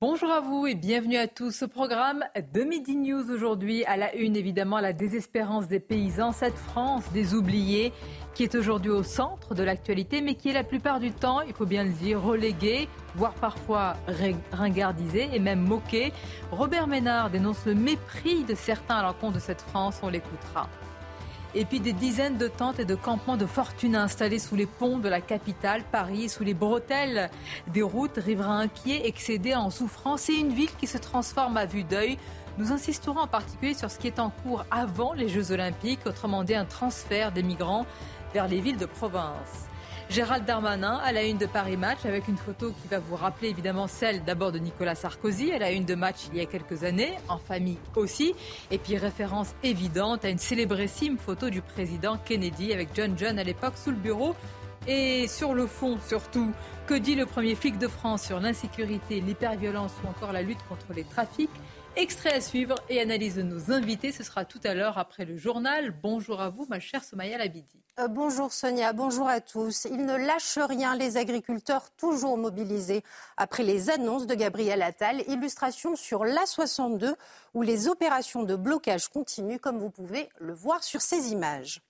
Bonjour 0.00 0.30
à 0.30 0.38
vous 0.38 0.68
et 0.68 0.76
bienvenue 0.76 1.16
à 1.16 1.26
tous. 1.26 1.64
au 1.64 1.66
programme 1.66 2.22
de 2.54 2.62
Midi 2.62 2.94
News 2.94 3.32
aujourd'hui, 3.32 3.84
à 3.84 3.96
la 3.96 4.14
une 4.14 4.36
évidemment 4.36 4.78
la 4.78 4.92
désespérance 4.92 5.66
des 5.66 5.80
paysans, 5.80 6.30
cette 6.30 6.54
France 6.54 7.10
des 7.12 7.34
oubliés 7.34 7.92
qui 8.32 8.44
est 8.44 8.54
aujourd'hui 8.54 8.92
au 8.92 9.02
centre 9.02 9.56
de 9.56 9.64
l'actualité, 9.64 10.20
mais 10.20 10.36
qui 10.36 10.50
est 10.50 10.52
la 10.52 10.62
plupart 10.62 11.00
du 11.00 11.10
temps, 11.10 11.40
il 11.40 11.52
faut 11.52 11.66
bien 11.66 11.82
le 11.82 11.90
dire, 11.90 12.22
reléguée, 12.22 12.88
voire 13.16 13.34
parfois 13.34 13.96
ringardisée 14.52 15.30
et 15.32 15.40
même 15.40 15.66
moquée. 15.66 16.12
Robert 16.52 16.86
Ménard 16.86 17.30
dénonce 17.30 17.66
le 17.66 17.74
mépris 17.74 18.44
de 18.44 18.54
certains 18.54 18.98
à 18.98 19.02
l'encontre 19.02 19.34
de 19.34 19.40
cette 19.40 19.62
France, 19.62 19.98
on 20.04 20.10
l'écoutera. 20.10 20.68
Et 21.54 21.64
puis 21.64 21.80
des 21.80 21.94
dizaines 21.94 22.36
de 22.36 22.46
tentes 22.46 22.78
et 22.78 22.84
de 22.84 22.94
campements 22.94 23.38
de 23.38 23.46
fortune 23.46 23.96
installés 23.96 24.38
sous 24.38 24.54
les 24.54 24.66
ponts 24.66 24.98
de 24.98 25.08
la 25.08 25.20
capitale, 25.20 25.82
Paris, 25.90 26.28
sous 26.28 26.44
les 26.44 26.54
bretelles 26.54 27.30
des 27.68 27.82
routes, 27.82 28.16
riverains 28.16 28.60
inquiets, 28.60 29.06
excédés 29.06 29.54
en 29.54 29.70
souffrance 29.70 30.28
et 30.28 30.34
une 30.34 30.52
ville 30.52 30.74
qui 30.78 30.86
se 30.86 30.98
transforme 30.98 31.56
à 31.56 31.64
vue 31.64 31.84
d'œil. 31.84 32.18
Nous 32.58 32.72
insisterons 32.72 33.20
en 33.20 33.26
particulier 33.26 33.74
sur 33.74 33.90
ce 33.90 33.98
qui 33.98 34.08
est 34.08 34.18
en 34.18 34.30
cours 34.30 34.66
avant 34.70 35.14
les 35.14 35.28
Jeux 35.28 35.52
Olympiques, 35.52 36.06
autrement 36.06 36.44
dit 36.44 36.54
un 36.54 36.64
transfert 36.66 37.32
des 37.32 37.42
migrants 37.42 37.86
vers 38.34 38.46
les 38.46 38.60
villes 38.60 38.78
de 38.78 38.86
province. 38.86 39.67
Gérald 40.10 40.46
Darmanin 40.46 40.96
à 41.04 41.12
la 41.12 41.22
une 41.22 41.36
de 41.36 41.44
Paris 41.44 41.76
Match 41.76 42.06
avec 42.06 42.28
une 42.28 42.38
photo 42.38 42.70
qui 42.70 42.88
va 42.88 42.98
vous 42.98 43.14
rappeler 43.14 43.48
évidemment 43.48 43.86
celle 43.86 44.24
d'abord 44.24 44.52
de 44.52 44.58
Nicolas 44.58 44.94
Sarkozy 44.94 45.52
à 45.52 45.58
la 45.58 45.70
une 45.70 45.84
de 45.84 45.94
Match 45.94 46.28
il 46.32 46.38
y 46.38 46.40
a 46.40 46.46
quelques 46.46 46.82
années, 46.82 47.12
en 47.28 47.36
famille 47.36 47.76
aussi, 47.94 48.34
et 48.70 48.78
puis 48.78 48.96
référence 48.96 49.54
évidente 49.62 50.24
à 50.24 50.30
une 50.30 50.38
célébrissime 50.38 51.18
photo 51.18 51.50
du 51.50 51.60
président 51.60 52.16
Kennedy 52.24 52.72
avec 52.72 52.88
John 52.94 53.18
John 53.18 53.38
à 53.38 53.44
l'époque 53.44 53.74
sous 53.76 53.90
le 53.90 53.96
bureau. 53.96 54.34
Et 54.86 55.28
sur 55.28 55.52
le 55.52 55.66
fond 55.66 55.98
surtout, 56.06 56.52
que 56.86 56.94
dit 56.94 57.14
le 57.14 57.26
premier 57.26 57.54
flic 57.54 57.76
de 57.76 57.88
France 57.88 58.22
sur 58.22 58.40
l'insécurité, 58.40 59.20
l'hyperviolence 59.20 59.92
ou 60.02 60.08
encore 60.08 60.32
la 60.32 60.40
lutte 60.40 60.66
contre 60.70 60.94
les 60.96 61.04
trafics? 61.04 61.50
Extrait 61.98 62.32
à 62.32 62.40
suivre 62.40 62.76
et 62.88 63.00
analyse 63.00 63.34
de 63.34 63.42
nos 63.42 63.72
invités, 63.72 64.12
ce 64.12 64.22
sera 64.22 64.44
tout 64.44 64.60
à 64.62 64.72
l'heure 64.72 64.98
après 64.98 65.24
le 65.24 65.36
journal. 65.36 65.90
Bonjour 66.00 66.40
à 66.40 66.48
vous, 66.48 66.64
ma 66.70 66.78
chère 66.78 67.02
Somaya 67.02 67.36
Labidi. 67.36 67.82
Euh, 67.98 68.06
bonjour 68.06 68.52
Sonia, 68.52 68.92
bonjour 68.92 69.26
à 69.26 69.40
tous. 69.40 69.88
Ils 69.90 70.06
ne 70.06 70.14
lâchent 70.14 70.60
rien, 70.60 70.94
les 70.94 71.16
agriculteurs 71.16 71.90
toujours 71.96 72.38
mobilisés 72.38 73.02
après 73.36 73.64
les 73.64 73.90
annonces 73.90 74.28
de 74.28 74.36
Gabriel 74.36 74.80
Attal. 74.82 75.24
Illustration 75.26 75.96
sur 75.96 76.24
l'A62 76.24 77.16
où 77.54 77.62
les 77.62 77.88
opérations 77.88 78.44
de 78.44 78.54
blocage 78.54 79.08
continuent, 79.08 79.58
comme 79.58 79.80
vous 79.80 79.90
pouvez 79.90 80.28
le 80.38 80.52
voir 80.52 80.84
sur 80.84 81.00
ces 81.00 81.32
images. 81.32 81.80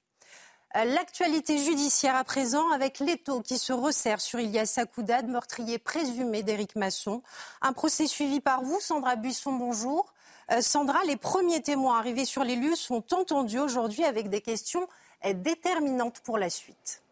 Euh, 0.77 0.84
l'actualité 0.84 1.56
judiciaire 1.58 2.14
à 2.14 2.24
présent 2.24 2.70
avec 2.72 2.98
l'étau 2.98 3.41
qui 3.41 3.56
se 3.56 3.72
resserre 3.72 4.20
sur 4.20 4.38
Ilias 4.38 4.75
Akoudad, 4.77 5.27
meurtrier 5.27 5.78
présumé 5.78 6.42
d'Éric 6.42 6.77
Masson. 6.77 7.22
Un 7.62 7.72
procès 7.72 8.06
suivi 8.06 8.41
par 8.41 8.62
vous, 8.62 8.78
Sandra 8.80 9.16
Buisson, 9.16 9.52
bonjour. 9.52 10.12
Euh, 10.50 10.60
Sandra, 10.60 11.03
les 11.04 11.16
premiers 11.16 11.62
témoins 11.62 11.98
arrivés 11.98 12.26
sur 12.26 12.44
les 12.44 12.56
lieux 12.56 12.76
sont 12.76 13.15
entendus 13.15 13.60
aujourd'hui 13.60 14.04
avec 14.04 14.28
des 14.28 14.43
questions 14.43 14.87
déterminantes 15.34 16.20
pour 16.20 16.38
la 16.38 16.50
suite. 16.50 17.03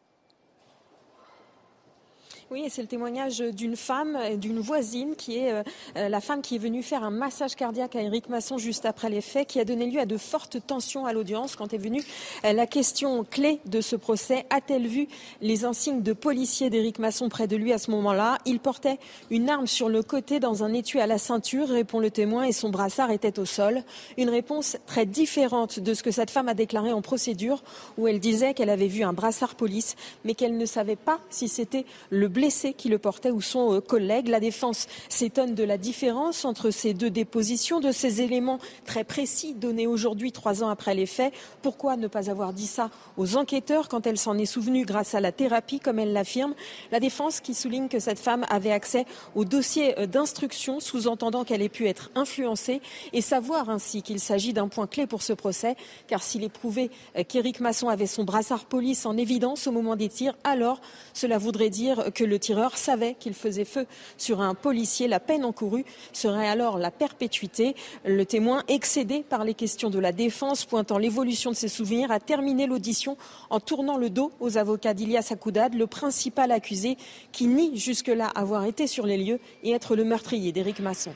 Oui, 2.53 2.67
c'est 2.71 2.81
le 2.81 2.87
témoignage 2.87 3.41
d'une 3.41 3.75
femme, 3.75 4.17
d'une 4.37 4.61
voisine, 4.61 5.17
qui 5.17 5.37
est 5.37 5.51
euh, 5.51 5.65
euh, 5.97 6.09
la 6.09 6.21
femme 6.21 6.43
qui 6.43 6.55
est 6.55 6.59
venue 6.59 6.85
faire 6.85 7.03
un 7.03 7.11
massage 7.11 7.57
cardiaque 7.57 7.97
à 7.97 8.03
Éric 8.03 8.29
Masson 8.29 8.57
juste 8.57 8.87
après 8.87 9.11
les 9.11 9.21
faits, 9.21 9.49
qui 9.49 9.59
a 9.59 9.65
donné 9.65 9.87
lieu 9.87 9.99
à 9.99 10.07
de 10.07 10.17
fortes 10.17 10.65
tensions 10.65 11.07
à 11.07 11.13
l'audience 11.13 11.57
quand 11.57 11.75
est 11.75 11.79
venue 11.79 12.05
euh, 12.45 12.53
la 12.53 12.69
question 12.69 13.25
clé 13.25 13.59
de 13.67 13.81
ce 13.81 13.97
procès. 13.97 14.47
A-t-elle 14.51 14.87
vu 14.87 15.09
les 15.41 15.65
insignes 15.65 16.03
de 16.03 16.13
policiers 16.13 16.71
d'Éric 16.71 17.01
Masson 17.01 17.29
près 17.29 17.49
de 17.49 17.57
lui 17.57 17.73
à 17.73 17.79
ce 17.79 17.91
moment-là? 17.91 18.39
Il 18.47 18.61
portait 18.61 19.01
une 19.31 19.51
arme 19.51 19.67
sur 19.67 19.89
le 19.89 20.05
côté 20.05 20.39
dans 20.39 20.63
un 20.63 20.73
étui 20.73 21.01
à 21.01 21.09
la 21.09 21.19
ceinture, 21.19 21.69
répond 21.69 21.99
le 21.99 22.13
témoin, 22.13 22.45
et 22.45 22.53
son 22.53 22.71
brassard 22.71 23.11
était 23.11 23.41
au 23.41 23.45
sol. 23.45 23.83
Une 24.19 24.31
réponse 24.31 24.77
très 24.87 25.05
différente 25.05 25.81
de 25.81 25.95
ce 25.95 26.05
que 26.05 26.13
cette 26.13 26.31
femme 26.31 26.49
a 26.49 26.55
déclaré 26.55 26.93
en 26.93 27.03
procédure, 27.03 27.65
où 27.99 28.07
elle 28.07 28.21
disait 28.21 28.55
qu'elle 28.55 28.71
avait 28.71 28.87
vu 28.87 29.03
un 29.03 29.13
brassard 29.13 29.57
police, 29.57 29.97
mais 30.25 30.35
qu'elle 30.35 30.57
ne 30.57 30.67
savait 30.67 30.95
pas 30.95 31.19
si 31.29 31.49
c'était 31.49 31.87
le 32.11 32.36
blessé 32.37 32.75
qui 32.75 32.91
le 32.91 32.99
portait 32.99 33.31
ou 33.31 33.41
son 33.41 33.73
euh, 33.73 33.81
collègue. 33.81 34.29
La 34.29 34.41
défense 34.41 34.89
s'étonne 35.09 35.55
de 35.55 35.65
la 35.65 35.79
différence 35.79 36.45
entre 36.45 36.71
ces 36.71 36.93
deux 36.93 37.09
dépositions, 37.09 37.81
de 37.81 37.93
ces 37.93 38.21
éléments 38.21 38.59
très 38.85 39.05
précis 39.05 39.55
donnés 39.55 39.87
aujourd'hui, 39.87 40.33
trois 40.33 40.63
ans 40.63 40.69
après 40.69 40.95
les 40.95 41.07
faits. 41.07 41.33
Pourquoi 41.63 41.97
ne 41.97 42.09
pas 42.09 42.29
avoir 42.29 42.53
dit 42.53 42.67
ça 42.67 42.91
aux 43.17 43.37
enquêteurs 43.39 43.89
quand 43.89 44.07
elle 44.07 44.19
s'en 44.19 44.37
est 44.37 44.45
souvenue 44.45 44.85
grâce 44.85 45.15
à 45.15 45.21
la 45.21 45.33
thérapie, 45.33 45.81
comme 45.81 45.99
elle 45.99 46.13
l'affirme? 46.13 46.55
La 46.93 47.01
défense 47.01 47.41
qui 47.41 47.55
souligne 47.55 47.89
que 47.89 48.01
cette 48.01 48.19
femme 48.19 48.45
avait 48.51 48.71
accès 48.71 49.07
au 49.35 49.47
dossier 49.47 49.99
euh, 49.99 50.07
d'instruction, 50.07 50.79
sous-entendant 50.79 51.43
qu'elle 51.43 51.63
ait 51.63 51.71
pu 51.71 51.89
être 51.89 52.11
influencée 52.15 52.83
et 53.15 53.23
savoir 53.23 53.71
ainsi 53.71 54.03
qu'il 54.03 54.21
s'agit 54.21 54.53
d'un 54.53 54.69
point 54.69 54.87
clé 54.87 55.07
pour 55.07 55.23
ce 55.23 55.33
procès, 55.33 55.75
car 56.07 56.23
s'il 56.23 56.45
est 56.45 56.51
prouvé 56.51 56.91
euh, 57.17 57.25
qu'Éric 57.27 57.61
Masson 57.61 57.89
avait 57.89 58.07
son 58.07 58.25
brassard 58.25 58.67
police 58.67 59.07
en 59.07 59.17
évidence 59.17 59.67
au 59.67 59.73
moment 59.73 59.97
des 59.97 60.11
tirs, 60.11 60.37
alors 60.45 60.83
cela 61.15 61.39
voudrait 61.39 61.71
dire 61.71 62.13
que 62.15 62.26
le 62.27 62.39
tireur 62.39 62.77
savait 62.77 63.15
qu'il 63.15 63.35
faisait 63.35 63.65
feu 63.65 63.87
sur 64.17 64.41
un 64.41 64.55
policier. 64.55 65.09
La 65.09 65.21
peine 65.21 65.45
encourue 65.45 65.85
serait 66.13 66.49
alors 66.49 66.79
la 66.79 66.91
perpétuité. 66.91 67.75
Le 68.05 68.25
témoin, 68.25 68.63
excédé 68.69 69.23
par 69.23 69.45
les 69.45 69.55
questions 69.55 69.91
de 69.91 69.99
la 69.99 70.13
défense, 70.13 70.65
pointant 70.65 70.99
l'évolution 70.99 71.51
de 71.51 71.57
ses 71.57 71.69
souvenirs, 71.69 72.11
a 72.11 72.21
terminé 72.21 72.67
l'audition 72.67 73.17
en 73.51 73.61
tournant 73.61 73.97
le 73.97 74.11
dos 74.11 74.33
aux 74.41 74.59
avocats 74.59 74.95
d'Ilias 74.95 75.29
Akoudad, 75.31 75.75
le 75.75 75.87
principal 75.87 76.53
accusé 76.53 76.97
qui 77.33 77.47
nie 77.47 77.79
jusque-là 77.79 78.27
avoir 78.35 78.65
été 78.65 78.87
sur 78.87 79.07
les 79.07 79.17
lieux 79.17 79.41
et 79.63 79.73
être 79.73 79.97
le 79.97 80.05
meurtrier 80.05 80.53
d'Éric 80.53 80.81
Masson. 80.81 81.15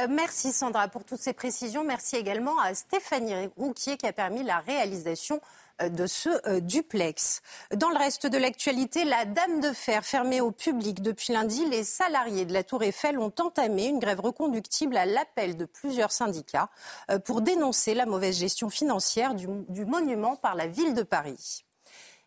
Euh, 0.00 0.06
merci 0.08 0.52
Sandra 0.52 0.88
pour 0.88 1.04
toutes 1.04 1.20
ces 1.20 1.32
précisions. 1.32 1.84
Merci 1.84 2.16
également 2.16 2.58
à 2.58 2.74
Stéphanie 2.74 3.34
Rouquier 3.56 3.96
qui 3.96 4.06
a 4.06 4.12
permis 4.12 4.42
la 4.42 4.60
réalisation 4.60 5.40
de 5.88 6.06
ce 6.06 6.28
euh, 6.48 6.60
duplex. 6.60 7.42
Dans 7.74 7.88
le 7.88 7.96
reste 7.96 8.26
de 8.26 8.38
l'actualité, 8.38 9.04
la 9.04 9.24
Dame 9.24 9.60
de 9.60 9.72
Fer 9.72 10.04
fermée 10.04 10.40
au 10.40 10.50
public 10.50 11.02
depuis 11.02 11.32
lundi, 11.32 11.64
les 11.66 11.84
salariés 11.84 12.44
de 12.44 12.52
la 12.52 12.64
Tour 12.64 12.82
Eiffel 12.82 13.18
ont 13.18 13.32
entamé 13.40 13.86
une 13.86 13.98
grève 13.98 14.20
reconductible 14.20 14.96
à 14.96 15.06
l'appel 15.06 15.56
de 15.56 15.64
plusieurs 15.64 16.12
syndicats 16.12 16.68
euh, 17.10 17.18
pour 17.18 17.40
dénoncer 17.40 17.94
la 17.94 18.06
mauvaise 18.06 18.38
gestion 18.38 18.70
financière 18.70 19.34
du, 19.34 19.48
monument 19.86 20.36
par 20.36 20.54
la 20.54 20.66
ville 20.66 20.94
de 20.94 21.02
Paris. 21.02 21.64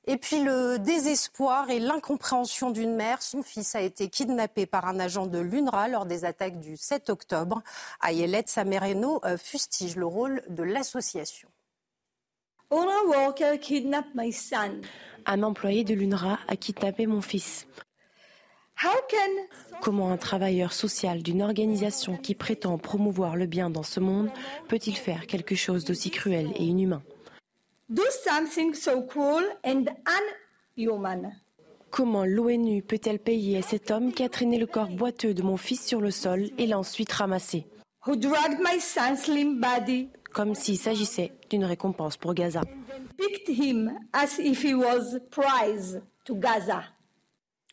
Et 0.05 0.17
puis 0.17 0.43
le 0.43 0.79
désespoir 0.79 1.69
et 1.69 1.79
l'incompréhension 1.79 2.71
d'une 2.71 2.95
mère. 2.95 3.21
Son 3.21 3.41
fils 3.41 3.73
a 3.73 3.81
été 3.81 4.09
kidnappé 4.09 4.65
par 4.65 4.85
un 4.85 4.99
agent 4.99 5.27
de 5.27 5.39
l'UNRWA 5.39 5.87
lors 5.87 6.05
des 6.05 6.25
attaques 6.25 6.59
du 6.59 6.75
7 6.75 7.09
octobre. 7.09 7.61
Ayelet 8.01 8.43
Samereno 8.47 9.21
euh, 9.23 9.37
fustige 9.37 9.95
le 9.95 10.05
rôle 10.05 10.41
de 10.49 10.63
l'association. 10.63 11.47
Un 15.25 15.43
employé 15.43 15.83
de 15.83 15.93
l'UNRWA 15.93 16.39
a 16.47 16.55
kidnappé 16.55 17.05
mon 17.05 17.21
fils. 17.21 17.67
Comment 19.81 20.11
un 20.11 20.17
travailleur 20.17 20.73
social 20.73 21.21
d'une 21.21 21.41
organisation 21.41 22.17
qui 22.17 22.35
prétend 22.35 22.77
promouvoir 22.77 23.35
le 23.35 23.45
bien 23.45 23.69
dans 23.69 23.83
ce 23.83 23.99
monde 23.99 24.29
peut-il 24.67 24.95
faire 24.95 25.27
quelque 25.27 25.55
chose 25.55 25.85
d'aussi 25.85 26.09
cruel 26.09 26.51
et 26.55 26.63
inhumain? 26.63 27.03
Comment 31.91 32.25
l'ONU 32.25 32.81
peut-elle 32.81 33.19
payer 33.19 33.59
à 33.59 33.61
cet 33.61 33.91
homme 33.91 34.13
qui 34.13 34.23
a 34.23 34.29
traîné 34.29 34.57
le 34.57 34.65
corps 34.65 34.89
boiteux 34.89 35.35
de 35.35 35.43
mon 35.43 35.57
fils 35.57 35.85
sur 35.85 36.01
le 36.01 36.09
sol 36.11 36.49
et 36.57 36.65
l'a 36.65 36.79
ensuite 36.79 37.11
ramassé? 37.11 37.67
Comme 40.33 40.55
s'il 40.55 40.77
s'agissait 40.79 41.31
d'une 41.53 41.65
récompense 41.65 42.17
pour 42.17 42.33
Gaza. 42.33 42.61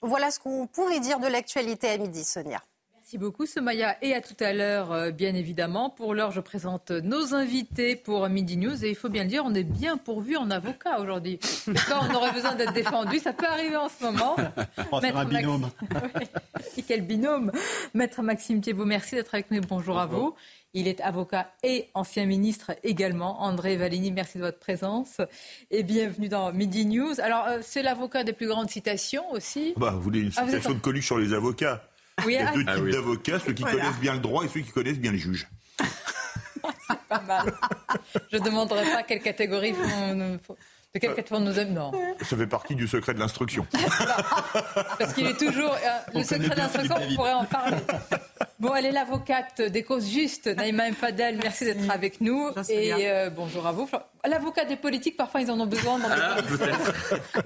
Voilà 0.02 0.30
ce 0.30 0.38
qu'on 0.38 0.66
pouvait 0.66 1.00
dire 1.00 1.18
de 1.18 1.26
l'actualité 1.26 1.88
à 1.88 1.96
midi, 1.96 2.22
Sonia. 2.22 2.60
Merci 2.94 3.16
beaucoup, 3.16 3.46
Somaya. 3.46 3.96
Et 4.02 4.14
à 4.14 4.20
tout 4.20 4.36
à 4.38 4.52
l'heure, 4.52 4.92
euh, 4.92 5.10
bien 5.10 5.34
évidemment. 5.34 5.88
Pour 5.88 6.14
l'heure, 6.14 6.30
je 6.30 6.40
présente 6.40 6.90
nos 6.90 7.34
invités 7.34 7.96
pour 7.96 8.28
Midi 8.28 8.58
News. 8.58 8.84
Et 8.84 8.90
il 8.90 8.94
faut 8.94 9.08
bien 9.08 9.24
le 9.24 9.30
dire, 9.30 9.42
on 9.44 9.54
est 9.54 9.64
bien 9.64 9.96
pourvu 9.96 10.36
en 10.36 10.50
avocat 10.50 11.00
aujourd'hui. 11.00 11.40
Quand 11.88 12.06
on 12.08 12.14
aurait 12.14 12.32
besoin 12.32 12.54
d'être 12.54 12.74
défendu, 12.74 13.18
ça 13.18 13.32
peut 13.32 13.46
arriver 13.46 13.76
en 13.76 13.88
ce 13.88 14.04
moment. 14.04 14.36
On 14.92 15.00
va 15.00 15.18
un 15.18 15.24
binôme. 15.24 15.70
quel 16.86 17.00
binôme. 17.02 17.50
Maître 17.94 18.22
Maxime 18.22 18.60
Thiebaud, 18.60 18.84
merci 18.84 19.14
d'être 19.14 19.34
avec 19.34 19.50
nous. 19.50 19.60
Bonjour, 19.60 19.98
à 19.98 20.06
vous. 20.06 20.34
Il 20.72 20.86
est 20.86 21.00
avocat 21.00 21.52
et 21.64 21.88
ancien 21.94 22.26
ministre 22.26 22.72
également. 22.84 23.42
André 23.42 23.76
Valigny, 23.76 24.12
merci 24.12 24.38
de 24.38 24.44
votre 24.44 24.58
présence 24.58 25.20
et 25.70 25.82
bienvenue 25.82 26.28
dans 26.28 26.52
Midi 26.52 26.86
News. 26.86 27.20
Alors, 27.20 27.46
euh, 27.46 27.58
c'est 27.62 27.82
l'avocat 27.82 28.22
des 28.22 28.32
plus 28.32 28.46
grandes 28.46 28.70
citations 28.70 29.30
aussi. 29.32 29.74
Bah, 29.76 29.90
vous 29.90 30.00
voulez 30.00 30.20
une 30.20 30.32
ah, 30.36 30.46
citation 30.46 30.74
de 30.74 30.78
Coluche 30.78 31.06
sur 31.06 31.18
les 31.18 31.32
avocats 31.32 31.82
il 32.26 32.32
y 32.32 32.36
a 32.38 32.52
deux 32.52 32.64
ah 32.66 32.76
types 32.76 32.90
d'avocats, 32.90 33.38
ceux 33.38 33.52
qui 33.52 33.62
connaissent 33.62 33.98
bien 34.00 34.14
le 34.14 34.20
droit 34.20 34.44
et 34.44 34.48
ceux 34.48 34.60
qui 34.60 34.70
connaissent 34.70 34.98
bien 34.98 35.12
les 35.12 35.18
juges. 35.18 35.48
C'est 35.80 37.00
pas 37.08 37.20
mal. 37.22 37.52
Je 38.30 38.36
ne 38.36 38.44
demanderai 38.44 38.84
pas 38.84 39.02
quelle 39.02 39.22
catégorie 39.22 39.72
de 39.72 40.38
quelle 40.98 41.14
catégorie 41.14 41.44
nous 41.44 41.58
aime 41.58 41.72
Non. 41.72 41.92
Ça 42.20 42.36
fait 42.36 42.48
partie 42.48 42.74
du 42.74 42.88
secret 42.88 43.14
de 43.14 43.20
l'instruction. 43.20 43.64
Parce 44.98 45.14
qu'il 45.14 45.26
est 45.26 45.38
toujours. 45.38 45.72
Euh, 45.72 46.18
le 46.18 46.24
secret 46.24 46.48
de 46.48 46.56
l'instruction, 46.56 46.96
on 47.00 47.14
pourrait 47.14 47.32
en 47.32 47.44
parler. 47.44 47.76
Bon, 48.60 48.74
elle 48.74 48.84
est 48.84 48.92
l'avocate 48.92 49.62
des 49.62 49.82
causes 49.82 50.06
justes, 50.06 50.46
Naïma 50.46 50.90
Mfadel. 50.90 51.38
Merci 51.42 51.64
d'être 51.64 51.90
avec 51.90 52.20
nous. 52.20 52.50
Et 52.68 52.92
euh, 53.08 53.30
bonjour 53.30 53.66
à 53.66 53.72
vous. 53.72 53.88
L'avocat 54.22 54.66
des 54.66 54.76
politiques, 54.76 55.16
parfois, 55.16 55.40
ils 55.40 55.50
en 55.50 55.58
ont 55.58 55.66
besoin 55.66 55.98
dans 55.98 56.08
ah, 56.10 56.36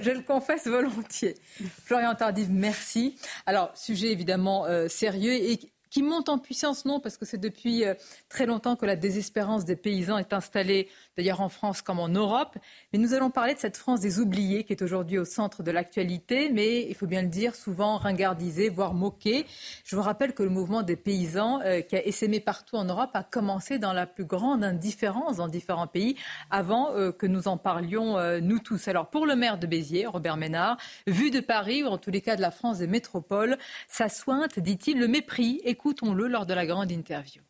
Je 0.01 0.11
le 0.11 0.23
confesse 0.23 0.67
volontiers. 0.67 1.37
Florian 1.85 2.17
Tardif, 2.17 2.49
merci. 2.51 3.17
Alors, 3.47 3.71
sujet 3.77 4.11
évidemment 4.11 4.67
euh, 4.67 4.89
sérieux 4.89 5.33
et 5.33 5.61
qui 5.89 6.03
monte 6.03 6.29
en 6.29 6.39
puissance, 6.39 6.85
non, 6.85 6.99
parce 6.99 7.17
que 7.17 7.25
c'est 7.25 7.39
depuis 7.39 7.85
euh, 7.85 7.95
très 8.29 8.47
longtemps 8.47 8.75
que 8.75 8.85
la 8.85 8.97
désespérance 8.97 9.65
des 9.65 9.77
paysans 9.77 10.19
est 10.19 10.33
installée, 10.33 10.89
d'ailleurs 11.17 11.41
en 11.41 11.49
France 11.49 11.83
comme 11.83 12.01
en 12.01 12.09
Europe. 12.09 12.57
Mais 12.93 12.99
nous 12.99 13.15
allons 13.15 13.31
parler 13.31 13.55
de 13.55 13.59
cette 13.59 13.77
France 13.77 14.01
des 14.01 14.21
oubliés 14.21 14.65
qui 14.65 14.73
est 14.73 14.83
aujourd'hui 14.83 15.19
au 15.19 15.25
centre 15.25 15.63
de 15.63 15.71
l'actualité, 15.71 16.51
mais 16.51 16.87
il 16.89 16.95
faut 16.95 17.07
bien 17.07 17.23
le 17.23 17.29
dire, 17.29 17.55
souvent 17.55 17.97
ringardisée, 17.97 18.69
voire 18.69 18.95
moquée. 18.95 19.47
Je 19.85 19.97
vous 19.97 20.03
rappelle 20.03 20.35
que 20.35 20.43
le 20.43 20.51
mouvement 20.51 20.83
des 20.83 20.97
paysans, 20.97 21.61
euh, 21.63 21.81
qui 21.81 21.97
a 21.97 22.05
essaimé 22.05 22.41
partout 22.41 22.77
en 22.77 22.85
Europe, 22.85 23.11
a 23.15 23.23
commencé 23.23 23.79
dans 23.79 23.93
la 23.93 24.07
plus 24.07 24.25
grande 24.25 24.65
indifférence 24.65 25.37
dans 25.37 25.49
différents 25.49 25.87
pays, 25.87 26.17
avant 26.51 26.93
euh, 26.93 27.13
que 27.13 27.27
nous 27.27 27.49
en 27.49 27.57
parlions 27.57 27.95
nous 28.41 28.59
tous. 28.59 28.89
Alors 28.89 29.09
pour 29.09 29.27
le 29.27 29.37
maire 29.37 29.59
de 29.59 29.67
Béziers, 29.67 30.07
Robert 30.07 30.37
Ménard, 30.37 30.77
vu 31.07 31.31
de 31.31 31.41
Paris, 31.41 31.83
ou 31.83 31.87
en 31.87 31.99
tous 31.99 32.11
les 32.11 32.21
cas 32.21 32.37
de 32.37 32.41
la 32.41 32.51
France 32.51 32.79
des 32.79 32.87
métropoles, 32.87 33.59
ça 33.89 34.09
sointe, 34.09 34.59
dit-il, 34.59 34.99
le 34.99 35.09
mépris. 35.09 35.61
Écoutons-le 35.65 36.27
lors 36.29 36.47
de 36.47 36.55
la 36.55 36.67
grande 36.67 36.91
interview. 36.91 37.43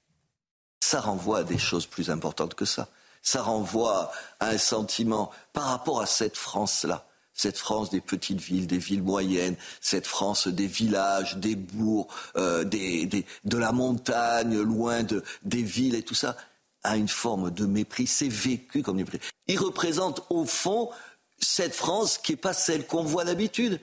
Ça 0.80 1.00
renvoie 1.00 1.38
à 1.38 1.44
des 1.44 1.58
choses 1.58 1.86
plus 1.86 2.10
importantes 2.10 2.54
que 2.54 2.64
ça. 2.64 2.88
Ça 3.24 3.42
renvoie 3.42 4.12
à 4.38 4.50
un 4.50 4.58
sentiment 4.58 5.32
par 5.52 5.64
rapport 5.64 6.00
à 6.00 6.06
cette 6.06 6.36
France-là 6.36 7.04
cette 7.36 7.58
France 7.58 7.90
des 7.90 8.00
petites 8.00 8.40
villes, 8.40 8.68
des 8.68 8.78
villes 8.78 9.02
moyennes, 9.02 9.56
cette 9.80 10.06
France 10.06 10.46
des 10.46 10.68
villages, 10.68 11.36
des 11.36 11.56
bourgs, 11.56 12.06
euh, 12.36 12.62
de 12.62 13.58
la 13.58 13.72
montagne, 13.72 14.56
loin 14.60 15.02
de, 15.02 15.22
des 15.42 15.62
villes 15.62 15.96
et 15.96 16.02
tout 16.02 16.14
ça, 16.14 16.36
a 16.84 16.96
une 16.96 17.08
forme 17.08 17.50
de 17.50 17.66
mépris. 17.66 18.06
C'est 18.06 18.28
vécu 18.28 18.82
comme 18.82 18.96
mépris. 18.96 19.18
Il 19.48 19.58
représente 19.58 20.24
au 20.30 20.44
fond 20.44 20.90
cette 21.38 21.74
France 21.74 22.18
qui 22.18 22.32
n'est 22.32 22.36
pas 22.36 22.52
celle 22.52 22.86
qu'on 22.86 23.02
voit 23.02 23.24
d'habitude. 23.24 23.80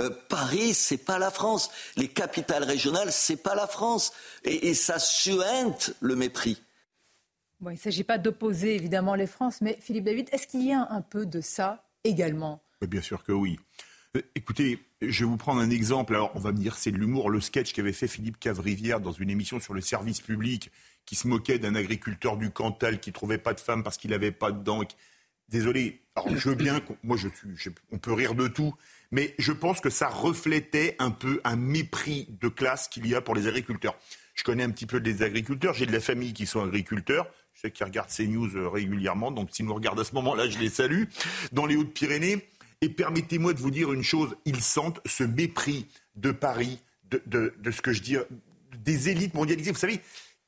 Euh, 0.00 0.10
Paris, 0.28 0.74
c'est 0.74 0.96
pas 0.96 1.18
la 1.18 1.30
France. 1.30 1.70
Les 1.96 2.08
capitales 2.08 2.64
régionales, 2.64 3.12
c'est 3.12 3.36
pas 3.36 3.54
la 3.54 3.66
France. 3.66 4.12
Et, 4.44 4.74
ça 4.74 4.98
suinte 4.98 5.92
le 6.00 6.16
mépris. 6.16 6.60
Il 7.70 7.74
ne 7.74 7.78
s'agit 7.78 8.04
pas 8.04 8.18
d'opposer 8.18 8.74
évidemment 8.74 9.14
les 9.14 9.26
France, 9.26 9.60
mais 9.60 9.78
Philippe 9.80 10.04
David, 10.04 10.28
est-ce 10.32 10.46
qu'il 10.46 10.66
y 10.66 10.72
a 10.72 10.86
un 10.90 11.00
peu 11.00 11.26
de 11.26 11.40
ça 11.40 11.84
également? 12.04 12.62
Bien 12.82 13.00
sûr 13.00 13.24
que 13.24 13.32
oui. 13.32 13.58
Euh, 14.16 14.22
écoutez, 14.34 14.78
je 15.00 15.24
vais 15.24 15.30
vous 15.30 15.36
prendre 15.36 15.60
un 15.60 15.70
exemple. 15.70 16.14
Alors, 16.14 16.32
on 16.34 16.40
va 16.40 16.52
me 16.52 16.58
dire, 16.58 16.76
c'est 16.76 16.90
de 16.90 16.98
l'humour, 16.98 17.30
le 17.30 17.40
sketch 17.40 17.72
qu'avait 17.72 17.92
fait 17.92 18.08
Philippe 18.08 18.38
Cavrivière 18.38 19.00
dans 19.00 19.12
une 19.12 19.30
émission 19.30 19.58
sur 19.60 19.74
le 19.74 19.80
service 19.80 20.20
public, 20.20 20.70
qui 21.06 21.16
se 21.16 21.26
moquait 21.26 21.58
d'un 21.58 21.74
agriculteur 21.74 22.36
du 22.36 22.50
Cantal 22.50 23.00
qui 23.00 23.12
trouvait 23.12 23.38
pas 23.38 23.54
de 23.54 23.60
femme 23.60 23.82
parce 23.82 23.96
qu'il 23.96 24.10
n'avait 24.10 24.32
pas 24.32 24.52
de 24.52 24.62
dents. 24.62 24.82
Désolé, 25.48 26.00
je 26.34 26.48
veux 26.48 26.54
bien, 26.54 26.80
moi 27.02 27.16
je 27.16 27.28
suis, 27.28 27.70
on 27.92 27.98
peut 27.98 28.12
rire 28.12 28.34
de 28.34 28.48
tout, 28.48 28.74
mais 29.10 29.34
je 29.38 29.52
pense 29.52 29.80
que 29.80 29.90
ça 29.90 30.08
reflétait 30.08 30.96
un 30.98 31.10
peu 31.10 31.40
un 31.44 31.56
mépris 31.56 32.28
de 32.40 32.48
classe 32.48 32.88
qu'il 32.88 33.06
y 33.06 33.14
a 33.14 33.20
pour 33.20 33.34
les 33.34 33.46
agriculteurs. 33.46 33.96
Je 34.34 34.42
connais 34.42 34.62
un 34.64 34.70
petit 34.70 34.86
peu 34.86 35.00
des 35.00 35.22
agriculteurs, 35.22 35.74
j'ai 35.74 35.86
de 35.86 35.92
la 35.92 36.00
famille 36.00 36.32
qui 36.32 36.46
sont 36.46 36.62
agriculteurs, 36.62 37.30
sais 37.64 37.70
qu'ils 37.70 37.86
regardent 37.86 38.10
ces 38.10 38.26
news 38.26 38.56
euh, 38.56 38.68
régulièrement, 38.68 39.30
donc 39.30 39.48
s'ils 39.52 39.66
nous 39.66 39.74
regardent 39.74 40.00
à 40.00 40.04
ce 40.04 40.14
moment-là, 40.14 40.48
je 40.48 40.58
les 40.58 40.68
salue, 40.68 41.04
dans 41.52 41.66
les 41.66 41.76
Hautes-Pyrénées. 41.76 42.46
Et 42.80 42.88
permettez-moi 42.88 43.54
de 43.54 43.60
vous 43.60 43.70
dire 43.70 43.92
une 43.92 44.02
chose, 44.02 44.36
ils 44.44 44.60
sentent 44.60 45.00
ce 45.06 45.24
mépris 45.24 45.86
de 46.16 46.32
Paris, 46.32 46.78
de, 47.10 47.54
de 47.56 47.70
ce 47.70 47.80
que 47.80 47.92
je 47.92 48.02
dis, 48.02 48.16
des 48.84 49.08
élites 49.08 49.34
mondialisées. 49.34 49.70
Vous 49.70 49.78
savez, 49.78 50.00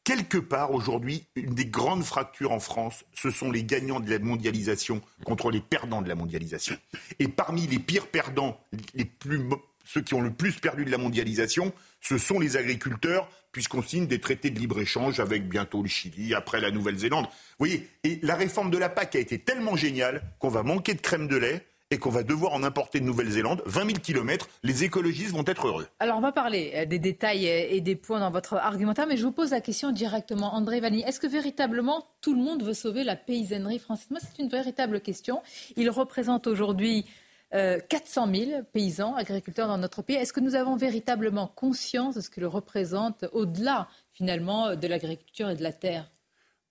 quelque 0.05 0.37
part 0.37 0.73
aujourd'hui, 0.73 1.25
une 1.35 1.55
des 1.55 1.65
grandes 1.65 2.05
fractures 2.05 2.53
en 2.53 2.61
France, 2.61 3.05
ce 3.15 3.31
sont 3.31 3.51
les 3.51 3.65
gagnants 3.65 4.01
de 4.01 4.11
la 4.11 4.19
mondialisation 4.19 5.01
contre 5.25 5.51
les 5.51 5.61
perdants 5.61 6.03
de 6.03 6.09
la 6.09 6.15
mondialisation. 6.15 6.77
Et 7.19 7.29
parmi 7.29 7.67
les 7.67 7.79
pires 7.79 8.09
perdants, 8.09 8.61
les 8.95 9.07
plus, 9.07 9.41
ceux 9.85 10.03
qui 10.03 10.15
ont 10.15 10.21
le 10.21 10.33
plus 10.33 10.53
perdu 10.57 10.85
de 10.85 10.91
la 10.91 10.99
mondialisation, 10.99 11.73
ce 12.08 12.19
sont 12.19 12.38
les 12.38 12.56
agriculteurs, 12.56 13.29
puisqu'on 13.50 13.82
signe 13.82 14.06
des 14.06 14.20
traités 14.20 14.50
de 14.50 14.58
libre-échange 14.61 15.19
avec 15.19 15.49
bientôt 15.49 15.82
le 15.82 15.88
Chili, 15.88 16.35
après 16.35 16.61
la 16.61 16.70
Nouvelle-Zélande. 16.70 17.25
Vous 17.25 17.67
voyez, 17.67 17.88
et 18.05 18.20
la 18.23 18.37
réforme 18.37 18.70
de 18.70 18.79
la 18.79 18.88
PAC 18.88 19.17
a 19.17 19.19
été 19.19 19.38
tellement 19.41 19.75
géniale 19.76 20.23
qu'on 20.38 20.49
va 20.49 20.62
manquer 20.62 20.94
de 20.94 21.00
crème 21.00 21.26
de 21.26 21.37
lait 21.37 21.67
et 21.91 21.99
qu'on 21.99 22.11
va 22.11 22.23
devoir 22.23 22.53
en 22.53 22.62
importer 22.62 23.00
de 23.00 23.05
Nouvelle-Zélande, 23.05 23.62
20 23.67 23.87
000 23.87 23.93
kilomètres, 23.99 24.49
les 24.62 24.85
écologistes 24.85 25.32
vont 25.32 25.44
être 25.47 25.69
heureux. 25.69 25.87
Alors 26.00 26.19
on 26.19 26.20
va 26.20 26.32
parler 26.32 26.73
euh, 26.75 26.85
des 26.85 26.99
détails 26.99 27.49
euh, 27.49 27.67
et 27.70 27.81
des 27.81 27.94
points 27.94 28.20
dans 28.20 28.31
votre 28.31 28.55
argumentaire, 28.55 29.06
mais 29.06 29.17
je 29.17 29.25
vous 29.25 29.32
pose 29.32 29.50
la 29.50 29.61
question 29.61 29.93
directement, 29.93 30.55
André 30.55 30.81
Vanni. 30.81 31.02
Est-ce 31.02 31.20
que 31.20 31.29
véritablement 31.29 32.05
tout 32.23 32.35
le 32.35 32.43
monde 32.43 32.64
veut 32.64 32.75
sauver 32.75 33.05
la 33.05 33.14
paysannerie 33.14 33.79
française? 33.79 34.09
Moi, 34.11 34.20
c'est 34.20 34.43
une 34.43 34.49
véritable 34.49 35.00
question. 35.00 35.43
Il 35.76 35.88
représente 35.91 36.49
aujourd'hui 36.49 37.06
400 37.53 38.29
euh, 38.29 38.35
000 38.35 38.63
paysans, 38.73 39.15
agriculteurs 39.15 39.69
dans 39.69 39.79
notre 39.79 40.03
pays. 40.03 40.17
Est-ce 40.17 40.33
que 40.33 40.41
nous 40.41 40.55
avons 40.55 40.77
véritablement 40.77 41.47
conscience 41.47 42.17
de 42.17 42.21
ce 42.21 42.31
qu'il 42.31 42.45
représente 42.45 43.25
au-delà, 43.33 43.89
finalement, 44.13 44.75
de 44.75 44.87
l'agriculture 44.87 45.51
et 45.51 45.57
de 45.57 45.63
la 45.63 45.73
terre? 45.73 46.11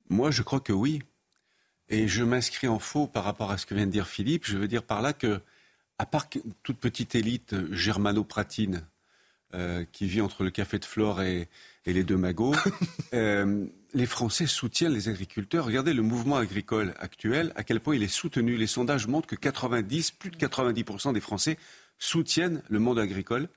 Moi, 0.10 0.32
je 0.32 0.42
crois 0.42 0.60
que 0.60 0.74
oui. 0.74 1.02
Et 1.88 2.08
je 2.08 2.24
m'inscris 2.24 2.68
en 2.68 2.80
faux 2.80 3.08
par 3.08 3.24
rapport 3.24 3.52
à 3.52 3.58
ce 3.58 3.66
que 3.66 3.76
vient 3.76 3.86
de 3.86 3.92
dire 3.92 4.08
Philippe. 4.08 4.46
Je 4.46 4.58
veux 4.58 4.68
dire 4.68 4.84
par 4.84 5.02
là 5.02 5.14
que, 5.14 5.42
à 5.98 6.06
part 6.06 6.28
toute 6.64 6.78
petite 6.78 7.16
élite 7.16 7.56
germano-pratine 7.72 8.82
euh, 9.56 9.86
qui 9.92 10.06
vit 10.06 10.20
entre 10.20 10.44
le 10.44 10.52
café 10.52 10.80
de 10.80 10.86
Flore 10.86 11.22
et, 11.22 11.48
les 11.86 12.04
deux 12.04 12.18
magots, 12.18 12.56
euh, 13.14 13.66
les 13.94 14.06
Français 14.06 14.48
soutiennent 14.48 14.94
les 14.94 15.08
agriculteurs. 15.08 15.66
Regardez 15.66 15.94
le 15.94 16.02
mouvement 16.02 16.36
agricole 16.36 16.94
actuel, 16.98 17.54
à 17.56 17.64
quel 17.64 17.80
point 17.80 17.96
il 17.96 18.04
est 18.04 18.08
soutenu. 18.08 18.58
Les 18.58 18.68
sondages 18.68 19.08
montrent 19.08 19.28
que 19.28 19.36
90, 19.36 20.12
plus 20.12 20.32
de 20.32 20.36
90% 20.36 21.14
des 21.14 21.22
Français 21.22 21.58
soutiennent 22.00 22.64
le 22.70 22.80
monde 22.80 23.00
agricole 23.00 23.48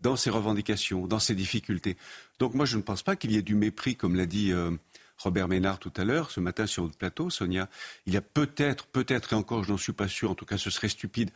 dans 0.00 0.14
ses 0.14 0.30
revendications, 0.30 1.06
dans 1.06 1.18
ses 1.18 1.34
difficultés. 1.34 1.96
Donc 2.38 2.54
moi, 2.54 2.64
je 2.64 2.76
ne 2.76 2.82
pense 2.82 3.02
pas 3.02 3.16
qu'il 3.16 3.32
y 3.32 3.36
ait 3.36 3.42
du 3.42 3.54
mépris, 3.54 3.96
comme 3.96 4.14
l'a 4.14 4.26
dit 4.26 4.52
euh, 4.52 4.70
Robert 5.18 5.48
Ménard 5.48 5.78
tout 5.78 5.92
à 5.96 6.04
l'heure, 6.04 6.30
ce 6.30 6.38
matin 6.38 6.66
sur 6.66 6.84
votre 6.84 6.96
plateau, 6.96 7.28
Sonia. 7.28 7.68
Il 8.06 8.14
y 8.14 8.16
a 8.16 8.22
peut-être, 8.22 8.86
peut-être, 8.86 9.32
et 9.32 9.36
encore 9.36 9.64
je 9.64 9.72
n'en 9.72 9.78
suis 9.78 9.92
pas 9.92 10.06
sûr, 10.06 10.30
en 10.30 10.34
tout 10.34 10.46
cas 10.46 10.58
ce 10.58 10.70
serait 10.70 10.88
stupide, 10.88 11.30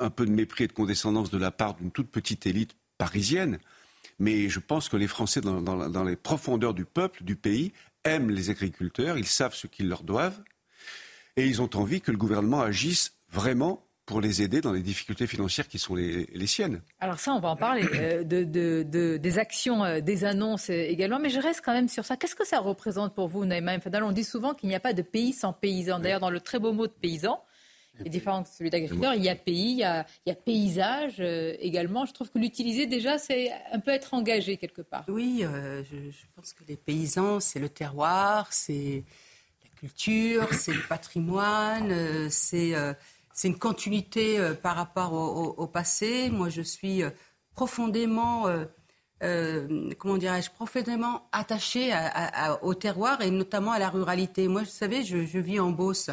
un 0.00 0.08
peu 0.08 0.24
de 0.24 0.30
mépris 0.30 0.64
et 0.64 0.68
de 0.68 0.72
condescendance 0.72 1.30
de 1.30 1.38
la 1.38 1.50
part 1.50 1.74
d'une 1.74 1.90
toute 1.90 2.10
petite 2.10 2.46
élite 2.46 2.74
parisienne. 2.98 3.58
Mais 4.18 4.48
je 4.48 4.60
pense 4.60 4.88
que 4.88 4.96
les 4.96 5.08
Français, 5.08 5.40
dans, 5.40 6.04
les 6.04 6.16
profondeurs 6.16 6.74
du 6.74 6.84
peuple, 6.84 7.24
du 7.24 7.36
pays, 7.36 7.72
aiment 8.04 8.30
les 8.30 8.50
agriculteurs, 8.50 9.18
ils 9.18 9.26
savent 9.26 9.54
ce 9.54 9.66
qu'ils 9.66 9.88
leur 9.88 10.02
doivent, 10.02 10.40
et 11.36 11.46
ils 11.46 11.62
ont 11.62 11.70
envie 11.74 12.00
que 12.00 12.10
le 12.10 12.18
gouvernement 12.18 12.60
agisse 12.60 13.14
vraiment 13.32 13.84
pour 14.06 14.20
les 14.20 14.42
aider 14.42 14.60
dans 14.60 14.72
les 14.72 14.82
difficultés 14.82 15.26
financières 15.26 15.66
qui 15.66 15.78
sont 15.78 15.94
les, 15.94 16.46
siennes. 16.46 16.82
Alors 17.00 17.18
ça, 17.18 17.32
on 17.32 17.40
va 17.40 17.48
en 17.48 17.56
parler, 17.56 17.86
euh, 17.94 18.22
de, 18.22 19.16
des 19.16 19.38
actions, 19.38 19.82
euh, 19.82 20.00
des 20.00 20.24
annonces 20.24 20.68
euh, 20.68 20.74
également, 20.74 21.18
mais 21.18 21.30
je 21.30 21.40
reste 21.40 21.62
quand 21.64 21.72
même 21.72 21.88
sur 21.88 22.04
ça. 22.04 22.16
Qu'est-ce 22.16 22.34
que 22.34 22.46
ça 22.46 22.60
représente 22.60 23.14
pour 23.14 23.28
vous, 23.28 23.46
Naïma 23.46 23.80
Fadal 23.80 24.04
On 24.04 24.12
dit 24.12 24.24
souvent 24.24 24.52
qu'il 24.52 24.68
n'y 24.68 24.74
a 24.74 24.80
pas 24.80 24.92
de 24.92 25.02
pays 25.02 25.32
sans 25.32 25.54
paysans. 25.54 26.00
D'ailleurs, 26.00 26.20
dans 26.20 26.30
le 26.30 26.40
très 26.40 26.58
beau 26.58 26.72
mot 26.72 26.86
de 26.86 26.92
paysan, 26.92 27.40
est 28.04 28.08
différent 28.08 28.42
de 28.42 28.46
celui 28.46 28.70
d'agriculteur, 28.70 29.14
il 29.14 29.22
y 29.22 29.28
a 29.28 29.36
pays, 29.36 29.72
il 29.72 30.04
y 30.26 30.30
a, 30.30 30.34
paysage 30.34 31.20
également. 31.20 32.06
Je 32.06 32.12
trouve 32.12 32.30
que 32.30 32.38
l'utiliser 32.38 32.86
déjà, 32.86 33.18
c'est 33.18 33.52
un 33.72 33.80
peu 33.80 33.90
être 33.90 34.14
engagé 34.14 34.56
quelque 34.56 34.82
part. 34.82 35.04
Oui, 35.08 35.42
je, 35.42 36.10
je, 36.10 36.26
pense 36.34 36.52
que 36.52 36.64
les 36.66 36.76
paysans, 36.76 37.40
c'est 37.40 37.60
le 37.60 37.68
terroir, 37.68 38.52
c'est 38.52 39.04
la 39.62 39.70
culture, 39.78 40.52
c'est 40.52 40.72
le 40.72 40.82
patrimoine, 40.88 42.28
c'est 42.30 42.74
c'est 43.34 43.48
une 43.48 43.58
continuité 43.58 44.38
euh, 44.38 44.54
par 44.54 44.76
rapport 44.76 45.12
au, 45.12 45.66
passé. 45.66 46.30
Moi, 46.30 46.48
je 46.48 46.62
suis 46.62 47.02
euh, 47.02 47.10
profondément 47.54 48.46
euh, 48.46 48.64
euh, 49.22 49.90
comment 49.98 50.16
dirais-je, 50.16 50.50
profondément 50.50 51.28
attachés 51.32 51.92
au 52.62 52.74
terroir 52.74 53.20
et 53.22 53.30
notamment 53.30 53.72
à 53.72 53.78
la 53.78 53.88
ruralité. 53.88 54.48
Moi, 54.48 54.62
vous 54.62 54.68
savez, 54.68 55.04
je, 55.04 55.16
vis 55.16 55.60
en 55.60 55.70
Beauce. 55.70 56.10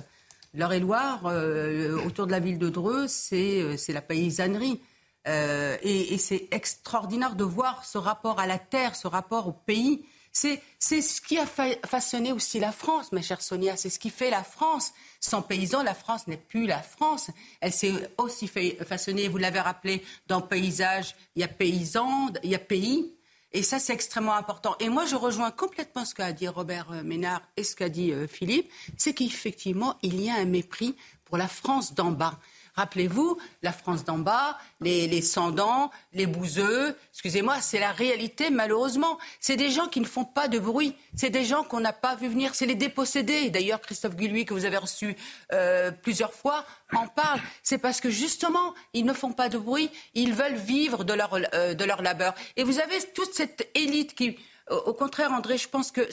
L'Eure-et-Loire, 0.53 1.27
euh, 1.27 1.97
autour 2.05 2.27
de 2.27 2.31
la 2.31 2.39
ville 2.39 2.57
de 2.59 2.69
Dreux, 2.69 3.07
c'est 3.07 3.61
euh, 3.61 3.77
la 3.89 4.01
paysannerie. 4.01 4.81
et 5.25 6.17
c'est 6.17 6.47
extraordinaire 6.51 7.35
de 7.35 7.43
voir 7.43 7.85
ce 7.85 7.97
rapport 7.97 8.39
à 8.39 8.47
la 8.47 8.59
terre, 8.59 8.95
ce 8.95 9.07
rapport 9.07 9.47
au 9.47 9.53
pays. 9.53 10.05
C'est 10.33 10.61
ce 10.79 11.21
qui 11.21 11.37
a 11.37 11.45
façonné 11.45 12.31
aussi 12.31 12.59
la 12.59 12.71
France, 12.71 13.11
ma 13.11 13.21
chère 13.21 13.41
Sonia. 13.41 13.75
C'est 13.75 13.89
ce 13.89 13.99
qui 13.99 14.09
fait 14.09 14.29
la 14.29 14.43
France. 14.43 14.93
Sans 15.19 15.41
paysans, 15.41 15.83
la 15.83 15.93
France 15.93 16.27
n'est 16.27 16.37
plus 16.37 16.65
la 16.65 16.81
France. 16.81 17.29
Elle 17.59 17.73
s'est 17.73 18.11
aussi 18.17 18.47
façonnée, 18.47 19.27
vous 19.27 19.37
l'avez 19.37 19.59
rappelé, 19.59 20.03
dans 20.27 20.41
paysage, 20.41 21.15
il 21.35 21.41
y 21.41 21.43
a 21.43 21.49
paysans, 21.49 22.29
il 22.43 22.49
y 22.49 22.55
a 22.55 22.59
pays. 22.59 23.13
Et 23.53 23.63
ça, 23.63 23.79
c'est 23.79 23.93
extrêmement 23.93 24.35
important. 24.35 24.75
Et 24.79 24.87
moi, 24.87 25.05
je 25.05 25.15
rejoins 25.15 25.51
complètement 25.51 26.05
ce 26.05 26.15
qu'a 26.15 26.31
dit 26.31 26.47
Robert 26.47 26.91
euh, 26.91 27.03
Ménard 27.03 27.41
et 27.57 27.63
ce 27.63 27.75
qu'a 27.75 27.89
dit 27.89 28.13
euh, 28.13 28.27
Philippe. 28.27 28.71
C'est 28.97 29.13
qu'effectivement, 29.13 29.97
il 30.01 30.21
y 30.21 30.29
a 30.29 30.35
un 30.35 30.45
mépris 30.45 30.95
pour 31.25 31.37
la 31.37 31.47
France 31.47 31.93
d'en 31.93 32.11
bas. 32.11 32.39
Rappelez-vous, 32.81 33.37
la 33.61 33.73
France 33.73 34.05
d'en 34.05 34.17
bas, 34.17 34.57
les, 34.79 35.07
les 35.07 35.21
sans-dents, 35.21 35.91
les 36.13 36.25
bouseux, 36.25 36.97
excusez-moi, 37.11 37.61
c'est 37.61 37.79
la 37.79 37.91
réalité 37.91 38.49
malheureusement. 38.49 39.19
C'est 39.39 39.55
des 39.55 39.69
gens 39.69 39.85
qui 39.85 39.99
ne 39.99 40.05
font 40.05 40.25
pas 40.25 40.47
de 40.47 40.57
bruit, 40.57 40.95
c'est 41.15 41.29
des 41.29 41.45
gens 41.45 41.63
qu'on 41.63 41.79
n'a 41.79 41.93
pas 41.93 42.15
vu 42.15 42.27
venir, 42.27 42.55
c'est 42.55 42.65
les 42.65 42.73
dépossédés. 42.73 43.51
D'ailleurs, 43.51 43.81
Christophe 43.81 44.15
Guillouis, 44.15 44.45
que 44.45 44.55
vous 44.55 44.65
avez 44.65 44.77
reçu 44.77 45.15
euh, 45.53 45.91
plusieurs 45.91 46.33
fois, 46.33 46.65
en 46.91 47.05
parle. 47.05 47.39
C'est 47.61 47.77
parce 47.77 48.01
que 48.01 48.09
justement, 48.09 48.73
ils 48.93 49.05
ne 49.05 49.13
font 49.13 49.31
pas 49.31 49.47
de 49.47 49.59
bruit, 49.59 49.91
ils 50.15 50.33
veulent 50.33 50.55
vivre 50.55 51.03
de 51.03 51.13
leur, 51.13 51.37
euh, 51.53 51.75
de 51.75 51.83
leur 51.85 52.01
labeur. 52.01 52.33
Et 52.57 52.63
vous 52.63 52.79
avez 52.79 52.99
toute 53.13 53.35
cette 53.35 53.69
élite 53.75 54.15
qui, 54.15 54.39
au 54.71 54.95
contraire, 54.95 55.31
André, 55.33 55.59
je 55.59 55.69
pense 55.69 55.91
que 55.91 56.09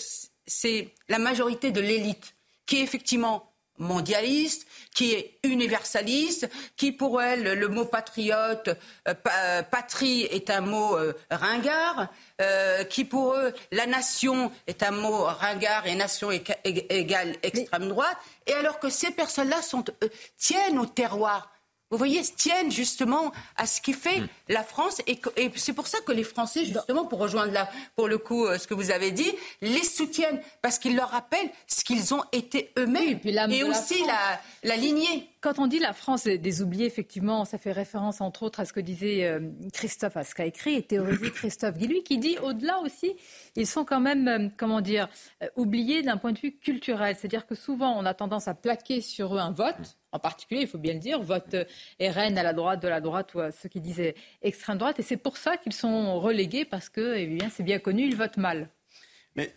c'est 0.46 0.92
la 1.08 1.18
majorité 1.18 1.70
de 1.70 1.80
l'élite 1.80 2.34
qui 2.66 2.80
effectivement 2.80 3.50
mondialiste, 3.78 4.66
qui 4.94 5.12
est 5.12 5.38
universaliste, 5.44 6.48
qui 6.76 6.92
pour 6.92 7.22
elle, 7.22 7.54
le 7.54 7.68
mot 7.68 7.84
patriote, 7.84 8.68
euh, 8.68 9.14
euh, 9.26 9.62
patrie 9.62 10.22
est 10.22 10.50
un 10.50 10.60
mot 10.60 10.96
euh, 10.96 11.14
ringard, 11.30 12.08
qui 12.88 13.04
pour 13.04 13.34
eux, 13.34 13.52
la 13.72 13.86
nation 13.86 14.52
est 14.68 14.84
un 14.84 14.92
mot 14.92 15.24
ringard 15.24 15.88
et 15.88 15.96
nation 15.96 16.30
égale 16.30 17.34
extrême 17.42 17.88
droite, 17.88 18.16
et 18.46 18.52
alors 18.52 18.78
que 18.78 18.88
ces 18.90 19.10
personnes-là 19.10 19.56
tiennent 20.36 20.78
au 20.78 20.86
terroir 20.86 21.50
vous 21.90 21.96
voyez, 21.96 22.22
tiennent 22.22 22.70
justement 22.70 23.32
à 23.56 23.66
ce 23.66 23.80
qui 23.80 23.92
fait 23.94 24.20
hmm. 24.20 24.28
la 24.48 24.62
France. 24.62 25.00
Et, 25.06 25.18
c'est 25.56 25.72
pour 25.72 25.86
ça 25.86 25.98
que 26.00 26.12
les 26.12 26.24
Français, 26.24 26.64
justement, 26.64 27.06
pour 27.06 27.18
rejoindre 27.18 27.52
là, 27.52 27.68
pour 27.96 28.08
le 28.08 28.18
coup, 28.18 28.46
euh, 28.46 28.58
ce 28.58 28.66
que 28.66 28.74
vous 28.74 28.90
avez 28.90 29.10
dit, 29.10 29.32
les 29.62 29.84
soutiennent 29.84 30.40
parce 30.60 30.78
qu'ils 30.78 30.96
leur 30.96 31.10
rappellent 31.10 31.50
ce 31.66 31.84
qu'ils 31.84 32.12
ont 32.14 32.22
été 32.32 32.70
eux-mêmes. 32.78 33.20
et, 33.50 33.62
aussi 33.64 34.04
la, 34.04 34.40
la, 34.64 34.76
lignée. 34.76 35.28
Quand 35.40 35.58
on 35.58 35.66
dit 35.66 35.78
la 35.78 35.92
France 35.92 36.24
des 36.24 36.62
oubliés, 36.62 36.86
effectivement, 36.86 37.44
ça 37.44 37.58
fait 37.58 37.72
référence 37.72 38.20
entre 38.20 38.42
autres 38.42 38.60
à 38.60 38.64
ce 38.64 38.72
que 38.72 38.80
disait 38.80 39.24
euh, 39.24 39.40
Christophe, 39.72 40.16
à 40.16 40.24
ce 40.24 40.34
qu'a 40.34 40.46
écrit 40.46 40.74
et 40.74 40.82
théorisé 40.82 41.30
Christophe 41.30 41.78
Guillouis, 41.78 42.02
qui 42.02 42.18
dit 42.18 42.36
au-delà 42.42 42.80
aussi, 42.80 43.14
ils 43.54 43.66
sont 43.66 43.84
quand 43.84 44.00
même, 44.00 44.28
euh, 44.28 44.48
comment 44.56 44.80
dire, 44.80 45.08
oubliés 45.56 46.02
d'un 46.02 46.16
point 46.16 46.32
de 46.32 46.38
vue 46.38 46.56
culturel. 46.56 47.16
C'est-à-dire 47.16 47.46
que 47.46 47.54
souvent, 47.54 47.96
on 47.96 48.04
a 48.04 48.14
tendance 48.14 48.48
à 48.48 48.54
plaquer 48.54 49.00
sur 49.00 49.36
eux 49.36 49.38
un 49.38 49.52
vote 49.52 49.98
en 50.12 50.18
particulier, 50.18 50.62
il 50.62 50.68
faut 50.68 50.78
bien 50.78 50.94
le 50.94 51.00
dire, 51.00 51.22
vote 51.22 51.54
RN 52.00 52.38
à 52.38 52.42
la 52.42 52.52
droite 52.52 52.82
de 52.82 52.88
la 52.88 53.00
droite 53.00 53.34
ou 53.34 53.40
à 53.40 53.50
ceux 53.50 53.68
qui 53.68 53.80
disaient 53.80 54.14
extrême 54.42 54.78
droite. 54.78 54.98
Et 54.98 55.02
c'est 55.02 55.16
pour 55.16 55.36
ça 55.36 55.56
qu'ils 55.56 55.72
sont 55.72 56.18
relégués 56.18 56.64
parce 56.64 56.88
que, 56.88 57.16
eh 57.16 57.26
bien, 57.26 57.50
c'est 57.50 57.62
bien 57.62 57.78
connu, 57.78 58.04
ils 58.04 58.16
votent 58.16 58.38
mal. 58.38 58.70
Mais 59.36 59.54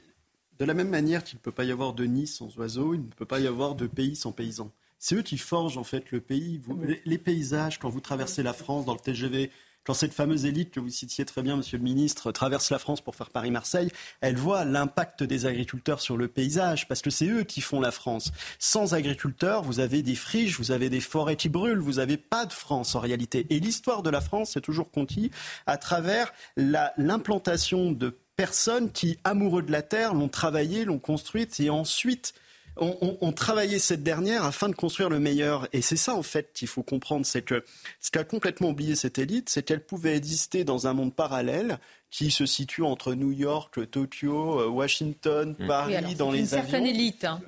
de 0.59 0.65
la 0.65 0.73
même 0.73 0.89
manière 0.89 1.23
qu'il 1.23 1.37
ne 1.37 1.41
peut 1.41 1.51
pas 1.51 1.63
y 1.63 1.71
avoir 1.71 1.93
de 1.93 2.03
nid 2.05 2.27
sans 2.27 2.55
oiseaux, 2.57 2.93
il 2.93 3.01
ne 3.01 3.11
peut 3.11 3.25
pas 3.25 3.39
y 3.39 3.47
avoir 3.47 3.75
de 3.75 3.87
pays 3.87 4.15
sans 4.15 4.31
paysans. 4.31 4.71
C'est 5.03 5.15
eux 5.15 5.23
qui 5.23 5.39
forgent 5.39 5.79
en 5.79 5.83
fait 5.83 6.11
le 6.11 6.21
pays. 6.21 6.61
les, 7.05 7.17
paysages, 7.17 7.79
quand 7.79 7.89
vous 7.89 8.01
traversez 8.01 8.43
la 8.43 8.53
France 8.53 8.85
dans 8.85 8.93
le 8.93 8.99
TGV, 8.99 9.49
quand 9.83 9.95
cette 9.95 10.13
fameuse 10.13 10.45
élite 10.45 10.69
que 10.69 10.79
vous 10.79 10.89
citiez 10.89 11.25
très 11.25 11.41
bien, 11.41 11.55
Monsieur 11.57 11.79
le 11.79 11.83
Ministre, 11.83 12.31
traverse 12.31 12.69
la 12.69 12.77
France 12.77 13.01
pour 13.01 13.15
faire 13.15 13.31
Paris-Marseille, 13.31 13.89
elle 14.21 14.35
voit 14.35 14.63
l'impact 14.63 15.23
des 15.23 15.47
agriculteurs 15.47 16.01
sur 16.01 16.17
le 16.17 16.27
paysage, 16.27 16.87
parce 16.87 17.01
que 17.01 17.09
c'est 17.09 17.25
eux 17.25 17.43
qui 17.43 17.61
font 17.61 17.81
la 17.81 17.89
France. 17.89 18.31
Sans 18.59 18.93
agriculteurs, 18.93 19.63
vous 19.63 19.79
avez 19.79 20.03
des 20.03 20.13
friches, 20.13 20.59
vous 20.59 20.69
avez 20.69 20.91
des 20.91 21.01
forêts 21.01 21.35
qui 21.35 21.49
brûlent, 21.49 21.79
vous 21.79 21.93
n'avez 21.93 22.17
pas 22.17 22.45
de 22.45 22.53
France 22.53 22.93
en 22.93 22.99
réalité. 22.99 23.47
Et 23.49 23.59
l'histoire 23.59 24.03
de 24.03 24.11
la 24.11 24.21
France 24.21 24.51
c'est 24.53 24.61
toujours 24.61 24.91
conquis 24.91 25.31
à 25.65 25.77
travers 25.77 26.31
l'implantation 26.57 27.91
de 27.91 28.15
personnes 28.35 28.91
qui, 28.91 29.17
amoureux 29.23 29.63
de 29.63 29.71
la 29.71 29.81
terre, 29.81 30.13
l'ont 30.13 30.29
travaillée, 30.29 30.85
l'ont 30.85 30.99
construite 30.99 31.59
et 31.59 31.71
ensuite 31.71 32.35
on, 32.77 33.31
travaillait 33.31 33.79
cette 33.79 34.03
dernière 34.03 34.45
afin 34.45 34.69
de 34.69 34.75
construire 34.75 35.09
le 35.09 35.19
meilleur. 35.19 35.67
Et 35.73 35.81
c'est 35.81 35.97
ça, 35.97 36.15
en 36.15 36.23
fait, 36.23 36.51
qu'il 36.53 36.67
faut 36.67 36.83
comprendre. 36.83 37.25
C'est 37.25 37.41
que 37.41 37.63
ce 37.99 38.11
qu'a 38.11 38.23
complètement 38.23 38.69
oublié 38.69 38.95
cette 38.95 39.19
élite, 39.19 39.49
c'est 39.49 39.63
qu'elle 39.63 39.83
pouvait 39.83 40.15
exister 40.15 40.63
dans 40.63 40.87
un 40.87 40.93
monde 40.93 41.13
parallèle 41.13 41.79
qui 42.09 42.31
se 42.31 42.45
situe 42.45 42.83
entre 42.83 43.13
New 43.13 43.31
York, 43.31 43.89
Tokyo, 43.89 44.59
euh, 44.59 44.67
Washington, 44.67 45.55
mmh. 45.57 45.67
Paris, 45.67 46.15
dans 46.15 46.31
les 46.31 46.53
avions. 46.53 46.57
Une 46.57 46.69
certaine 46.69 46.85
élite. 46.85 47.25
Hein. 47.25 47.41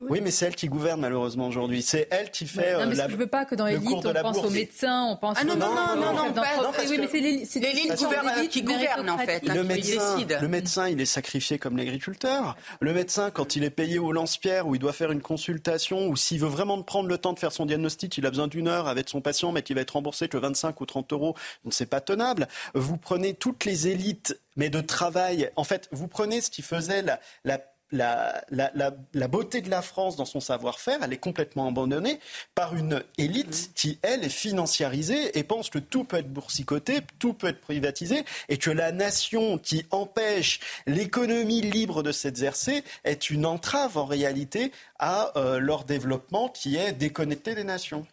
Oui, 0.00 0.20
mais 0.22 0.30
c'est 0.30 0.46
elle 0.46 0.56
qui 0.56 0.68
gouverne 0.68 1.00
malheureusement 1.00 1.46
aujourd'hui. 1.46 1.82
C'est 1.82 2.08
elle 2.10 2.30
qui 2.30 2.46
fait. 2.46 2.72
non, 2.72 2.86
mais 2.86 2.98
euh, 2.98 3.06
je 3.08 3.16
veux 3.16 3.26
pas 3.26 3.44
que 3.44 3.54
dans 3.54 3.66
l'élite 3.66 3.86
on 3.92 4.12
pense 4.14 4.38
aux 4.38 4.50
médecins, 4.50 5.04
on 5.10 5.16
pense. 5.16 5.36
Ah 5.38 5.44
non 5.44 5.56
non 5.56 5.74
non 5.74 5.96
non 5.96 6.14
non. 6.14 6.34
non 6.34 6.42
oui, 6.88 6.98
mais 6.98 7.44
c'est 7.44 7.60
l'élite 7.60 8.48
qui 8.50 8.62
gouverne 8.62 9.10
en 9.10 9.18
fait. 9.18 9.46
Le 9.46 9.62
médecin, 9.62 10.16
le 10.40 10.48
médecin, 10.48 10.88
il 10.88 11.00
est 11.00 11.06
sacrifié 11.06 11.58
comme 11.58 11.76
l'agriculteur. 11.76 12.56
Le 12.80 12.94
médecin, 12.94 13.30
quand 13.30 13.56
il 13.56 13.64
est 13.64 13.70
payé 13.70 13.98
au 13.98 14.12
lance-pierre 14.12 14.66
ou 14.66 14.74
il 14.74 14.78
doit 14.78 14.94
faire 14.94 15.12
une 15.12 15.20
consultation 15.22 16.08
ou 16.08 16.16
s'il 16.16 16.40
veut 16.40 16.48
vraiment 16.48 16.82
prendre 16.82 17.08
le 17.08 17.18
temps 17.18 17.34
de 17.34 17.38
faire 17.38 17.52
son 17.52 17.66
diagnostic, 17.66 18.16
il 18.16 18.24
a 18.24 18.30
besoin 18.30 18.48
d'une 18.48 18.68
heure 18.68 18.88
avec 18.88 19.08
son 19.08 19.20
patient, 19.20 19.52
mais 19.52 19.62
qui 19.62 19.74
va 19.74 19.82
être 19.82 19.90
remboursé 19.90 20.28
que 20.28 20.38
25 20.38 20.80
ou 20.80 20.86
30 20.86 21.12
euros. 21.12 21.34
Donc 21.64 21.74
c'est 21.74 21.86
pas 21.86 22.00
tenable. 22.00 22.48
Vous 22.74 22.96
prenez 22.96 23.34
toutes 23.34 23.66
les 23.66 23.88
élites 23.88 24.40
mais 24.56 24.68
de 24.68 24.80
travail. 24.80 25.50
En 25.56 25.64
fait, 25.64 25.88
vous 25.92 26.08
prenez 26.08 26.40
ce 26.40 26.50
qui 26.50 26.62
faisait 26.62 27.02
la, 27.02 27.20
la 27.44 27.58
la, 27.92 28.44
la, 28.50 29.28
beauté 29.28 29.60
de 29.60 29.70
la 29.70 29.82
France 29.82 30.16
dans 30.16 30.24
son 30.24 30.40
savoir-faire, 30.40 30.98
elle 31.02 31.12
est 31.12 31.18
complètement 31.18 31.68
abandonnée 31.68 32.20
par 32.54 32.76
une 32.76 33.02
élite 33.18 33.72
qui, 33.74 33.98
elle, 34.02 34.24
est 34.24 34.28
financiarisée 34.28 35.38
et 35.38 35.42
pense 35.42 35.70
que 35.70 35.78
tout 35.78 36.04
peut 36.04 36.18
être 36.18 36.32
boursicoté, 36.32 37.00
tout 37.18 37.32
peut 37.32 37.48
être 37.48 37.60
privatisé, 37.60 38.24
et 38.48 38.58
que 38.58 38.70
la 38.70 38.92
nation 38.92 39.58
qui 39.58 39.84
empêche 39.90 40.60
l'économie 40.86 41.62
libre 41.62 42.02
de 42.02 42.12
s'exercer 42.12 42.84
est 43.04 43.30
une 43.30 43.46
entrave 43.46 43.98
en 43.98 44.06
réalité 44.06 44.72
à 44.98 45.36
euh, 45.36 45.58
leur 45.58 45.84
développement 45.84 46.48
qui 46.48 46.76
est 46.76 46.92
déconnecté 46.92 47.54
des 47.54 47.64
nations. 47.64 48.06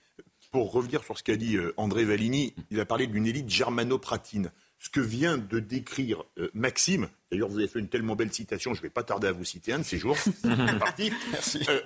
Pour 0.52 0.72
revenir 0.72 1.04
sur 1.04 1.18
ce 1.18 1.24
qu'a 1.24 1.36
dit 1.36 1.56
euh, 1.58 1.74
André 1.78 2.06
Valigny, 2.06 2.54
il 2.72 2.80
a 2.80 2.86
parlé 2.86 3.08
d'une 3.08 3.28
élite 3.28 3.50
germano-pratine 3.50 4.52
ce 4.80 4.90
que 4.90 5.00
vient 5.00 5.38
de 5.38 5.60
décrire 5.60 6.24
euh, 6.38 6.50
Maxime, 6.54 7.10
d'ailleurs 7.32 7.50
vous 7.50 7.58
avez 7.58 7.68
fait 7.68 7.80
une 7.80 7.90
tellement 7.90 8.16
belle 8.16 8.32
citation, 8.32 8.74
je 8.74 8.80
ne 8.80 8.84
vais 8.84 8.90
pas 8.90 9.04
tarder 9.04 9.28
à 9.28 9.32
vous 9.32 9.44
citer 9.44 9.74
un 9.74 9.80
de 9.80 9.84
ces 9.84 9.98
jours, 9.98 10.18
c'est 10.44 10.80
parti. 10.80 11.12
Euh, 11.70 11.82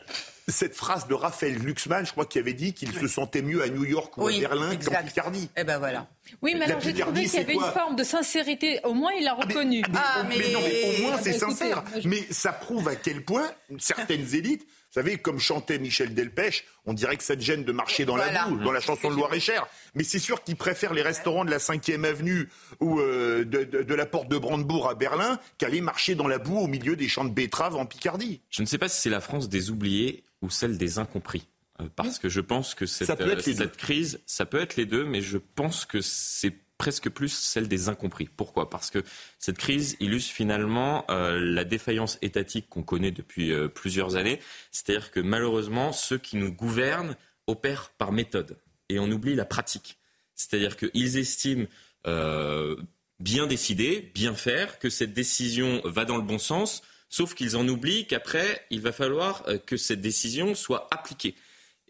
cette 0.48 0.75
phrase 0.75 1.07
de 1.07 1.13
Raphaël 1.13 1.57
Glucksmann, 1.60 2.05
je 2.05 2.12
crois 2.12 2.25
qu'il 2.25 2.41
avait 2.41 2.53
dit 2.53 2.74
qu'il 2.74 2.91
se 2.91 3.07
sentait 3.07 3.41
mieux 3.41 3.63
à 3.63 3.69
New 3.69 3.86
York 3.86 4.17
ou 4.17 4.27
à 4.27 4.31
Berlin 4.31 4.75
qu'en 4.75 5.03
Picardie. 5.03 5.50
Eh 5.55 5.63
ben 5.63 5.77
voilà. 5.77 6.10
Oui, 6.41 6.55
mais 6.57 6.65
alors 6.65 6.81
j'ai 6.81 6.93
trouvé 6.93 7.25
qu'il 7.25 7.39
y 7.39 7.43
avait 7.43 7.53
une 7.53 7.62
forme 7.62 7.95
de 7.95 8.03
sincérité. 8.03 8.79
Au 8.83 8.93
moins, 8.93 9.12
il 9.17 9.24
l'a 9.24 9.36
ah, 9.38 9.45
reconnu. 9.45 9.83
Ah, 9.93 10.24
mais, 10.27 10.51
non, 10.51 10.60
mais 10.62 11.00
au 11.00 11.01
moins, 11.03 11.17
c'est 11.21 11.33
sincère. 11.33 11.83
Mais 12.03 12.25
ça 12.31 12.51
prouve 12.51 12.88
à 12.88 12.95
quel 12.95 13.24
point 13.24 13.50
certaines 13.77 14.36
élites 14.36 14.67
savez, 14.91 15.17
comme 15.17 15.39
chantait 15.39 15.79
Michel 15.79 16.13
Delpech, 16.13 16.65
on 16.86 16.93
dirait 16.93 17.17
que 17.17 17.24
ça 17.24 17.36
te 17.36 17.41
gêne 17.41 17.63
de 17.63 17.71
marcher 17.71 18.05
dans 18.05 18.15
la 18.15 18.48
boue, 18.48 18.57
dans 18.57 18.71
la 18.71 18.81
chanson 18.81 19.10
de 19.10 19.15
Loire-et-Cher. 19.15 19.67
Mais 19.95 20.03
c'est 20.03 20.19
sûr 20.19 20.43
qu'ils 20.43 20.55
préfèrent 20.55 20.93
les 20.93 21.01
restaurants 21.01 21.45
de 21.45 21.51
la 21.51 21.60
5e 21.60 22.03
avenue 22.03 22.50
ou 22.79 23.00
euh, 23.00 23.45
de, 23.45 23.95
la 23.95 24.05
porte 24.05 24.27
de 24.27 24.38
Brandebourg 24.38 24.89
à 24.89 24.95
Berlin 24.95 25.39
qu'aller 25.57 25.81
marcher 25.81 26.15
dans 26.15 26.27
la 26.27 26.39
boue 26.39 26.57
au 26.57 26.67
milieu 26.67 26.95
des 26.95 27.07
champs 27.07 27.25
de 27.25 27.29
betteraves 27.29 27.75
en 27.75 27.86
Picardie. 27.86 28.41
Je 28.50 28.62
ne 28.62 28.67
sais 28.67 28.77
pas 28.77 28.89
si 28.89 29.01
c'est 29.01 29.10
la 29.10 29.21
France 29.21 29.50
des 29.50 29.69
oubliés 29.69 30.24
ou 30.41 30.50
celle 30.50 30.77
des 30.77 31.00
incompris. 31.00 31.48
Euh, 31.79 31.86
parce 31.95 32.19
que 32.19 32.29
je 32.29 32.41
pense 32.41 32.75
que 32.75 32.86
cette, 32.86 33.10
euh, 33.21 33.39
cette 33.39 33.77
crise, 33.77 34.19
ça 34.25 34.45
peut 34.45 34.60
être 34.60 34.75
les 34.75 34.86
deux, 34.86 35.05
mais 35.05 35.21
je 35.21 35.38
pense 35.38 35.86
que 35.86 36.01
c'est 36.01 36.53
presque 36.81 37.11
plus 37.11 37.31
celle 37.31 37.67
des 37.67 37.89
incompris. 37.89 38.27
Pourquoi? 38.35 38.71
Parce 38.71 38.89
que 38.89 39.03
cette 39.38 39.59
crise 39.59 39.97
illustre 40.00 40.33
finalement 40.33 41.05
euh, 41.11 41.39
la 41.39 41.63
défaillance 41.63 42.17
étatique 42.23 42.69
qu'on 42.69 42.81
connaît 42.81 43.11
depuis 43.11 43.51
euh, 43.51 43.67
plusieurs 43.67 44.15
années. 44.15 44.39
C'est-à-dire 44.71 45.11
que 45.11 45.19
malheureusement, 45.19 45.93
ceux 45.93 46.17
qui 46.17 46.38
nous 46.38 46.51
gouvernent 46.51 47.15
opèrent 47.45 47.91
par 48.00 48.11
méthode 48.11 48.57
et 48.89 48.97
on 48.97 49.11
oublie 49.11 49.35
la 49.35 49.45
pratique. 49.45 50.00
C'est-à-dire 50.33 50.75
qu'ils 50.75 51.19
estiment 51.19 51.67
euh, 52.07 52.75
bien 53.19 53.45
décider, 53.45 54.11
bien 54.15 54.33
faire, 54.33 54.79
que 54.79 54.89
cette 54.89 55.13
décision 55.13 55.83
va 55.85 56.05
dans 56.05 56.17
le 56.17 56.23
bon 56.23 56.39
sens, 56.39 56.81
sauf 57.09 57.35
qu'ils 57.35 57.57
en 57.57 57.67
oublient 57.67 58.07
qu'après, 58.07 58.65
il 58.71 58.81
va 58.81 58.91
falloir 58.91 59.45
que 59.67 59.77
cette 59.77 60.01
décision 60.01 60.55
soit 60.55 60.88
appliquée. 60.89 61.35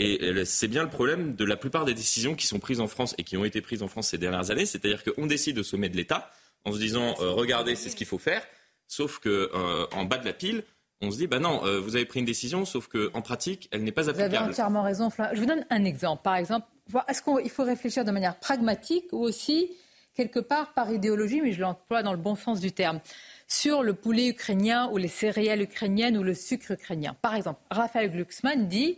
Et 0.03 0.20
euh, 0.24 0.46
c'est 0.46 0.67
bien 0.67 0.81
le 0.81 0.89
problème 0.89 1.36
de 1.36 1.46
la 1.46 1.55
plupart 1.55 1.86
des 1.86 1.93
décisions 1.93 2.34
qui 2.34 2.48
sont 2.48 2.58
prises 2.58 2.79
en 2.79 2.88
France 2.88 3.13
et 3.20 3.24
qui 3.24 3.38
ont 3.38 3.46
été 3.46 3.62
prises 3.62 3.84
en 3.84 3.88
France 3.88 4.08
ces 4.08 4.17
dernières 4.17 4.50
années. 4.50 4.65
C'est-à-dire 4.65 5.03
qu'on 5.03 5.27
décide 5.27 5.60
au 5.60 5.63
sommet 5.63 5.89
de 5.89 5.96
l'État, 5.96 6.31
en 6.65 6.72
se 6.74 6.79
disant 6.79 7.13
regardez, 7.20 7.75
c'est 7.75 7.89
ce 7.89 7.96
qu'il 7.96 8.08
faut 8.08 8.17
faire. 8.17 8.41
Sauf 8.88 9.20
que 9.20 9.51
en 9.93 10.05
bas 10.05 10.17
de 10.17 10.25
la 10.25 10.34
pile, 10.34 10.63
on 11.01 11.12
se 11.12 11.17
dit, 11.17 11.27
bah 11.27 11.38
non, 11.39 11.62
vous 11.81 11.96
avez 11.96 12.05
pris 12.05 12.20
une 12.20 12.25
décision, 12.25 12.65
sauf 12.65 12.88
qu'en 12.88 13.22
pratique, 13.22 13.70
elle 13.72 13.84
n'est 13.84 13.91
pas 13.91 14.10
applicable. 14.10 14.31
Vous 14.31 14.38
avez 14.38 14.50
entièrement 14.50 14.81
raison. 14.81 15.10
Je 15.34 15.39
vous 15.39 15.46
donne 15.46 15.65
un 15.70 15.84
exemple. 15.84 16.24
Par 16.24 16.36
exemple, 16.36 16.65
est-ce 17.08 17.22
qu'il 17.22 17.50
faut 17.51 17.63
réfléchir 17.63 18.03
de 18.03 18.12
manière 18.12 18.39
pragmatique 18.39 19.05
ou 19.12 19.20
aussi, 19.20 19.70
quelque 20.15 20.39
part, 20.39 20.74
par 20.74 20.91
idéologie, 20.91 21.41
mais 21.41 21.53
je 21.53 21.62
l'emploie 21.62 22.01
dans 22.01 22.12
le 22.12 22.20
bon 22.20 22.36
sens 22.36 22.60
du 22.60 22.72
terme 22.72 23.01
sur 23.48 23.84
le 23.84 23.93
poulet 23.93 24.27
ukrainien 24.27 24.89
ou 24.91 24.98
les 24.98 25.08
céréales 25.08 25.62
ukrainiennes 25.62 26.17
ou 26.17 26.24
le 26.24 26.34
sucre 26.34 26.72
ukrainien. 26.72 27.15
Par 27.22 27.36
exemple, 27.36 27.60
Raphaël 27.70 28.12
Glucksmann 28.12 28.67
dit 28.67 28.98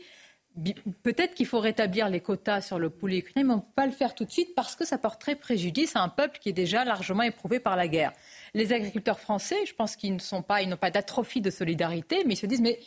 peut-être 1.01 1.33
qu'il 1.33 1.45
faut 1.45 1.60
rétablir 1.60 2.10
les 2.10 2.19
quotas 2.19 2.62
sur 2.62 2.79
le 2.79 2.89
poulet 2.89 3.19
ukrainien, 3.19 3.48
mais 3.48 3.53
on 3.53 3.57
ne 3.57 3.62
peut 3.62 3.67
pas 3.75 3.86
le 3.86 3.91
faire 3.91 4.13
tout 4.15 4.25
de 4.25 4.31
suite 4.31 4.55
parce 4.55 4.75
que 4.75 4.86
ça 4.86 4.98
porterait 4.98 5.36
préjudice 5.36 5.95
à 5.95 6.01
un 6.01 6.10
peuple 6.10 6.39
qui 6.39 6.50
est 6.50 6.53
déjà 6.53 6.86
largement 6.86 7.24
éprouvé 7.24 7.60
par 7.60 7.75
la 7.75 7.88
guerre. 7.88 8.13
Les 8.53 8.74
agriculteurs 8.74 9.19
français, 9.19 9.57
je 9.65 9.74
pense 9.74 9.95
qu'ils 9.95 10.13
ne 10.13 10.19
sont 10.19 10.41
pas, 10.41 10.62
ils 10.62 10.69
n'ont 10.69 10.77
pas 10.77 10.91
d'atrophie 10.91 11.41
de 11.41 11.50
solidarité, 11.50 12.24
mais 12.25 12.33
ils 12.33 12.38
se 12.38 12.45
disent 12.45 12.62
mais 12.62 12.79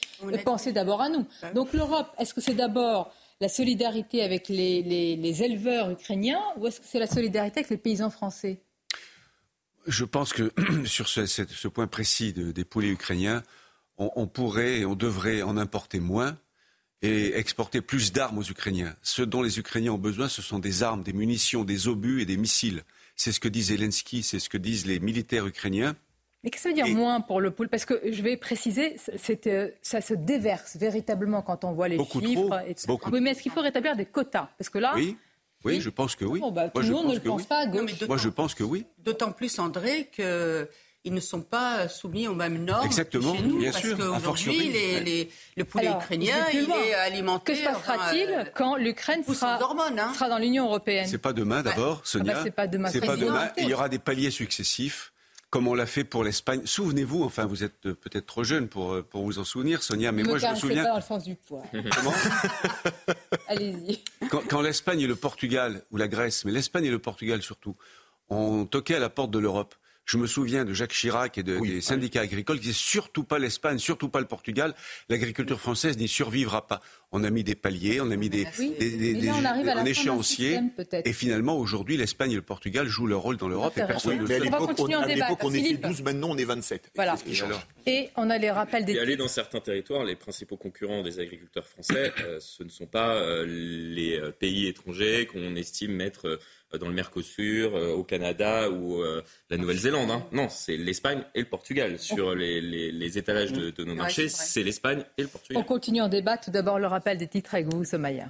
pensez 0.45 0.73
d'abord 0.73 1.03
à 1.03 1.09
nous. 1.09 1.27
Donc 1.55 1.73
l'Europe, 1.73 2.09
est-ce 2.19 2.35
que 2.35 2.41
c'est 2.41 2.55
d'abord 2.55 3.13
la 3.41 3.49
solidarité 3.49 4.23
avec 4.23 4.49
les 4.49 5.43
éleveurs 5.43 5.91
ukrainiens 5.91 6.43
ou 6.57 6.67
est-ce 6.67 6.81
que 6.81 6.87
c'est 6.87 6.99
la 7.01 7.07
solidarité 7.07 7.61
avec 7.61 7.71
les 7.71 7.77
paysans 7.77 8.11
français? 8.11 8.61
Je 9.87 10.05
pense 10.05 10.33
que 10.33 10.53
sur 10.85 11.09
ce, 11.09 11.69
point 11.69 11.87
précis 11.87 12.33
des 12.33 12.65
poulets 12.65 12.89
ukrainiens, 12.89 13.43
on, 13.99 14.27
pourrait 14.27 14.81
et 14.81 14.87
on 14.87 14.95
devrait 14.95 15.43
en 15.43 15.57
importer 15.57 16.01
moins 16.01 16.37
et 17.03 17.37
exporter 17.37 17.81
plus 17.81 18.13
d'armes 18.13 18.39
aux 18.39 18.45
Ukrainiens. 18.45 18.95
Ce 19.03 19.23
dont 19.23 19.43
les 19.43 19.59
Ukrainiens 19.59 19.93
ont 19.93 19.99
besoin, 19.99 20.29
ce 20.29 20.43
sont 20.43 20.59
des 20.59 20.83
armes, 20.83 21.03
des 21.03 21.13
munitions, 21.13 21.65
des 21.65 21.89
obus 21.89 22.23
et 22.23 22.25
des 22.25 22.37
missiles. 22.37 22.83
C'est 23.17 23.33
ce 23.33 23.41
que 23.41 23.49
dit 23.49 23.63
Zelensky, 23.63 24.23
c'est 24.23 24.39
ce 24.39 24.49
que 24.49 24.59
disent 24.59 24.87
les 24.87 24.99
militaires 24.99 25.47
ukrainiens. 25.47 25.95
Mais 26.43 26.51
qu'est-ce 26.51 26.65
que 26.65 26.71
ça 26.71 26.75
veut 26.77 26.83
dire 26.83 26.95
moins 26.97 27.21
pour 27.21 27.41
le 27.41 27.51
poulet 27.51 27.69
Parce 27.69 27.85
que 27.85 28.01
je 28.11 28.23
vais 28.23 28.37
préciser, 28.37 28.97
euh, 29.47 29.71
ça 29.83 30.01
se 30.01 30.15
déverse 30.15 30.77
véritablement 30.77 31.43
quand 31.43 31.65
on 31.65 31.73
voit 31.73 31.89
les 31.89 31.99
chiffres. 31.99 32.63
beaucoup. 32.87 33.11
Oui, 33.11 33.21
mais 33.21 33.31
est-ce 33.31 33.43
qu'il 33.43 33.53
faut 33.53 33.63
rétablir 33.63 33.97
des 33.97 34.07
quotas? 34.07 34.49
Parce 34.59 34.69
que 34.69 34.79
là, 34.79 34.93
oui. 34.95 35.17
Oui, 35.65 35.81
je 35.81 35.91
pense 35.91 36.15
que 36.15 36.25
oui. 36.25 36.41
Bah, 36.53 36.69
tout 36.69 36.83
le 36.83 36.91
monde 36.91 37.09
ne 37.09 37.15
le 37.15 37.21
pense 37.21 37.47
pas 37.47 37.63
à 37.63 37.67
gauche. 37.67 37.93
Moi, 38.07 38.17
je 38.17 38.29
pense 38.29 38.55
que 38.55 38.63
oui. 38.63 38.87
D'autant 38.99 39.33
plus, 39.33 39.59
André, 39.59 40.09
que 40.17 40.69
ils 41.07 41.15
ne 41.15 41.21
sont 41.21 41.41
pas 41.41 41.89
soumis 41.89 42.27
aux 42.27 42.35
mêmes 42.35 42.65
normes 42.65 42.85
Exactement, 42.85 43.33
que 43.33 43.39
chez 43.39 43.45
nous, 43.45 43.59
bien 43.61 43.71
parce 43.71 43.83
sûr. 43.83 43.97
qu'aujourd'hui, 43.97 44.69
les, 44.69 45.31
le 45.57 45.65
poulet 45.65 45.89
ukrainien, 45.89 46.35
il 46.53 46.69
est 46.69 46.95
alimenté. 46.95 47.53
Que 47.53 47.59
se 47.59 47.65
passera-t-il 47.65 48.29
euh, 48.29 48.45
quand 48.55 48.75
l'Ukraine 48.75 49.23
sera, 49.25 49.55
hein. 49.55 50.13
sera, 50.15 50.29
dans 50.29 50.39
l'Union 50.39 50.65
européenne? 50.65 51.07
C'est 51.09 51.19
pas 51.19 51.33
demain 51.33 51.63
d'abord, 51.63 52.01
Sonia. 52.05 52.33
Ah 52.33 52.35
bah, 52.35 52.41
c'est 52.45 52.51
pas 52.51 52.67
demain. 52.67 52.89
C'est 52.89 53.01
pas 53.01 53.17
demain. 53.17 53.51
il 53.57 53.69
y 53.69 53.75
aura 53.75 53.89
des 53.89 54.01
paliers 54.01 54.33
successifs 54.33 55.13
comme 55.49 55.69
on 55.69 55.75
l'a 55.75 55.87
fait 55.87 56.03
pour 56.03 56.25
l'Espagne. 56.25 56.63
Souvenez-vous, 56.65 57.23
enfin, 57.23 57.47
vous 57.47 57.63
êtes 57.63 57.81
peut-être 57.81 58.27
trop 58.27 58.43
jeune 58.43 58.67
pour, 58.67 58.95
euh, 58.95 59.03
pour 59.03 59.23
vous 59.23 59.39
en 59.39 59.45
souvenir, 59.45 59.83
Sonia, 59.83 60.11
mais 60.11 60.25
moi 60.25 60.39
je 60.39 60.47
me 60.47 60.55
souviens. 60.57 60.83
Pas 60.83 60.91
dans 60.91 60.97
le 60.97 61.03
sens 61.03 61.23
du 61.23 61.37
poids. 61.37 61.63
Comment 61.95 62.13
Allez-y. 63.49 64.01
Quand, 64.29 64.61
l'Espagne 64.61 65.01
et 65.01 65.07
le 65.07 65.15
Portugal, 65.15 65.83
ou 65.93 65.97
la 65.99 66.09
Grèce, 66.09 66.45
mais 66.45 66.51
l'Espagne 66.51 66.87
et 66.87 66.91
le 66.91 66.99
Portugal 66.99 67.43
surtout, 67.43 67.77
ont 68.29 68.67
toqué 68.67 68.97
à 68.97 68.99
la 68.99 69.09
porte 69.09 69.31
de 69.31 69.39
l'Europe 69.39 69.77
je 70.07 70.17
me 70.17 70.27
souviens 70.27 70.65
de 70.65 70.73
Jacques 70.73 70.93
Chirac 70.93 71.37
et 71.37 71.43
des 71.43 71.81
syndicats 71.81 72.23
agricoles 72.23 72.57
qui 72.57 72.69
disaient 72.69 72.73
surtout 72.73 73.25
pas 73.25 73.39
l'Espagne, 73.39 73.79
surtout 73.79 74.09
pas 74.09 74.21
le 74.21 74.27
Portugal. 74.27 74.75
L'agriculture 75.09 75.61
française 75.61 75.99
n'y 75.99 76.09
survivra 76.09 76.67
pas. 76.67 76.81
On 77.13 77.25
a 77.25 77.31
mis 77.31 77.45
des 77.45 77.55
paliers, 77.55 78.01
on 78.01 78.11
a 78.11 78.17
mis 78.17 78.29
des, 78.29 78.47
un 78.47 79.85
échéancier. 79.85 80.61
Et 81.05 81.13
finalement, 81.13 81.57
aujourd'hui, 81.57 81.97
l'Espagne 81.97 82.33
et 82.33 82.37
le 82.37 82.43
Portugal 82.43 82.87
jouent 82.87 83.07
leur 83.07 83.21
rôle 83.21 83.37
dans 83.37 83.49
l'Europe 83.49 83.77
et 83.77 83.87
personne 83.87 84.19
ne 84.19 84.27
le 84.27 84.35
à 84.35 84.39
l'époque, 84.39 84.71
on, 85.43 85.53
était 85.55 85.75
12, 85.75 86.03
maintenant 86.03 86.31
on 86.31 86.37
est 86.37 86.45
27. 86.45 86.91
Voilà. 86.95 87.17
Et 87.87 88.11
on 88.17 88.31
a 88.31 88.39
les 88.39 88.51
rappels 88.51 88.85
des. 88.85 88.95
Et 88.95 88.99
aller 88.99 89.17
dans 89.17 89.29
certains 89.29 89.61
territoires, 89.61 90.05
les 90.05 90.17
principaux 90.17 90.57
concurrents 90.57 91.03
des 91.03 91.21
agriculteurs 91.21 91.67
français, 91.67 92.13
euh, 92.21 92.39
ce 92.41 92.63
ne 92.63 92.69
sont 92.69 92.87
pas 92.87 93.15
euh, 93.15 93.45
les 93.47 94.19
euh, 94.19 94.31
pays 94.31 94.67
étrangers 94.67 95.27
qu'on 95.27 95.55
estime 95.57 95.93
mettre 95.93 96.27
euh, 96.27 96.41
dans 96.75 96.89
le 96.89 96.95
Mercosur, 96.95 97.77
euh, 97.77 97.93
au 97.93 98.03
Canada 98.03 98.71
ou 98.71 99.01
euh, 99.01 99.23
la 99.51 99.57
Nouvelle-Zélande. 99.57 100.11
Hein. 100.11 100.25
Non, 100.33 100.49
c'est 100.49 100.77
l'Espagne 100.77 101.23
et 101.35 101.41
le 101.41 101.49
Portugal. 101.49 101.99
Sur 101.99 102.35
les, 102.35 103.19
étalages 103.19 103.53
de, 103.53 103.85
nos 103.85 103.95
marchés, 103.95 104.29
c'est 104.29 104.63
l'Espagne 104.63 105.05
et 105.17 105.23
le 105.23 105.29
Portugal. 105.29 105.63
On 105.63 105.65
continue 105.65 106.03
en 106.03 106.09
débat. 106.09 106.37
Tout 106.37 106.51
d'abord, 106.51 106.79
le 106.79 106.87
rappel 106.87 107.19
des 107.19 107.29
titres 107.29 107.55
avec 107.55 107.67
vous, 107.67 107.85
Somaya. 107.85 108.29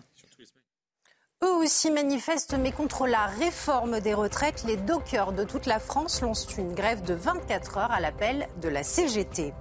Eux 1.45 1.55
aussi 1.57 1.91
manifestent, 1.91 2.57
mais 2.59 2.73
contre 2.73 3.07
la 3.07 3.27
réforme 3.27 4.01
des 4.01 4.15
retraites, 4.15 4.65
les 4.67 4.77
dockers 4.77 5.33
de 5.33 5.45
toute 5.45 5.67
la 5.67 5.79
France 5.79 6.23
lancent 6.23 6.57
une 6.57 6.73
grève 6.73 7.03
de 7.03 7.13
24 7.13 7.77
heures 7.77 7.91
à 7.91 8.01
l'appel 8.01 8.49
de 8.63 8.69
la 8.69 8.83
CGT. 8.83 9.53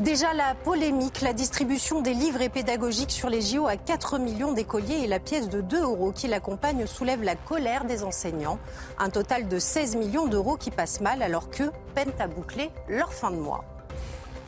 Déjà 0.00 0.34
la 0.34 0.56
polémique, 0.56 1.20
la 1.20 1.32
distribution 1.32 2.00
des 2.00 2.14
livrets 2.14 2.48
pédagogiques 2.48 3.12
sur 3.12 3.30
les 3.30 3.40
JO 3.40 3.68
à 3.68 3.76
4 3.76 4.18
millions 4.18 4.50
d'écoliers 4.50 5.04
et 5.04 5.06
la 5.06 5.20
pièce 5.20 5.48
de 5.48 5.60
2 5.60 5.82
euros 5.82 6.10
qui 6.10 6.26
l'accompagne 6.26 6.84
soulève 6.84 7.22
la 7.22 7.36
colère 7.36 7.84
des 7.84 8.02
enseignants. 8.02 8.58
Un 8.98 9.08
total 9.08 9.46
de 9.46 9.56
16 9.60 9.94
millions 9.94 10.26
d'euros 10.26 10.56
qui 10.56 10.72
passent 10.72 11.00
mal 11.00 11.22
alors 11.22 11.48
qu'eux 11.48 11.70
peinent 11.94 12.12
à 12.18 12.26
boucler 12.26 12.72
leur 12.88 13.12
fin 13.12 13.30
de 13.30 13.36
mois. 13.36 13.62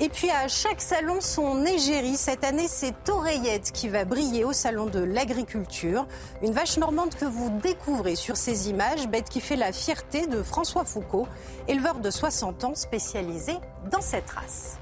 Et 0.01 0.09
puis 0.09 0.31
à 0.31 0.49
chaque 0.49 0.81
salon, 0.81 1.21
son 1.21 1.65
égérie. 1.65 2.17
Cette 2.17 2.43
année, 2.43 2.67
c'est 2.69 3.09
Oreillette 3.09 3.71
qui 3.71 3.89
va 3.89 4.05
briller 4.05 4.45
au 4.45 4.53
salon 4.53 4.87
de 4.87 4.99
l'agriculture. 4.99 6.09
Une 6.43 6.53
vache 6.53 6.77
normande 6.77 7.15
que 7.15 7.25
vous 7.25 7.51
découvrez 7.63 8.17
sur 8.17 8.37
ces 8.37 8.69
images, 8.69 9.07
bête 9.07 9.29
qui 9.29 9.41
fait 9.41 9.55
la 9.55 9.71
fierté 9.71 10.27
de 10.27 10.43
François 10.43 10.85
Foucault, 10.85 11.29
éleveur 11.69 12.01
de 12.01 12.11
60 12.11 12.65
ans 12.65 12.75
spécialisé 12.75 13.53
dans 13.93 14.01
cette 14.01 14.29
race. 14.29 14.79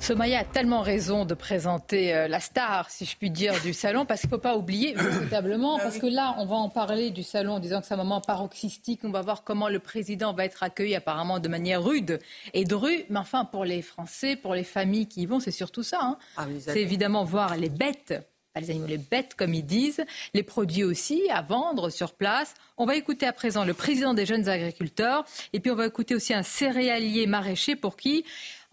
Somaya 0.00 0.40
a 0.40 0.44
tellement 0.44 0.82
raison 0.82 1.24
de 1.24 1.34
présenter 1.34 2.14
euh, 2.14 2.28
la 2.28 2.40
star, 2.40 2.90
si 2.90 3.06
je 3.06 3.16
puis 3.16 3.30
dire, 3.30 3.58
du 3.62 3.72
salon, 3.72 4.04
parce 4.04 4.20
qu'il 4.20 4.28
ne 4.28 4.34
faut 4.34 4.40
pas 4.40 4.56
oublier, 4.56 4.92
véritablement, 4.96 5.78
ah 5.78 5.82
parce 5.82 5.98
que 5.98 6.06
là, 6.06 6.34
on 6.38 6.46
va 6.46 6.56
en 6.56 6.68
parler 6.68 7.10
du 7.10 7.22
salon 7.22 7.54
en 7.54 7.58
disant 7.58 7.80
que 7.80 7.86
c'est 7.86 7.94
un 7.94 7.98
moment 7.98 8.20
paroxystique. 8.20 9.00
On 9.04 9.10
va 9.10 9.22
voir 9.22 9.44
comment 9.44 9.68
le 9.68 9.78
président 9.78 10.34
va 10.34 10.44
être 10.44 10.62
accueilli, 10.62 10.94
apparemment 10.94 11.38
de 11.38 11.48
manière 11.48 11.82
rude 11.82 12.20
et 12.52 12.64
drue. 12.64 13.04
Mais 13.08 13.18
enfin, 13.18 13.44
pour 13.44 13.64
les 13.64 13.80
Français, 13.80 14.36
pour 14.36 14.54
les 14.54 14.64
familles 14.64 15.06
qui 15.06 15.22
y 15.22 15.26
vont, 15.26 15.40
c'est 15.40 15.50
surtout 15.50 15.82
ça. 15.82 16.00
Hein. 16.02 16.18
Ah, 16.36 16.46
c'est 16.58 16.82
évidemment 16.82 17.24
voir 17.24 17.56
les 17.56 17.70
bêtes 17.70 18.14
pas 18.54 18.60
les 18.60 18.70
animaux, 18.70 18.86
les 18.86 18.98
bêtes, 18.98 19.34
comme 19.34 19.52
ils 19.52 19.66
disent, 19.66 20.04
les 20.32 20.44
produits 20.44 20.84
aussi 20.84 21.22
à 21.28 21.42
vendre 21.42 21.90
sur 21.90 22.12
place. 22.12 22.54
On 22.76 22.86
va 22.86 22.94
écouter 22.94 23.26
à 23.26 23.32
présent 23.32 23.64
le 23.64 23.74
président 23.74 24.14
des 24.14 24.26
jeunes 24.26 24.48
agriculteurs 24.48 25.24
et 25.52 25.58
puis 25.58 25.72
on 25.72 25.74
va 25.74 25.86
écouter 25.86 26.14
aussi 26.14 26.32
un 26.32 26.44
céréalier 26.44 27.26
maraîcher 27.26 27.74
pour 27.74 27.96
qui 27.96 28.24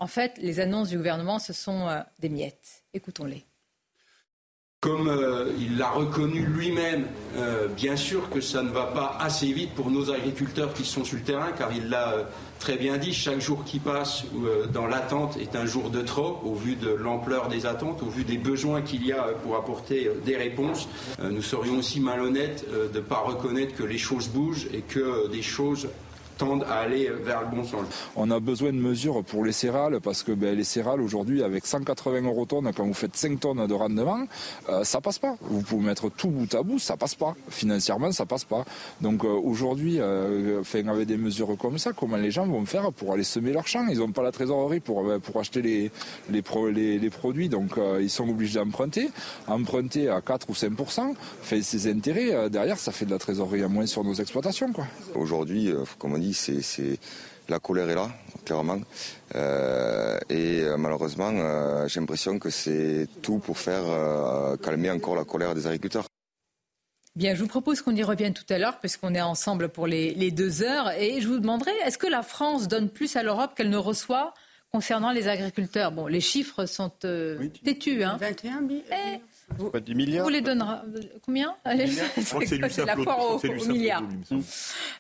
en 0.02 0.08
fait, 0.08 0.34
les 0.42 0.60
annonces 0.60 0.90
du 0.90 0.98
gouvernement, 0.98 1.38
ce 1.38 1.54
sont 1.54 1.88
euh, 1.88 2.00
des 2.20 2.30
miettes. 2.30 2.84
Écoutons-les. 2.96 3.46
Comme 4.80 5.08
euh, 5.08 5.54
il 5.60 5.78
l'a 5.78 5.92
reconnu 5.92 6.44
lui-même, 6.44 7.06
euh, 7.38 7.68
bien 7.68 7.96
sûr 7.96 8.32
que 8.32 8.42
ça 8.42 8.64
ne 8.64 8.72
va 8.72 8.88
pas 8.88 9.16
assez 9.20 9.54
vite 9.54 9.76
pour 9.76 9.92
nos 9.92 10.10
agriculteurs 10.10 10.74
qui 10.74 10.86
sont 10.86 11.06
sur 11.06 11.18
le 11.18 11.24
terrain, 11.24 11.52
car 11.52 11.72
il 11.72 11.90
l'a 11.90 12.28
très 12.58 12.78
bien 12.78 12.98
dit, 12.98 13.14
chaque 13.14 13.42
jour 13.42 13.64
qui 13.64 13.78
passe 13.78 14.24
dans 14.74 14.88
l'attente 14.88 15.38
est 15.38 15.56
un 15.56 15.68
jour 15.68 15.92
de 15.92 16.02
trop, 16.02 16.42
au 16.44 16.56
vu 16.56 16.76
de 16.76 16.90
l'ampleur 16.90 17.48
des 17.48 17.68
attentes, 17.68 18.02
au 18.02 18.10
vu 18.10 18.24
des 18.24 18.40
besoins 18.40 18.82
qu'il 18.82 19.06
y 19.06 19.12
a 19.12 19.22
pour 19.44 19.56
apporter 19.56 20.10
des 20.26 20.36
réponses. 20.36 20.90
nous 21.22 21.44
serions 21.44 21.78
aussi 21.78 22.00
malhonnêtes 22.00 22.66
de 22.72 22.98
ne 22.98 23.04
pas 23.04 23.20
reconnaître 23.20 23.76
que 23.76 23.84
les 23.84 24.00
choses 24.00 24.30
bougent 24.30 24.68
et 24.74 24.82
que 24.82 25.28
des 25.30 25.44
choses 25.44 25.90
tendent 26.38 26.66
à 26.70 26.80
aller 26.80 27.10
vers 27.24 27.42
le 27.42 27.56
bon 27.56 27.64
sens. 27.64 27.86
On 28.16 28.30
a 28.32 28.40
besoin 28.40 28.72
de 28.72 28.78
mesures 28.78 29.24
pour 29.24 29.46
les 29.46 29.52
céréales 29.52 30.00
parce 30.02 30.24
que 30.24 30.32
ben, 30.32 30.56
les 30.56 30.64
céréales 30.64 31.02
aujourd'hui 31.02 31.44
avec 31.44 31.66
180 31.66 32.22
euros 32.24 32.46
tonnes, 32.46 32.72
quand 32.76 32.86
vous 32.86 32.94
faites 32.94 33.16
5 33.16 33.40
tonnes 33.40 33.68
de 33.68 33.74
rendement, 33.74 34.26
euh, 34.70 34.84
ça 34.84 35.02
passe 35.02 35.20
pas. 35.20 35.36
Vous 35.42 35.62
pouvez 35.62 35.86
mettre 35.86 36.10
tout 36.10 36.30
bout 36.30 36.54
à 36.56 36.64
bout, 36.64 36.80
ça 36.80 36.98
passe 36.98 37.16
pas. 37.16 37.36
Financièrement, 37.50 38.12
ça 38.12 38.26
passe 38.26 38.44
pas. 38.44 38.66
Donc 39.02 39.24
euh, 39.24 39.28
aujourd'hui, 39.28 39.98
euh, 40.00 40.62
avec 40.88 41.08
des 41.08 41.18
mesures 41.18 41.56
comme 41.58 41.78
ça, 41.78 41.92
comment 41.94 42.18
les 42.18 42.32
gens 42.32 42.46
vont 42.46 42.66
faire 42.66 42.92
pour 42.92 43.14
aller 43.14 43.24
semer 43.24 43.54
leurs 43.54 43.68
champs 43.68 43.86
Ils 43.90 44.00
n'ont 44.00 44.12
pas 44.12 44.24
la 44.24 44.32
trésorerie 44.32 44.80
pour, 44.80 45.08
euh, 45.08 45.20
pour 45.20 45.40
acheter 45.40 45.62
les, 45.62 45.92
les, 46.30 47.00
les, 47.00 47.10
produits, 47.10 47.50
donc 47.50 47.72
ils 48.00 48.10
sont 48.10 48.28
obligés 48.30 48.60
d'emprunter. 48.60 49.10
Emprunter 49.48 50.10
à 50.10 50.22
4 50.22 50.50
ou 50.50 50.56
5 50.56 50.72
fait 51.42 51.62
ses 51.62 51.90
intérêts 51.90 52.50
derrière, 52.50 52.78
ça 52.78 52.92
fait 52.92 53.06
de 53.06 53.12
la 53.12 53.20
trésorerie 53.20 53.64
à 53.64 53.68
moins 53.68 53.86
sur 53.86 54.04
nos 54.04 54.14
exploitations. 54.14 54.72
Aujourd'hui, 55.16 55.72
comme 56.00 56.14
on 56.14 56.18
dit, 56.18 56.31
c'est 56.34 57.00
la 57.52 57.60
colère 57.60 57.90
est 57.90 57.96
là, 57.96 58.10
clairement. 58.46 58.80
Euh, 59.36 60.18
et 60.30 60.62
euh, 60.62 60.78
malheureusement, 60.78 61.32
euh, 61.34 61.88
j'ai 61.88 62.00
l'impression 62.00 62.40
que 62.40 62.50
c'est 62.50 63.08
tout 63.22 63.40
pour 63.40 63.58
faire 63.58 63.84
calmer 64.64 64.90
encore 64.90 65.16
la 65.16 65.26
colère 65.26 65.54
des 65.54 65.68
agriculteurs. 65.68 66.06
Bien, 67.16 67.36
je 67.36 67.42
vous 67.42 67.48
propose 67.48 67.82
qu'on 67.82 67.96
y 67.96 68.04
revienne 68.04 68.34
tout 68.34 68.46
à 68.50 68.58
l'heure, 68.58 68.80
puisqu'on 68.80 69.14
est 69.14 69.22
ensemble 69.22 69.68
pour 69.68 69.86
les, 69.86 70.32
deux 70.32 70.64
heures. 70.64 70.92
Et 70.92 71.20
je 71.20 71.28
vous 71.28 71.40
demanderai, 71.40 71.72
est-ce 71.86 71.98
que 71.98 72.08
la 72.08 72.24
France 72.24 72.70
donne 72.70 72.90
plus 72.90 73.18
à 73.18 73.24
l'Europe 73.24 73.52
qu'elle 73.56 73.70
ne 73.70 73.78
reçoit 73.78 74.34
concernant 74.72 75.12
les 75.12 75.28
agriculteurs? 75.28 75.92
Bon, 75.92 76.08
les 76.08 76.22
chiffres 76.22 76.66
sont 76.66 76.90
têtus. 76.90 78.04
Hein. 78.04 78.18
21 78.18 78.66
000. 78.66 78.82
Vous, 79.58 79.70
pas 79.70 79.80
10 79.80 79.96
milliards 79.96 80.26
Vous 80.26 80.32
les 80.32 80.42
donnera 80.42 80.84
combien 81.26 81.56
Allez, 81.64 81.88
c'est 82.18 82.86
la 82.86 82.96
foire 82.96 83.20
au, 83.20 83.38
au 83.38 83.66
milliard. 83.68 84.04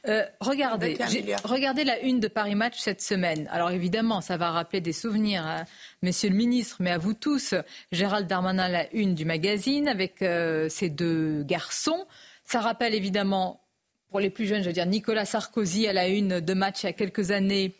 Euh, 0.07 0.23
regardez, 0.39 0.97
regardez 1.43 1.83
la 1.83 1.99
une 2.01 2.19
de 2.19 2.27
Paris 2.27 2.55
Match 2.55 2.79
cette 2.79 3.01
semaine. 3.01 3.47
Alors 3.51 3.71
évidemment, 3.71 4.21
ça 4.21 4.37
va 4.37 4.51
rappeler 4.51 4.81
des 4.81 4.93
souvenirs 4.93 5.45
à 5.45 5.65
Monsieur 6.01 6.29
le 6.29 6.35
Ministre, 6.35 6.77
mais 6.79 6.91
à 6.91 6.97
vous 6.97 7.13
tous. 7.13 7.53
Gérald 7.91 8.27
Darmanin, 8.27 8.67
la 8.67 8.91
une 8.93 9.15
du 9.15 9.25
magazine 9.25 9.87
avec 9.87 10.21
euh, 10.21 10.69
ces 10.69 10.89
deux 10.89 11.43
garçons. 11.43 12.05
Ça 12.43 12.59
rappelle 12.59 12.93
évidemment, 12.93 13.61
pour 14.09 14.19
les 14.19 14.29
plus 14.29 14.45
jeunes, 14.45 14.61
je 14.61 14.67
veux 14.67 14.73
dire, 14.73 14.85
Nicolas 14.85 15.25
Sarkozy 15.25 15.87
à 15.87 15.93
la 15.93 16.07
une 16.07 16.39
de 16.39 16.53
match 16.53 16.83
il 16.83 16.87
y 16.87 16.89
a 16.89 16.93
quelques 16.93 17.31
années. 17.31 17.73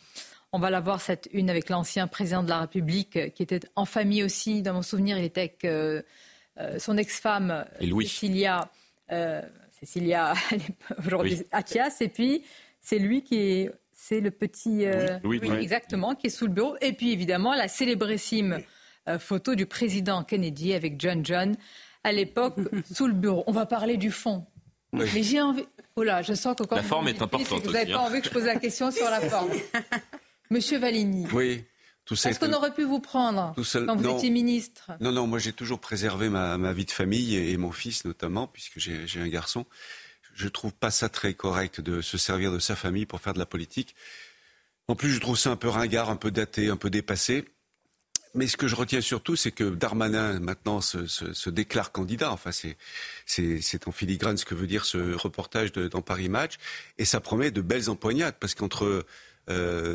On 0.53 0.60
va 0.60 0.69
la 0.69 0.81
voir, 0.81 0.99
cette 0.99 1.29
une, 1.31 1.49
avec 1.49 1.69
l'ancien 1.69 2.07
président 2.07 2.43
de 2.43 2.49
la 2.49 2.60
République, 2.60 3.15
euh, 3.15 3.29
qui 3.29 3.41
était 3.41 3.62
en 3.75 3.86
famille 3.86 4.23
aussi. 4.23 4.62
Dans 4.62 4.73
mon 4.73 4.81
souvenir, 4.81 5.17
il 5.17 5.23
était 5.23 5.41
avec 5.41 5.63
euh, 5.63 6.01
son 6.80 6.97
ex-femme, 6.97 7.65
Cécilia, 7.80 8.69
Cécilia 9.80 10.34
aujourd'hui 11.06 11.43
Atias. 11.52 11.97
Et 12.02 12.10
puis, 12.10 12.43
c'est 12.82 13.00
lui 13.00 13.24
qui 13.24 13.36
est. 13.36 13.71
C'est 13.93 14.19
le 14.19 14.32
petit. 14.32 14.86
oui, 15.24 15.39
exactement, 15.60 16.15
qui 16.15 16.28
est 16.28 16.32
sous 16.32 16.47
le 16.47 16.54
bureau. 16.54 16.76
Et 16.82 16.93
puis, 16.93 17.12
évidemment, 17.12 17.54
la 17.54 17.67
célébrissime 17.67 18.60
photo 19.19 19.54
du 19.54 19.67
président 19.67 20.24
Kennedy 20.24 20.74
avec 20.74 21.00
John 21.00 21.24
John 21.24 21.56
à 22.04 22.12
l'époque 22.12 22.56
sous 22.91 23.08
le 23.08 23.13
bureau. 23.13 23.43
On 23.47 23.52
va 23.52 23.65
parler 23.65 23.97
du 23.97 24.12
fond. 24.12 24.45
Mais 24.93 25.06
j'ai 25.08 25.41
envie. 25.41 25.65
Oh 25.95 26.04
là, 26.04 26.21
je 26.21 26.34
sens 26.34 26.56
que 26.56 26.63
quand 26.63 26.76
la 26.76 26.84
forme 26.84 27.08
est 27.08 27.21
importante. 27.21 27.63
vous 27.63 27.71
n'avez 27.71 27.91
pas 27.91 28.00
hein. 28.00 28.08
envie 28.08 28.21
que 28.21 28.28
je 28.28 28.34
pose 28.34 28.45
la 28.45 28.58
question 28.58 28.91
sur 28.91 29.10
la 29.10 29.21
forme. 29.21 29.52
Monsieur 30.50 30.80
Valigny. 30.80 31.28
Oui. 31.34 31.63
Est-ce 32.12 32.39
qu'on 32.39 32.54
aurait 32.54 32.74
pu 32.74 32.84
vous 32.84 33.00
prendre 33.00 33.54
quand 33.56 33.95
vous 33.95 34.10
étiez 34.10 34.30
ministre 34.30 34.91
Non, 35.00 35.12
non, 35.12 35.28
moi 35.28 35.39
j'ai 35.39 35.54
toujours 35.54 35.80
préservé 35.80 36.30
ma, 36.30 36.74
vie 36.74 36.86
de 36.86 36.91
famille 36.91 37.36
et, 37.36 37.58
mon 37.58 37.71
fils 37.71 38.06
notamment, 38.06 38.47
puisque 38.47 38.80
j'ai 38.80 39.19
un 39.19 39.28
garçon. 39.28 39.65
Je 40.34 40.47
trouve 40.47 40.74
pas 40.74 40.91
ça 40.91 41.10
très 41.10 41.34
correct 41.34 41.82
de 41.82 42.02
se 42.02 42.17
servir 42.17 42.52
de 42.52 42.60
sa 42.60 42.76
famille 42.76 43.06
pour 43.06 43.19
faire 43.19 43.34
de 43.34 43.39
la 43.39 43.45
politique. 43.45 43.95
En 44.88 44.95
plus, 44.95 45.12
je 45.12 45.19
trouve 45.19 45.38
ça 45.38 45.52
un 45.52 45.56
peu 45.56 45.69
ringard, 45.69 46.10
un 46.10 46.15
peu 46.15 46.32
daté, 46.32 46.69
un 46.69 46.78
peu 46.78 46.89
dépassé. 46.89 47.45
Mais 48.34 48.47
ce 48.47 48.56
que 48.56 48.67
je 48.67 48.76
retiens 48.76 49.02
surtout, 49.02 49.36
c'est 49.36 49.52
que 49.52 49.65
Darmanin 49.65 50.39
maintenant 50.39 50.80
se, 50.80 51.50
déclare 51.50 51.91
candidat. 51.91 52.32
Enfin, 52.32 52.52
c'est 53.26 53.88
en 53.88 53.91
filigrane 53.91 54.38
ce 54.38 54.45
que 54.45 54.56
veut 54.56 54.67
dire 54.67 54.86
ce 54.86 55.13
reportage 55.13 55.74
dans 55.74 56.02
Paris 56.02 56.30
Match, 56.30 56.56
et 56.97 57.06
ça 57.06 57.19
promet 57.19 57.52
de 57.52 57.62
belles 57.62 57.89
empoignades 57.89 58.36
parce 58.39 58.56
qu'entre 58.56 59.06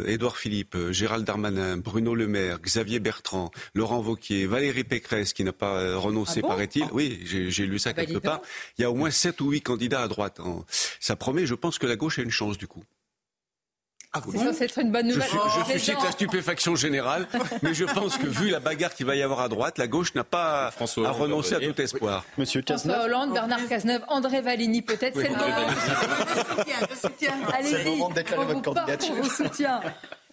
Édouard 0.07 0.37
Philippe, 0.37 0.77
Gérald 0.91 1.25
Darmanin, 1.25 1.77
Bruno 1.77 2.15
Le 2.15 2.27
Maire, 2.27 2.61
Xavier 2.61 3.01
Bertrand, 3.01 3.51
Laurent 3.75 4.01
Vauquier, 4.01 4.47
Valérie 4.47 4.85
Pécresse, 4.85 5.33
qui 5.33 5.45
n'a 5.45 5.53
pas 5.53 5.79
euh, 5.79 5.99
renoncé, 5.99 6.41
ah 6.45 6.49
paraît-il. 6.49 6.87
Oui, 6.93 7.21
j'ai 7.25 7.67
lu 7.67 7.79
ça 7.79 7.93
bah, 7.93 8.05
quelque 8.05 8.19
part. 8.19 8.41
Il 8.79 8.83
y 8.83 8.85
a 8.85 8.91
au 8.91 8.95
moins 8.95 9.11
sept 9.11 9.41
ou 9.41 9.51
huit 9.51 9.63
candidats 9.63 10.03
à 10.03 10.09
droite. 10.09 10.41
Ça 11.01 11.17
promet, 11.17 11.47
je 11.47 11.55
pense 11.55 11.79
que 11.79 11.87
la 11.87 11.97
gauche 11.97 12.19
a 12.19 12.23
une 12.23 12.31
chance 12.31 12.59
du 12.59 12.67
coup. 12.67 12.85
Ah, 14.13 14.21
c'est 14.53 14.65
être 14.65 14.79
une 14.79 14.93
bonne 14.93 15.09
nouvelle. 15.09 15.29
Je, 15.29 15.65
suis, 15.65 15.73
suscite 15.79 16.03
la 16.03 16.11
stupéfaction 16.11 16.75
générale, 16.75 17.27
mais 17.63 17.75
je 17.75 17.85
pense 17.85 18.17
que 18.17 18.27
vu 18.27 18.51
la 18.51 18.61
bagarre 18.61 18.95
qu'il 18.95 19.07
va 19.07 19.15
y 19.15 19.23
avoir 19.23 19.41
à 19.41 19.49
droite, 19.49 19.79
la 19.79 19.87
gauche 19.87 20.15
n'a 20.15 20.25
pas 20.25 20.67
à 20.69 21.11
renoncer 21.11 21.55
à 21.55 21.61
tout 21.61 21.81
espoir. 21.81 22.25
Monsieur 22.39 22.63
François 22.67 23.05
Hollande, 23.05 23.33
Bernard 23.33 23.67
Cazeneuve, 23.69 24.03
André 24.09 24.41
Valigny, 24.41 24.83
peut-être, 24.83 25.21
c'est 25.21 25.29
le 25.29 25.37
moment. 25.37 25.45
Allez-y, 27.53 27.85
le 27.85 27.91
moment 27.91 28.09
de 28.11 28.15
déclarer 28.15 28.47
votre 28.47 28.63
candidature. 28.63 29.25
soutien. 29.27 29.81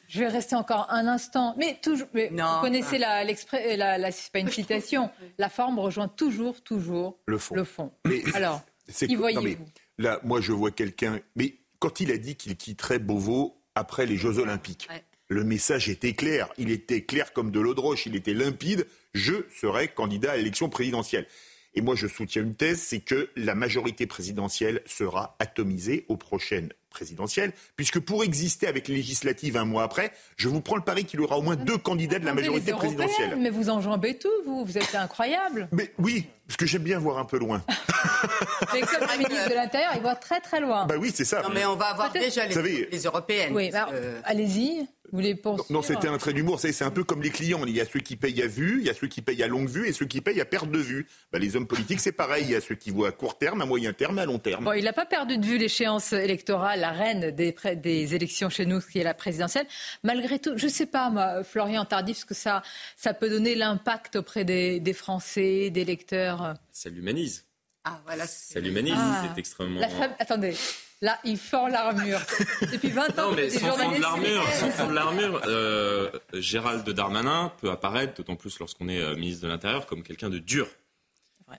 Je 0.07 0.19
vais 0.19 0.27
rester 0.27 0.55
encore 0.55 0.87
un 0.89 1.07
instant. 1.07 1.55
Mais 1.57 1.79
toujours, 1.81 2.07
vous 2.13 2.61
connaissez 2.61 2.97
la, 2.97 3.23
la, 3.23 3.97
la 3.97 4.11
c'est 4.11 4.31
pas 4.31 4.39
une 4.39 4.49
citation. 4.49 5.09
La 5.37 5.49
forme 5.49 5.79
rejoint 5.79 6.07
toujours, 6.07 6.61
toujours 6.61 7.17
le 7.25 7.37
fond. 7.37 7.55
Le 7.55 7.63
fond. 7.63 7.91
Alors, 8.33 8.61
qui 8.87 9.15
voyez-vous? 9.15 9.65
Là, 9.97 10.19
moi, 10.23 10.41
je 10.41 10.51
vois 10.51 10.71
quelqu'un. 10.71 11.19
Mais 11.35 11.55
quand 11.79 11.99
il 11.99 12.11
a 12.11 12.17
dit 12.17 12.35
qu'il 12.35 12.55
quitterait 12.57 12.99
Beauvau, 12.99 13.62
après 13.75 14.05
les 14.05 14.17
Jeux 14.17 14.39
Olympiques. 14.39 14.87
Le 15.29 15.43
message 15.43 15.89
était 15.89 16.13
clair. 16.13 16.49
Il 16.57 16.69
était 16.69 17.03
clair 17.03 17.33
comme 17.33 17.51
de 17.51 17.59
l'eau 17.59 17.73
de 17.73 17.79
roche. 17.79 18.05
Il 18.05 18.15
était 18.15 18.33
limpide. 18.33 18.87
Je 19.13 19.33
serai 19.59 19.87
candidat 19.87 20.33
à 20.33 20.37
l'élection 20.37 20.69
présidentielle. 20.69 21.27
Et 21.75 21.81
moi, 21.81 21.95
je 21.95 22.07
soutiens 22.07 22.43
une 22.43 22.55
thèse, 22.55 22.81
c'est 22.81 22.99
que 22.99 23.29
la 23.35 23.55
majorité 23.55 24.05
présidentielle 24.05 24.81
sera 24.85 25.35
atomisée 25.39 26.05
aux 26.07 26.17
prochaines 26.17 26.69
présidentielles, 26.93 27.51
puisque 27.75 27.99
pour 27.99 28.23
exister 28.23 28.67
avec 28.67 28.87
les 28.87 28.95
législatives 28.95 29.57
un 29.57 29.65
mois 29.65 29.83
après, 29.83 30.11
je 30.37 30.47
vous 30.47 30.61
prends 30.61 30.75
le 30.75 30.83
pari 30.83 31.05
qu'il 31.05 31.19
y 31.19 31.23
aura 31.23 31.37
au 31.37 31.41
moins 31.41 31.55
deux 31.55 31.77
candidats 31.77 32.19
de 32.19 32.25
la 32.25 32.35
majorité 32.35 32.71
présidentielle. 32.71 33.35
Mais 33.39 33.49
vous 33.49 33.69
enjambez 33.71 34.17
tout, 34.17 34.29
vous, 34.45 34.63
vous 34.63 34.77
êtes 34.77 34.93
incroyable. 34.93 35.67
Mais 35.71 35.91
oui, 35.97 36.27
parce 36.47 36.57
que 36.57 36.65
j'aime 36.67 36.83
bien 36.83 36.99
voir 36.99 37.17
un 37.17 37.25
peu 37.25 37.39
loin. 37.39 37.63
mais 38.73 38.81
comme 38.81 39.07
le 39.11 39.17
ministre 39.17 39.49
de 39.49 39.55
l'Intérieur, 39.55 39.91
il 39.95 40.01
voit 40.01 40.15
très 40.15 40.39
très 40.39 40.61
loin. 40.61 40.85
Bah 40.85 40.95
oui, 40.99 41.11
c'est 41.13 41.25
ça. 41.25 41.41
Non, 41.41 41.49
mais 41.51 41.65
on 41.65 41.75
va 41.75 41.87
avoir 41.87 42.11
déjà 42.11 42.45
les, 42.45 42.87
les 42.91 43.03
européennes. 43.03 43.53
Oui, 43.55 43.71
bah, 43.71 43.89
allez-y. 44.23 44.87
Vous 45.13 45.19
les 45.19 45.39
Non, 45.69 45.83
c'était 45.83 46.07
un 46.07 46.17
trait 46.17 46.33
d'humour. 46.33 46.59
C'est 46.59 46.81
un 46.81 46.89
peu 46.89 47.03
comme 47.03 47.21
les 47.21 47.29
clients. 47.29 47.63
Il 47.67 47.75
y 47.75 47.79
a 47.79 47.85
ceux 47.85 47.99
qui 47.99 48.15
payent 48.15 48.41
à 48.41 48.47
vue, 48.47 48.79
il 48.79 48.87
y 48.87 48.89
a 48.89 48.95
ceux 48.95 49.05
qui 49.05 49.21
payent 49.21 49.43
à 49.43 49.47
longue 49.47 49.69
vue 49.69 49.87
et 49.87 49.93
ceux 49.93 50.07
qui 50.07 50.21
payent 50.21 50.41
à 50.41 50.45
perte 50.45 50.71
de 50.71 50.79
vue. 50.79 51.05
Bah, 51.31 51.37
les 51.37 51.55
hommes 51.55 51.67
politiques, 51.67 51.99
c'est 51.99 52.11
pareil. 52.11 52.45
Il 52.45 52.51
y 52.51 52.55
a 52.55 52.61
ceux 52.61 52.73
qui 52.73 52.89
voient 52.89 53.09
à 53.09 53.11
court 53.11 53.37
terme, 53.37 53.61
à 53.61 53.67
moyen 53.67 53.93
terme, 53.93 54.17
à 54.17 54.25
long 54.25 54.39
terme. 54.39 54.65
Bon, 54.65 54.73
il 54.73 54.83
n'a 54.83 54.91
pas 54.91 55.05
perdu 55.05 55.37
de 55.37 55.45
vue 55.45 55.59
l'échéance 55.59 56.13
électorale, 56.13 56.79
la 56.79 56.89
reine 56.89 57.29
des, 57.29 57.55
des 57.75 58.15
élections 58.15 58.49
chez 58.49 58.65
nous, 58.65 58.81
qui 58.81 58.97
est 58.97 59.03
la 59.03 59.13
présidentielle. 59.13 59.67
Malgré 60.01 60.39
tout, 60.39 60.57
je 60.57 60.65
ne 60.65 60.71
sais 60.71 60.87
pas, 60.87 61.11
moi, 61.11 61.43
Florian 61.43 61.85
Tardif, 61.85 62.17
ce 62.17 62.25
que 62.25 62.33
ça, 62.33 62.63
ça 62.97 63.13
peut 63.13 63.29
donner 63.29 63.53
l'impact 63.53 64.15
auprès 64.15 64.45
des, 64.45 64.79
des 64.79 64.93
Français, 64.93 65.69
des 65.69 65.85
lecteurs? 65.85 66.55
Ça 66.71 66.89
l'humanise. 66.89 67.45
Ah, 67.83 68.01
voilà. 68.05 68.25
Ça 68.25 68.59
l'humanise, 68.59 68.95
ah. 68.97 69.29
c'est 69.31 69.39
extrêmement. 69.39 69.79
Attendez, 70.17 70.55
Là, 71.03 71.19
il 71.25 71.35
fend 71.35 71.67
l'armure. 71.67 72.21
Depuis 72.61 72.89
20 72.89 73.19
ans, 73.19 73.31
non, 73.31 73.35
mais 73.35 73.49
sans 73.49 73.73
fond 73.73 73.91
de 73.91 73.99
l'armure, 73.99 74.47
sans 74.53 74.71
fond 74.71 74.87
de 74.87 74.93
l'armure, 74.93 75.41
euh, 75.47 76.09
Gérald 76.31 76.89
Darmanin 76.89 77.51
peut 77.59 77.69
apparaître, 77.71 78.13
d'autant 78.15 78.37
plus 78.37 78.57
lorsqu'on 78.57 78.87
est 78.87 79.01
euh, 79.01 79.13
ministre 79.13 79.43
de 79.43 79.49
l'Intérieur, 79.49 79.85
comme 79.85 80.01
quelqu'un 80.01 80.29
de 80.29 80.39
dur. 80.39 80.65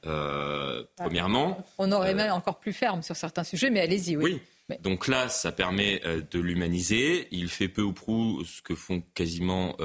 Euh, 0.06 0.82
premièrement. 0.96 1.62
On 1.76 1.92
aurait 1.92 2.14
même 2.14 2.32
encore 2.32 2.58
plus 2.58 2.72
ferme 2.72 3.02
sur 3.02 3.16
certains 3.16 3.44
sujets, 3.44 3.68
mais 3.68 3.82
allez-y, 3.82 4.16
oui. 4.16 4.40
Oui. 4.70 4.76
Donc 4.80 5.08
là, 5.08 5.28
ça 5.28 5.52
permet 5.52 6.00
de 6.30 6.40
l'humaniser. 6.40 7.28
Il 7.30 7.50
fait 7.50 7.68
peu 7.68 7.82
ou 7.82 7.92
prou 7.92 8.42
ce 8.46 8.62
que 8.62 8.74
font 8.74 9.02
quasiment 9.12 9.76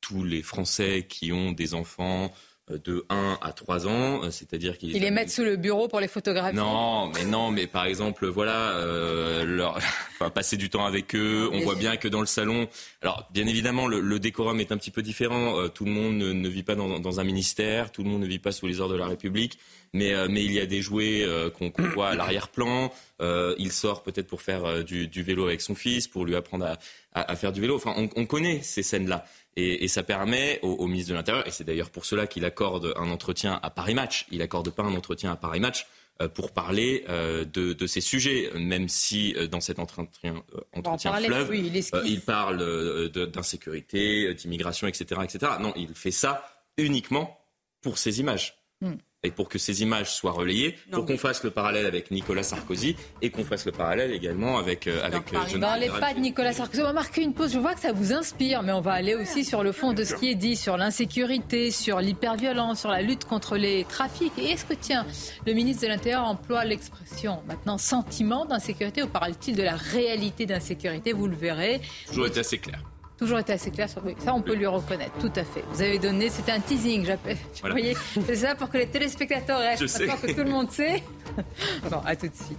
tous 0.00 0.24
les 0.24 0.42
Français 0.42 1.06
qui 1.06 1.32
ont 1.32 1.52
des 1.52 1.74
enfants 1.74 2.24
euh, 2.26 2.51
de 2.78 3.04
1 3.08 3.38
à 3.40 3.52
3 3.52 3.86
ans, 3.86 4.24
euh, 4.24 4.30
c'est-à-dire 4.30 4.78
qu'ils... 4.78 4.94
Ils 4.96 5.02
les 5.02 5.10
mettent 5.10 5.30
sous 5.30 5.44
le 5.44 5.56
bureau 5.56 5.88
pour 5.88 6.00
les 6.00 6.08
photographier 6.08 6.56
Non, 6.56 7.08
mais 7.08 7.24
non, 7.24 7.50
mais 7.50 7.66
par 7.66 7.84
exemple, 7.84 8.26
voilà, 8.26 8.72
euh, 8.72 9.44
leur... 9.44 9.76
enfin, 10.14 10.30
passer 10.30 10.56
du 10.56 10.70
temps 10.70 10.84
avec 10.84 11.14
eux, 11.14 11.48
on 11.52 11.60
voit 11.60 11.74
bien 11.74 11.96
que 11.96 12.08
dans 12.08 12.20
le 12.20 12.26
salon... 12.26 12.68
Alors, 13.02 13.28
bien 13.32 13.46
évidemment, 13.46 13.86
le, 13.86 14.18
décorum 14.18 14.60
est 14.60 14.72
un 14.72 14.76
petit 14.76 14.90
peu 14.90 15.02
différent, 15.02 15.68
tout 15.68 15.84
le 15.84 15.90
monde 15.90 16.18
ne, 16.18 16.48
vit 16.48 16.62
pas 16.62 16.74
dans, 16.74 17.20
un 17.20 17.24
ministère, 17.24 17.90
tout 17.90 18.04
le 18.04 18.10
monde 18.10 18.22
ne 18.22 18.26
vit 18.26 18.38
pas 18.38 18.52
sous 18.52 18.66
les 18.66 18.80
ordres 18.80 18.94
de 18.94 18.98
la 18.98 19.08
République, 19.08 19.58
mais, 19.92 20.12
mais 20.28 20.44
il 20.44 20.52
y 20.52 20.60
a 20.60 20.66
des 20.66 20.80
jouets 20.80 21.26
qu'on 21.58 21.72
voit 21.94 22.10
à 22.10 22.14
l'arrière-plan, 22.14 22.92
il 23.20 23.72
sort 23.72 24.04
peut-être 24.04 24.28
pour 24.28 24.42
faire 24.42 24.84
du, 24.84 25.08
vélo 25.22 25.46
avec 25.46 25.60
son 25.60 25.74
fils, 25.74 26.06
pour 26.06 26.24
lui 26.24 26.36
apprendre 26.36 26.76
à, 27.12 27.36
faire 27.36 27.50
du 27.50 27.60
vélo, 27.60 27.74
enfin, 27.74 27.94
on, 27.96 28.08
on 28.14 28.26
connaît 28.26 28.62
ces 28.62 28.84
scènes-là. 28.84 29.24
Et, 29.56 29.86
ça 29.88 30.02
permet 30.02 30.58
au, 30.62 30.86
ministre 30.86 31.10
de 31.10 31.16
l'Intérieur, 31.16 31.46
et 31.46 31.50
c'est 31.50 31.64
d'ailleurs 31.64 31.90
pour 31.90 32.06
cela 32.06 32.26
qu'il 32.26 32.44
accorde 32.46 32.94
un 32.96 33.10
entretien 33.10 33.60
à 33.62 33.68
Paris 33.68 33.94
Match, 33.94 34.26
il 34.30 34.38
n'accorde 34.38 34.70
pas 34.70 34.82
un 34.82 34.94
entretien 34.94 35.30
à 35.30 35.36
Paris 35.36 35.60
Match 35.60 35.86
euh, 36.22 36.28
pour 36.28 36.52
parler 36.52 37.04
euh, 37.10 37.44
de, 37.44 37.86
ces 37.86 38.00
sujets, 38.00 38.50
même 38.54 38.88
si 38.88 39.34
euh, 39.36 39.46
dans 39.46 39.60
cet 39.60 39.78
entretien, 39.78 40.42
entretien 40.72 41.12
fleuve, 41.16 41.54
il, 41.54 42.20
parle 42.22 43.10
d'insécurité, 43.10 44.32
d'immigration, 44.32 44.86
etc., 44.86 45.20
etc. 45.22 45.52
Non, 45.60 45.74
il 45.76 45.94
fait 45.94 46.10
ça 46.10 46.48
uniquement 46.78 47.38
pour 47.82 47.98
ces 47.98 48.20
images. 48.20 48.58
Hmm 48.80 48.94
et 49.24 49.30
pour 49.30 49.48
que 49.48 49.58
ces 49.58 49.82
images 49.82 50.12
soient 50.12 50.32
relayées, 50.32 50.76
pour 50.90 51.06
qu'on 51.06 51.16
fasse 51.16 51.44
le 51.44 51.50
parallèle 51.50 51.86
avec 51.86 52.10
Nicolas 52.10 52.42
Sarkozy 52.42 52.96
et 53.20 53.30
qu'on 53.30 53.44
fasse 53.44 53.64
le 53.66 53.72
parallèle 53.72 54.12
également 54.12 54.58
avec 54.58 54.88
euh, 54.88 55.04
avec 55.04 55.32
euh, 55.32 55.38
Jonathan. 55.48 55.78
les 55.78 55.88
pas 55.88 56.12
de 56.12 56.18
Nicolas 56.18 56.52
Sarkozy. 56.52 56.82
On 56.82 56.86
va 56.86 56.92
marquer 56.92 57.22
une 57.22 57.32
pause. 57.32 57.52
Je 57.52 57.58
vois 57.58 57.74
que 57.74 57.80
ça 57.80 57.92
vous 57.92 58.12
inspire, 58.12 58.62
mais 58.62 58.72
on 58.72 58.80
va 58.80 58.92
aller 58.92 59.14
aussi 59.14 59.44
sur 59.44 59.62
le 59.62 59.70
fond 59.70 59.92
de 59.92 60.02
ce 60.02 60.14
qui 60.14 60.30
est 60.30 60.34
dit, 60.34 60.56
sur 60.56 60.76
l'insécurité, 60.76 61.70
sur 61.70 62.00
l'hyperviolence, 62.00 62.80
sur 62.80 62.90
la 62.90 63.02
lutte 63.02 63.24
contre 63.24 63.56
les 63.56 63.84
trafics. 63.84 64.32
Et 64.38 64.50
est-ce 64.50 64.64
que 64.64 64.74
tiens, 64.74 65.06
le 65.46 65.52
ministre 65.52 65.82
de 65.82 65.88
l'Intérieur 65.88 66.24
emploie 66.24 66.64
l'expression 66.64 67.42
maintenant 67.46 67.78
sentiment 67.78 68.44
d'insécurité 68.44 69.02
ou 69.04 69.08
parle-t-il 69.08 69.56
de 69.56 69.62
la 69.62 69.76
réalité 69.76 70.46
d'insécurité? 70.46 71.12
Vous 71.12 71.28
le 71.28 71.36
verrez. 71.36 71.80
Toujours 72.08 72.26
été 72.26 72.40
assez 72.40 72.58
clair 72.58 72.82
toujours 73.22 73.38
été 73.38 73.52
assez 73.52 73.70
clair 73.70 73.88
sur 73.88 74.02
ça 74.18 74.34
on 74.34 74.42
peut 74.42 74.54
lui 74.54 74.66
reconnaître 74.66 75.16
tout 75.20 75.32
à 75.36 75.44
fait 75.44 75.62
vous 75.70 75.80
avez 75.80 76.00
donné 76.00 76.28
c'était 76.28 76.50
un 76.50 76.58
teasing 76.58 77.04
j'appelle 77.06 77.36
vous 77.62 77.70
voyez 77.70 77.96
c'est 78.26 78.34
ça 78.34 78.56
pour 78.56 78.68
que 78.68 78.78
les 78.78 78.88
téléspectateurs 78.88 79.60
restent 79.60 80.00
maintenant 80.00 80.16
que 80.16 80.32
tout 80.32 80.42
le 80.42 80.50
monde 80.50 80.70
sait 80.72 81.04
bon 81.90 82.00
à 82.04 82.16
tout 82.16 82.26
de 82.26 82.34
suite 82.34 82.58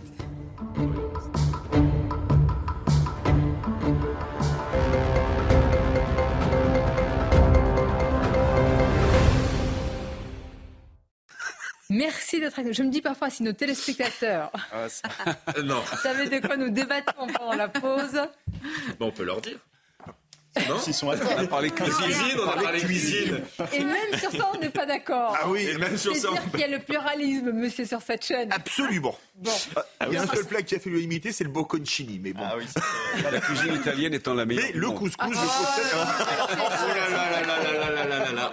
Merci 11.89 12.39
d'être 12.39 12.58
avec 12.58 12.65
nous. 12.69 12.73
Je 12.73 12.82
me 12.82 12.89
dis 12.89 13.02
parfois 13.02 13.30
si 13.30 13.43
nos 13.43 13.54
téléspectateurs 13.54 14.52
ah, 14.71 14.88
non. 15.63 15.84
savaient 16.02 16.28
de 16.28 16.39
quoi 16.43 16.58
nous 16.58 16.71
débattons 16.71 17.28
pendant 17.28 17.54
la 17.54 17.67
pause. 17.67 18.19
Bon, 18.99 19.08
on 19.08 19.12
peut 19.12 19.23
leur 19.23 19.41
dire. 19.41 19.60
Non 20.69 20.77
S'ils 20.79 20.93
sont. 20.93 21.07
On 21.07 21.11
a 21.11 21.47
parlé 21.47 21.71
cuisine, 21.71 22.37
on 22.39 22.49
a 22.49 22.61
parlé 22.61 22.79
cuisine. 22.79 23.41
Et 23.73 23.83
même 23.83 24.19
sur 24.19 24.31
ça, 24.31 24.51
on 24.53 24.59
n'est 24.59 24.69
pas 24.69 24.85
d'accord. 24.85 25.35
Ah 25.39 25.49
oui, 25.49 25.67
et 25.67 25.77
même 25.77 25.97
sur 25.97 26.15
ça. 26.15 26.29
C'est-à-dire 26.29 26.51
qu'il 26.51 26.59
y 26.59 26.63
a 26.63 26.67
le 26.67 26.79
pluralisme, 26.79 27.51
monsieur, 27.51 27.85
sur 27.85 28.01
cette 28.01 28.25
chaîne. 28.25 28.51
Absolument. 28.51 29.17
Bon. 29.36 29.52
Ah, 29.76 30.06
il 30.08 30.13
y 30.13 30.17
a 30.17 30.22
un 30.22 30.28
seul 30.28 30.46
plat 30.46 30.62
qui 30.62 30.76
a 30.76 30.80
fait 30.80 30.91
l'unanimité, 30.91 31.32
c'est 31.32 31.43
le 31.43 31.50
bocconcini. 31.50 32.19
Mais 32.19 32.34
bon. 32.34 32.43
Ah 32.43 32.54
oui, 32.56 32.65
la 33.24 33.39
cuisine 33.39 33.74
italienne 33.74 34.13
étant 34.13 34.36
la 34.36 34.46
meilleure. 34.46 34.65
Mais 34.67 34.80
le 34.80 34.91
couscous, 34.91 35.15
ah, 35.19 35.30
je 35.32 35.39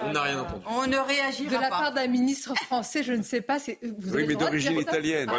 On 0.03 0.13
n'a 0.13 0.23
rien 0.23 0.41
entendu. 0.41 0.65
On 0.67 0.87
ne 0.87 0.97
réagira 0.97 1.51
pas. 1.51 1.57
De 1.57 1.63
la 1.63 1.69
part 1.69 1.93
d'un 1.93 2.07
ministre 2.07 2.55
français, 2.55 3.03
je 3.03 3.13
ne 3.13 3.23
sais 3.23 3.43
pas. 3.43 3.59
Vous 3.59 4.15
oui, 4.15 4.25
mais 4.27 4.37
d'origine 4.37 4.79
italienne. 4.79 5.31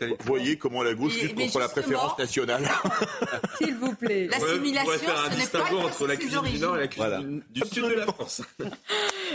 Vous 0.00 0.26
voyez 0.26 0.58
comment 0.58 0.82
la 0.82 0.94
gauche 0.94 1.20
lutte 1.20 1.36
contre 1.36 1.60
la 1.60 1.68
préférence 1.68 2.18
nationale. 2.18 2.68
S'il 3.58 3.76
vous 3.76 3.94
plaît. 3.94 4.26
L'assimilation, 4.26 4.90
ce 5.30 5.38
n'est 5.38 5.46
pas 5.46 5.74
entre 5.74 6.06
la 6.08 6.16
cuisine 6.16 6.42
du 6.42 6.58
Nord 6.58 6.76
et 6.76 6.80
la 6.80 6.88
cuisine 6.88 7.42
du 7.50 7.62
Sud 7.72 7.84
de 7.84 7.94
la 7.94 8.06
France. 8.06 8.42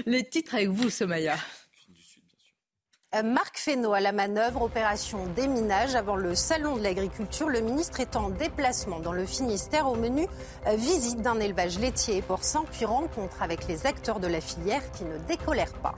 Les 0.06 0.28
titres 0.28 0.56
avec 0.56 0.70
vous, 0.70 0.90
Somaya. 0.90 1.38
Euh, 3.16 3.24
Marc 3.24 3.58
Fesneau 3.58 3.94
à 3.94 4.02
la 4.02 4.12
manœuvre, 4.12 4.64
opération 4.64 5.20
déminage 5.34 5.96
avant 5.96 6.18
le 6.18 6.36
salon 6.36 6.76
de 6.76 6.84
l'agriculture. 6.84 7.48
Le 7.48 7.62
ministre 7.62 8.02
est 8.02 8.18
en 8.18 8.30
déplacement 8.30 9.00
dans 9.00 9.14
le 9.14 9.26
Finistère 9.26 9.88
au 9.88 9.96
menu 9.96 10.28
euh, 10.68 10.76
visite 10.76 11.22
d'un 11.22 11.40
élevage 11.40 11.80
laitier 11.80 12.18
et 12.18 12.22
porcin, 12.22 12.66
puis 12.70 12.84
rencontre 12.84 13.42
avec 13.42 13.66
les 13.70 13.86
acteurs 13.86 14.20
de 14.20 14.28
la 14.28 14.42
filière 14.42 14.92
qui 14.92 15.06
ne 15.06 15.18
décolèrent 15.20 15.80
pas. 15.82 15.96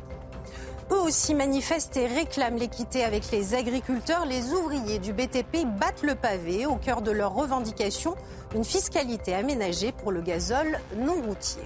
Eux 0.92 1.00
aussi 1.00 1.34
manifestent 1.34 1.98
et 1.98 2.06
réclament 2.06 2.58
l'équité 2.58 3.04
avec 3.04 3.32
les 3.32 3.56
agriculteurs. 3.56 4.28
Les 4.28 4.54
ouvriers 4.54 5.00
du 5.00 5.12
BTP 5.12 5.66
battent 5.80 6.04
le 6.04 6.14
pavé 6.14 6.68
au 6.68 6.76
cœur 6.76 7.02
de 7.02 7.10
leurs 7.10 7.34
revendications, 7.34 8.14
une 8.54 8.64
fiscalité 8.64 9.34
aménagée 9.34 9.94
pour 9.94 10.12
le 10.12 10.22
gazole 10.22 10.80
non 10.96 11.20
routier. 11.24 11.64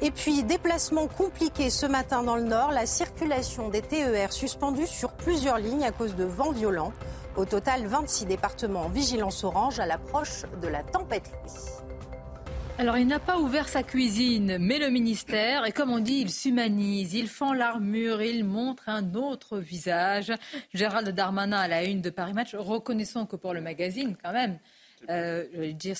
Et 0.00 0.12
puis, 0.12 0.44
déplacement 0.44 1.08
compliqué 1.08 1.70
ce 1.70 1.84
matin 1.84 2.22
dans 2.22 2.36
le 2.36 2.44
Nord, 2.44 2.70
la 2.70 2.86
circulation 2.86 3.68
des 3.68 3.82
TER 3.82 4.32
suspendue 4.32 4.86
sur 4.86 5.12
plusieurs 5.12 5.58
lignes 5.58 5.84
à 5.84 5.90
cause 5.90 6.14
de 6.14 6.22
vents 6.22 6.52
violents. 6.52 6.92
Au 7.36 7.44
total, 7.44 7.84
26 7.84 8.26
départements 8.26 8.82
en 8.82 8.88
vigilance 8.88 9.42
orange 9.42 9.80
à 9.80 9.86
l'approche 9.86 10.44
de 10.62 10.68
la 10.68 10.84
tempête 10.84 11.32
Alors, 12.78 12.96
il 12.96 13.08
n'a 13.08 13.18
pas 13.18 13.38
ouvert 13.38 13.68
sa 13.68 13.82
cuisine, 13.82 14.58
mais 14.60 14.78
le 14.78 14.88
ministère, 14.88 15.66
et 15.66 15.72
comme 15.72 15.90
on 15.90 15.98
dit, 15.98 16.20
il 16.20 16.30
s'humanise, 16.30 17.14
il 17.14 17.26
fend 17.26 17.52
l'armure, 17.52 18.22
il 18.22 18.44
montre 18.44 18.88
un 18.88 19.14
autre 19.14 19.58
visage. 19.58 20.32
Gérald 20.74 21.08
Darmanin 21.08 21.58
à 21.58 21.66
la 21.66 21.82
une 21.82 22.02
de 22.02 22.10
Paris 22.10 22.34
Match, 22.34 22.54
reconnaissons 22.54 23.26
que 23.26 23.34
pour 23.34 23.52
le 23.52 23.60
magazine, 23.60 24.16
quand 24.22 24.32
même, 24.32 24.60
euh, 25.10 25.44
je 25.52 25.60
vais 25.60 25.72
dire, 25.72 25.96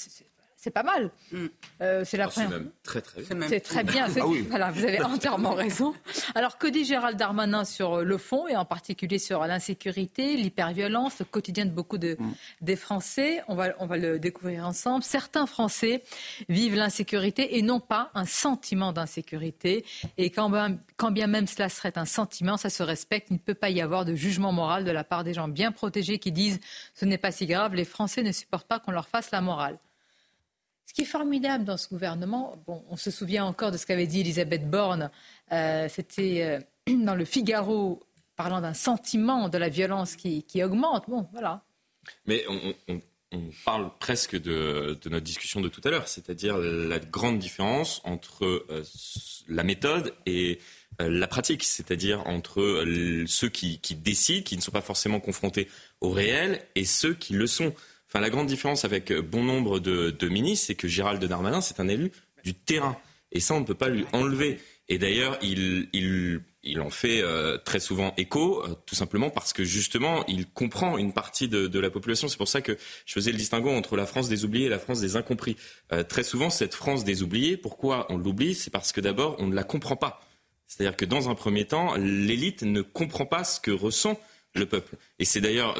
c'est 0.60 0.72
pas 0.72 0.82
mal. 0.82 1.12
Mm. 1.30 1.46
Euh, 1.82 2.02
c'est 2.04 2.16
la 2.16 2.26
oh, 2.26 2.30
première. 2.30 2.50
même 2.50 2.70
très 2.82 3.00
très 3.00 3.22
bien. 3.22 3.48
C'est 3.48 3.60
très 3.60 3.84
bien. 3.84 4.06
Ah 4.08 4.24
voilà, 4.48 4.70
vous 4.72 4.84
avez 4.84 5.00
entièrement 5.04 5.54
raison. 5.54 5.94
Alors 6.34 6.58
que 6.58 6.66
dit 6.66 6.84
Gérald 6.84 7.16
Darmanin 7.16 7.64
sur 7.64 8.04
le 8.04 8.18
fond 8.18 8.48
et 8.48 8.56
en 8.56 8.64
particulier 8.64 9.20
sur 9.20 9.46
l'insécurité, 9.46 10.36
l'hyperviolence, 10.36 11.20
le 11.20 11.26
quotidien 11.26 11.64
de 11.64 11.70
beaucoup 11.70 11.96
de, 11.96 12.16
mm. 12.18 12.32
des 12.62 12.74
Français? 12.74 13.40
On 13.46 13.54
va, 13.54 13.68
on 13.78 13.86
va 13.86 13.96
le 13.96 14.18
découvrir 14.18 14.66
ensemble. 14.66 15.04
Certains 15.04 15.46
Français 15.46 16.02
vivent 16.48 16.74
l'insécurité 16.74 17.56
et 17.56 17.62
non 17.62 17.78
pas 17.78 18.10
un 18.14 18.26
sentiment 18.26 18.92
d'insécurité. 18.92 19.84
Et 20.16 20.30
quand 20.30 20.50
bien, 20.50 20.76
quand 20.96 21.12
bien 21.12 21.28
même 21.28 21.46
cela 21.46 21.68
serait 21.68 21.96
un 21.96 22.04
sentiment, 22.04 22.56
ça 22.56 22.68
se 22.68 22.82
respecte. 22.82 23.28
Il 23.30 23.34
ne 23.34 23.38
peut 23.38 23.54
pas 23.54 23.70
y 23.70 23.80
avoir 23.80 24.04
de 24.04 24.16
jugement 24.16 24.50
moral 24.50 24.84
de 24.84 24.90
la 24.90 25.04
part 25.04 25.22
des 25.22 25.34
gens 25.34 25.46
bien 25.46 25.70
protégés 25.70 26.18
qui 26.18 26.32
disent 26.32 26.58
ce 26.94 27.04
n'est 27.04 27.16
pas 27.16 27.30
si 27.30 27.46
grave. 27.46 27.76
Les 27.76 27.84
Français 27.84 28.24
ne 28.24 28.32
supportent 28.32 28.66
pas 28.66 28.80
qu'on 28.80 28.90
leur 28.90 29.06
fasse 29.06 29.30
la 29.30 29.40
morale. 29.40 29.78
Ce 30.88 30.94
qui 30.94 31.02
est 31.02 31.04
formidable 31.04 31.64
dans 31.64 31.76
ce 31.76 31.86
gouvernement, 31.86 32.56
bon, 32.66 32.82
on 32.88 32.96
se 32.96 33.10
souvient 33.10 33.44
encore 33.44 33.70
de 33.70 33.76
ce 33.76 33.84
qu'avait 33.84 34.06
dit 34.06 34.20
Elisabeth 34.20 34.70
Borne, 34.70 35.10
euh, 35.52 35.86
c'était 35.90 36.62
euh, 36.88 36.94
dans 37.04 37.14
le 37.14 37.26
Figaro, 37.26 38.00
parlant 38.36 38.62
d'un 38.62 38.72
sentiment 38.72 39.50
de 39.50 39.58
la 39.58 39.68
violence 39.68 40.16
qui, 40.16 40.42
augmente. 40.64 41.04
Bon, 41.06 41.28
voilà. 41.32 41.62
Mais 42.24 42.42
on, 42.48 43.02
parle 43.66 43.90
presque 44.00 44.40
de, 44.40 44.98
notre 45.10 45.24
discussion 45.24 45.60
de 45.60 45.68
tout 45.68 45.82
à 45.84 45.90
l'heure, 45.90 46.08
c'est-à-dire 46.08 46.56
la 46.56 46.98
grande 46.98 47.38
différence 47.38 48.00
entre 48.04 48.46
euh, 48.46 48.82
la 49.46 49.64
méthode 49.64 50.14
et 50.24 50.58
la 50.98 51.26
pratique, 51.28 51.64
c'est-à-dire 51.64 52.26
entre 52.26 52.84
ceux 53.26 53.50
qui, 53.50 53.78
qui 53.78 53.94
décident, 53.94 54.42
qui 54.42 54.56
ne 54.56 54.62
sont 54.62 54.72
pas 54.72 54.80
forcément 54.80 55.20
confrontés 55.20 55.68
au 56.00 56.10
réel, 56.10 56.64
et 56.74 56.86
ceux 56.86 57.12
qui 57.12 57.34
le 57.34 57.46
sont. 57.46 57.74
Enfin, 58.08 58.20
la 58.20 58.30
grande 58.30 58.46
différence 58.46 58.84
avec 58.86 59.10
euh, 59.10 59.20
bon 59.20 59.42
nombre 59.42 59.80
de, 59.80 60.28
ministres, 60.28 60.66
c'est 60.68 60.74
que 60.74 60.88
Gérald 60.88 61.22
Darmanin, 61.22 61.60
c'est 61.60 61.78
un 61.78 61.88
élu 61.88 62.10
du 62.42 62.54
terrain. 62.54 62.96
Et 63.32 63.40
ça, 63.40 63.54
on 63.54 63.60
ne 63.60 63.66
peut 63.66 63.74
pas 63.74 63.90
lui 63.90 64.06
enlever. 64.14 64.58
Et 64.88 64.96
d'ailleurs, 64.96 65.38
il, 65.42 65.88
il, 65.92 66.80
en 66.80 66.88
fait 66.88 67.20
euh, 67.20 67.58
très 67.58 67.80
souvent 67.80 68.14
écho, 68.16 68.64
euh, 68.64 68.74
tout 68.86 68.94
simplement 68.94 69.28
parce 69.28 69.52
que 69.52 69.62
justement, 69.62 70.24
il 70.26 70.46
comprend 70.46 70.96
une 70.96 71.12
partie 71.12 71.48
de, 71.48 71.78
la 71.78 71.90
population. 71.90 72.28
C'est 72.28 72.38
pour 72.38 72.48
ça 72.48 72.62
que 72.62 72.78
je 73.04 73.12
faisais 73.12 73.30
le 73.30 73.36
distinguo 73.36 73.68
entre 73.68 73.96
la 73.96 74.06
France 74.06 74.30
des 74.30 74.46
oubliés 74.46 74.66
et 74.66 74.70
la 74.70 74.78
France 74.78 75.00
des 75.00 75.16
incompris. 75.16 75.56
très 76.08 76.22
souvent, 76.22 76.48
cette 76.48 76.74
France 76.74 77.04
des 77.04 77.22
oubliés, 77.22 77.58
pourquoi 77.58 78.10
on 78.10 78.16
l'oublie? 78.16 78.54
C'est 78.54 78.70
parce 78.70 78.92
que 78.92 79.02
d'abord, 79.02 79.36
on 79.38 79.48
ne 79.48 79.54
la 79.54 79.64
comprend 79.64 79.96
pas. 79.96 80.22
C'est-à-dire 80.66 80.96
que 80.96 81.04
dans 81.04 81.28
un 81.28 81.34
premier 81.34 81.66
temps, 81.66 81.94
l'élite 81.96 82.62
ne 82.62 82.80
comprend 82.80 83.26
pas 83.26 83.44
ce 83.44 83.60
que 83.60 83.70
ressent 83.70 84.18
le 84.54 84.64
peuple. 84.64 84.96
Et 85.18 85.26
c'est 85.26 85.42
d'ailleurs, 85.42 85.76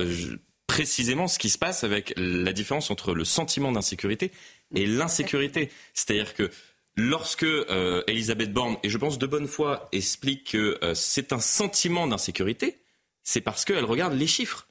précisément 0.79 1.27
ce 1.27 1.41
qui 1.41 1.51
se 1.51 1.59
passe 1.59 1.83
avec 1.83 2.15
la 2.17 2.53
différence 2.53 2.93
entre 2.93 3.13
le 3.13 3.25
sentiment 3.25 3.73
d'insécurité 3.73 4.31
et 4.77 4.87
l'insécurité. 4.87 5.73
C'est-à-dire 5.93 6.35
que 6.35 6.53
lorsque 6.95 7.43
euh, 7.43 8.05
Elisabeth 8.07 8.53
Borne, 8.53 8.77
et 8.85 8.89
je 8.89 8.97
pense 8.97 9.19
de 9.19 9.27
bonne 9.27 9.49
foi, 9.49 9.89
explique 9.91 10.53
que 10.53 10.79
euh, 10.85 10.95
c'est 10.95 11.33
un 11.33 11.41
sentiment 11.41 12.07
d'insécurité, 12.07 12.79
c'est 13.25 13.41
parce 13.41 13.65
qu'elle 13.65 13.85
regarde 13.85 14.15
les 14.15 14.29
chiffres. 14.29 14.69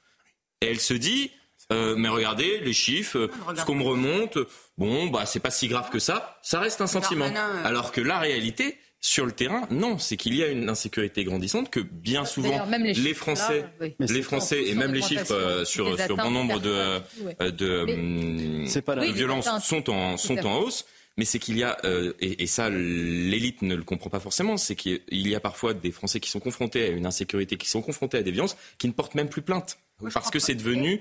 Et 0.62 0.68
elle 0.68 0.80
se 0.80 0.94
dit, 0.94 1.30
euh, 1.74 1.94
mais 1.94 2.08
regardez, 2.08 2.58
les 2.60 2.72
chiffres, 2.72 3.28
ce 3.54 3.62
qu'on 3.66 3.74
me 3.74 3.84
remonte, 3.84 4.38
bon, 4.78 5.08
bah, 5.08 5.26
c'est 5.26 5.40
pas 5.40 5.50
si 5.50 5.68
grave 5.68 5.90
que 5.90 5.98
ça, 5.98 6.38
ça 6.42 6.58
reste 6.58 6.80
un 6.80 6.86
sentiment. 6.86 7.30
Alors 7.64 7.92
que 7.92 8.00
la 8.00 8.18
réalité, 8.18 8.78
sur 9.00 9.26
le 9.26 9.32
terrain, 9.32 9.66
non, 9.70 9.98
c'est 9.98 10.16
qu'il 10.16 10.34
y 10.34 10.42
a 10.42 10.48
une 10.48 10.68
insécurité 10.68 11.22
grandissante 11.22 11.70
que 11.70 11.78
bien 11.80 12.24
souvent 12.24 12.66
les, 12.68 13.14
Français, 13.14 13.64
les 14.00 14.22
Français 14.22 14.64
et 14.66 14.74
même 14.74 14.92
les 14.92 15.02
chiffres 15.02 15.32
euh, 15.32 15.64
sur, 15.64 15.98
sur 16.00 16.16
bon 16.16 16.32
nombre 16.32 16.60
de, 16.60 17.00
euh, 17.40 17.50
de, 17.52 17.80
hum, 17.92 19.12
violences 19.12 19.48
sont 19.62 19.88
en, 19.90 20.16
sont 20.16 20.44
en 20.44 20.58
hausse. 20.58 20.84
Mais 21.16 21.24
c'est 21.24 21.40
qu'il 21.40 21.58
y 21.58 21.64
a, 21.64 21.76
euh, 21.84 22.12
et, 22.20 22.46
ça 22.46 22.70
l'élite 22.70 23.62
ne 23.62 23.74
le 23.74 23.82
comprend 23.82 24.08
pas 24.08 24.20
forcément, 24.20 24.56
c'est 24.56 24.76
qu'il 24.76 25.00
y 25.10 25.34
a 25.34 25.40
parfois 25.40 25.74
des 25.74 25.90
Français 25.90 26.20
qui 26.20 26.30
sont 26.30 26.38
confrontés 26.38 26.84
à 26.84 26.88
une 26.88 27.06
insécurité, 27.06 27.56
qui 27.56 27.68
sont 27.68 27.82
confrontés 27.82 28.18
à 28.18 28.22
des 28.22 28.30
violences, 28.30 28.56
qui 28.78 28.86
ne 28.86 28.92
portent 28.92 29.16
même 29.16 29.28
plus 29.28 29.42
plainte. 29.42 29.78
parce 30.14 30.30
que 30.30 30.38
c'est 30.38 30.54
devenu 30.54 31.00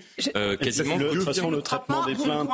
quasiment... 0.59 0.97
De 0.97 1.09
toute 1.09 1.23
façon, 1.23 1.51
le 1.51 1.61
traitement 1.61 2.03
des 2.05 2.15
plaintes 2.15 2.49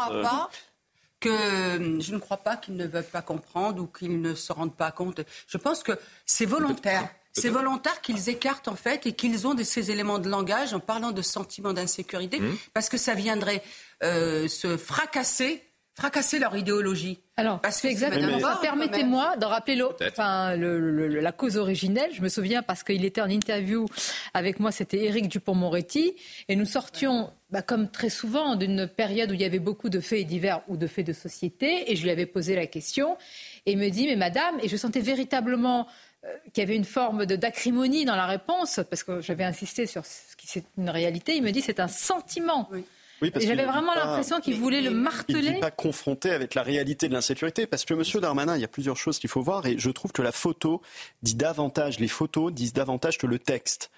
que 1.23 1.29
euh, 1.29 2.01
je 2.01 2.13
ne 2.13 2.19
crois 2.19 2.37
pas 2.37 2.57
qu'ils 2.57 2.75
ne 2.75 2.85
veulent 2.85 3.03
pas 3.03 3.21
comprendre 3.21 3.81
ou 3.81 3.87
qu'ils 3.87 4.19
ne 4.19 4.35
se 4.35 4.51
rendent 4.51 4.75
pas 4.75 4.91
compte. 4.91 5.21
Je 5.47 5.57
pense 5.57 5.81
que 5.81 5.93
c'est 6.25 6.45
volontaire. 6.45 7.09
C'est 7.35 7.49
volontaire 7.49 7.99
qu'ils 8.01 8.29
écartent 8.29 8.67
en 8.67 8.75
fait 8.75 9.07
et 9.07 9.13
qu'ils 9.13 9.47
ont 9.47 9.55
de 9.55 9.63
ces 9.63 9.89
éléments 9.89 10.19
de 10.19 10.29
langage 10.29 10.73
en 10.73 10.79
parlant 10.79 11.11
de 11.11 11.23
sentiment 11.23 11.73
d'insécurité, 11.73 12.39
mmh. 12.39 12.57
parce 12.75 12.89
que 12.89 12.97
ça 12.97 13.15
viendrait 13.15 13.63
euh, 14.03 14.47
se 14.47 14.77
fracasser 14.77 15.63
fracasser 15.95 16.39
leur 16.39 16.55
idéologie. 16.55 17.19
Alors, 17.37 17.61
parce 17.61 17.81
que 17.81 17.87
exactement. 17.87 18.39
Permettez-moi 18.61 19.37
de 19.37 19.45
rappeler 19.45 19.75
la 19.77 21.31
cause 21.31 21.57
originelle. 21.57 22.09
Je 22.13 22.21
me 22.21 22.29
souviens 22.29 22.63
parce 22.63 22.83
qu'il 22.83 23.05
était 23.05 23.21
en 23.21 23.29
interview 23.29 23.85
avec 24.33 24.59
moi, 24.59 24.71
c'était 24.71 25.05
Éric 25.05 25.27
Dupont-Moretti, 25.27 26.15
et 26.47 26.55
nous 26.55 26.65
sortions, 26.65 27.31
bah, 27.51 27.61
comme 27.61 27.89
très 27.89 28.09
souvent, 28.09 28.55
d'une 28.55 28.87
période 28.87 29.31
où 29.31 29.33
il 29.33 29.41
y 29.41 29.45
avait 29.45 29.59
beaucoup 29.59 29.89
de 29.89 29.99
faits 29.99 30.25
divers 30.25 30.61
ou 30.67 30.77
de 30.77 30.87
faits 30.87 31.05
de 31.05 31.13
société, 31.13 31.91
et 31.91 31.95
je 31.95 32.03
lui 32.03 32.11
avais 32.11 32.25
posé 32.25 32.55
la 32.55 32.65
question, 32.65 33.17
et 33.65 33.73
il 33.73 33.77
me 33.77 33.89
dit, 33.89 34.07
mais 34.07 34.15
madame, 34.15 34.59
et 34.61 34.67
je 34.67 34.77
sentais 34.77 35.01
véritablement 35.01 35.87
euh, 36.25 36.27
qu'il 36.53 36.61
y 36.61 36.65
avait 36.65 36.75
une 36.75 36.85
forme 36.85 37.25
d'acrimonie 37.25 38.05
dans 38.05 38.15
la 38.15 38.25
réponse, 38.25 38.79
parce 38.89 39.03
que 39.03 39.21
j'avais 39.21 39.43
insisté 39.43 39.85
sur 39.85 40.05
ce 40.05 40.35
qui 40.35 40.47
c'est 40.47 40.65
une 40.77 40.89
réalité, 40.89 41.35
il 41.35 41.43
me 41.43 41.51
dit, 41.51 41.61
c'est 41.61 41.79
un 41.79 41.87
sentiment. 41.87 42.67
Oui. 42.71 42.83
Oui, 43.23 43.31
J'avais 43.37 43.65
vraiment 43.65 43.95
l'impression 43.95 44.41
qu'il 44.41 44.59
voulait 44.59 44.81
le 44.81 44.91
marteler. 44.91 45.39
Il 45.39 45.51
n'est 45.53 45.59
pas 45.59 45.71
confronté 45.71 46.29
avec 46.31 46.55
la 46.55 46.61
réalité 46.61 47.07
de 47.07 47.13
l'insécurité. 47.13 47.65
Parce 47.65 47.85
que 47.85 47.93
M. 47.93 48.21
Darmanin, 48.21 48.55
il 48.55 48.61
y 48.61 48.65
a 48.65 48.67
plusieurs 48.67 48.97
choses 48.97 49.17
qu'il 49.17 49.29
faut 49.29 49.41
voir. 49.41 49.65
Et 49.65 49.75
je 49.77 49.89
trouve 49.91 50.11
que 50.11 50.21
la 50.21 50.33
photo 50.33 50.81
dit 51.21 51.35
davantage, 51.35 51.99
les 51.99 52.09
photos 52.09 52.51
disent 52.51 52.73
davantage 52.73 53.17
que 53.17 53.25
le 53.25 53.39
texte. 53.39 53.91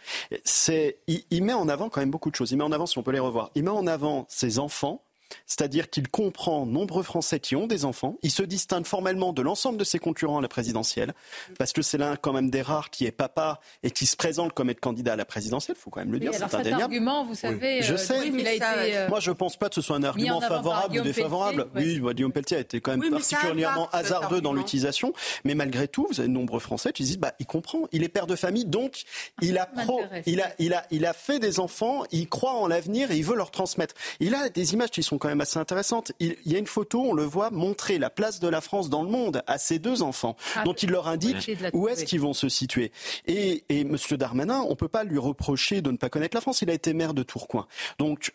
C'est, 0.43 0.99
il, 1.07 1.43
met 1.43 1.53
en 1.53 1.67
avant 1.67 1.89
quand 1.89 2.01
même 2.01 2.11
beaucoup 2.11 2.29
de 2.29 2.35
choses. 2.35 2.51
Il 2.51 2.57
met 2.57 2.63
en 2.63 2.71
avant, 2.71 2.85
si 2.85 2.99
on 2.99 3.03
peut 3.03 3.11
les 3.11 3.19
revoir, 3.19 3.49
il 3.55 3.63
met 3.63 3.71
en 3.71 3.87
avant 3.87 4.27
ses 4.29 4.59
enfants 4.59 5.01
c'est-à-dire 5.45 5.89
qu'il 5.89 6.07
comprend 6.07 6.65
nombreux 6.65 7.03
Français 7.03 7.39
qui 7.39 7.55
ont 7.55 7.67
des 7.67 7.85
enfants. 7.85 8.17
Il 8.23 8.31
se 8.31 8.43
distingue 8.43 8.85
formellement 8.85 9.33
de 9.33 9.41
l'ensemble 9.41 9.77
de 9.77 9.83
ses 9.83 9.99
concurrents 9.99 10.39
à 10.39 10.41
la 10.41 10.47
présidentielle, 10.47 11.13
parce 11.57 11.73
que 11.73 11.81
c'est 11.81 11.97
l'un 11.97 12.15
quand 12.15 12.33
même 12.33 12.49
des 12.49 12.61
rares 12.61 12.89
qui 12.89 13.05
est 13.05 13.11
papa 13.11 13.59
et 13.83 13.91
qui 13.91 14.05
se 14.05 14.15
présente 14.15 14.53
comme 14.53 14.69
être 14.69 14.79
candidat 14.79 15.13
à 15.13 15.15
la 15.15 15.25
présidentielle. 15.25 15.75
Il 15.77 15.81
faut 15.81 15.89
quand 15.89 16.01
même 16.01 16.11
le 16.11 16.19
dire. 16.19 16.33
c'est 16.33 16.49
cet 16.49 16.73
argument, 16.73 17.25
vous 17.25 17.35
savez, 17.35 17.81
je 17.81 17.95
sais. 17.95 18.27
Il 18.27 18.47
a 18.47 18.53
été, 18.53 19.07
moi, 19.09 19.19
je 19.19 19.31
pense 19.31 19.57
pas 19.57 19.69
que 19.69 19.75
ce 19.75 19.81
soit 19.81 19.95
un 19.95 20.03
argument 20.03 20.41
favorable 20.41 20.99
ou 20.99 21.03
défavorable. 21.03 21.67
Oui, 21.75 21.99
Guillaume 22.13 22.31
Pelletier 22.31 22.57
a 22.57 22.61
été 22.61 22.81
quand 22.81 22.97
même 22.97 23.11
particulièrement 23.11 23.89
hasardeux 23.91 24.41
dans 24.41 24.53
l'utilisation, 24.53 25.13
mais 25.43 25.55
malgré 25.55 25.87
tout, 25.87 26.07
vous 26.09 26.19
avez 26.19 26.29
de 26.29 26.33
nombreux 26.33 26.59
Français 26.59 26.91
qui 26.93 27.03
disent, 27.03 27.17
bah, 27.17 27.33
il 27.39 27.45
comprend, 27.45 27.87
il 27.91 28.03
est 28.03 28.09
père 28.09 28.27
de 28.27 28.35
famille, 28.35 28.65
donc 28.65 29.03
il 29.41 29.57
a, 29.57 29.65
pro, 29.65 30.01
il 30.25 30.41
a, 30.41 30.53
il 30.59 30.73
a, 30.73 30.85
il 30.91 31.05
a 31.05 31.13
fait 31.13 31.39
des 31.39 31.59
enfants, 31.59 32.03
il 32.11 32.27
croit 32.27 32.53
en 32.53 32.67
l'avenir 32.67 33.11
et 33.11 33.17
il 33.17 33.23
veut 33.23 33.35
leur 33.35 33.51
transmettre. 33.51 33.95
Il 34.19 34.33
a 34.35 34.49
des 34.49 34.73
images 34.73 34.91
qui 34.91 35.03
sont 35.03 35.14
quand 35.17 35.27
même 35.27 35.41
assez 35.41 35.59
intéressantes. 35.59 36.11
Il, 36.19 36.35
y 36.45 36.55
a 36.55 36.59
une 36.59 36.67
photo, 36.67 37.01
on 37.01 37.13
le 37.13 37.23
voit 37.23 37.51
montrer 37.51 37.97
la 37.97 38.09
place 38.09 38.39
de 38.39 38.47
la 38.47 38.61
France 38.61 38.89
dans 38.89 39.03
le 39.03 39.09
monde 39.09 39.41
à 39.47 39.57
ses 39.57 39.79
deux 39.79 40.01
enfants, 40.01 40.35
ah, 40.55 40.63
dont 40.63 40.73
il 40.73 40.89
leur 40.89 41.07
indique 41.07 41.51
où 41.73 41.87
est-ce 41.87 42.05
qu'ils 42.05 42.21
vont 42.21 42.33
se 42.33 42.49
situer. 42.49 42.91
Et, 43.25 43.63
et 43.69 43.81
M. 43.81 43.97
Darmanin, 44.11 44.61
on 44.61 44.71
ne 44.71 44.75
peut 44.75 44.87
pas 44.87 45.03
lui 45.03 45.17
reprocher 45.17 45.81
de 45.81 45.91
ne 45.91 45.97
pas 45.97 46.09
connaître 46.09 46.35
la 46.35 46.41
France. 46.41 46.61
Il 46.61 46.69
a 46.69 46.73
été 46.73 46.93
maire 46.93 47.13
de 47.13 47.23
Tourcoing. 47.23 47.67
Donc 47.99 48.33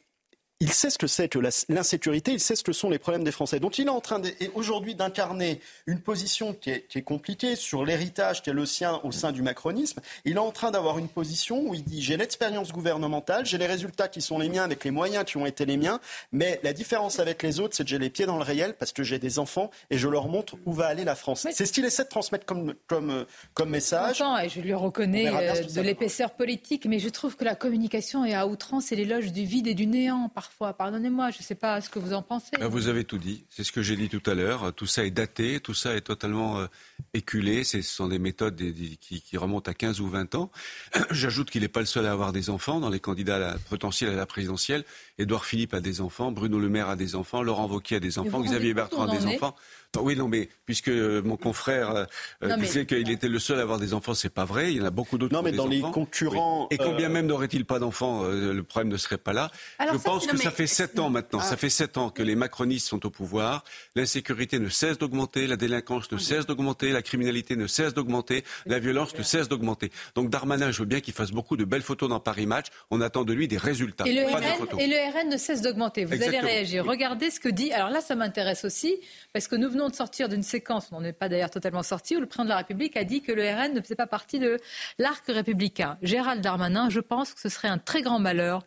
il 0.62 0.72
sait 0.72 0.90
ce 0.90 0.98
que 0.98 1.06
c'est 1.06 1.28
que 1.28 1.38
l'insécurité, 1.70 2.32
il 2.32 2.40
sait 2.40 2.54
ce 2.54 2.62
que 2.62 2.72
sont 2.72 2.90
les 2.90 2.98
problèmes 2.98 3.24
des 3.24 3.32
Français. 3.32 3.60
Donc 3.60 3.78
il 3.78 3.86
est 3.86 3.90
en 3.90 4.00
train 4.00 4.20
aujourd'hui 4.54 4.94
d'incarner 4.94 5.58
une 5.86 6.00
position 6.00 6.52
qui 6.52 6.68
est, 6.70 6.86
qui 6.86 6.98
est 6.98 7.02
compliquée 7.02 7.56
sur 7.56 7.86
l'héritage 7.86 8.42
qui 8.42 8.50
est 8.50 8.52
le 8.52 8.66
sien 8.66 9.00
au 9.02 9.10
sein 9.10 9.32
du 9.32 9.40
macronisme. 9.40 10.00
Il 10.26 10.36
est 10.36 10.38
en 10.38 10.52
train 10.52 10.70
d'avoir 10.70 10.98
une 10.98 11.08
position 11.08 11.62
où 11.66 11.74
il 11.74 11.82
dit 11.82 12.02
j'ai 12.02 12.18
l'expérience 12.18 12.72
gouvernementale, 12.72 13.46
j'ai 13.46 13.56
les 13.56 13.66
résultats 13.66 14.08
qui 14.08 14.20
sont 14.20 14.38
les 14.38 14.50
miens 14.50 14.64
avec 14.64 14.84
les 14.84 14.90
moyens 14.90 15.24
qui 15.24 15.38
ont 15.38 15.46
été 15.46 15.64
les 15.64 15.78
miens, 15.78 15.98
mais 16.30 16.60
la 16.62 16.74
différence 16.74 17.20
avec 17.20 17.42
les 17.42 17.58
autres, 17.58 17.74
c'est 17.74 17.84
que 17.84 17.90
j'ai 17.90 17.98
les 17.98 18.10
pieds 18.10 18.26
dans 18.26 18.36
le 18.36 18.42
réel 18.42 18.74
parce 18.78 18.92
que 18.92 19.02
j'ai 19.02 19.18
des 19.18 19.38
enfants 19.38 19.70
et 19.88 19.96
je 19.96 20.08
leur 20.08 20.28
montre 20.28 20.56
où 20.66 20.72
va 20.72 20.88
aller 20.88 21.04
la 21.04 21.14
France. 21.14 21.46
C'est 21.52 21.64
ce 21.64 21.72
qu'il 21.72 21.86
essaie 21.86 22.04
de 22.04 22.08
transmettre 22.08 22.44
comme, 22.44 22.74
comme, 22.86 23.24
comme 23.54 23.70
message. 23.70 24.22
et 24.42 24.48
je 24.50 24.60
lui 24.60 24.74
reconnais 24.74 25.28
euh, 25.28 25.62
de 25.62 25.80
l'épaisseur 25.80 26.32
politique, 26.32 26.84
mais 26.84 26.98
je 26.98 27.08
trouve 27.08 27.36
que 27.36 27.44
la 27.44 27.54
communication 27.54 28.26
est 28.26 28.34
à 28.34 28.46
outrance 28.46 28.92
et 28.92 28.96
l'éloge 28.96 29.32
du 29.32 29.44
vide 29.46 29.66
et 29.66 29.74
du 29.74 29.86
néant 29.86 30.28
Pardonnez-moi, 30.58 31.30
je 31.30 31.38
ne 31.38 31.42
sais 31.42 31.54
pas 31.54 31.80
ce 31.80 31.88
que 31.88 31.98
vous 31.98 32.12
en 32.12 32.22
pensez. 32.22 32.50
Ben, 32.58 32.68
vous 32.68 32.88
avez 32.88 33.04
tout 33.04 33.18
dit. 33.18 33.44
C'est 33.48 33.64
ce 33.64 33.72
que 33.72 33.82
j'ai 33.82 33.96
dit 33.96 34.08
tout 34.08 34.22
à 34.30 34.34
l'heure. 34.34 34.72
Tout 34.74 34.86
ça 34.86 35.04
est 35.04 35.10
daté, 35.10 35.60
tout 35.60 35.74
ça 35.74 35.94
est 35.94 36.02
totalement 36.02 36.58
euh, 36.58 36.66
éculé. 37.14 37.64
Ce 37.64 37.80
sont 37.82 38.08
des 38.08 38.18
méthodes 38.18 38.56
qui, 38.56 39.36
remontent 39.36 39.70
à 39.70 39.74
15 39.74 40.00
ou 40.00 40.08
20 40.08 40.34
ans. 40.34 40.50
J'ajoute 41.10 41.50
qu'il 41.50 41.62
n'est 41.62 41.68
pas 41.68 41.80
le 41.80 41.86
seul 41.86 42.06
à 42.06 42.12
avoir 42.12 42.32
des 42.32 42.50
enfants 42.50 42.80
dans 42.80 42.90
les 42.90 43.00
candidats 43.00 43.56
potentiels 43.68 44.10
à 44.10 44.16
la 44.16 44.26
présidentielle. 44.26 44.84
Édouard 45.18 45.44
Philippe 45.44 45.74
a 45.74 45.80
des 45.80 46.00
enfants, 46.00 46.32
Bruno 46.32 46.58
Le 46.58 46.68
Maire 46.68 46.88
a 46.88 46.96
des 46.96 47.14
enfants, 47.14 47.42
Laurent 47.42 47.66
Wauquiez 47.66 47.96
a 47.96 48.00
des 48.00 48.18
enfants, 48.18 48.40
Xavier 48.40 48.74
Bertrand 48.74 49.08
a 49.08 49.16
des 49.16 49.26
enfants. 49.26 49.56
Oui, 49.98 50.14
non, 50.14 50.28
mais 50.28 50.48
puisque 50.66 50.88
mon 50.88 51.36
confrère 51.36 51.90
euh, 51.90 52.04
euh, 52.44 52.56
disait 52.56 52.86
qu'il 52.86 53.10
était 53.10 53.28
le 53.28 53.40
seul 53.40 53.58
à 53.58 53.62
avoir 53.62 53.78
des 53.78 53.92
enfants, 53.92 54.14
c'est 54.14 54.32
pas 54.32 54.44
vrai. 54.44 54.72
Il 54.72 54.78
y 54.78 54.80
en 54.80 54.84
a 54.84 54.90
beaucoup 54.90 55.18
d'autres. 55.18 55.34
Non, 55.34 55.42
mais 55.42 55.50
dans 55.50 55.66
les 55.66 55.80
concurrents. 55.80 56.68
Et 56.70 56.78
combien 56.78 57.08
même 57.08 57.26
n'aurait-il 57.26 57.64
pas 57.64 57.80
d'enfants 57.80 58.22
Le 58.24 58.62
problème 58.62 58.92
ne 58.92 58.96
serait 58.96 59.18
pas 59.18 59.32
là. 59.32 59.50
Je 59.80 59.98
pense 59.98 60.26
que 60.26 60.36
ça 60.36 60.50
fait 60.50 60.68
sept 60.68 60.98
ans 60.98 61.10
maintenant. 61.10 61.40
Ça 61.40 61.54
ah. 61.54 61.56
fait 61.56 61.70
sept 61.70 61.96
ans 61.96 62.10
que 62.10 62.22
les 62.22 62.36
macronistes 62.36 62.86
sont 62.86 63.04
au 63.04 63.10
pouvoir. 63.10 63.64
L'insécurité 63.96 64.58
ne 64.58 64.68
cesse 64.68 64.98
d'augmenter, 64.98 65.46
la 65.46 65.56
délinquance 65.56 66.10
ne 66.12 66.18
cesse 66.18 66.46
d'augmenter, 66.46 66.92
la 66.92 67.02
criminalité 67.02 67.56
ne 67.56 67.66
cesse 67.66 67.94
d'augmenter, 67.94 68.44
la 68.66 68.78
violence 68.78 69.16
ne 69.16 69.22
cesse 69.22 69.48
d'augmenter. 69.48 69.90
Donc 70.14 70.30
Darmanin, 70.30 70.70
je 70.70 70.80
veux 70.80 70.84
bien 70.86 71.00
qu'il 71.00 71.14
fasse 71.14 71.32
beaucoup 71.32 71.56
de 71.56 71.64
belles 71.64 71.82
photos 71.82 72.08
dans 72.08 72.20
Paris 72.20 72.46
Match. 72.46 72.66
On 72.90 73.00
attend 73.00 73.24
de 73.24 73.32
lui 73.32 73.48
des 73.48 73.56
résultats. 73.56 74.04
Et 74.06 74.12
le, 74.12 74.24
RN, 74.24 75.28
ne 75.30 75.36
cesse 75.36 75.62
d'augmenter. 75.62 76.04
Vous 76.04 76.22
allez 76.22 76.38
réagir. 76.38 76.84
Regardez 76.84 77.30
ce 77.30 77.40
que 77.40 77.48
dit. 77.48 77.72
Alors 77.72 77.90
là, 77.90 78.00
ça 78.00 78.14
m'intéresse 78.14 78.64
aussi 78.64 78.96
parce 79.32 79.48
que 79.48 79.56
nous 79.56 79.70
venons 79.70 79.79
de 79.88 79.94
sortir 79.94 80.28
d'une 80.28 80.42
séquence, 80.42 80.88
on 80.92 81.00
n'en 81.00 81.04
est 81.04 81.12
pas 81.12 81.28
d'ailleurs 81.28 81.50
totalement 81.50 81.82
sorti, 81.82 82.16
où 82.16 82.20
le 82.20 82.26
président 82.26 82.44
de 82.44 82.50
la 82.50 82.58
République 82.58 82.96
a 82.96 83.04
dit 83.04 83.22
que 83.22 83.32
le 83.32 83.42
RN 83.42 83.74
ne 83.74 83.80
faisait 83.80 83.94
pas 83.94 84.06
partie 84.06 84.38
de 84.38 84.58
l'arc 84.98 85.24
républicain. 85.26 85.98
Gérald 86.02 86.42
Darmanin, 86.42 86.90
je 86.90 87.00
pense 87.00 87.34
que 87.34 87.40
ce 87.40 87.48
serait 87.48 87.68
un 87.68 87.78
très 87.78 88.02
grand 88.02 88.18
malheur 88.18 88.64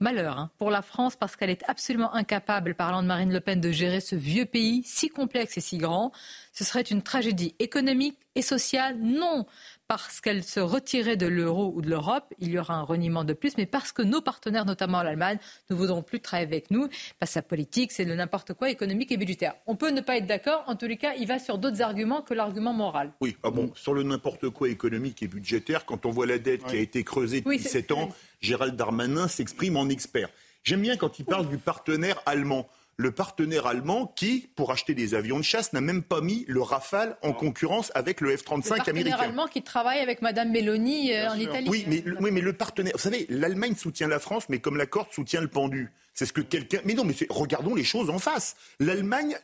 malheur 0.00 0.38
hein, 0.38 0.50
pour 0.58 0.70
la 0.70 0.82
France 0.82 1.14
parce 1.14 1.36
qu'elle 1.36 1.50
est 1.50 1.62
absolument 1.68 2.14
incapable, 2.14 2.74
parlant 2.74 3.02
de 3.02 3.06
Marine 3.06 3.32
Le 3.32 3.40
Pen, 3.40 3.60
de 3.60 3.70
gérer 3.70 4.00
ce 4.00 4.16
vieux 4.16 4.46
pays 4.46 4.82
si 4.84 5.10
complexe 5.10 5.58
et 5.58 5.60
si 5.60 5.78
grand. 5.78 6.10
Ce 6.52 6.64
serait 6.64 6.80
une 6.80 7.02
tragédie 7.02 7.54
économique 7.58 8.18
et 8.34 8.42
sociale, 8.42 8.98
non 8.98 9.46
parce 9.90 10.20
qu'elle 10.20 10.44
se 10.44 10.60
retirait 10.60 11.16
de 11.16 11.26
l'euro 11.26 11.72
ou 11.74 11.82
de 11.82 11.90
l'Europe, 11.90 12.32
il 12.38 12.50
y 12.50 12.60
aura 12.60 12.74
un 12.74 12.82
reniement 12.82 13.24
de 13.24 13.32
plus, 13.32 13.56
mais 13.56 13.66
parce 13.66 13.90
que 13.90 14.02
nos 14.02 14.20
partenaires, 14.20 14.64
notamment 14.64 15.02
l'Allemagne, 15.02 15.38
ne 15.68 15.74
voudront 15.74 16.00
plus 16.00 16.20
travailler 16.20 16.46
avec 16.46 16.70
nous. 16.70 16.86
Parce 17.18 17.30
que 17.30 17.34
sa 17.34 17.42
politique, 17.42 17.90
c'est 17.90 18.04
de 18.04 18.14
n'importe 18.14 18.54
quoi 18.54 18.70
économique 18.70 19.10
et 19.10 19.16
budgétaire. 19.16 19.54
On 19.66 19.74
peut 19.74 19.90
ne 19.90 20.00
pas 20.00 20.18
être 20.18 20.28
d'accord. 20.28 20.62
En 20.68 20.76
tous 20.76 20.86
les 20.86 20.96
cas, 20.96 21.14
il 21.18 21.26
va 21.26 21.40
sur 21.40 21.58
d'autres 21.58 21.82
arguments 21.82 22.22
que 22.22 22.34
l'argument 22.34 22.72
moral. 22.72 23.10
Oui, 23.20 23.36
ah 23.42 23.50
bon, 23.50 23.72
sur 23.74 23.92
le 23.92 24.04
n'importe 24.04 24.48
quoi 24.50 24.68
économique 24.68 25.24
et 25.24 25.26
budgétaire, 25.26 25.84
quand 25.84 26.06
on 26.06 26.10
voit 26.10 26.26
la 26.26 26.38
dette 26.38 26.62
qui 26.66 26.76
a 26.76 26.80
été 26.80 27.02
creusée 27.02 27.40
depuis 27.40 27.58
sept 27.58 27.88
7 27.88 27.90
ans, 27.90 28.10
Gérald 28.40 28.76
Darmanin 28.76 29.26
s'exprime 29.26 29.76
en 29.76 29.88
expert. 29.88 30.28
J'aime 30.62 30.82
bien 30.82 30.96
quand 30.96 31.18
il 31.18 31.24
parle 31.24 31.48
du 31.48 31.58
partenaire 31.58 32.22
allemand 32.26 32.68
le 33.00 33.12
partenaire 33.12 33.66
allemand 33.66 34.12
qui, 34.14 34.50
pour 34.56 34.72
acheter 34.72 34.94
des 34.94 35.14
avions 35.14 35.38
de 35.38 35.44
chasse, 35.44 35.72
n'a 35.72 35.80
même 35.80 36.02
pas 36.02 36.20
mis 36.20 36.44
le 36.48 36.60
Rafale 36.60 37.16
en 37.22 37.32
concurrence 37.32 37.90
avec 37.94 38.20
le 38.20 38.36
F-35 38.36 38.46
américain. 38.46 38.76
Le 38.76 38.92
partenaire 38.92 39.20
allemand 39.20 39.48
qui 39.48 39.62
travaille 39.62 40.00
avec 40.00 40.20
Madame 40.20 40.50
Meloni 40.50 41.14
euh, 41.14 41.30
en 41.30 41.38
Italie. 41.38 41.66
Oui 41.68 41.84
mais, 41.86 42.04
oui, 42.20 42.30
mais 42.30 42.42
le 42.42 42.52
partenaire. 42.52 42.92
Vous 42.94 43.00
savez, 43.00 43.24
l'Allemagne 43.30 43.74
soutient 43.74 44.06
la 44.06 44.18
France, 44.18 44.50
mais 44.50 44.58
comme 44.58 44.76
la 44.76 44.84
corde 44.84 45.10
soutient 45.12 45.40
le 45.40 45.48
pendu. 45.48 45.90
C'est 46.12 46.26
ce 46.26 46.34
que 46.34 46.42
quelqu'un. 46.42 46.80
Mais 46.84 46.92
non, 46.92 47.04
mais 47.04 47.14
regardons 47.30 47.74
les 47.74 47.84
choses 47.84 48.10
en 48.10 48.18
face. 48.18 48.54
L'Allemagne, 48.80 49.34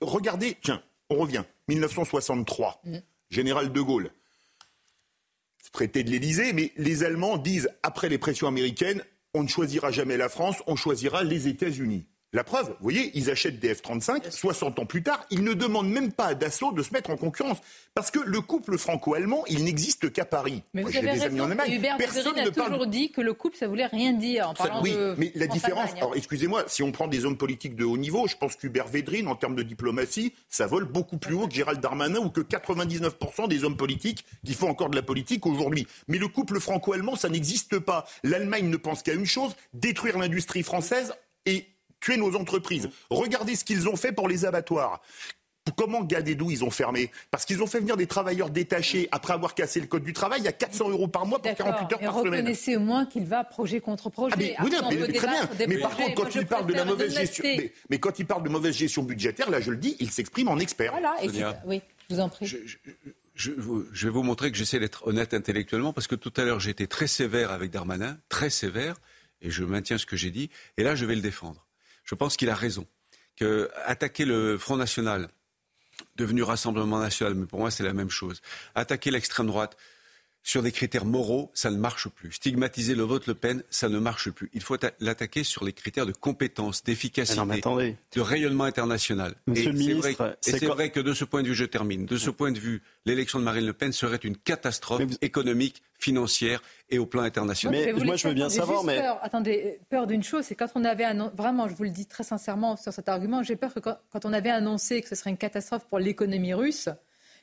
regardez, 0.00 0.56
tiens, 0.60 0.82
on 1.08 1.14
revient. 1.14 1.44
1963, 1.68 2.80
mm. 2.84 2.96
général 3.30 3.72
de 3.72 3.80
Gaulle. 3.80 4.10
Traité 5.72 6.02
de 6.02 6.10
l'Élysée, 6.10 6.52
mais 6.52 6.72
les 6.76 7.04
Allemands 7.04 7.36
disent, 7.36 7.68
après 7.84 8.08
les 8.08 8.18
pressions 8.18 8.48
américaines, 8.48 9.04
on 9.32 9.44
ne 9.44 9.48
choisira 9.48 9.92
jamais 9.92 10.16
la 10.16 10.28
France, 10.28 10.56
on 10.66 10.74
choisira 10.74 11.22
les 11.22 11.46
États-Unis. 11.46 12.06
La 12.36 12.44
preuve, 12.44 12.66
vous 12.66 12.82
voyez, 12.82 13.12
ils 13.14 13.30
achètent 13.30 13.60
des 13.60 13.72
F-35, 13.72 14.30
60 14.30 14.78
ans 14.78 14.84
plus 14.84 15.02
tard, 15.02 15.24
ils 15.30 15.42
ne 15.42 15.54
demandent 15.54 15.88
même 15.88 16.12
pas 16.12 16.26
à 16.26 16.34
Dassault 16.34 16.70
de 16.70 16.82
se 16.82 16.92
mettre 16.92 17.08
en 17.08 17.16
concurrence. 17.16 17.56
Parce 17.94 18.10
que 18.10 18.18
le 18.18 18.42
couple 18.42 18.76
franco-allemand, 18.76 19.44
il 19.48 19.64
n'existe 19.64 20.12
qu'à 20.12 20.26
Paris. 20.26 20.62
Mais 20.74 20.82
vous 20.82 20.94
avez 20.94 21.12
raison, 21.12 21.40
en 21.40 21.50
Allemagne. 21.50 21.72
Hubert 21.72 21.96
Personne 21.96 22.38
a 22.38 22.50
toujours 22.50 22.86
dit 22.88 23.10
que 23.10 23.22
le 23.22 23.32
couple, 23.32 23.56
ça 23.56 23.66
voulait 23.66 23.86
rien 23.86 24.12
dire 24.12 24.50
en 24.50 24.52
parlant 24.52 24.82
Oui, 24.82 24.94
mais 25.16 25.32
la 25.34 25.46
différence, 25.46 25.94
alors 25.96 26.14
excusez-moi, 26.14 26.64
si 26.66 26.82
on 26.82 26.92
prend 26.92 27.08
des 27.08 27.24
hommes 27.24 27.38
politiques 27.38 27.74
de 27.74 27.86
haut 27.86 27.96
niveau, 27.96 28.28
je 28.28 28.36
pense 28.36 28.54
qu'Hubert 28.54 28.88
Védrine, 28.88 29.28
en 29.28 29.34
termes 29.34 29.56
de 29.56 29.62
diplomatie, 29.62 30.34
ça 30.50 30.66
vole 30.66 30.84
beaucoup 30.84 31.16
plus 31.16 31.34
haut 31.34 31.48
que 31.48 31.54
Gérald 31.54 31.80
Darmanin 31.80 32.18
ou 32.18 32.28
que 32.28 32.42
99% 32.42 33.48
des 33.48 33.64
hommes 33.64 33.78
politiques 33.78 34.26
qui 34.44 34.52
font 34.52 34.68
encore 34.68 34.90
de 34.90 34.96
la 34.96 35.02
politique 35.02 35.46
aujourd'hui. 35.46 35.86
Mais 36.06 36.18
le 36.18 36.28
couple 36.28 36.60
franco-allemand, 36.60 37.16
ça 37.16 37.30
n'existe 37.30 37.78
pas. 37.78 38.04
L'Allemagne 38.24 38.68
ne 38.68 38.76
pense 38.76 39.02
qu'à 39.02 39.14
une 39.14 39.24
chose, 39.24 39.56
détruire 39.72 40.18
l'industrie 40.18 40.62
française 40.62 41.14
et 41.46 41.64
tuer 42.00 42.16
nos 42.16 42.36
entreprises. 42.36 42.88
Regardez 43.10 43.56
ce 43.56 43.64
qu'ils 43.64 43.88
ont 43.88 43.96
fait 43.96 44.12
pour 44.12 44.28
les 44.28 44.44
abattoirs. 44.44 45.00
Comment 45.76 46.02
Gadedou 46.02 46.50
ils 46.50 46.64
ont 46.64 46.70
fermé? 46.70 47.10
Parce 47.30 47.44
qu'ils 47.44 47.62
ont 47.62 47.66
fait 47.66 47.80
venir 47.80 47.96
des 47.96 48.06
travailleurs 48.06 48.50
détachés 48.50 49.08
après 49.10 49.32
avoir 49.32 49.54
cassé 49.54 49.80
le 49.80 49.86
code 49.86 50.04
du 50.04 50.12
travail. 50.12 50.40
Il 50.40 50.44
y 50.44 50.48
a 50.48 50.52
400 50.52 50.90
euros 50.90 51.08
par 51.08 51.26
mois 51.26 51.40
pour 51.42 51.52
48 51.54 51.92
heures 51.92 52.00
par 52.00 52.18
semaine. 52.18 52.32
Reconnaissez 52.32 52.76
au 52.76 52.80
moins 52.80 53.04
qu'il 53.04 53.24
va 53.24 53.42
projet 53.42 53.80
contre 53.80 54.08
projet. 54.08 54.34
Ah 54.36 54.38
mais, 54.38 54.54
oui, 54.62 54.96
mais, 54.98 55.12
très 55.12 55.26
bien. 55.26 55.48
Mais 55.66 55.78
par 55.78 55.96
contre, 55.96 56.14
quand 56.14 56.34
il 56.34 56.46
parle 56.46 56.66
de 56.66 56.74
la 56.74 56.84
mauvaise 56.84 57.14
gestion, 57.14 57.44
mais, 57.90 57.98
quand 57.98 58.18
il 58.18 58.26
parle 58.26 58.44
de 58.44 58.48
mauvaise 58.48 58.76
gestion 58.76 59.02
budgétaire, 59.02 59.50
là, 59.50 59.60
je 59.60 59.70
le 59.70 59.76
dis, 59.76 59.96
il 59.98 60.10
s'exprime 60.10 60.48
en 60.48 60.58
expert. 60.58 60.92
Voilà. 60.92 61.16
Et 61.22 61.28
oui, 61.64 61.82
je 62.08 62.14
vous 62.14 62.20
en 62.20 62.28
prie. 62.28 62.46
Je, 62.46 62.68
je 63.34 64.06
vais 64.06 64.12
vous 64.12 64.22
montrer 64.22 64.50
que 64.50 64.56
j'essaie 64.56 64.78
d'être 64.78 65.06
honnête 65.06 65.34
intellectuellement 65.34 65.92
parce 65.92 66.06
que 66.06 66.14
tout 66.14 66.32
à 66.38 66.44
l'heure 66.44 66.58
j'ai 66.58 66.70
été 66.70 66.86
très 66.86 67.06
sévère 67.06 67.50
avec 67.50 67.70
Darmanin, 67.70 68.16
très 68.30 68.48
sévère, 68.48 68.96
et 69.42 69.50
je 69.50 69.62
maintiens 69.62 69.98
ce 69.98 70.06
que 70.06 70.16
j'ai 70.16 70.30
dit. 70.30 70.48
Et 70.78 70.82
là, 70.82 70.94
je 70.94 71.04
vais 71.04 71.14
le 71.14 71.20
défendre 71.20 71.65
je 72.06 72.14
pense 72.14 72.36
qu'il 72.36 72.48
a 72.48 72.54
raison. 72.54 72.86
Que 73.36 73.70
attaquer 73.84 74.24
le 74.24 74.56
Front 74.56 74.76
National, 74.78 75.28
devenu 76.16 76.42
Rassemblement 76.42 76.98
National, 76.98 77.34
mais 77.34 77.44
pour 77.44 77.58
moi 77.58 77.70
c'est 77.70 77.84
la 77.84 77.92
même 77.92 78.08
chose, 78.08 78.40
attaquer 78.74 79.10
l'extrême 79.10 79.46
droite, 79.46 79.76
sur 80.46 80.62
des 80.62 80.70
critères 80.70 81.04
moraux, 81.04 81.50
ça 81.54 81.72
ne 81.72 81.76
marche 81.76 82.08
plus. 82.08 82.30
Stigmatiser 82.30 82.94
le 82.94 83.02
vote 83.02 83.26
Le 83.26 83.34
Pen, 83.34 83.64
ça 83.68 83.88
ne 83.88 83.98
marche 83.98 84.30
plus. 84.30 84.48
Il 84.54 84.62
faut 84.62 84.76
l'attaquer 85.00 85.42
sur 85.42 85.64
les 85.64 85.72
critères 85.72 86.06
de 86.06 86.12
compétence, 86.12 86.84
d'efficacité, 86.84 87.62
de 88.12 88.20
rayonnement 88.20 88.62
international. 88.62 89.34
Monsieur 89.48 89.72
le 89.72 89.78
ministre, 89.78 90.38
c'est 90.40 90.64
vrai, 90.64 90.90
que 90.90 91.00
de 91.00 91.14
ce 91.14 91.24
point 91.24 91.42
de 91.42 91.48
vue, 91.48 91.54
je 91.56 91.64
termine, 91.64 92.06
de 92.06 92.16
ce 92.16 92.30
point 92.30 92.52
de 92.52 92.60
vue, 92.60 92.80
l'élection 93.06 93.40
de 93.40 93.44
Marine 93.44 93.66
Le 93.66 93.72
Pen 93.72 93.90
serait 93.90 94.18
une 94.18 94.36
catastrophe 94.36 95.02
économique, 95.20 95.82
financière 95.98 96.62
et 96.90 97.00
au 97.00 97.06
plan 97.06 97.22
international. 97.22 97.74
Mais, 97.74 97.92
moi, 98.04 98.14
je 98.14 98.28
veux 98.28 98.34
bien 98.34 98.48
savoir, 98.48 98.84
mais... 98.84 99.00
Peur, 99.00 99.18
attendez, 99.22 99.80
peur 99.88 100.06
d'une 100.06 100.22
chose, 100.22 100.44
c'est 100.44 100.54
quand 100.54 100.68
on 100.76 100.84
avait 100.84 101.02
annoncé, 101.02 101.34
vraiment, 101.34 101.68
je 101.68 101.74
vous 101.74 101.84
le 101.84 101.90
dis 101.90 102.06
très 102.06 102.22
sincèrement 102.22 102.76
sur 102.76 102.92
cet 102.92 103.08
argument, 103.08 103.42
j'ai 103.42 103.56
peur 103.56 103.74
que 103.74 103.80
quand 103.80 104.24
on 104.24 104.32
avait 104.32 104.50
annoncé 104.50 105.02
que 105.02 105.08
ce 105.08 105.16
serait 105.16 105.30
une 105.30 105.38
catastrophe 105.38 105.86
pour 105.86 105.98
l'économie 105.98 106.54
russe, 106.54 106.88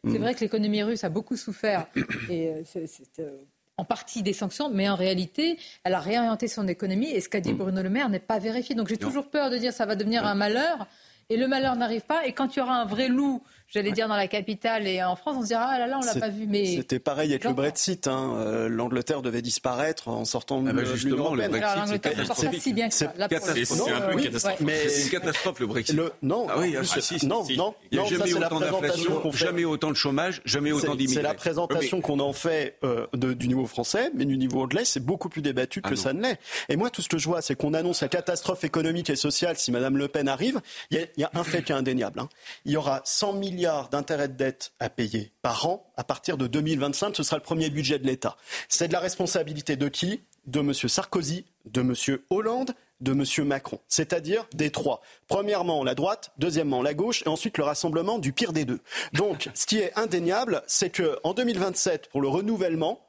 c'est 0.05 0.19
mm. 0.19 0.21
vrai 0.21 0.35
que 0.35 0.41
l'économie 0.41 0.83
russe 0.83 1.03
a 1.03 1.09
beaucoup 1.09 1.37
souffert 1.37 1.87
et 2.29 2.49
euh, 2.49 2.61
c'est 2.65 3.19
euh, 3.19 3.37
en 3.77 3.85
partie 3.85 4.21
des 4.21 4.33
sanctions, 4.33 4.69
mais 4.69 4.87
en 4.89 4.95
réalité, 4.95 5.57
elle 5.83 5.93
a 5.93 5.99
réorienté 5.99 6.47
son 6.47 6.67
économie 6.67 7.09
et 7.09 7.21
ce 7.21 7.29
qu'a 7.29 7.39
dit 7.39 7.53
mm. 7.53 7.57
Bruno 7.57 7.81
Le 7.81 7.89
Maire 7.89 8.09
n'est 8.09 8.19
pas 8.19 8.39
vérifié. 8.39 8.75
Donc 8.75 8.87
j'ai 8.87 8.97
toujours 8.97 9.29
peur 9.29 9.49
de 9.49 9.57
dire 9.57 9.73
ça 9.73 9.85
va 9.85 9.95
devenir 9.95 10.25
un 10.25 10.35
malheur 10.35 10.87
et 11.29 11.37
le 11.37 11.47
malheur 11.47 11.75
n'arrive 11.75 12.01
pas. 12.01 12.25
Et 12.27 12.33
quand 12.33 12.55
il 12.55 12.59
y 12.59 12.61
aura 12.61 12.75
un 12.75 12.85
vrai 12.85 13.07
loup 13.07 13.41
j'allais 13.67 13.91
dire 13.91 14.07
dans 14.07 14.15
la 14.15 14.27
capitale 14.27 14.87
et 14.87 15.03
en 15.03 15.15
France, 15.15 15.35
on 15.37 15.41
se 15.41 15.47
dira 15.47 15.65
ah 15.69 15.79
là 15.79 15.87
là, 15.87 15.99
on 16.01 16.05
l'a 16.05 16.15
pas 16.15 16.29
vu. 16.29 16.45
Mais 16.47 16.65
c'était 16.65 16.99
pareil 16.99 17.31
avec 17.31 17.43
le 17.43 17.53
Brexit. 17.53 18.07
Hein. 18.07 18.35
Euh, 18.37 18.69
L'Angleterre 18.69 19.21
devait 19.21 19.41
disparaître 19.41 20.07
en 20.07 20.25
sortant 20.25 20.61
de 20.61 20.69
ah 20.69 20.73
bah 20.73 20.83
justement 20.83 21.33
le 21.33 21.47
Brexit. 21.47 21.75
L'Angleterre 21.75 22.17
ne 22.17 22.27
pas 22.27 22.59
si 22.59 22.73
bien 22.73 22.89
que 22.89 22.93
ça. 22.93 23.13
C'est 23.17 23.91
un 23.91 24.01
peu 24.01 24.13
une 24.13 24.21
catastrophe. 24.21 24.59
Mais 24.61 24.89
c'est 24.89 25.03
une 25.03 25.09
catastrophe 25.09 25.59
le 25.59 25.67
Brexit. 25.67 25.99
Non, 26.21 26.47
ah 26.49 26.55
oui, 26.59 26.75
ah, 26.77 27.25
non, 27.25 27.43
non, 27.57 27.75
Il 27.91 27.99
n'y 27.99 28.05
a 28.05 28.07
jamais 28.07 28.33
autant 28.33 28.59
d'inflation, 28.59 29.31
jamais 29.31 29.65
autant 29.65 29.89
de 29.91 29.95
chômage, 29.95 30.41
jamais 30.45 30.71
autant 30.71 30.95
d'immigrés. 30.95 31.15
C'est 31.15 31.21
la 31.21 31.33
présentation 31.33 32.01
qu'on 32.01 32.19
en 32.19 32.33
fait 32.33 32.77
euh, 32.83 33.07
du 33.13 33.47
niveau 33.47 33.65
français, 33.65 34.11
mais 34.13 34.25
du 34.25 34.37
niveau 34.37 34.61
anglais, 34.61 34.85
c'est 34.85 35.03
beaucoup 35.03 35.29
plus 35.29 35.41
débattu 35.41 35.81
que 35.81 35.95
ça 35.95 36.13
ne 36.13 36.21
l'est. 36.21 36.39
Et 36.69 36.75
moi, 36.75 36.89
tout 36.89 37.01
ce 37.01 37.09
que 37.09 37.17
je 37.17 37.27
vois, 37.27 37.41
c'est 37.41 37.55
qu'on 37.55 37.73
annonce 37.73 38.01
la 38.01 38.07
catastrophe 38.07 38.63
économique 38.63 39.09
et 39.09 39.15
sociale 39.15 39.57
si 39.57 39.71
Madame 39.71 39.97
Le 39.97 40.07
Pen 40.07 40.27
arrive. 40.27 40.61
Il 40.91 41.07
y 41.17 41.23
a 41.23 41.31
un 41.33 41.43
fait 41.43 41.63
qui 41.63 41.71
est 41.71 41.75
indéniable. 41.75 42.19
Hein. 42.19 42.29
Il 42.65 42.71
y 42.71 42.77
aura 42.77 43.01
100 43.03 43.33
milliards 43.63 43.87
d'intérêts 43.87 44.27
de 44.27 44.53
à 44.81 44.89
payer 44.89 45.31
par 45.41 45.65
an 45.67 45.89
à 45.95 46.03
partir 46.03 46.37
de 46.37 46.47
2025. 46.47 47.15
Ce 47.15 47.23
sera 47.23 47.37
le 47.37 47.43
premier 47.43 47.69
budget 47.69 47.97
de 47.97 48.05
l'État. 48.05 48.35
C'est 48.67 48.89
de 48.89 48.93
la 48.93 48.99
responsabilité 48.99 49.77
de 49.77 49.87
qui? 49.87 50.21
De 50.47 50.59
M. 50.59 50.73
Sarkozy, 50.73 51.45
de 51.65 51.79
M. 51.79 52.19
Hollande, 52.29 52.73
de 52.99 53.13
M. 53.13 53.47
Macron, 53.47 53.79
c'est-à-dire 53.87 54.45
des 54.53 54.69
trois. 54.69 55.01
Premièrement, 55.29 55.85
la 55.85 55.95
droite, 55.95 56.31
deuxièmement, 56.37 56.81
la 56.81 56.93
gauche, 56.93 57.23
et 57.25 57.29
ensuite 57.29 57.57
le 57.57 57.63
rassemblement 57.63 58.19
du 58.19 58.33
pire 58.33 58.51
des 58.51 58.65
deux. 58.65 58.81
Donc, 59.13 59.49
ce 59.53 59.65
qui 59.65 59.77
est 59.77 59.97
indéniable, 59.97 60.61
c'est 60.67 60.89
qu'en 60.89 61.33
2027, 61.33 62.09
pour 62.09 62.19
le 62.21 62.27
renouvellement, 62.27 62.99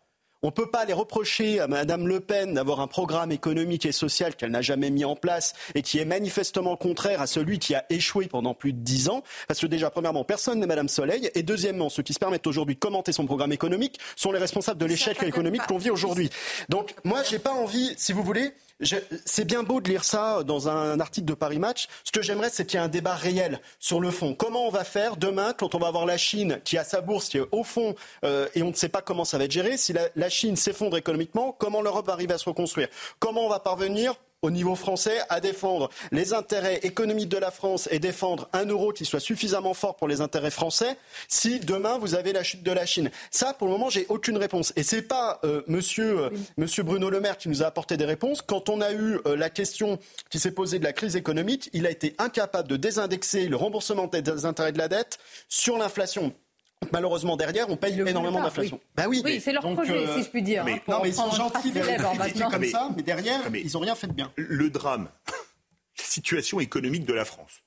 on 0.44 0.48
ne 0.48 0.52
peut 0.52 0.70
pas 0.70 0.84
les 0.84 0.92
reprocher 0.92 1.58
à 1.58 1.66
Mme 1.68 2.06
Le 2.06 2.20
Pen 2.20 2.52
d'avoir 2.52 2.80
un 2.80 2.86
programme 2.86 3.32
économique 3.32 3.86
et 3.86 3.92
social 3.92 4.36
qu'elle 4.36 4.50
n'a 4.50 4.60
jamais 4.60 4.90
mis 4.90 5.06
en 5.06 5.16
place 5.16 5.54
et 5.74 5.80
qui 5.80 5.98
est 5.98 6.04
manifestement 6.04 6.76
contraire 6.76 7.22
à 7.22 7.26
celui 7.26 7.58
qui 7.58 7.74
a 7.74 7.86
échoué 7.88 8.26
pendant 8.26 8.52
plus 8.52 8.74
de 8.74 8.78
dix 8.78 9.08
ans. 9.08 9.22
Parce 9.48 9.58
que 9.58 9.66
déjà, 9.66 9.88
premièrement, 9.88 10.22
personne 10.22 10.60
n'est 10.60 10.66
Mme 10.66 10.88
Soleil. 10.88 11.30
Et 11.34 11.42
deuxièmement, 11.42 11.88
ceux 11.88 12.02
qui 12.02 12.12
se 12.12 12.18
permettent 12.18 12.46
aujourd'hui 12.46 12.74
de 12.74 12.78
commenter 12.78 13.10
son 13.10 13.24
programme 13.24 13.52
économique 13.52 13.98
sont 14.16 14.32
les 14.32 14.38
responsables 14.38 14.78
de 14.78 14.84
l'échec 14.84 15.22
économique 15.22 15.62
qu'on 15.66 15.78
vit 15.78 15.88
aujourd'hui. 15.88 16.28
Donc, 16.68 16.94
moi, 17.04 17.22
j'ai 17.22 17.38
pas 17.38 17.54
envie, 17.54 17.94
si 17.96 18.12
vous 18.12 18.22
voulez, 18.22 18.52
c'est 18.80 19.44
bien 19.44 19.62
beau 19.62 19.80
de 19.80 19.88
lire 19.88 20.04
ça 20.04 20.42
dans 20.42 20.68
un 20.68 20.98
article 21.00 21.26
de 21.26 21.34
Paris 21.34 21.58
Match. 21.58 21.86
Ce 22.04 22.12
que 22.12 22.22
j'aimerais, 22.22 22.50
c'est 22.50 22.66
qu'il 22.66 22.78
y 22.78 22.82
ait 22.82 22.84
un 22.84 22.88
débat 22.88 23.14
réel 23.14 23.60
sur 23.78 24.00
le 24.00 24.10
fond. 24.10 24.34
Comment 24.34 24.66
on 24.66 24.70
va 24.70 24.84
faire 24.84 25.16
demain 25.16 25.52
quand 25.52 25.74
on 25.74 25.78
va 25.78 25.88
avoir 25.88 26.06
la 26.06 26.16
Chine 26.16 26.60
qui 26.64 26.76
a 26.76 26.84
sa 26.84 27.00
bourse 27.00 27.28
qui 27.28 27.38
est 27.38 27.46
au 27.52 27.62
fond 27.62 27.94
euh, 28.24 28.48
et 28.54 28.62
on 28.62 28.68
ne 28.68 28.74
sait 28.74 28.88
pas 28.88 29.02
comment 29.02 29.24
ça 29.24 29.38
va 29.38 29.44
être 29.44 29.52
géré 29.52 29.76
Si 29.76 29.92
la, 29.92 30.08
la 30.16 30.28
Chine 30.28 30.56
s'effondre 30.56 30.96
économiquement, 30.96 31.52
comment 31.52 31.80
l'Europe 31.80 32.06
va 32.06 32.12
arriver 32.12 32.34
à 32.34 32.38
se 32.38 32.48
reconstruire? 32.48 32.88
Comment 33.18 33.46
on 33.46 33.48
va 33.48 33.60
parvenir 33.60 34.14
au 34.44 34.50
niveau 34.50 34.74
français 34.74 35.18
à 35.30 35.40
défendre 35.40 35.88
les 36.12 36.34
intérêts 36.34 36.80
économiques 36.82 37.30
de 37.30 37.38
la 37.38 37.50
France 37.50 37.88
et 37.90 37.98
défendre 37.98 38.48
un 38.52 38.66
euro 38.66 38.92
qui 38.92 39.06
soit 39.06 39.20
suffisamment 39.20 39.72
fort 39.72 39.96
pour 39.96 40.06
les 40.06 40.20
intérêts 40.20 40.50
français 40.50 40.98
si 41.28 41.60
demain 41.60 41.96
vous 41.98 42.14
avez 42.14 42.34
la 42.34 42.42
chute 42.42 42.62
de 42.62 42.70
la 42.70 42.84
Chine 42.84 43.10
Ça, 43.30 43.54
pour 43.54 43.68
le 43.68 43.72
moment, 43.72 43.88
j'ai 43.88 44.04
aucune 44.10 44.36
réponse. 44.36 44.74
Et 44.76 44.82
c'est 44.82 45.02
pas 45.02 45.40
euh, 45.44 45.62
monsieur, 45.66 46.24
euh, 46.24 46.30
monsieur 46.58 46.82
Bruno 46.82 47.08
Le 47.08 47.20
Maire 47.20 47.38
qui 47.38 47.48
nous 47.48 47.62
a 47.62 47.66
apporté 47.66 47.96
des 47.96 48.04
réponses. 48.04 48.42
Quand 48.42 48.68
on 48.68 48.82
a 48.82 48.92
eu 48.92 49.18
euh, 49.26 49.34
la 49.34 49.48
question 49.48 49.98
qui 50.28 50.38
s'est 50.38 50.50
posée 50.50 50.78
de 50.78 50.84
la 50.84 50.92
crise 50.92 51.16
économique, 51.16 51.70
il 51.72 51.86
a 51.86 51.90
été 51.90 52.14
incapable 52.18 52.68
de 52.68 52.76
désindexer 52.76 53.48
le 53.48 53.56
remboursement 53.56 54.08
des 54.08 54.44
intérêts 54.44 54.72
de 54.72 54.78
la 54.78 54.88
dette 54.88 55.18
sur 55.48 55.78
l'inflation. 55.78 56.34
Malheureusement, 56.92 57.36
derrière, 57.36 57.68
on 57.70 57.76
paye 57.76 58.00
énormément 58.00 58.42
d'inflation. 58.42 58.76
Oui. 58.76 58.90
Bah 58.96 59.04
oui, 59.08 59.22
oui 59.24 59.40
c'est 59.40 59.52
leur 59.52 59.62
projet, 59.62 59.94
euh, 59.94 60.16
si 60.16 60.24
je 60.24 60.28
puis 60.28 60.42
dire. 60.42 60.64
Mais, 60.64 60.74
hein, 60.74 60.80
non, 60.88 61.00
mais 61.02 61.10
ils 61.10 61.14
sont 61.14 61.30
gentils 61.30 61.72
comme 62.50 62.64
ça, 62.64 62.90
mais 62.96 63.02
derrière, 63.02 63.42
ils 63.54 63.72
n'ont 63.72 63.80
rien 63.80 63.94
fait 63.94 64.06
de 64.06 64.12
bien. 64.12 64.32
Le 64.36 64.70
drame, 64.70 65.08
la 65.98 66.04
situation 66.04 66.60
économique 66.60 67.04
de 67.04 67.14
la 67.14 67.24
France. 67.24 67.62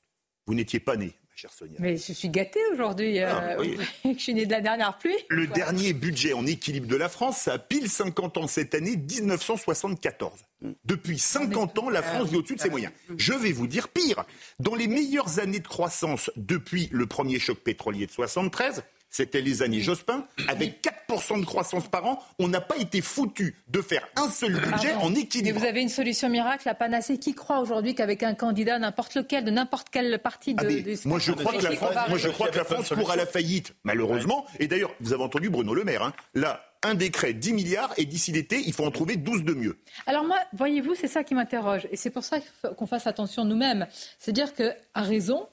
Vous 0.45 0.53
n'étiez 0.53 0.79
pas 0.79 0.95
né, 0.95 1.07
ma 1.29 1.35
chère 1.35 1.51
Sonia. 1.51 1.75
Mais 1.79 1.97
je 1.97 2.13
suis 2.13 2.29
gâtée 2.29 2.61
aujourd'hui. 2.71 3.19
Euh, 3.19 3.27
ah, 3.29 3.57
je 4.05 4.17
suis 4.17 4.33
né 4.33 4.45
de 4.45 4.51
la 4.51 4.61
dernière 4.61 4.97
pluie. 4.97 5.17
Le 5.29 5.45
dernier 5.47 5.91
budget 5.91 6.31
en 6.33 6.45
équilibre 6.45 6.87
de 6.87 6.95
la 6.95 7.09
France, 7.09 7.37
ça 7.39 7.53
a 7.53 7.59
pile 7.59 7.89
50 7.89 8.37
ans 8.37 8.47
cette 8.47 8.73
année, 8.73 8.95
1974. 8.95 10.47
Depuis 10.85 11.19
50 11.19 11.77
ans, 11.79 11.89
la 11.89 12.01
France 12.01 12.29
vit 12.29 12.37
au-dessus 12.37 12.55
de 12.55 12.61
ses 12.61 12.69
moyens. 12.69 12.91
Je 13.17 13.33
vais 13.33 13.51
vous 13.51 13.67
dire 13.67 13.89
pire. 13.89 14.23
Dans 14.59 14.73
les 14.73 14.87
meilleures 14.87 15.39
années 15.39 15.59
de 15.59 15.67
croissance 15.67 16.31
depuis 16.35 16.89
le 16.91 17.05
premier 17.05 17.39
choc 17.39 17.59
pétrolier 17.59 18.07
de 18.07 18.11
73, 18.11 18.83
c'était 19.09 19.41
les 19.41 19.61
années 19.61 19.81
Jospin, 19.81 20.25
avec 20.47 20.81
4% 21.09 21.39
de 21.39 21.45
croissance 21.45 21.87
par 21.87 22.05
an, 22.05 22.23
on 22.39 22.47
n'a 22.47 22.61
pas 22.61 22.77
été 22.77 23.01
foutu 23.01 23.55
de 23.67 23.81
faire 23.81 24.07
un 24.15 24.29
seul 24.29 24.53
budget 24.53 24.93
en 24.93 25.13
équilibre. 25.15 25.57
Et 25.57 25.59
vous 25.59 25.65
avez 25.65 25.81
une 25.81 25.89
solution 25.89 26.29
miracle, 26.29 26.63
la 26.65 26.75
panacée. 26.75 27.17
Qui 27.17 27.33
croit 27.33 27.59
aujourd'hui 27.59 27.95
qu'avec 27.95 28.23
un 28.23 28.33
candidat, 28.33 28.77
n'importe 28.79 29.15
lequel, 29.15 29.43
de 29.43 29.51
n'importe 29.51 29.87
quel 29.91 30.19
parti 30.19 30.53
de, 30.53 30.65
ah, 30.65 30.95
moi, 31.05 31.19
je 31.19 31.31
crois 31.31 31.53
que 31.53 31.63
la 31.63 31.71
France, 31.71 31.95
moi, 32.09 32.17
je 32.17 32.29
crois 32.29 32.49
que 32.49 32.57
la 32.57 32.63
France 32.63 32.89
court 32.89 33.11
à 33.11 33.15
la 33.15 33.25
faillite, 33.25 33.73
malheureusement. 33.83 34.45
Et 34.59 34.67
d'ailleurs, 34.67 34.93
vous 34.99 35.13
avez 35.13 35.23
entendu 35.23 35.49
Bruno 35.49 35.73
Le 35.73 35.83
Maire. 35.83 36.03
Hein. 36.03 36.13
Là, 36.33 36.63
un 36.83 36.95
décret 36.95 37.33
10 37.33 37.53
milliards 37.53 37.93
et 37.97 38.05
d'ici 38.05 38.31
l'été, 38.31 38.61
il 38.65 38.73
faut 38.73 38.85
en 38.85 38.91
trouver 38.91 39.15
12 39.15 39.43
de 39.43 39.53
mieux. 39.53 39.79
Alors 40.05 40.23
moi, 40.23 40.37
voyez-vous, 40.53 40.95
c'est 40.95 41.07
ça 41.07 41.23
qui 41.23 41.35
m'interroge. 41.35 41.87
Et 41.91 41.97
c'est 41.97 42.09
pour 42.09 42.23
ça 42.23 42.37
qu'on 42.77 42.87
fasse 42.87 43.07
attention 43.07 43.45
nous-mêmes. 43.45 43.87
C'est-à-dire 44.19 44.53
qu'à 44.53 44.75
raison, 44.95 45.47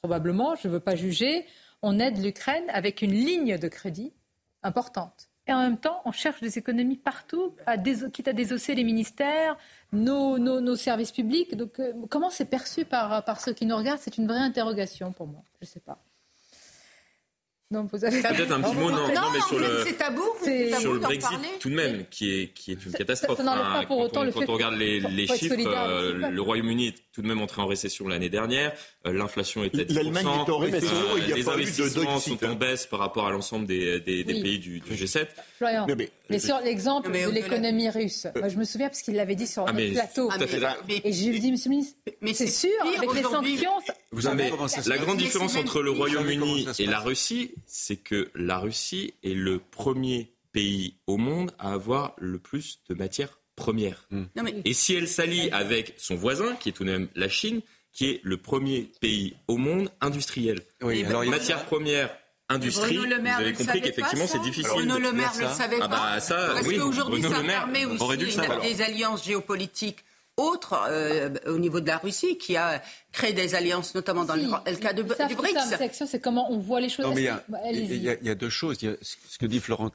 probablement, 0.00 0.54
je 0.56 0.68
ne 0.68 0.72
veux 0.72 0.80
pas 0.80 0.96
juger, 0.96 1.46
on 1.82 1.98
aide 1.98 2.22
l'Ukraine 2.22 2.64
avec 2.68 3.02
une 3.02 3.12
ligne 3.12 3.58
de 3.58 3.68
crédit 3.68 4.12
importante. 4.62 5.28
Et 5.48 5.52
en 5.52 5.60
même 5.60 5.78
temps, 5.78 6.00
on 6.04 6.12
cherche 6.12 6.40
des 6.40 6.56
économies 6.58 6.96
partout, 6.96 7.56
quitte 8.12 8.28
à 8.28 8.32
désosser 8.32 8.76
les 8.76 8.84
ministères, 8.84 9.56
nos, 9.92 10.76
services 10.76 11.10
publics. 11.10 11.56
Donc, 11.56 11.80
euh, 11.80 11.92
comment 12.08 12.30
c'est 12.30 12.44
perçu 12.44 12.84
par 12.84 13.40
ceux 13.40 13.52
qui 13.52 13.66
nous 13.66 13.76
regardent? 13.76 14.00
C'est 14.00 14.18
une 14.18 14.28
vraie 14.28 14.38
interrogation 14.38 15.10
pour 15.10 15.26
moi. 15.26 15.42
Je 15.60 15.66
ne 15.66 15.70
sais 15.70 15.80
pas. 15.80 15.98
Peut-être 17.72 18.52
un 18.52 18.60
petit 18.60 18.76
mot, 18.76 18.90
non, 18.90 19.08
non, 19.08 19.30
mais 19.32 19.40
sur 19.48 19.58
le, 19.58 19.84
c'est 19.86 19.96
tabou, 19.96 20.22
sur 20.80 20.92
le 20.92 20.98
Brexit 20.98 21.38
tout 21.60 21.70
de 21.70 21.74
même, 21.74 22.04
qui 22.10 22.40
est, 22.40 22.48
qui 22.48 22.72
est 22.72 22.84
une 22.84 22.92
catastrophe. 22.92 23.38
quand, 23.38 23.88
on, 23.90 24.52
regarde 24.52 24.74
les, 24.74 25.26
chiffres, 25.26 25.54
euh, 25.58 26.30
le 26.30 26.42
Royaume-Uni 26.42 26.88
est 26.88 26.94
tout 27.12 27.22
de 27.22 27.26
même 27.26 27.40
entré 27.40 27.62
en 27.62 27.66
récession 27.66 28.08
l'année 28.08 28.28
dernière, 28.28 28.72
euh, 29.06 29.12
l'inflation 29.12 29.64
est 29.64 29.74
à 29.74 29.84
10%, 29.84 29.94
L'Allemagne 29.94 30.26
est 30.26 30.50
en 30.50 30.58
récession, 30.58 30.96
euh, 31.16 31.34
les 31.34 31.48
investissements 31.48 32.18
sont 32.18 32.44
en 32.44 32.54
baisse 32.54 32.86
par 32.86 33.00
rapport 33.00 33.26
à 33.26 33.30
l'ensemble 33.30 33.66
des, 33.66 34.00
des, 34.00 34.24
pays 34.24 34.58
du, 34.58 34.80
du 34.80 34.92
G7. 34.92 35.26
mais, 36.30 36.38
sur 36.38 36.58
l'exemple 36.60 37.10
de 37.10 37.30
l'économie 37.30 37.90
russe, 37.90 38.26
moi, 38.36 38.48
je 38.48 38.56
me 38.56 38.64
souviens 38.64 38.88
parce 38.88 39.02
qu'il 39.02 39.14
l'avait 39.14 39.34
dit 39.34 39.46
sur 39.46 39.64
ah, 39.66 39.72
le 39.72 39.92
plateau. 39.92 40.30
et 40.88 41.12
je 41.12 41.28
lui 41.28 41.36
ai 41.36 41.40
dit, 41.40 41.52
Monsieur 41.52 41.70
le 41.70 41.76
ministre, 41.76 41.96
mais 42.20 42.34
c'est 42.34 42.46
sûr, 42.46 42.70
avec 42.96 43.14
les 43.14 43.22
sanctions. 43.22 43.70
Vous 44.10 44.26
avez 44.26 44.50
la 44.86 44.98
grande 44.98 45.18
différence 45.18 45.56
entre 45.56 45.82
le 45.82 45.90
Royaume-Uni 45.90 46.66
et 46.78 46.86
la 46.86 47.00
Russie, 47.00 47.54
c'est 47.66 47.96
que 47.96 48.30
la 48.34 48.58
Russie 48.58 49.14
est 49.22 49.34
le 49.34 49.58
premier 49.58 50.34
pays 50.52 50.96
au 51.06 51.16
monde 51.16 51.52
à 51.58 51.72
avoir 51.72 52.14
le 52.18 52.38
plus 52.38 52.80
de 52.88 52.94
matières 52.94 53.40
premières. 53.56 54.06
Hmm. 54.10 54.24
Et 54.64 54.72
si 54.72 54.94
elle 54.94 55.08
s'allie 55.08 55.50
avec 55.50 55.94
son 55.96 56.14
voisin, 56.14 56.54
qui 56.56 56.70
est 56.70 56.72
tout 56.72 56.84
de 56.84 56.90
même 56.90 57.08
la 57.14 57.28
Chine, 57.28 57.60
qui 57.92 58.10
est 58.10 58.20
le 58.22 58.36
premier 58.36 58.90
pays 59.00 59.34
au 59.48 59.56
monde 59.56 59.90
industriel. 60.00 60.62
Oui, 60.82 61.04
alors, 61.04 61.24
matières 61.24 61.64
premières 61.66 62.10
industrie, 62.48 62.96
vous 62.96 63.04
avez 63.04 63.52
compris 63.52 63.80
qu'effectivement 63.80 64.26
c'est 64.26 64.40
difficile. 64.40 64.72
Bruno 64.72 64.98
Le 64.98 65.12
Maire 65.12 65.32
ne 65.36 65.42
le 65.42 65.48
savait 65.48 65.78
ah 65.80 65.88
pas. 65.88 66.18
Bah, 66.28 66.52
Parce 66.54 66.68
qu'aujourd'hui, 66.68 67.22
ça 67.22 67.42
permet 67.42 67.84
aussi 67.84 68.16
des 68.62 68.82
alliances 68.82 69.24
géopolitiques 69.24 70.04
autre 70.42 70.80
euh, 70.88 71.30
au 71.46 71.58
niveau 71.58 71.80
de 71.80 71.86
la 71.86 71.98
Russie 71.98 72.36
qui 72.38 72.56
a 72.56 72.82
créé 73.12 73.32
des 73.32 73.54
alliances, 73.54 73.94
notamment 73.94 74.24
dans 74.24 74.34
le, 74.34 74.76
cas 74.76 74.92
de, 74.92 75.02
du 75.02 75.34
BRICS. 75.34 76.04
C'est 76.06 76.20
comment 76.20 76.50
on 76.52 76.58
voit 76.58 76.80
les 76.80 76.88
choses. 76.88 77.14
il, 77.16 77.22
y 77.22 78.28
a, 78.30 78.34
deux 78.34 78.50
choses. 78.50 78.78
Il 78.82 78.90
y 78.90 78.92
a 78.92 78.96
ce 79.02 79.38
que 79.38 79.46
dit 79.46 79.60
Florent 79.60 79.90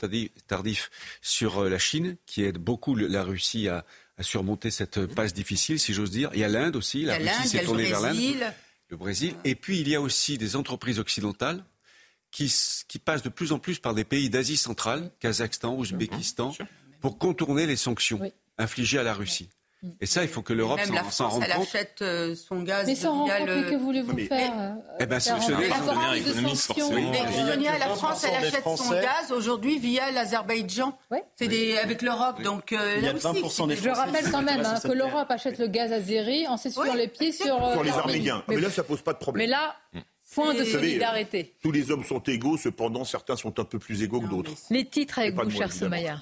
Tardif 0.47 0.89
sur 1.21 1.63
euh, 1.63 1.69
la 1.69 1.79
Chine, 1.79 2.17
qui 2.25 2.43
aide 2.43 2.57
beaucoup 2.57 2.95
la 2.95 3.23
Russie 3.23 3.67
à, 3.67 3.85
surmonter 4.21 4.71
cette 4.71 5.05
passe 5.05 5.33
difficile, 5.33 5.79
si 5.79 5.93
j'ose 5.93 6.09
dire. 6.09 6.31
Il 6.33 6.39
y 6.39 6.43
a 6.43 6.47
l'Inde 6.47 6.75
aussi. 6.75 7.03
La 7.03 7.17
Russie 7.17 7.49
s'est 7.49 7.63
tournée 7.63 7.83
vers 7.83 8.01
l'Inde. 8.01 8.17
Le 8.89 8.97
Brésil. 8.97 9.35
Et 9.43 9.53
puis, 9.53 9.79
il 9.79 9.89
y 9.89 9.95
a 9.95 10.01
aussi 10.01 10.37
des 10.37 10.55
entreprises 10.55 10.97
occidentales 10.97 11.63
qui, 12.31 12.51
qui 12.87 12.99
passent 12.99 13.21
de 13.21 13.29
plus 13.29 13.51
en 13.51 13.59
plus 13.59 13.79
par 13.79 13.93
des 13.93 14.05
pays 14.05 14.29
d'Asie 14.29 14.57
centrale, 14.57 15.11
Kazakhstan, 15.19 15.75
Ouzbékistan, 15.75 16.55
pour 16.99 17.17
contourner 17.17 17.67
les 17.67 17.75
sanctions 17.75 18.19
infligées 18.57 18.99
à 18.99 19.03
la 19.03 19.13
Russie. 19.13 19.49
Et 20.01 20.07
ça, 20.07 20.23
il 20.23 20.29
faut 20.29 20.41
que 20.41 20.53
l'Europe 20.53 20.79
s'en 21.11 21.29
rende 21.29 21.41
compte. 21.41 21.49
Elle 21.53 21.61
achète 21.61 22.01
euh, 22.01 22.35
son 22.35 22.63
gaz. 22.63 22.87
Mais 22.87 22.95
sans 22.95 23.13
rendre 23.13 23.37
compte, 23.37 23.47
mais 23.47 23.71
que 23.71 23.75
voulez-vous 23.75 24.17
faire 24.27 24.53
euh, 24.57 24.71
Eh 24.99 25.05
bien, 25.05 25.19
c'est 25.19 25.39
Sonia, 25.39 25.67
la 27.77 27.89
France, 27.89 28.23
elle 28.23 28.45
achète 28.45 28.63
son 28.63 28.91
gaz 28.91 29.31
aujourd'hui 29.31 29.77
via 29.77 30.11
l'Azerbaïdjan. 30.11 30.97
C'est 31.35 31.77
avec 31.77 32.01
l'Europe, 32.01 32.41
donc 32.41 32.71
euh, 32.73 32.95
Il 32.97 33.03
y 33.03 33.07
a 33.07 33.13
20% 33.13 33.67
des 33.67 33.75
Je 33.75 33.89
rappelle 33.89 34.31
quand 34.31 34.41
même 34.41 34.65
hein, 34.65 34.79
que 34.83 34.91
l'Europe 34.91 35.29
achète 35.29 35.59
le 35.59 35.67
gaz 35.67 35.91
azéri 35.91 36.47
en 36.47 36.57
s'essuyant 36.57 36.95
les 36.95 37.07
pieds 37.07 37.31
sur. 37.31 37.57
Sur 37.71 37.83
les 37.83 37.91
Arméniens. 37.91 38.43
Mais 38.47 38.57
là, 38.57 38.69
ça 38.69 38.83
pose 38.83 39.01
pas 39.01 39.13
de 39.13 39.19
problème. 39.19 39.47
Mais 39.47 39.51
là. 39.51 39.75
Point 40.33 40.53
de 40.53 40.65
solidarité. 40.65 41.55
Tous 41.63 41.71
les 41.71 41.89
hommes 41.89 42.03
sont 42.03 42.19
égaux, 42.19 42.57
cependant 42.57 43.05
certains 43.05 43.37
sont 43.37 43.59
un 43.59 43.63
peu 43.63 43.79
plus 43.79 44.03
égaux 44.03 44.19
que 44.19 44.27
d'autres. 44.27 44.51
Les 44.69 44.85
titres 44.85 45.19
avec 45.19 45.35
vous, 45.35 45.49
cher 45.49 45.71
Somaya. 45.71 46.21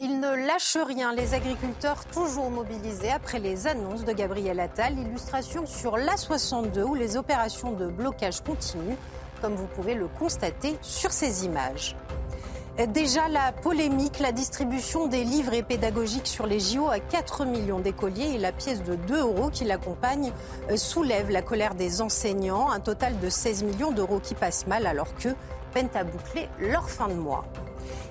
Ils 0.00 0.18
ne 0.18 0.34
lâchent 0.34 0.76
rien, 0.84 1.14
les 1.14 1.34
agriculteurs 1.34 2.04
toujours 2.06 2.50
mobilisés 2.50 3.12
après 3.12 3.38
les 3.38 3.68
annonces 3.68 4.04
de 4.04 4.12
Gabriel 4.12 4.58
Attal. 4.58 4.98
Illustration 4.98 5.66
sur 5.66 5.96
l'A62 5.96 6.82
où 6.82 6.94
les 6.96 7.16
opérations 7.16 7.70
de 7.70 7.86
blocage 7.86 8.40
continuent, 8.40 8.96
comme 9.40 9.54
vous 9.54 9.68
pouvez 9.68 9.94
le 9.94 10.08
constater 10.08 10.76
sur 10.82 11.12
ces 11.12 11.44
images. 11.44 11.94
Déjà 12.88 13.28
la 13.28 13.52
polémique, 13.52 14.18
la 14.18 14.32
distribution 14.32 15.06
des 15.06 15.22
livrets 15.22 15.62
pédagogiques 15.62 16.26
sur 16.26 16.48
les 16.48 16.58
JO 16.58 16.88
à 16.88 16.98
4 16.98 17.44
millions 17.44 17.78
d'écoliers 17.78 18.34
et 18.34 18.38
la 18.38 18.50
pièce 18.50 18.82
de 18.82 18.96
2 18.96 19.20
euros 19.20 19.48
qui 19.48 19.62
l'accompagne 19.62 20.32
euh, 20.70 20.76
soulève 20.76 21.30
la 21.30 21.40
colère 21.40 21.76
des 21.76 22.02
enseignants. 22.02 22.68
Un 22.68 22.80
total 22.80 23.20
de 23.20 23.28
16 23.28 23.62
millions 23.62 23.92
d'euros 23.92 24.18
qui 24.18 24.34
passent 24.34 24.66
mal 24.66 24.88
alors 24.88 25.14
que 25.14 25.28
peinent 25.72 25.88
à 25.94 26.02
boucler 26.02 26.48
leur 26.58 26.90
fin 26.90 27.06
de 27.06 27.14
mois. 27.14 27.44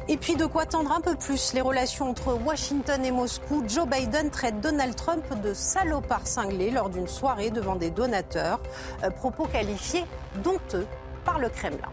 Et 0.10 0.18
puis 0.18 0.36
de 0.36 0.45
quoi 0.45 0.66
tendre 0.66 0.91
un 0.91 0.99
peu 0.99 1.16
plus 1.16 1.54
les 1.54 1.62
relations 1.62 2.10
entre 2.10 2.34
Washington 2.34 3.06
et 3.06 3.12
Moscou. 3.12 3.64
Joe 3.68 3.88
Biden 3.88 4.30
traite 4.30 4.60
Donald 4.60 4.95
Trump 4.95 5.24
de 5.41 5.54
salopard 5.54 6.28
cinglé 6.28 6.72
lors 6.72 6.89
d'une 6.89 7.08
soirée 7.08 7.51
devant 7.51 7.78
des 7.78 7.89
donateurs. 7.89 8.62
Euh, 9.04 9.10
propos 9.10 9.45
qualifiés 9.45 10.04
d'honteux 10.43 10.86
par 11.24 11.39
le 11.39 11.47
Kremlin. 11.47 11.89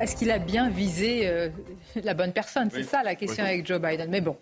Est-ce 0.00 0.16
qu'il 0.16 0.32
a 0.32 0.38
bien 0.38 0.70
visé 0.70 1.28
euh, 1.28 1.50
la 2.02 2.14
bonne 2.14 2.32
personne? 2.32 2.68
C'est 2.72 2.82
ça 2.82 3.04
la 3.04 3.14
question 3.14 3.44
avec 3.44 3.64
Joe 3.64 3.80
Biden. 3.80 4.10
Mais 4.10 4.20
bon. 4.20 4.36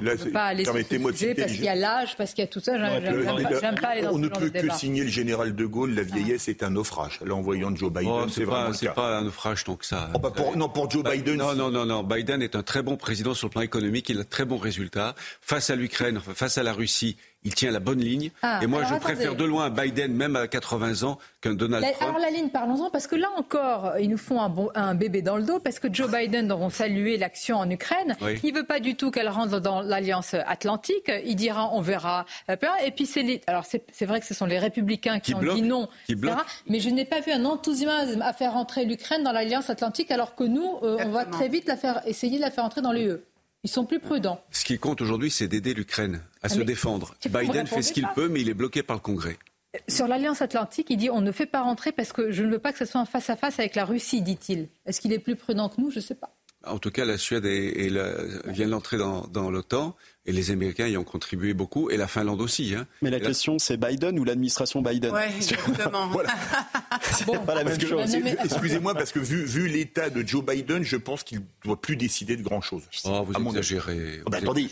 Là, 0.00 0.12
on 0.18 0.24
ne 0.24 0.30
pas 0.30 0.44
aller 0.44 0.64
ce 0.64 0.72
sujet 0.72 1.34
parce 1.34 1.52
qu'il 1.52 1.64
y 1.64 1.68
a 1.68 1.74
l'âge, 1.74 2.16
parce 2.16 2.32
qu'il 2.32 2.42
y 2.42 2.44
a 2.44 2.48
tout 2.48 2.60
ça. 2.60 2.72
J'aime 3.00 3.74
pas, 3.80 3.88
aller 3.88 4.02
dans 4.02 4.12
On 4.12 4.18
ne 4.18 4.28
peut 4.28 4.48
que 4.48 4.72
signer 4.74 5.02
le 5.02 5.10
général 5.10 5.54
de 5.54 5.66
Gaulle, 5.66 5.94
la 5.94 6.02
vieillesse 6.02 6.48
est 6.48 6.62
un 6.62 6.70
naufrage. 6.70 7.20
Là, 7.24 7.34
en 7.34 7.42
voyant 7.42 7.74
Joe 7.74 7.92
Biden, 7.92 8.10
oh, 8.10 8.28
c'est 8.28 8.46
pas, 8.46 8.70
pas 8.94 9.18
un 9.18 9.24
naufrage 9.24 9.64
tant 9.64 9.76
que 9.76 9.84
ça. 9.84 10.08
Oh, 10.14 10.18
bah 10.18 10.32
pour, 10.34 10.56
non, 10.56 10.68
pour 10.68 10.90
Joe 10.90 11.02
bah, 11.02 11.12
Biden. 11.12 11.36
Non, 11.36 11.54
non, 11.54 11.70
non, 11.70 11.84
non. 11.84 12.02
Biden 12.02 12.42
est 12.42 12.56
un 12.56 12.62
très 12.62 12.82
bon 12.82 12.96
président 12.96 13.34
sur 13.34 13.48
le 13.48 13.52
plan 13.52 13.60
économique. 13.60 14.08
Il 14.08 14.18
a 14.18 14.24
de 14.24 14.28
très 14.28 14.44
bons 14.44 14.56
résultats. 14.56 15.14
Face 15.40 15.68
à 15.70 15.76
l'Ukraine, 15.76 16.20
face 16.20 16.56
à 16.56 16.62
la 16.62 16.72
Russie, 16.72 17.16
il 17.44 17.54
tient 17.54 17.70
la 17.70 17.80
bonne 17.80 18.00
ligne. 18.00 18.30
Ah, 18.42 18.60
et 18.62 18.66
moi, 18.66 18.84
je 18.84 18.94
préfère 18.94 19.34
de 19.34 19.44
loin 19.44 19.70
Biden, 19.70 20.12
même 20.12 20.36
à 20.36 20.46
80 20.48 21.02
ans, 21.02 21.18
qu'un 21.40 21.54
Donald 21.54 21.84
Trump. 21.84 21.96
Alors 22.00 22.18
la 22.18 22.30
ligne, 22.30 22.50
parlons-en, 22.50 22.90
parce 22.90 23.06
que 23.06 23.16
là 23.16 23.28
encore, 23.36 23.94
ils 24.00 24.08
nous 24.08 24.18
font 24.18 24.40
un, 24.40 24.52
un, 24.74 24.94
bébé 24.94 25.22
dans 25.22 25.36
le 25.36 25.42
dos, 25.42 25.58
parce 25.58 25.78
que 25.78 25.92
Joe 25.92 26.10
Biden, 26.10 26.48
dont 26.48 26.60
on 26.60 26.70
salué 26.70 27.16
l'action 27.16 27.56
en 27.56 27.68
Ukraine, 27.68 28.16
il 28.42 28.54
veut 28.54 28.64
pas 28.64 28.80
du 28.80 28.94
tout 28.94 29.10
qu'elle 29.10 29.28
rentre 29.28 29.60
dans 29.60 29.80
l'alliance 29.82 30.34
atlantique. 30.34 31.10
Il 31.24 31.36
dira, 31.36 31.70
on 31.72 31.80
verra. 31.80 32.26
Et 32.84 32.90
puis 32.90 33.06
c'est 33.06 33.40
alors 33.46 33.64
c'est 33.64 34.04
vrai 34.04 34.20
que 34.20 34.26
ce 34.26 34.34
sont 34.34 34.46
les 34.46 34.58
républicains 34.58 35.20
qui, 35.20 35.34
ont 35.34 35.40
dit 35.40 35.62
non, 35.62 35.88
mais 36.66 36.80
je 36.80 36.90
n'ai 36.90 37.04
pas 37.04 37.20
vu 37.20 37.32
un 37.32 37.44
enthousiasme 37.44 38.22
à 38.22 38.32
faire 38.32 38.52
rentrer 38.52 38.84
l'Ukraine 38.84 39.22
dans 39.22 39.32
l'alliance 39.32 39.70
atlantique, 39.70 40.10
alors 40.10 40.34
que 40.34 40.44
nous, 40.44 40.78
euh, 40.82 40.98
on 41.04 41.10
va 41.10 41.24
très 41.24 41.48
vite 41.48 41.66
la 41.66 41.76
faire, 41.76 42.02
essayer 42.06 42.36
de 42.36 42.42
la 42.42 42.50
faire 42.50 42.64
entrer 42.64 42.82
dans 42.82 42.92
l'UE. 42.92 43.18
Ils 43.64 43.70
sont 43.70 43.84
plus 43.84 44.00
prudents. 44.00 44.42
Ce 44.50 44.64
qui 44.64 44.78
compte 44.78 45.00
aujourd'hui, 45.00 45.30
c'est 45.30 45.46
d'aider 45.46 45.72
l'Ukraine 45.72 46.22
à 46.42 46.46
ah, 46.46 46.48
se 46.48 46.60
défendre. 46.60 47.14
Biden 47.24 47.66
fait 47.66 47.82
ce 47.82 47.92
qu'il 47.92 48.08
peut, 48.14 48.28
mais 48.28 48.40
il 48.40 48.48
est 48.48 48.54
bloqué 48.54 48.82
par 48.82 48.96
le 48.96 49.00
Congrès. 49.00 49.38
Sur 49.88 50.08
l'Alliance 50.08 50.42
Atlantique, 50.42 50.88
il 50.90 50.96
dit 50.96 51.10
on 51.10 51.20
ne 51.20 51.32
fait 51.32 51.46
pas 51.46 51.62
rentrer 51.62 51.92
parce 51.92 52.12
que 52.12 52.30
je 52.30 52.42
ne 52.42 52.50
veux 52.50 52.58
pas 52.58 52.72
que 52.72 52.78
ce 52.78 52.84
soit 52.84 53.00
en 53.00 53.06
face 53.06 53.30
à 53.30 53.36
face 53.36 53.58
avec 53.58 53.74
la 53.74 53.84
Russie, 53.84 54.20
dit-il. 54.20 54.68
Est-ce 54.84 55.00
qu'il 55.00 55.12
est 55.12 55.18
plus 55.18 55.36
prudent 55.36 55.68
que 55.68 55.80
nous? 55.80 55.90
Je 55.90 55.96
ne 55.96 56.02
sais 56.02 56.14
pas. 56.14 56.34
En 56.64 56.78
tout 56.78 56.90
cas, 56.90 57.04
la 57.04 57.18
Suède 57.18 57.44
vient 58.46 58.68
d'entrer 58.68 58.96
dans, 58.96 59.26
dans 59.28 59.50
l'OTAN. 59.50 59.96
Et 60.24 60.30
les 60.30 60.52
Américains 60.52 60.86
y 60.86 60.96
ont 60.96 61.02
contribué 61.02 61.52
beaucoup, 61.52 61.90
et 61.90 61.96
la 61.96 62.06
Finlande 62.06 62.40
aussi. 62.40 62.76
Hein. 62.76 62.86
Mais 63.00 63.10
la 63.10 63.18
question, 63.18 63.58
c'est 63.58 63.76
Biden 63.76 64.16
ou 64.20 64.24
l'administration 64.24 64.80
Biden? 64.80 65.12
Oui, 65.12 65.20
exactement. 65.36 66.06
voilà. 66.08 66.30
c'est 67.02 67.44
pas 67.44 67.54
la 67.54 67.64
même 67.64 67.80
chose. 67.80 68.16
Excusez-moi, 68.44 68.94
parce 68.94 69.12
que 69.12 69.18
vu, 69.18 69.44
vu 69.44 69.68
l'état 69.68 70.10
de 70.10 70.26
Joe 70.26 70.44
Biden, 70.44 70.82
je 70.82 70.96
pense 70.96 71.22
qu'il 71.22 71.38
ne 71.38 71.44
doit 71.64 71.80
plus 71.80 71.96
décider 71.96 72.36
de 72.36 72.42
grand-chose. 72.42 72.82
Oh, 73.04 73.24
vous 73.24 73.48
exagérez. 73.48 74.20
Oh, 74.26 74.30
bah, 74.30 74.38
attendez, 74.38 74.68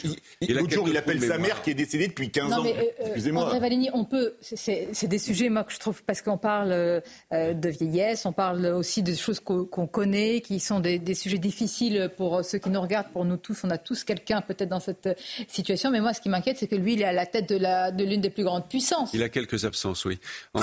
l'autre 0.48 0.70
jour, 0.70 0.88
il 0.88 0.96
appelle 0.96 1.22
sa 1.22 1.38
mère 1.38 1.62
qui 1.62 1.70
est 1.70 1.74
décédée 1.74 2.08
depuis 2.08 2.30
15 2.30 2.52
ans. 2.52 2.64
Euh, 2.64 2.68
euh, 2.68 3.06
Excusez-moi. 3.06 3.44
André 3.44 3.60
Valigny, 3.60 3.90
on 3.92 4.04
peut... 4.04 4.34
C'est 4.40 5.08
des 5.08 5.18
sujets, 5.18 5.48
moi, 5.48 5.64
que 5.64 5.72
je 5.72 5.78
trouve... 5.78 6.02
Parce 6.02 6.22
qu'on 6.22 6.38
parle 6.38 6.72
euh, 6.72 7.00
de 7.30 7.68
vieillesse, 7.68 8.26
on 8.26 8.32
parle 8.32 8.66
aussi 8.66 9.02
de 9.02 9.14
choses 9.14 9.40
qu'on 9.40 9.86
connaît, 9.86 10.40
qui 10.40 10.60
sont 10.60 10.80
des, 10.80 10.98
des 10.98 11.14
sujets 11.14 11.38
difficiles 11.38 12.10
pour 12.16 12.44
ceux 12.44 12.58
qui 12.58 12.70
nous 12.70 12.80
regardent, 12.80 13.10
pour 13.12 13.24
nous 13.24 13.36
tous. 13.36 13.60
On 13.64 13.70
a 13.70 13.78
tous 13.78 14.04
quelqu'un, 14.04 14.40
peut-être, 14.40 14.68
dans 14.68 14.80
cette 14.80 15.08
situation. 15.48 15.90
Mais 15.90 16.00
moi, 16.00 16.12
ce 16.14 16.20
qui 16.20 16.28
m'inquiète, 16.28 16.58
c'est 16.58 16.66
que 16.66 16.76
lui, 16.76 16.94
il 16.94 17.02
est 17.02 17.06
à 17.06 17.12
la 17.12 17.26
tête 17.26 17.48
de, 17.48 18.04
l'une 18.04 18.20
des 18.20 18.30
plus 18.30 18.44
grandes 18.44 18.68
puissances. 18.68 19.10
Il 19.14 19.22
a 19.22 19.28
quelques 19.28 19.64
absences, 19.64 20.04
oui. 20.04 20.18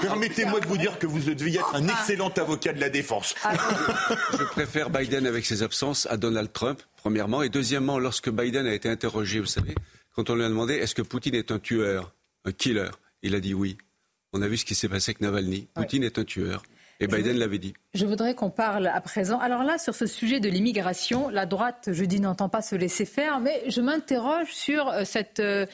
Permettez-moi 0.00 0.60
de 0.60 0.66
vous 0.66 0.76
dire 0.78 0.98
que 0.98 1.06
vous 1.06 1.18
deviez 1.34 1.58
être 1.58 1.74
un 1.74 1.86
excellent 1.88 2.28
avocat 2.30 2.72
de 2.72 2.80
la 2.80 2.88
défense. 2.88 3.34
Ah, 3.44 3.52
Je 4.38 4.44
préfère 4.44 4.90
Biden 4.90 5.26
avec 5.26 5.44
ses 5.46 5.62
absences 5.62 6.06
à 6.10 6.16
Donald 6.16 6.52
Trump, 6.52 6.80
premièrement. 6.96 7.42
Et 7.42 7.48
deuxièmement, 7.48 7.98
lorsque 7.98 8.30
Biden 8.30 8.66
a 8.66 8.74
été 8.74 8.88
interrogé, 8.88 9.40
vous 9.40 9.46
savez, 9.46 9.74
quand 10.14 10.30
on 10.30 10.34
lui 10.34 10.44
a 10.44 10.48
demandé 10.48 10.74
est-ce 10.74 10.94
que 10.94 11.02
Poutine 11.02 11.34
est 11.34 11.50
un 11.50 11.58
tueur, 11.58 12.12
un 12.44 12.52
killer, 12.52 12.90
il 13.22 13.34
a 13.34 13.40
dit 13.40 13.54
oui. 13.54 13.76
On 14.32 14.42
a 14.42 14.48
vu 14.48 14.56
ce 14.56 14.64
qui 14.64 14.74
s'est 14.74 14.88
passé 14.88 15.10
avec 15.10 15.20
Navalny. 15.20 15.68
Poutine 15.74 16.04
est 16.04 16.18
un 16.18 16.24
tueur. 16.24 16.62
Et 17.00 17.06
Biden 17.06 17.38
l'avait 17.38 17.58
dit. 17.58 17.74
Je 17.98 18.06
voudrais 18.06 18.36
qu'on 18.36 18.48
parle 18.48 18.86
à 18.86 19.00
présent. 19.00 19.40
Alors 19.40 19.64
là, 19.64 19.76
sur 19.76 19.92
ce 19.92 20.06
sujet 20.06 20.38
de 20.38 20.48
l'immigration, 20.48 21.30
la 21.30 21.46
droite, 21.46 21.88
je 21.90 22.04
dis, 22.04 22.20
n'entend 22.20 22.48
pas 22.48 22.62
se 22.62 22.76
laisser 22.76 23.04
faire, 23.04 23.40
mais 23.40 23.60
je 23.66 23.80
m'interroge 23.80 24.52
sur 24.52 24.86
euh, 24.86 25.02
cette 25.04 25.40
euh, 25.40 25.66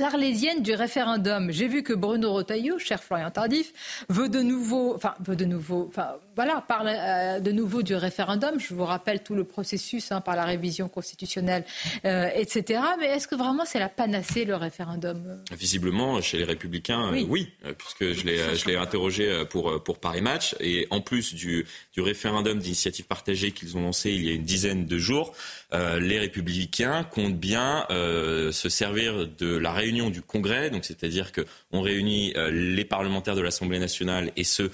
l'arlésienne 0.00 0.60
du 0.60 0.74
référendum. 0.74 1.52
J'ai 1.52 1.68
vu 1.68 1.84
que 1.84 1.92
Bruno 1.92 2.32
Retailleau, 2.32 2.80
cher 2.80 3.00
Florian 3.00 3.30
Tardif, 3.30 3.72
veut 4.08 4.28
de 4.28 4.40
nouveau, 4.40 4.92
enfin 4.96 5.14
veut 5.20 5.36
de 5.36 5.44
nouveau, 5.44 5.86
enfin 5.88 6.16
voilà, 6.34 6.64
parle 6.66 6.88
euh, 6.88 7.38
de 7.38 7.52
nouveau 7.52 7.82
du 7.82 7.94
référendum. 7.94 8.58
Je 8.58 8.74
vous 8.74 8.84
rappelle 8.84 9.22
tout 9.22 9.36
le 9.36 9.44
processus 9.44 10.10
hein, 10.10 10.20
par 10.20 10.34
la 10.34 10.44
révision 10.44 10.88
constitutionnelle, 10.88 11.64
etc. 12.02 12.80
Mais 12.98 13.06
est-ce 13.06 13.28
que 13.28 13.36
vraiment 13.36 13.64
c'est 13.64 13.78
la 13.78 13.88
panacée 13.88 14.44
le 14.44 14.56
référendum 14.56 15.44
Visiblement, 15.52 16.20
chez 16.22 16.38
les 16.38 16.44
Républicains, 16.44 17.12
oui, 17.28 17.52
puisque 17.78 18.18
je 18.18 18.26
l'ai 18.26 18.56
je 18.56 18.66
l'ai 18.66 18.76
interrogé 18.76 19.44
pour 19.48 19.80
pour 19.84 20.00
Paris 20.00 20.22
Match 20.22 20.56
et 20.58 20.88
en 20.90 21.00
plus 21.00 21.34
du, 21.34 21.67
référendum 22.00 22.58
d'initiative 22.58 23.06
partagée 23.06 23.52
qu'ils 23.52 23.76
ont 23.76 23.82
lancé 23.82 24.10
il 24.10 24.24
y 24.24 24.30
a 24.30 24.32
une 24.32 24.44
dizaine 24.44 24.86
de 24.86 24.98
jours, 24.98 25.34
euh, 25.74 26.00
les 26.00 26.18
républicains 26.18 27.04
comptent 27.04 27.38
bien 27.38 27.86
euh, 27.90 28.52
se 28.52 28.68
servir 28.68 29.26
de 29.26 29.56
la 29.56 29.72
réunion 29.72 30.10
du 30.10 30.22
Congrès, 30.22 30.70
c'est-à-dire 30.82 31.32
qu'on 31.32 31.80
réunit 31.80 32.32
euh, 32.36 32.50
les 32.50 32.84
parlementaires 32.84 33.36
de 33.36 33.42
l'Assemblée 33.42 33.78
nationale 33.78 34.32
et 34.36 34.44
ceux 34.44 34.70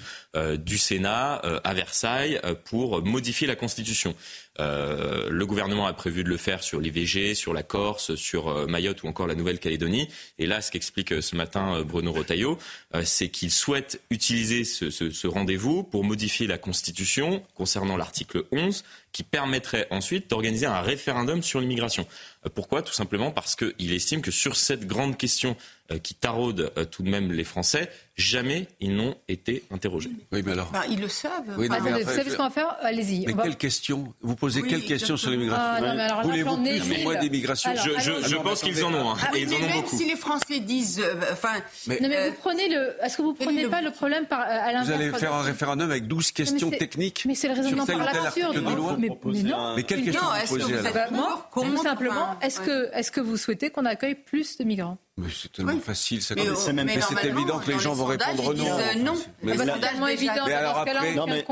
du 0.57 0.77
Sénat 0.77 1.35
à 1.63 1.73
Versailles 1.73 2.41
pour 2.65 3.01
modifier 3.01 3.47
la 3.47 3.55
Constitution. 3.55 4.13
Euh, 4.59 5.29
le 5.29 5.45
gouvernement 5.45 5.85
a 5.85 5.93
prévu 5.93 6.23
de 6.23 6.29
le 6.29 6.37
faire 6.37 6.63
sur 6.63 6.79
l'IVG, 6.79 7.35
sur 7.35 7.53
la 7.53 7.63
Corse, 7.63 8.15
sur 8.15 8.47
euh, 8.47 8.67
Mayotte 8.67 9.03
ou 9.03 9.07
encore 9.07 9.27
la 9.27 9.35
Nouvelle-Calédonie. 9.35 10.07
Et 10.39 10.45
là, 10.45 10.61
ce 10.61 10.71
qu'explique 10.71 11.11
euh, 11.11 11.21
ce 11.21 11.35
matin 11.35 11.83
Bruno 11.83 12.11
Rotaillot, 12.11 12.57
c'est 13.03 13.29
qu'il 13.29 13.51
souhaite 13.51 14.01
utiliser 14.09 14.63
ce, 14.63 14.89
ce 14.89 15.27
rendez-vous 15.27 15.83
pour 15.83 16.03
modifier 16.03 16.47
la 16.47 16.57
Constitution 16.57 17.43
concernant 17.55 17.97
l'article 17.97 18.45
11 18.51 18.83
qui 19.11 19.23
permettrait 19.23 19.87
ensuite 19.91 20.29
d'organiser 20.29 20.65
un 20.65 20.81
référendum 20.81 21.41
sur 21.41 21.61
l'immigration. 21.61 22.05
Pourquoi? 22.53 22.81
Tout 22.81 22.93
simplement 22.93 23.31
parce 23.31 23.55
qu'il 23.55 23.93
estime 23.93 24.21
que 24.21 24.31
sur 24.31 24.55
cette 24.55 24.85
grande 24.85 25.17
question 25.17 25.55
euh, 25.91 25.99
qui 25.99 26.15
taraude 26.15 26.71
euh, 26.79 26.85
tout 26.85 27.03
de 27.03 27.09
même 27.11 27.31
les 27.31 27.43
Français, 27.43 27.91
jamais 28.15 28.67
ils 28.79 28.95
n'ont 28.95 29.13
été 29.27 29.63
interrogés. 29.69 30.09
Oui, 30.31 30.41
mais 30.43 30.53
alors. 30.53 30.71
Bah, 30.71 30.81
ils 30.89 30.99
le 30.99 31.07
savent. 31.07 31.43
Oui, 31.59 31.67
vous 31.67 32.11
savez 32.11 32.31
ce 32.31 32.37
qu'on 32.37 32.45
va 32.45 32.49
faire? 32.49 32.75
Allez-y. 32.81 33.27
Mais 33.27 33.35
quelle 33.35 33.55
question? 33.55 34.11
Vous 34.23 34.35
posez 34.35 34.63
quelle 34.63 34.83
question 34.83 35.15
sur 35.15 35.29
l'immigration? 35.29 35.85
Ah, 35.85 36.21
Voulez-vous 36.23 36.57
plus 36.57 36.81
ou 36.81 37.03
moins 37.03 37.19
d'immigration? 37.19 37.69
Je, 37.75 38.35
pense 38.37 38.63
qu'ils 38.63 38.83
en 38.83 38.95
ont. 38.95 39.11
Hein, 39.11 39.17
ah, 39.21 39.37
ils 39.37 39.53
en 39.53 39.57
ont 39.57 39.59
même 39.59 39.85
si 39.85 40.07
les 40.07 40.15
Français 40.15 40.59
disent. 40.59 41.03
Euh, 41.05 41.13
enfin. 41.31 41.53
mais, 41.85 41.99
non, 41.99 42.09
mais 42.09 42.29
vous 42.31 42.35
prenez 42.39 42.67
le. 42.67 42.95
Est-ce 43.03 43.17
que 43.17 43.21
vous 43.21 43.35
prenez 43.35 43.67
pas 43.67 43.81
le 43.81 43.91
problème 43.91 44.25
par, 44.25 44.39
à 44.39 44.71
l'inverse 44.71 44.87
Vous 44.87 44.93
allez 44.93 45.11
faire 45.11 45.35
un 45.35 45.43
référendum 45.43 45.91
avec 45.91 46.07
12 46.07 46.31
questions 46.31 46.71
techniques. 46.71 47.25
Mais 47.27 47.35
c'est 47.35 47.47
le 47.47 47.53
raisonnement 47.53 47.85
par 47.85 48.03
l'absurde. 48.03 48.57
Mais 48.97 49.43
non. 49.43 49.75
Mais 49.75 49.83
quelle 49.83 50.03
question 50.03 50.23
vous 50.47 50.57
posez 50.57 50.73
alors 50.77 51.47
Simplement, 51.83 52.34
est-ce 52.41 53.11
que 53.11 53.21
vous 53.21 53.37
souhaitez 53.37 53.69
qu'on 53.69 53.85
accueille 53.85 54.15
plus 54.15 54.57
de 54.57 54.63
migrants? 54.63 54.97
Mais 55.17 55.27
c'est 55.33 55.51
tellement 55.51 55.79
facile, 55.79 56.21
ça. 56.21 56.35
C'est 56.55 56.73
même, 56.73 56.89
c'est 56.89 57.25
évident 57.25 57.59
que 57.59 57.71
les 57.71 57.79
gens 57.79 57.93
vont 57.93 58.05
répondre 58.05 58.53
non. 58.53 58.77
non. 58.97 59.13
Mais 59.43 59.57
c'est 59.57 59.79
tellement 59.79 60.07
évident. 60.07 60.43
Mais 60.45 60.53
alors 60.53 60.79
après, 60.79 61.15
non, 61.15 61.25
mais 61.25 61.45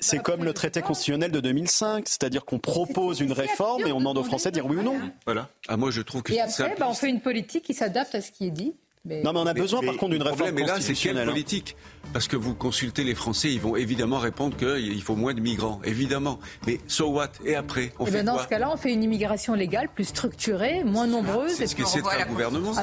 c'est 0.00 0.22
comme 0.22 0.44
le 0.44 0.52
traité 0.52 0.82
constitutionnel 0.82 1.30
de 1.30 1.40
2005, 1.40 2.08
c'est-à-dire 2.08 2.44
qu'on 2.44 2.58
propose 2.58 3.20
une 3.20 3.32
réforme 3.32 3.86
et 3.86 3.92
on 3.92 3.98
demande 3.98 4.18
aux 4.18 4.24
Français 4.24 4.50
de 4.50 4.54
dire 4.54 4.66
oui 4.66 4.76
ou 4.76 4.82
non. 4.82 5.00
Voilà. 5.24 5.48
Ah 5.68 5.76
moi 5.76 5.90
je 5.90 6.02
trouve 6.02 6.22
que. 6.22 6.32
Et 6.32 6.40
après, 6.40 6.74
bah, 6.78 6.86
on 6.88 6.94
fait 6.94 7.10
une 7.10 7.20
politique 7.20 7.64
qui 7.64 7.74
s'adapte 7.74 8.14
à 8.14 8.20
ce 8.20 8.32
qui 8.32 8.46
est 8.46 8.50
dit. 8.50 8.74
Non, 9.04 9.32
mais 9.32 9.40
on 9.40 9.46
a 9.46 9.54
besoin 9.54 9.80
par 9.80 9.96
contre 9.96 10.12
d'une 10.12 10.22
réforme 10.22 10.52
Mais 10.52 10.64
là, 10.64 10.80
c'est 10.80 10.94
quelle 10.94 11.18
hein. 11.18 11.24
politique? 11.24 11.76
Parce 12.12 12.28
que 12.28 12.36
vous 12.36 12.54
consultez 12.54 13.02
les 13.02 13.16
Français, 13.16 13.52
ils 13.52 13.60
vont 13.60 13.74
évidemment 13.74 14.18
répondre 14.18 14.56
qu'il 14.56 15.02
faut 15.02 15.16
moins 15.16 15.34
de 15.34 15.40
migrants, 15.40 15.80
évidemment. 15.84 16.38
Mais 16.68 16.78
so 16.86 17.08
what? 17.08 17.30
Et 17.44 17.56
après, 17.56 17.92
on 17.98 18.04
et 18.04 18.08
eh 18.08 18.12
fait 18.12 18.18
ben 18.18 18.26
Dans 18.26 18.38
ce 18.38 18.46
cas-là, 18.46 18.70
on 18.72 18.76
fait 18.76 18.92
une 18.92 19.02
immigration 19.02 19.54
légale, 19.54 19.88
plus 19.88 20.04
structurée, 20.04 20.84
moins 20.84 21.08
nombreuse. 21.08 21.52
C'est 21.52 21.66
ce 21.66 21.74
que 21.74 21.84
c'est 21.84 21.98
le 21.98 22.28
gouvernement. 22.28 22.74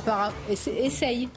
Essaye. 0.49 1.30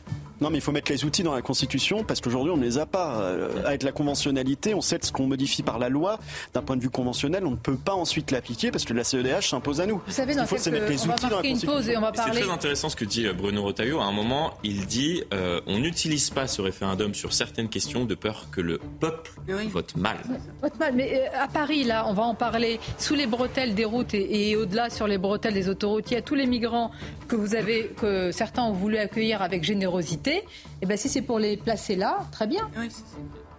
Non, 0.43 0.51
mais 0.51 0.59
il 0.59 0.61
faut 0.61 0.73
mettre 0.73 0.91
les 0.91 1.05
outils 1.05 1.23
dans 1.23 1.35
la 1.35 1.41
Constitution 1.41 2.03
parce 2.03 2.21
qu'aujourd'hui, 2.21 2.53
on 2.53 2.57
ne 2.57 2.65
les 2.65 2.79
a 2.79 2.85
pas. 2.85 3.21
Euh, 3.21 3.49
avec 3.65 3.85
la 3.85 3.93
conventionnalité, 3.93 4.75
on 4.75 4.81
sait 4.81 4.99
ce 5.01 5.13
qu'on 5.13 5.29
modifie 5.29 5.63
par 5.63 5.79
la 5.79 5.89
loi. 5.89 6.19
D'un 6.53 6.63
point 6.63 6.77
de 6.77 6.83
vue 6.83 6.91
conventionnel, 6.91 7.47
on 7.47 7.53
ne 7.53 7.57
peut 7.57 7.77
pas 7.77 7.95
ensuite 7.95 8.33
l'appliquer 8.33 8.73
parce 8.73 8.85
que 8.85 8.93
la 8.93 9.05
CEDH 9.05 9.43
s'impose 9.43 9.81
à 9.81 9.87
nous. 9.87 10.03
Vous 10.05 10.13
savez, 10.13 10.35
dans 10.35 10.43
il 10.43 10.49
faut 10.49 10.57
quelques... 10.57 10.73
mettre 10.73 10.89
les 10.89 11.07
outils 11.07 11.29
dans 11.29 11.37
la 11.37 11.49
Constitution. 11.49 11.81
C'est 12.13 12.31
très 12.41 12.51
intéressant 12.51 12.89
ce 12.89 12.97
que 12.97 13.05
dit 13.05 13.27
euh, 13.27 13.33
Bruno 13.33 13.63
Retailleau. 13.63 14.01
À 14.01 14.05
un 14.05 14.13
moment, 14.13 14.55
il 14.65 14.87
dit 14.87 15.23
euh, 15.33 15.61
on 15.69 15.79
n'utilise 15.79 16.31
pas 16.31 16.49
ce 16.49 16.61
référendum 16.61 17.15
sur 17.15 17.33
certaines 17.33 17.69
questions 17.69 18.05
de 18.05 18.17
peur 18.17 18.47
que 18.51 18.61
le 18.61 18.81
peuple 18.99 19.31
vote 19.71 19.95
mal. 19.95 20.17
Vote 20.61 20.79
mal. 20.81 20.93
Mais 20.95 21.31
à 21.41 21.47
Paris, 21.47 21.85
là, 21.85 22.05
on 22.09 22.15
va 22.15 22.25
en 22.25 22.35
parler. 22.35 22.81
Sous 22.99 23.15
les 23.15 23.29
bretelles 23.29 23.77
des 23.77 23.85
routes 23.85 24.15
et, 24.15 24.51
et 24.51 24.57
au-delà 24.57 24.91
sur 24.91 25.07
les 25.07 25.19
bretelles 25.19 25.55
des 25.55 25.69
autoroutes, 25.69 26.11
il 26.11 26.15
y 26.15 26.17
a 26.17 26.23
tous 26.23 26.35
les 26.35 26.47
migrants 26.47 26.91
que 27.29 27.37
vous 27.37 27.55
avez, 27.55 27.93
que 27.97 28.33
certains 28.33 28.65
ont 28.65 28.73
voulu 28.73 28.97
accueillir 28.97 29.41
avec 29.41 29.63
générosité. 29.63 30.32
Et 30.37 30.45
eh 30.83 30.87
bien 30.87 30.97
si 30.97 31.09
c'est 31.09 31.23
pour 31.23 31.39
les 31.39 31.57
placer 31.57 31.97
là, 31.97 32.27
très 32.31 32.47
bien. 32.47 32.71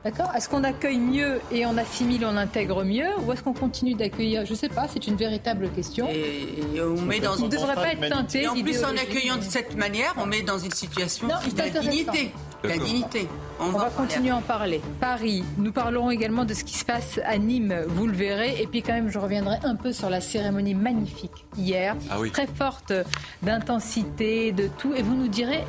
D'accord 0.03 0.32
Est-ce 0.36 0.49
qu'on 0.49 0.65
accueille 0.65 0.99
mieux 0.99 1.39
et 1.49 1.65
on 1.65 1.78
assimile, 1.78 2.26
on 2.26 2.36
intègre 2.36 2.84
mieux 2.84 3.07
Ou 3.26 3.32
est-ce 3.32 3.41
qu'on 3.41 3.53
continue 3.53 3.93
d'accueillir? 3.93 4.45
Je 4.45 4.51
ne 4.51 4.57
sais 4.57 4.67
pas, 4.67 4.86
c'est 4.91 5.07
une 5.07 5.15
véritable 5.15 5.69
question. 5.69 6.09
Et, 6.09 6.82
on 6.82 7.01
met 7.01 7.21
dans 7.21 7.38
ne 7.38 7.47
devrait 7.47 7.76
pas 7.76 7.93
être 7.93 8.09
teinté. 8.09 8.47
en 8.47 8.53
plus, 8.53 8.84
en 8.84 8.97
accueillant 8.97 9.38
de 9.38 9.43
cette 9.43 9.78
manière, 9.78 10.13
on 10.17 10.26
met 10.26 10.41
dans 10.41 10.57
une 10.57 10.71
situation 10.71 11.28
de 11.28 11.80
dignité. 11.80 12.32
La 12.65 12.78
dignité. 12.78 13.28
On, 13.59 13.69
va, 13.69 13.89
continuer 13.89 14.30
à 14.30 14.38
en 14.38 14.41
parler. 14.41 14.82
Paris, 14.99 15.43
nous 15.57 15.71
parlerons 15.71 16.11
également 16.11 16.45
de 16.45 16.53
ce 16.53 16.63
qui 16.63 16.78
se 16.78 16.86
passe 16.86 17.19
à 17.26 17.38
Nîmes, 17.38 17.84
vous 17.88 18.07
le 18.07 18.15
verrez. 18.15 18.61
Et 18.61 18.67
puis 18.67 18.82
quand 18.82 18.93
même, 18.93 19.09
je 19.09 19.19
reviendrai 19.19 19.57
un 19.63 19.76
peu 19.76 19.91
sur 19.91 20.09
la 20.09 20.21
cérémonie 20.21 20.74
magnifique 20.74 21.45
hier, 21.57 21.95
ah 22.09 22.17
très 22.32 22.47
forte 22.47 22.93
d'intensité, 23.41 24.53
de 24.53 24.69
tout. 24.78 24.93
Et 24.95 25.01
vous 25.01 25.15
nous 25.15 25.28
direz 25.28 25.63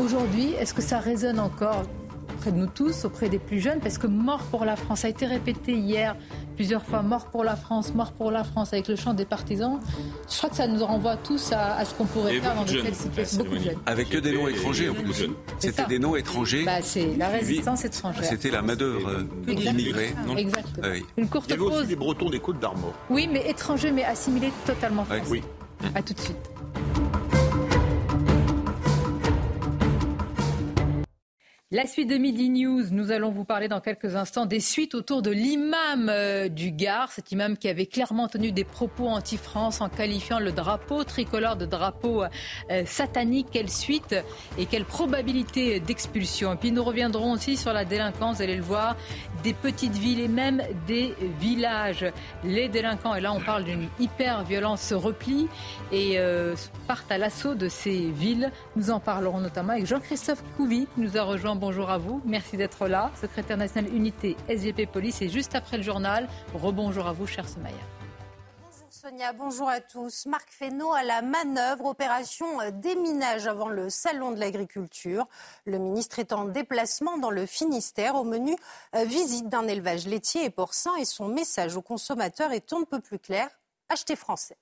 Aujourd'hui, 0.00 0.54
est-ce 0.58 0.74
que 0.74 0.82
ça 0.82 0.98
résonne 0.98 1.38
encore 1.38 1.82
auprès 2.34 2.50
de 2.50 2.56
nous 2.56 2.66
tous, 2.66 3.04
auprès 3.04 3.28
des 3.28 3.38
plus 3.38 3.60
jeunes? 3.60 3.78
Parce 3.80 3.98
que 3.98 4.06
mort 4.06 4.42
pour 4.44 4.64
la 4.64 4.76
France 4.76 5.04
a 5.04 5.08
été 5.08 5.26
répété 5.26 5.72
hier 5.72 6.16
plusieurs 6.56 6.82
fois, 6.82 7.02
mort 7.02 7.26
pour 7.26 7.44
la 7.44 7.56
France, 7.56 7.94
mort 7.94 8.12
pour 8.12 8.30
la 8.30 8.42
France, 8.42 8.72
avec 8.72 8.88
le 8.88 8.96
chant 8.96 9.12
des 9.12 9.26
partisans. 9.26 9.80
Je 10.30 10.36
crois 10.36 10.48
que 10.48 10.56
ça 10.56 10.66
nous 10.66 10.84
renvoie 10.84 11.16
tous 11.16 11.52
à, 11.52 11.84
ce 11.84 11.94
qu'on 11.94 12.06
pourrait 12.06 12.40
faire 12.40 12.54
dans 12.54 12.64
de 12.64 12.80
telles 12.80 12.94
situations. 12.94 13.38
Beaucoup 13.38 13.56
de 13.56 13.62
jeunes. 13.64 13.78
Avec 13.86 14.08
que 14.08 14.18
des 14.18 14.32
noms 14.32 14.48
étrangers 14.48 14.88
en 14.88 14.94
plus. 14.94 15.26
C'était 15.58 15.86
des 15.86 15.98
noms 15.98 16.16
étrangers. 16.16 16.64
Bah, 16.64 16.82
c'est 16.82 17.14
la 17.16 17.28
résistance 17.28 17.84
étrangère. 17.84 18.24
C'était 18.24 18.50
la 18.50 18.62
main-d'œuvre 18.62 19.24
immigrée. 19.46 20.14
Exactement. 20.36 20.86
Ah 20.86 20.96
Une 21.16 21.28
courte 21.28 21.46
Il 21.48 21.50
y 21.50 21.54
avait 21.54 21.62
aussi 21.62 21.86
des 21.86 21.96
Bretons 21.96 22.30
des 22.30 22.40
Côtes 22.40 22.60
d'Armor. 22.60 22.94
Oui, 23.10 23.28
mais 23.30 23.48
étrangers, 23.48 23.92
mais 23.92 24.04
assimilés 24.04 24.52
totalement 24.66 25.04
français. 25.04 25.22
Oui. 25.28 25.42
À 25.94 26.02
tout 26.02 26.14
de 26.14 26.20
suite. 26.20 26.50
La 31.74 31.86
suite 31.86 32.10
de 32.10 32.18
Midi 32.18 32.50
News, 32.50 32.82
nous 32.90 33.12
allons 33.12 33.30
vous 33.30 33.46
parler 33.46 33.66
dans 33.66 33.80
quelques 33.80 34.14
instants 34.14 34.44
des 34.44 34.60
suites 34.60 34.94
autour 34.94 35.22
de 35.22 35.30
l'imam 35.30 36.10
euh, 36.10 36.50
du 36.50 36.70
Gard, 36.70 37.10
cet 37.10 37.32
imam 37.32 37.56
qui 37.56 37.66
avait 37.66 37.86
clairement 37.86 38.28
tenu 38.28 38.52
des 38.52 38.64
propos 38.64 39.08
anti-France 39.08 39.80
en 39.80 39.88
qualifiant 39.88 40.38
le 40.38 40.52
drapeau 40.52 41.02
tricolore 41.02 41.56
de 41.56 41.64
drapeau 41.64 42.24
euh, 42.24 42.84
satanique. 42.84 43.46
Quelle 43.50 43.70
suite 43.70 44.14
et 44.58 44.66
quelle 44.66 44.84
probabilité 44.84 45.80
d'expulsion. 45.80 46.52
Et 46.52 46.56
puis 46.56 46.72
nous 46.72 46.84
reviendrons 46.84 47.32
aussi 47.32 47.56
sur 47.56 47.72
la 47.72 47.86
délinquance, 47.86 48.36
vous 48.36 48.42
allez 48.42 48.56
le 48.56 48.62
voir, 48.62 48.94
des 49.42 49.54
petites 49.54 49.96
villes 49.96 50.20
et 50.20 50.28
même 50.28 50.62
des 50.86 51.14
villages. 51.40 52.04
Les 52.44 52.68
délinquants, 52.68 53.14
et 53.14 53.22
là 53.22 53.32
on 53.32 53.40
parle 53.40 53.64
d'une 53.64 53.88
hyper-violence, 53.98 54.82
se 54.82 54.94
replient 54.94 55.48
et 55.90 56.18
euh, 56.18 56.54
partent 56.86 57.10
à 57.10 57.16
l'assaut 57.16 57.54
de 57.54 57.70
ces 57.70 58.10
villes. 58.10 58.52
Nous 58.76 58.90
en 58.90 59.00
parlerons 59.00 59.40
notamment 59.40 59.72
avec 59.72 59.86
Jean-Christophe 59.86 60.44
Couvi 60.58 60.86
qui 60.94 61.00
nous 61.00 61.16
a 61.16 61.22
rejoint 61.22 61.61
bonjour 61.62 61.90
à 61.90 61.98
vous. 61.98 62.20
Merci 62.24 62.56
d'être 62.56 62.88
là. 62.88 63.12
Secrétaire 63.20 63.56
national 63.56 63.94
unité 63.94 64.36
SGP 64.48 64.90
Police. 64.90 65.22
Et 65.22 65.28
juste 65.28 65.54
après 65.54 65.76
le 65.76 65.84
journal, 65.84 66.28
rebonjour 66.54 67.06
à 67.06 67.12
vous, 67.12 67.28
cher 67.28 67.48
Somaya. 67.48 67.76
Bonjour 68.60 68.88
Sonia, 68.90 69.32
bonjour 69.32 69.68
à 69.68 69.80
tous. 69.80 70.26
Marc 70.26 70.48
Fesneau 70.50 70.92
à 70.92 71.04
la 71.04 71.22
manœuvre, 71.22 71.84
opération 71.84 72.46
déminage 72.72 73.46
avant 73.46 73.68
le 73.68 73.90
salon 73.90 74.32
de 74.32 74.40
l'agriculture. 74.40 75.28
Le 75.64 75.78
ministre 75.78 76.18
est 76.18 76.32
en 76.32 76.46
déplacement 76.46 77.16
dans 77.18 77.30
le 77.30 77.46
Finistère 77.46 78.16
au 78.16 78.24
menu 78.24 78.56
euh, 78.96 79.04
visite 79.04 79.48
d'un 79.48 79.68
élevage 79.68 80.08
laitier 80.08 80.44
et 80.44 80.50
porcin 80.50 80.96
et 80.96 81.04
son 81.04 81.28
message 81.28 81.76
aux 81.76 81.82
consommateurs 81.82 82.50
est 82.50 82.72
un 82.72 82.82
peu 82.82 82.98
plus 82.98 83.20
clair. 83.20 83.48
Achetez 83.88 84.16
français. 84.16 84.56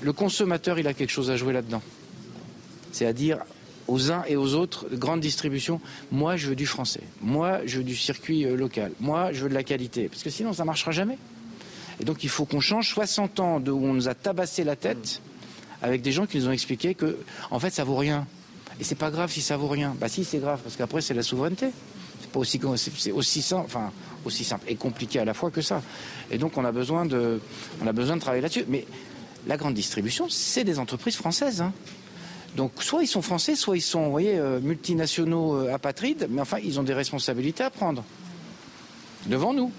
Le 0.00 0.12
consommateur, 0.12 0.78
il 0.78 0.86
a 0.86 0.94
quelque 0.94 1.10
chose 1.10 1.32
à 1.32 1.36
jouer 1.36 1.52
là-dedans. 1.52 1.82
C'est 2.92 3.06
à 3.06 3.12
dire 3.12 3.44
aux 3.88 4.10
uns 4.10 4.24
et 4.26 4.36
aux 4.36 4.54
autres, 4.54 4.86
grande 4.92 5.20
distribution, 5.20 5.80
moi 6.10 6.36
je 6.36 6.48
veux 6.48 6.56
du 6.56 6.66
français, 6.66 7.02
moi 7.20 7.60
je 7.66 7.78
veux 7.78 7.84
du 7.84 7.96
circuit 7.96 8.44
euh, 8.44 8.56
local, 8.56 8.92
moi 9.00 9.32
je 9.32 9.42
veux 9.42 9.48
de 9.48 9.54
la 9.54 9.62
qualité, 9.62 10.08
parce 10.08 10.22
que 10.22 10.30
sinon 10.30 10.52
ça 10.52 10.62
ne 10.62 10.66
marchera 10.66 10.90
jamais. 10.90 11.18
Et 12.00 12.04
donc 12.04 12.24
il 12.24 12.30
faut 12.30 12.44
qu'on 12.44 12.60
change 12.60 12.88
60 12.90 13.40
ans 13.40 13.60
de 13.60 13.70
où 13.70 13.84
on 13.84 13.92
nous 13.92 14.08
a 14.08 14.14
tabassé 14.14 14.64
la 14.64 14.76
tête 14.76 15.20
avec 15.82 16.02
des 16.02 16.12
gens 16.12 16.26
qui 16.26 16.38
nous 16.38 16.48
ont 16.48 16.52
expliqué 16.52 16.94
que 16.94 17.18
en 17.50 17.58
fait 17.58 17.70
ça 17.70 17.84
vaut 17.84 17.96
rien. 17.96 18.26
Et 18.80 18.84
c'est 18.84 18.96
pas 18.96 19.10
grave 19.10 19.30
si 19.30 19.40
ça 19.40 19.56
vaut 19.56 19.68
rien. 19.68 19.94
Bah 20.00 20.08
si 20.08 20.24
c'est 20.24 20.38
grave 20.38 20.60
parce 20.62 20.76
qu'après 20.76 21.00
c'est 21.00 21.14
la 21.14 21.22
souveraineté. 21.22 21.68
C'est 22.20 22.30
pas 22.30 22.40
aussi 22.40 22.60
c'est 22.96 23.12
aussi 23.12 23.42
simple, 23.42 24.64
et 24.66 24.74
compliqué 24.76 25.18
à 25.18 25.24
la 25.24 25.34
fois 25.34 25.50
que 25.50 25.60
ça. 25.60 25.82
Et 26.30 26.38
donc 26.38 26.56
on 26.56 26.64
a 26.64 26.72
besoin 26.72 27.04
de 27.04 27.40
on 27.82 27.86
a 27.86 27.92
besoin 27.92 28.16
de 28.16 28.20
travailler 28.20 28.42
là-dessus. 28.42 28.64
Mais 28.66 28.86
la 29.46 29.56
grande 29.56 29.74
distribution, 29.74 30.28
c'est 30.28 30.64
des 30.64 30.78
entreprises 30.78 31.16
françaises. 31.16 31.60
Hein. 31.60 31.72
Donc 32.54 32.82
soit 32.82 33.02
ils 33.02 33.08
sont 33.08 33.22
français, 33.22 33.56
soit 33.56 33.76
ils 33.76 33.82
sont, 33.82 34.04
vous 34.04 34.10
voyez, 34.10 34.38
euh, 34.38 34.60
multinationaux 34.60 35.56
euh, 35.56 35.74
apatrides, 35.74 36.28
mais 36.30 36.40
enfin 36.40 36.58
ils 36.62 36.78
ont 36.78 36.84
des 36.84 36.94
responsabilités 36.94 37.64
à 37.64 37.70
prendre 37.70 38.04
devant 39.26 39.52
nous. 39.52 39.72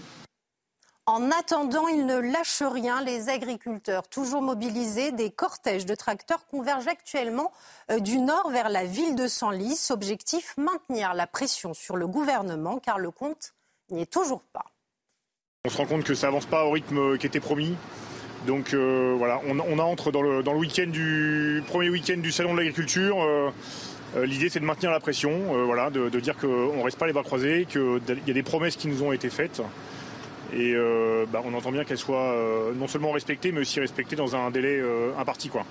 En 1.08 1.30
attendant, 1.30 1.88
ils 1.88 2.08
ne 2.08 2.18
lâchent 2.18 2.64
rien. 2.64 3.04
Les 3.04 3.30
agriculteurs, 3.30 4.08
toujours 4.08 4.42
mobilisés, 4.42 5.12
des 5.12 5.30
cortèges 5.30 5.86
de 5.86 5.94
tracteurs 5.94 6.48
convergent 6.48 6.88
actuellement 6.88 7.52
euh, 7.92 8.00
du 8.00 8.18
nord 8.18 8.50
vers 8.50 8.70
la 8.70 8.86
ville 8.86 9.16
de 9.16 9.28
Senlis. 9.28 9.88
Objectif 9.92 10.56
maintenir 10.58 11.14
la 11.14 11.28
pression 11.28 11.76
sur 11.76 11.96
le 11.96 12.08
gouvernement, 12.08 12.80
car 12.80 12.98
le 12.98 13.12
compte 13.12 13.54
n'y 13.92 14.02
est 14.02 14.12
toujours 14.12 14.42
pas. 14.42 14.66
On 15.66 15.70
se 15.70 15.78
rend 15.78 15.86
compte 15.86 16.04
que 16.04 16.16
ça 16.16 16.28
avance 16.28 16.48
pas 16.48 16.66
au 16.66 16.72
rythme 16.72 17.18
qui 17.20 17.28
était 17.28 17.40
promis. 17.40 17.76
Donc 18.46 18.74
euh, 18.74 19.16
voilà, 19.18 19.42
on, 19.48 19.80
entre 19.80 20.12
dans 20.12 20.22
le, 20.22 20.42
premier 20.44 21.90
week-end 21.90 22.18
du 22.18 22.32
salon 22.32 22.54
de 22.54 22.58
l'agriculture. 22.58 23.22
Euh, 23.22 23.50
euh, 24.16 24.26
l'idée 24.26 24.50
c'est 24.50 24.60
de 24.60 24.66
maintenir 24.66 24.92
la 24.92 25.00
pression, 25.00 25.66
voilà, 25.66 25.90
de, 25.90 26.10
dire 26.20 26.38
qu'on 26.38 26.78
ne 26.78 26.84
reste 26.84 26.98
pas 26.98 27.08
les 27.08 27.14
bras 27.14 27.24
croisés, 27.24 27.68
qu'il 27.70 28.02
y 28.28 28.32
a 28.32 28.34
des 28.34 28.44
promesses 28.44 28.76
qui 28.76 28.88
nous 28.88 29.04
ont 29.04 29.12
été 29.12 29.30
faites. 29.30 29.62
Et 30.54 30.74
bah, 31.32 31.42
on 31.44 31.54
entend 31.54 31.72
bien 31.72 31.84
qu'elles 31.84 31.98
soient 31.98 32.36
non 32.76 32.88
seulement 32.88 33.12
respectées, 33.12 33.52
mais 33.52 33.62
aussi 33.62 33.80
respectées 33.80 34.16
dans 34.16 34.36
un 34.36 34.52
délai 34.52 34.82
imparti. 35.18 35.50
Quoi. 35.50 35.66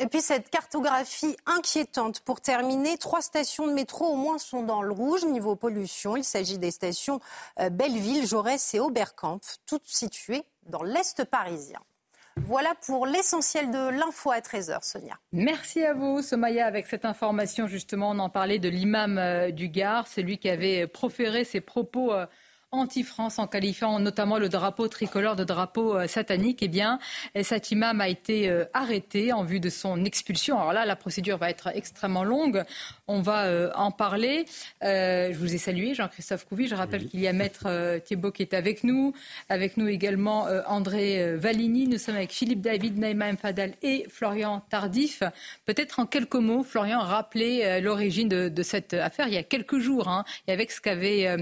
Et 0.00 0.06
puis 0.06 0.22
cette 0.22 0.50
cartographie 0.50 1.36
inquiétante. 1.46 2.20
Pour 2.20 2.40
terminer, 2.40 2.96
trois 2.96 3.20
stations 3.20 3.68
de 3.68 3.72
métro 3.72 4.06
au 4.06 4.16
moins 4.16 4.38
sont 4.38 4.64
dans 4.64 4.82
le 4.82 4.90
rouge 4.90 5.24
niveau 5.24 5.54
pollution. 5.54 6.16
Il 6.16 6.24
s'agit 6.24 6.58
des 6.58 6.72
stations 6.72 7.20
Belleville, 7.70 8.26
Jaurès 8.26 8.74
et 8.74 8.80
Oberkampf, 8.80 9.58
toutes 9.66 9.86
situées 9.86 10.42
dans 10.66 10.82
l'Est 10.82 11.24
parisien. 11.24 11.80
Voilà 12.36 12.74
pour 12.86 13.06
l'essentiel 13.06 13.70
de 13.70 13.90
l'info 13.90 14.30
à 14.30 14.38
13h, 14.38 14.82
Sonia. 14.82 15.18
Merci 15.32 15.84
à 15.84 15.92
vous, 15.92 16.22
Somaya. 16.22 16.66
Avec 16.66 16.86
cette 16.86 17.04
information, 17.04 17.66
justement, 17.66 18.10
on 18.10 18.18
en 18.18 18.30
parlait 18.30 18.58
de 18.58 18.70
l'imam 18.70 19.18
euh, 19.18 19.50
du 19.50 19.68
Gard, 19.68 20.08
celui 20.08 20.38
qui 20.38 20.48
avait 20.48 20.86
proféré 20.86 21.44
ses 21.44 21.60
propos 21.60 22.12
euh, 22.12 22.26
anti-France 22.72 23.38
en 23.38 23.46
qualifiant 23.46 23.98
notamment 24.00 24.38
le 24.38 24.48
drapeau 24.48 24.88
tricolore 24.88 25.36
de 25.36 25.44
drapeau 25.44 25.94
euh, 25.96 26.06
satanique, 26.06 26.62
eh 26.62 26.68
bien, 26.68 26.98
cet 27.42 27.70
imam 27.70 28.00
a 28.00 28.08
été 28.08 28.48
euh, 28.48 28.64
arrêté 28.72 29.32
en 29.32 29.44
vue 29.44 29.60
de 29.60 29.68
son 29.68 30.04
expulsion. 30.04 30.58
Alors 30.58 30.72
là, 30.72 30.86
la 30.86 30.96
procédure 30.96 31.36
va 31.36 31.50
être 31.50 31.68
extrêmement 31.74 32.24
longue. 32.24 32.64
On 33.12 33.20
va 33.20 33.44
euh, 33.44 33.70
en 33.74 33.90
parler. 33.90 34.46
je 34.80 35.36
vous 35.36 35.54
ai 35.54 35.58
salué, 35.58 35.94
Jean-Christophe 35.94 36.46
Couvi. 36.46 36.66
Je 36.66 36.74
rappelle 36.74 37.06
qu'il 37.06 37.20
y 37.20 37.28
a 37.28 37.32
Maître 37.32 37.98
Thibault 38.04 38.32
qui 38.32 38.42
est 38.42 38.54
avec 38.54 38.84
nous. 38.84 39.12
Avec 39.48 39.76
nous 39.76 39.86
également 39.86 40.46
André 40.66 41.36
Valigny. 41.36 41.88
Nous 41.88 41.98
sommes 41.98 42.16
avec 42.16 42.32
Philippe 42.32 42.62
David, 42.62 42.98
Naïma 42.98 43.36
Fadal 43.36 43.72
et 43.82 44.06
Florian 44.08 44.62
Tardif. 44.70 45.22
Peut-être 45.66 46.00
en 46.00 46.06
quelques 46.06 46.34
mots, 46.36 46.64
Florian, 46.64 47.00
rappeler 47.00 47.80
l'origine 47.80 48.28
de, 48.28 48.62
cette 48.62 48.94
affaire 48.94 49.28
il 49.28 49.34
y 49.34 49.38
a 49.38 49.42
quelques 49.42 49.78
jours, 49.78 50.08
hein, 50.08 50.24
et 50.48 50.52
avec 50.52 50.70
ce 50.70 50.80
qu'avait 50.80 51.36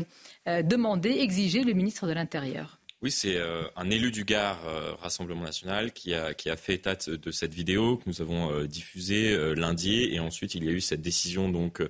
euh, 0.48 0.62
demander, 0.62 1.10
exiger 1.10 1.62
le 1.64 1.74
ministre 1.74 2.06
de 2.06 2.12
l'Intérieur. 2.12 2.79
Oui, 3.02 3.10
c'est 3.10 3.36
euh, 3.36 3.62
un 3.76 3.88
élu 3.88 4.10
du 4.10 4.24
Gard 4.24 4.60
euh, 4.66 4.94
Rassemblement 4.96 5.44
National 5.44 5.92
qui 5.92 6.12
a, 6.14 6.34
fait 6.56 6.74
état 6.74 6.94
de, 6.94 7.30
cette 7.30 7.54
vidéo 7.54 7.96
que 7.96 8.02
nous 8.06 8.20
avons 8.20 8.64
diffusée 8.64 9.54
lundi. 9.54 10.08
Et 10.12 10.20
ensuite, 10.20 10.54
il 10.54 10.64
y 10.64 10.68
a 10.68 10.72
eu 10.72 10.80
cette 10.80 11.00
décision 11.00 11.48
donc 11.48 11.82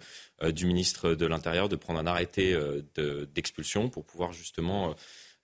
du 0.52 0.66
ministre 0.66 1.14
de 1.14 1.26
l'Intérieur 1.26 1.68
de 1.68 1.76
prendre 1.76 1.98
un 1.98 2.06
arrêté 2.06 2.56
d'expulsion 3.34 3.88
pour 3.88 4.04
pouvoir 4.04 4.32
justement 4.32 4.94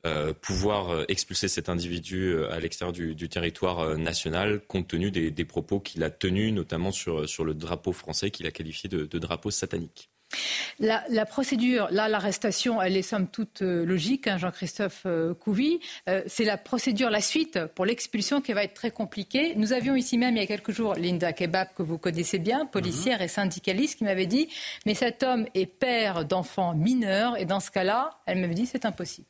euh, 0.07 0.33
pouvoir 0.33 0.91
euh, 0.91 1.05
expulser 1.09 1.49
cet 1.49 1.69
individu 1.69 2.29
euh, 2.29 2.53
à 2.53 2.61
l'extérieur 2.61 2.93
du, 2.93 3.29
territoire 3.29 3.99
national, 3.99 4.61
compte 4.61 4.87
tenu 4.87 5.11
des, 5.11 5.45
propos 5.45 5.81
qu'il 5.81 6.05
a 6.05 6.11
tenus, 6.11 6.53
notamment 6.53 6.93
sur 6.93 7.45
le 7.45 7.55
drapeau 7.55 7.93
français 7.93 8.31
qu'il 8.31 8.47
a 8.47 8.53
qualifié 8.53 8.89
de, 8.89 9.19
drapeau 9.19 9.51
satanique. 9.51 10.11
La, 10.79 11.25
procédure, 11.25 11.89
là, 11.91 12.09
l'arrestation, 12.09 12.83
elle 12.83 12.97
est 12.97 13.03
somme 13.03 13.29
toute 13.29 13.63
logique, 13.63 14.27
hein, 14.27 14.37
Jean-Christophe 14.37 15.07
Couvi. 15.41 15.81
c'est 16.27 16.45
la 16.45 16.59
procédure, 16.59 17.09
la 17.09 17.23
suite 17.23 17.59
pour 17.75 17.87
l'expulsion 17.87 18.43
qui 18.43 18.53
va 18.53 18.65
être 18.65 18.75
très 18.75 18.91
compliquée. 18.91 19.55
Nous 19.57 19.73
avions 19.73 19.95
ici 19.95 20.19
même, 20.19 20.37
il 20.37 20.41
y 20.41 20.43
a 20.43 20.47
quelques 20.47 20.73
jours, 20.73 20.95
Linda 20.95 21.33
Kebab, 21.33 21.69
que 21.75 21.83
vous 21.83 21.97
connaissez 21.97 22.39
bien, 22.39 22.67
policière 22.67 23.23
et 23.23 23.29
syndicaliste, 23.29 23.99
qui 23.99 24.05
m'avait 24.05 24.27
dit 24.27 24.49
Mais 24.85 24.95
cet 24.95 25.23
homme 25.23 25.47
est 25.55 25.67
père 25.67 26.25
d'enfants 26.25 26.75
mineurs, 26.75 27.39
et 27.39 27.47
dans 27.47 27.61
ce 27.61 27.71
cas-là, 27.71 28.21
elle 28.27 28.39
m'avait 28.41 28.55
dit 28.55 28.67
C'est 28.67 28.85
impossible. 28.85 29.29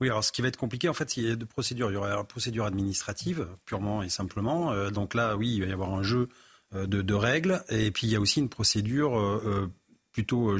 Oui, 0.00 0.08
alors 0.08 0.24
ce 0.24 0.32
qui 0.32 0.40
va 0.40 0.48
être 0.48 0.56
compliqué, 0.56 0.88
en 0.88 0.94
fait, 0.94 1.16
il 1.16 1.28
y 1.28 1.30
a 1.30 1.36
deux 1.36 1.46
procédures. 1.46 1.90
Il 1.90 1.94
y 1.94 1.96
aura 1.96 2.08
la 2.08 2.24
procédure 2.24 2.64
administrative, 2.64 3.46
purement 3.66 4.02
et 4.02 4.08
simplement. 4.08 4.72
Euh, 4.72 4.90
donc 4.90 5.14
là, 5.14 5.36
oui, 5.36 5.54
il 5.54 5.60
va 5.60 5.66
y 5.66 5.72
avoir 5.72 5.92
un 5.92 6.02
jeu 6.02 6.28
euh, 6.74 6.86
de, 6.86 7.14
règles. 7.14 7.62
Et 7.68 7.90
puis 7.90 8.06
il 8.06 8.10
y 8.10 8.16
a 8.16 8.20
aussi 8.20 8.40
une 8.40 8.48
procédure 8.48 9.18
euh, 9.18 9.70
plutôt 10.12 10.56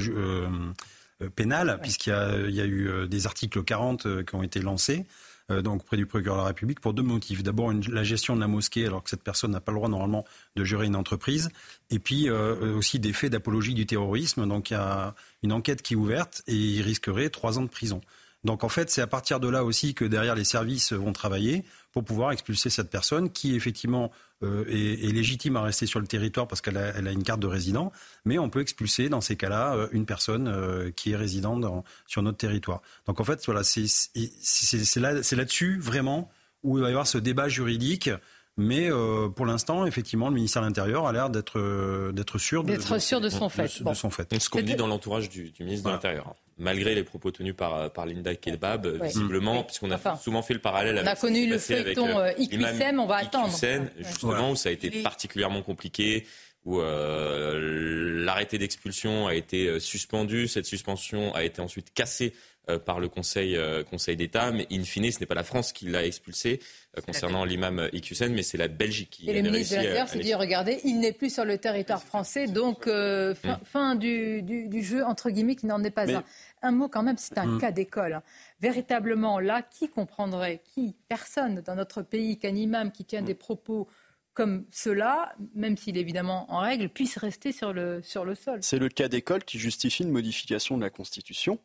pénale, 1.35 1.79
puisqu'il 1.81 2.11
y, 2.49 2.61
a 2.61 2.65
eu 2.65 3.07
des 3.07 3.25
articles 3.27 3.63
40 3.63 4.25
qui 4.25 4.35
ont 4.35 4.43
été 4.43 4.61
lancés. 4.61 5.05
Donc 5.49 5.81
auprès 5.81 5.97
du 5.97 6.05
procureur 6.05 6.37
de 6.37 6.41
la 6.41 6.47
République 6.47 6.79
pour 6.79 6.93
deux 6.93 7.03
motifs. 7.03 7.43
D'abord 7.43 7.73
la 7.73 8.03
gestion 8.03 8.35
de 8.35 8.41
la 8.41 8.47
mosquée 8.47 8.85
alors 8.85 9.03
que 9.03 9.09
cette 9.09 9.23
personne 9.23 9.51
n'a 9.51 9.59
pas 9.59 9.73
le 9.73 9.77
droit 9.77 9.89
normalement 9.89 10.25
de 10.55 10.63
gérer 10.63 10.85
une 10.85 10.95
entreprise. 10.95 11.49
Et 11.89 11.99
puis 11.99 12.29
aussi 12.29 12.99
des 12.99 13.11
faits 13.11 13.31
d'apologie 13.31 13.73
du 13.73 13.85
terrorisme. 13.85 14.47
Donc 14.47 14.69
il 14.69 14.73
y 14.73 14.77
a 14.77 15.13
une 15.43 15.51
enquête 15.51 15.81
qui 15.81 15.93
est 15.93 15.97
ouverte 15.97 16.41
et 16.47 16.55
il 16.55 16.81
risquerait 16.81 17.29
trois 17.29 17.59
ans 17.59 17.63
de 17.63 17.69
prison. 17.69 18.01
Donc 18.43 18.63
en 18.63 18.69
fait, 18.69 18.89
c'est 18.89 19.01
à 19.01 19.07
partir 19.07 19.39
de 19.39 19.47
là 19.47 19.63
aussi 19.63 19.93
que 19.93 20.03
derrière 20.03 20.33
les 20.33 20.43
services 20.43 20.93
vont 20.93 21.13
travailler 21.13 21.63
pour 21.91 22.03
pouvoir 22.03 22.31
expulser 22.31 22.69
cette 22.69 22.89
personne 22.89 23.29
qui 23.29 23.55
effectivement 23.55 24.11
euh, 24.43 24.65
est, 24.67 25.11
légitime 25.11 25.55
à 25.57 25.61
rester 25.61 25.85
sur 25.85 25.99
le 25.99 26.07
territoire 26.07 26.47
parce 26.47 26.61
qu'elle 26.61 26.77
a, 26.77 26.97
une 27.11 27.23
carte 27.23 27.39
de 27.39 27.47
résident, 27.47 27.91
mais 28.25 28.39
on 28.39 28.49
peut 28.49 28.61
expulser 28.61 29.09
dans 29.09 29.21
ces 29.21 29.35
cas-là 29.35 29.75
euh, 29.75 29.87
une 29.91 30.07
personne 30.07 30.47
euh, 30.47 30.89
qui 30.91 31.11
est 31.11 31.15
résidente 31.15 31.63
sur 32.07 32.23
notre 32.23 32.37
territoire. 32.37 32.81
Donc 33.05 33.19
en 33.19 33.23
fait, 33.23 33.45
voilà, 33.45 33.61
c'est 33.63 34.99
là-dessus 34.99 35.79
vraiment 35.79 36.31
où 36.63 36.77
il 36.77 36.81
va 36.81 36.89
y 36.89 36.91
avoir 36.91 37.07
ce 37.07 37.19
débat 37.19 37.47
juridique 37.47 38.09
mais 38.57 38.91
euh, 38.91 39.29
pour 39.29 39.45
l'instant, 39.45 39.85
effectivement, 39.85 40.27
le 40.27 40.35
ministère 40.35 40.61
de 40.61 40.67
l'Intérieur 40.67 41.07
a 41.07 41.13
l'air 41.13 41.29
d'être 41.29 41.57
euh, 41.57 42.11
d'être 42.11 42.37
sûr 42.37 42.63
de, 42.63 42.71
d'être 42.71 42.99
sûr 42.99 43.21
de 43.21 43.29
son 43.29 43.47
fait. 43.47 43.81
De, 43.81 43.93
son 43.93 44.09
fait. 44.09 44.39
Ce 44.39 44.49
qu'on 44.49 44.61
dit 44.61 44.75
dans 44.75 44.87
l'entourage 44.87 45.29
du, 45.29 45.53
ministre 45.59 45.87
de 45.87 45.93
l'Intérieur, 45.93 46.35
malgré 46.61 46.95
les 46.95 47.03
propos 47.03 47.31
tenus 47.31 47.55
par 47.55 47.91
par 47.91 48.05
Linda 48.05 48.35
Kebab, 48.35 48.87
visiblement, 49.03 49.63
puisqu'on 49.63 49.91
a 49.91 50.15
souvent 50.17 50.41
fait 50.41 50.53
le 50.53 50.61
parallèle. 50.61 51.01
On 51.03 51.07
a 51.07 51.15
connu 51.15 51.47
le 51.47 51.57
feuilleton 51.57 52.19
euh, 52.19 52.31
IQSM, 52.37 52.99
on 52.99 53.05
va 53.05 53.17
attendre. 53.17 53.53
justement, 53.97 54.51
où 54.51 54.55
ça 54.55 54.69
a 54.69 54.71
été 54.71 54.89
particulièrement 55.01 55.61
compliqué 55.61 56.25
où 56.63 56.79
l'arrêté 56.79 58.59
d'expulsion 58.59 59.25
a 59.27 59.33
été 59.33 59.79
suspendu. 59.79 60.47
Cette 60.47 60.67
suspension 60.67 61.33
a 61.33 61.43
été 61.43 61.59
ensuite 61.59 61.91
cassée 61.91 62.33
euh, 62.69 62.77
par 62.77 62.99
le 62.99 63.09
Conseil, 63.09 63.57
euh, 63.57 63.83
Conseil 63.83 64.15
d'État. 64.15 64.51
Mais 64.51 64.67
in 64.71 64.83
fine, 64.83 65.11
ce 65.11 65.19
n'est 65.19 65.25
pas 65.25 65.33
la 65.33 65.43
France 65.43 65.71
qui 65.71 65.87
l'a 65.87 66.05
expulsé 66.05 66.59
euh, 66.95 67.01
concernant 67.01 67.43
l'imam 67.43 67.89
Iqiyoussen, 67.91 68.31
mais 68.31 68.43
c'est 68.43 68.57
la 68.57 68.67
Belgique 68.67 69.09
qui 69.09 69.27
Et 69.27 69.33
le 69.33 69.49
ministre 69.49 69.71
de 69.71 69.77
l'Intérieur 69.77 70.07
s'est 70.07 70.19
dit, 70.19 70.35
regardez, 70.35 70.79
il 70.83 70.99
n'est 70.99 71.11
plus 71.11 71.33
sur 71.33 71.43
le 71.43 71.57
territoire 71.57 72.03
français, 72.03 72.45
donc 72.45 72.85
fin, 72.85 73.95
mm. 73.95 73.97
du, 73.97 74.83
jeu, 74.83 75.03
entre 75.03 75.31
guillemets, 75.31 75.55
qui 75.55 75.65
n'en 75.65 75.83
est 75.83 75.89
pas 75.89 76.07
un. 76.13 76.23
Un 76.61 76.71
mot 76.71 76.87
quand 76.87 77.03
même, 77.03 77.17
c'est 77.17 77.37
un 77.37 77.45
mm. 77.45 77.59
cas 77.59 77.71
d'école. 77.71 78.21
Véritablement, 78.59 79.39
là, 79.39 79.61
qui 79.61 79.89
comprendrait, 79.89 80.61
qui, 80.63 80.95
personne 81.07 81.61
dans 81.61 81.75
notre 81.75 82.01
pays, 82.01 82.37
qu'un 82.37 82.55
imam 82.55 82.91
qui 82.91 83.05
tient 83.05 83.21
mm. 83.21 83.25
des 83.25 83.35
propos 83.35 83.87
comme 84.33 84.65
cela, 84.71 85.35
même 85.55 85.75
s'il 85.75 85.97
est 85.97 86.01
évidemment 86.01 86.51
en 86.51 86.59
règle, 86.59 86.89
puisse 86.89 87.17
rester 87.17 87.51
sur 87.51 87.73
le, 87.73 88.01
sur 88.01 88.23
le 88.23 88.35
sol? 88.35 88.59
C'est 88.61 88.79
le 88.79 88.89
cas 88.89 89.09
d'école 89.09 89.43
qui 89.43 89.59
justifie 89.59 90.03
une 90.03 90.11
modification 90.11 90.77
de 90.77 90.83
la 90.83 90.89
Constitution 90.89 91.59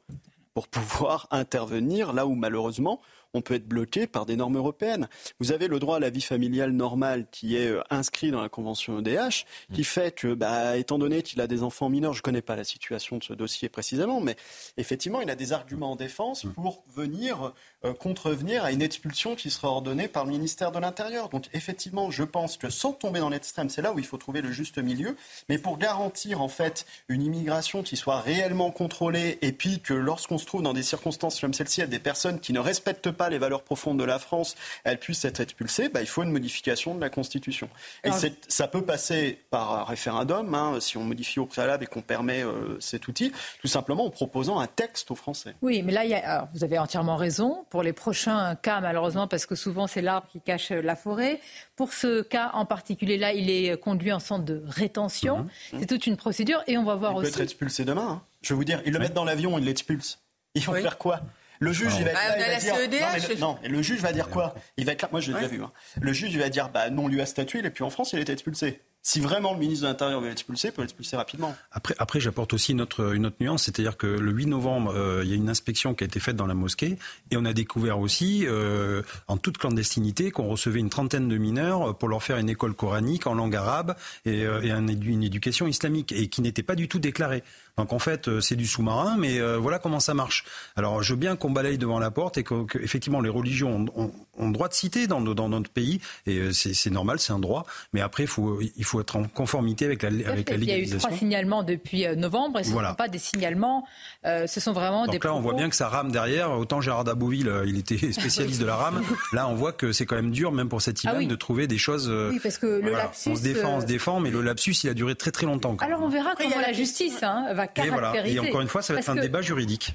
pour 0.53 0.69
pouvoir 0.69 1.29
intervenir 1.31 2.13
là 2.13 2.27
où 2.27 2.35
malheureusement 2.35 3.01
on 3.35 3.41
peut 3.41 3.55
être 3.55 3.67
bloqué 3.67 4.07
par 4.07 4.27
des 4.27 4.37
normes 4.37 4.57
européennes. 4.57 5.09
Vous 5.41 5.53
avez 5.53 5.69
le 5.69 5.79
droit 5.79 5.97
à 5.97 6.01
la 6.01 6.11
vie 6.11 6.21
familiale 6.21 6.73
normale 6.73 7.27
qui 7.31 7.57
est 7.57 7.69
euh, 7.69 7.83
inscrit 7.91 8.31
dans 8.31 8.41
la 8.41 8.49
Convention 8.49 8.99
EDH, 8.99 9.45
qui 9.73 9.83
mm. 9.83 9.85
fait 9.85 10.15
que, 10.15 10.35
bah, 10.35 10.77
étant 10.77 10.99
donné 10.99 11.23
qu'il 11.23 11.41
a 11.41 11.47
des 11.47 11.63
enfants 11.63 11.89
mineurs, 11.89 12.13
je 12.13 12.21
ne 12.21 12.23
connais 12.23 12.43
pas 12.43 12.57
la 12.57 12.65
situation 12.65 13.19
de 13.19 13.25
ce 13.25 13.33
dossier 13.33 13.69
précisément, 13.69 14.21
mais 14.21 14.37
effectivement, 14.77 15.21
il 15.21 15.31
a 15.31 15.35
des 15.35 15.53
arguments 15.53 15.93
en 15.93 15.97
défense 15.97 16.45
mm. 16.45 16.53
pour 16.53 16.85
venir 16.95 17.53
euh, 17.85 17.93
contrevenir 17.95 18.65
à 18.65 18.73
une 18.73 18.83
expulsion 18.83 19.35
qui 19.35 19.51
sera 19.51 19.69
ordonnée 19.69 20.09
par 20.09 20.25
le 20.25 20.31
ministère 20.31 20.73
de 20.73 20.79
l'Intérieur. 20.79 21.29
Donc 21.29 21.47
effectivement, 21.53 22.11
je 22.11 22.25
pense 22.25 22.57
que 22.57 22.71
sans 22.71 22.93
tomber 22.93 23.21
dans 23.21 23.29
l'extrême, 23.29 23.69
c'est 23.69 23.83
là 23.83 23.93
où 23.93 23.99
il 23.99 24.05
faut 24.05 24.17
trouver 24.17 24.41
le 24.41 24.51
juste 24.51 24.79
milieu, 24.79 25.17
mais 25.49 25.59
pour 25.59 25.79
garantir 25.79 26.41
en 26.41 26.49
fait 26.49 26.87
une 27.09 27.23
immigration 27.23 27.83
qui 27.83 27.97
soit 27.97 28.21
réellement 28.21 28.71
contrôlée 28.71 29.39
et 29.43 29.53
puis 29.53 29.81
que 29.81 29.95
lorsqu'on 29.95 30.39
se 30.39 30.47
trouve 30.47 30.63
dans 30.63 30.73
des 30.73 30.83
circonstances 30.83 31.41
comme 31.41 31.55
celle-ci, 31.55 31.81
il 31.81 31.85
y 31.85 31.85
a 31.85 31.89
des 31.89 31.99
personnes 31.99 32.41
qui 32.41 32.53
ne 32.53 32.61
respectent 32.61 33.11
pas 33.17 33.29
les 33.29 33.39
valeurs 33.39 33.63
profondes 33.63 33.99
de 33.99 34.05
la 34.05 34.19
France, 34.19 34.55
elles 34.85 34.99
puissent 34.99 35.25
être 35.25 35.41
expulsées, 35.41 35.89
bah, 35.89 36.01
il 36.01 36.07
faut 36.07 36.23
une 36.23 36.31
modification 36.31 36.95
de 36.95 37.01
la 37.01 37.11
Constitution. 37.11 37.69
Et 38.05 38.11
ça 38.49 38.69
peut 38.69 38.83
passer 38.83 39.41
par 39.51 39.87
référendum, 39.87 40.55
hein, 40.55 40.79
si 40.81 40.97
on 40.97 41.05
modifie 41.05 41.41
au 41.41 41.47
préalable 41.47 41.85
et 41.85 41.87
qu'on 41.87 42.03
permet 42.03 42.45
euh, 42.45 42.79
cet 42.81 43.09
outil, 43.09 43.33
tout 43.61 43.69
simplement 43.69 44.07
en 44.07 44.11
proposant 44.11 44.59
un 44.59 44.67
texte 44.67 45.11
aux 45.11 45.15
Français. 45.15 45.55
Oui, 45.63 45.83
mais 45.83 45.93
là, 45.93 46.05
il 46.05 46.11
y 46.11 46.15
a, 46.15 46.49
vous 46.55 46.65
avez 46.65 46.79
entièrement 46.79 47.17
raison. 47.17 47.65
Pour 47.71 47.83
les 47.83 47.93
prochains 47.93 48.55
cas, 48.57 48.81
malheureusement, 48.81 49.27
parce 49.27 49.47
que 49.47 49.55
souvent 49.55 49.87
c'est 49.87 50.03
l'arbre 50.03 50.29
qui 50.31 50.41
cache 50.41 50.71
la 50.71 50.97
forêt. 50.97 51.41
Pour 51.75 51.93
ce 51.93 52.23
cas 52.23 52.51
en 52.55 52.65
particulier, 52.65 53.17
là, 53.17 53.33
il 53.33 53.51
est 53.51 53.81
conduit 53.81 54.13
en 54.13 54.21
centre 54.21 54.45
de 54.45 54.63
rétention. 54.67 55.39
Mhm. 55.73 55.81
C'est 55.81 55.87
toute 55.87 56.07
une 56.07 56.17
procédure 56.17 56.63
et 56.67 56.77
on 56.79 56.85
va 56.85 56.95
voir 56.95 57.17
aussi. 57.17 57.29
Il 57.29 57.33
peut 57.33 57.41
être 57.41 57.45
expulsé 57.45 57.85
demain. 57.85 58.09
Hein. 58.09 58.23
Je 58.43 58.51
vais 58.51 58.57
vous 58.57 58.65
dire, 58.65 58.83
ils 58.85 58.93
le 58.93 58.99
mettent 58.99 59.15
dans 59.15 59.25
l'avion, 59.25 59.59
ils 59.59 59.65
l'expulsent. 59.65 60.19
Ils 60.55 60.65
vont 60.65 60.75
faire 60.75 60.99
quoi? 60.99 61.21
Le 61.59 61.73
juge, 61.73 61.93
il 61.99 62.05
va 62.05 62.13
être 62.13 62.89
dire. 62.89 63.39
Non, 63.39 63.59
le 63.63 63.83
juge 63.83 64.01
va 64.01 64.13
dire 64.13 64.29
quoi? 64.29 64.55
Il 64.77 64.85
va 64.87 64.93
être 64.93 65.03
là. 65.03 65.09
Moi, 65.11 65.21
je 65.21 65.33
l'ai 65.33 65.39
déjà 65.39 65.49
vu. 65.49 65.63
Hein. 65.63 65.73
Le 66.01 66.13
juge, 66.13 66.37
va 66.37 66.49
dire 66.49 66.71
bah, 66.71 66.91
non, 66.91 67.09
lui 67.09 67.21
a 67.21 67.27
statué, 67.27 67.61
et 67.65 67.71
puis 67.71 67.85
en 67.85 67.91
France, 67.91 68.13
il 68.13 68.19
a 68.19 68.23
été 68.23 68.33
expulsé 68.33 68.81
si 69.07 69.21
vraiment 69.21 69.53
le 69.53 69.61
ministre 69.61 69.85
de 69.85 69.89
l'Intérieur 69.89 70.21
veut 70.21 70.29
l'expulser, 70.29 70.69
il 70.69 70.73
peut 70.73 70.83
l'expulser 70.83 71.17
rapidement. 71.17 71.55
Après, 71.71 71.95
après 71.99 72.19
j'apporte 72.19 72.53
aussi 72.55 72.73
une 72.73 72.81
autre, 72.81 73.15
une 73.15 73.25
autre 73.25 73.37
nuance, 73.39 73.63
c'est-à-dire 73.63 73.97
que 73.97 74.09
le 74.09 74.33
8 74.33 74.47
novembre, 74.47 74.93
euh, 74.97 75.21
il 75.23 75.31
y 75.31 75.33
a 75.33 75.37
une 75.37 75.49
inspection 75.49 75.95
qui 75.95 76.03
a 76.03 76.09
été 76.09 76.19
faite 76.19 76.35
dans 76.35 76.49
la 76.49 76.55
mosquée, 76.55 76.99
et 77.31 77.37
on 77.37 77.45
a 77.45 77.53
découvert 77.53 78.01
aussi, 78.01 78.47
euh, 78.49 79.03
en 79.29 79.37
toute 79.37 79.59
clandestinité, 79.59 80.33
qu'on 80.33 80.49
recevait 80.49 80.81
une 80.81 80.91
trentaine 80.91 81.29
de 81.29 81.39
mineurs 81.39 81.97
pour 81.97 82.09
leur 82.09 82.21
faire 82.21 82.39
une 82.39 82.49
école 82.49 82.75
coranique 82.75 83.29
en 83.29 83.35
langue 83.35 83.55
arabe 83.55 83.95
et, 84.25 84.45
euh, 84.45 84.61
et 84.63 84.71
une 84.71 85.23
éducation 85.23 85.69
islamique, 85.69 86.11
et 86.11 86.27
qui 86.27 86.41
n'était 86.41 86.65
pas 86.65 86.75
du 86.75 86.89
tout 86.89 86.99
déclarée. 86.99 87.45
Donc 87.79 87.93
en 87.93 87.99
fait, 87.99 88.41
c'est 88.41 88.57
du 88.57 88.67
sous-marin, 88.67 89.17
mais 89.19 89.41
voilà 89.57 89.79
comment 89.79 90.01
ça 90.01 90.15
marche. 90.15 90.45
Alors 90.77 91.03
je 91.03 91.13
veux 91.13 91.19
bien 91.19 91.37
qu'on 91.37 91.51
balaye 91.51 91.79
devant 91.79 91.99
la 91.99 92.11
porte 92.11 92.39
et 92.39 92.45
qu'effectivement 92.45 93.21
les 93.21 93.29
religions 93.29 93.87
ont, 93.95 94.13
ont, 94.39 94.51
droit 94.51 94.69
de 94.69 94.75
citer 94.75 95.07
dans, 95.07 95.21
dans 95.21 95.49
notre 95.49 95.71
pays, 95.71 96.01
et 96.27 96.53
c'est 96.53 96.91
normal, 96.91 97.19
c'est 97.19 97.33
un 97.33 97.39
droit, 97.39 97.67
mais 97.93 98.01
après 98.01 98.25
il 98.25 98.29
faut, 98.29 98.61
il 98.61 98.85
faut 98.85 99.01
être 99.01 99.17
en 99.17 99.25
conformité 99.25 99.85
avec 99.85 100.03
la, 100.03 100.09
avec 100.09 100.51
la 100.51 100.57
légalisation. 100.57 100.67
Il 100.67 100.69
y 100.69 100.73
a 100.73 100.85
eu 100.85 100.99
trois 100.99 101.13
signalements 101.13 101.63
depuis 101.63 102.07
euh, 102.07 102.15
novembre 102.15 102.61
et 102.61 102.65
ce 102.65 102.71
ne 102.71 102.83
sont 102.83 102.95
pas 102.95 103.09
des 103.09 103.19
signalements, 103.19 103.87
euh, 104.25 104.47
ce 104.47 104.61
sont 104.61 104.73
vraiment 104.73 105.05
Donc 105.05 105.13
des. 105.13 105.19
Donc 105.19 105.25
là, 105.25 105.35
on 105.35 105.41
voit 105.41 105.55
bien 105.55 105.69
que 105.69 105.77
ça 105.77 105.89
rame 105.89 106.11
derrière. 106.11 106.53
Autant 106.53 106.81
Gérard 106.81 107.05
Dabouville, 107.05 107.49
euh, 107.49 107.67
il 107.67 107.79
était 107.79 107.97
spécialiste 108.13 108.61
de 108.61 108.67
la 108.67 108.77
rame. 108.77 109.03
Là, 109.33 109.49
on 109.49 109.55
voit 109.55 109.73
que 109.73 109.93
c'est 109.93 110.07
quand 110.07 110.17
même 110.17 110.31
dur, 110.31 110.53
même 110.53 110.69
pour 110.69 110.83
cet 110.83 111.05
imam, 111.05 111.17
ah 111.21 111.25
de 111.25 111.37
trouver 111.37 111.67
des 111.67 111.79
choses. 111.79 112.09
oui, 112.09 112.41
parce 112.43 112.59
que 112.59 112.67
le 112.67 112.93
lapsus. 112.93 113.31
On 113.31 113.37
se 113.37 113.43
défend, 113.43 113.77
on 113.77 113.81
se 113.81 113.87
défend, 113.87 114.21
mais 114.21 114.31
le 114.31 114.41
lapsus, 114.41 114.75
il 114.85 114.91
a 114.91 114.95
duré 114.95 115.15
très 115.15 115.31
très 115.31 115.47
longtemps. 115.47 115.77
Alors 115.81 116.03
on 116.03 116.09
verra 116.09 116.35
comment 116.37 116.61
la 116.61 116.73
justice 116.73 117.23
hein, 117.23 117.53
va 117.53 117.66
caractériser. 117.67 118.37
Et, 118.37 118.41
encore 118.41 118.61
une 118.61 118.69
fois, 118.69 118.83
ça 118.83 118.93
va 118.93 119.01
être 119.01 119.09
un 119.09 119.17
débat 119.17 119.43
juridique. 119.43 119.95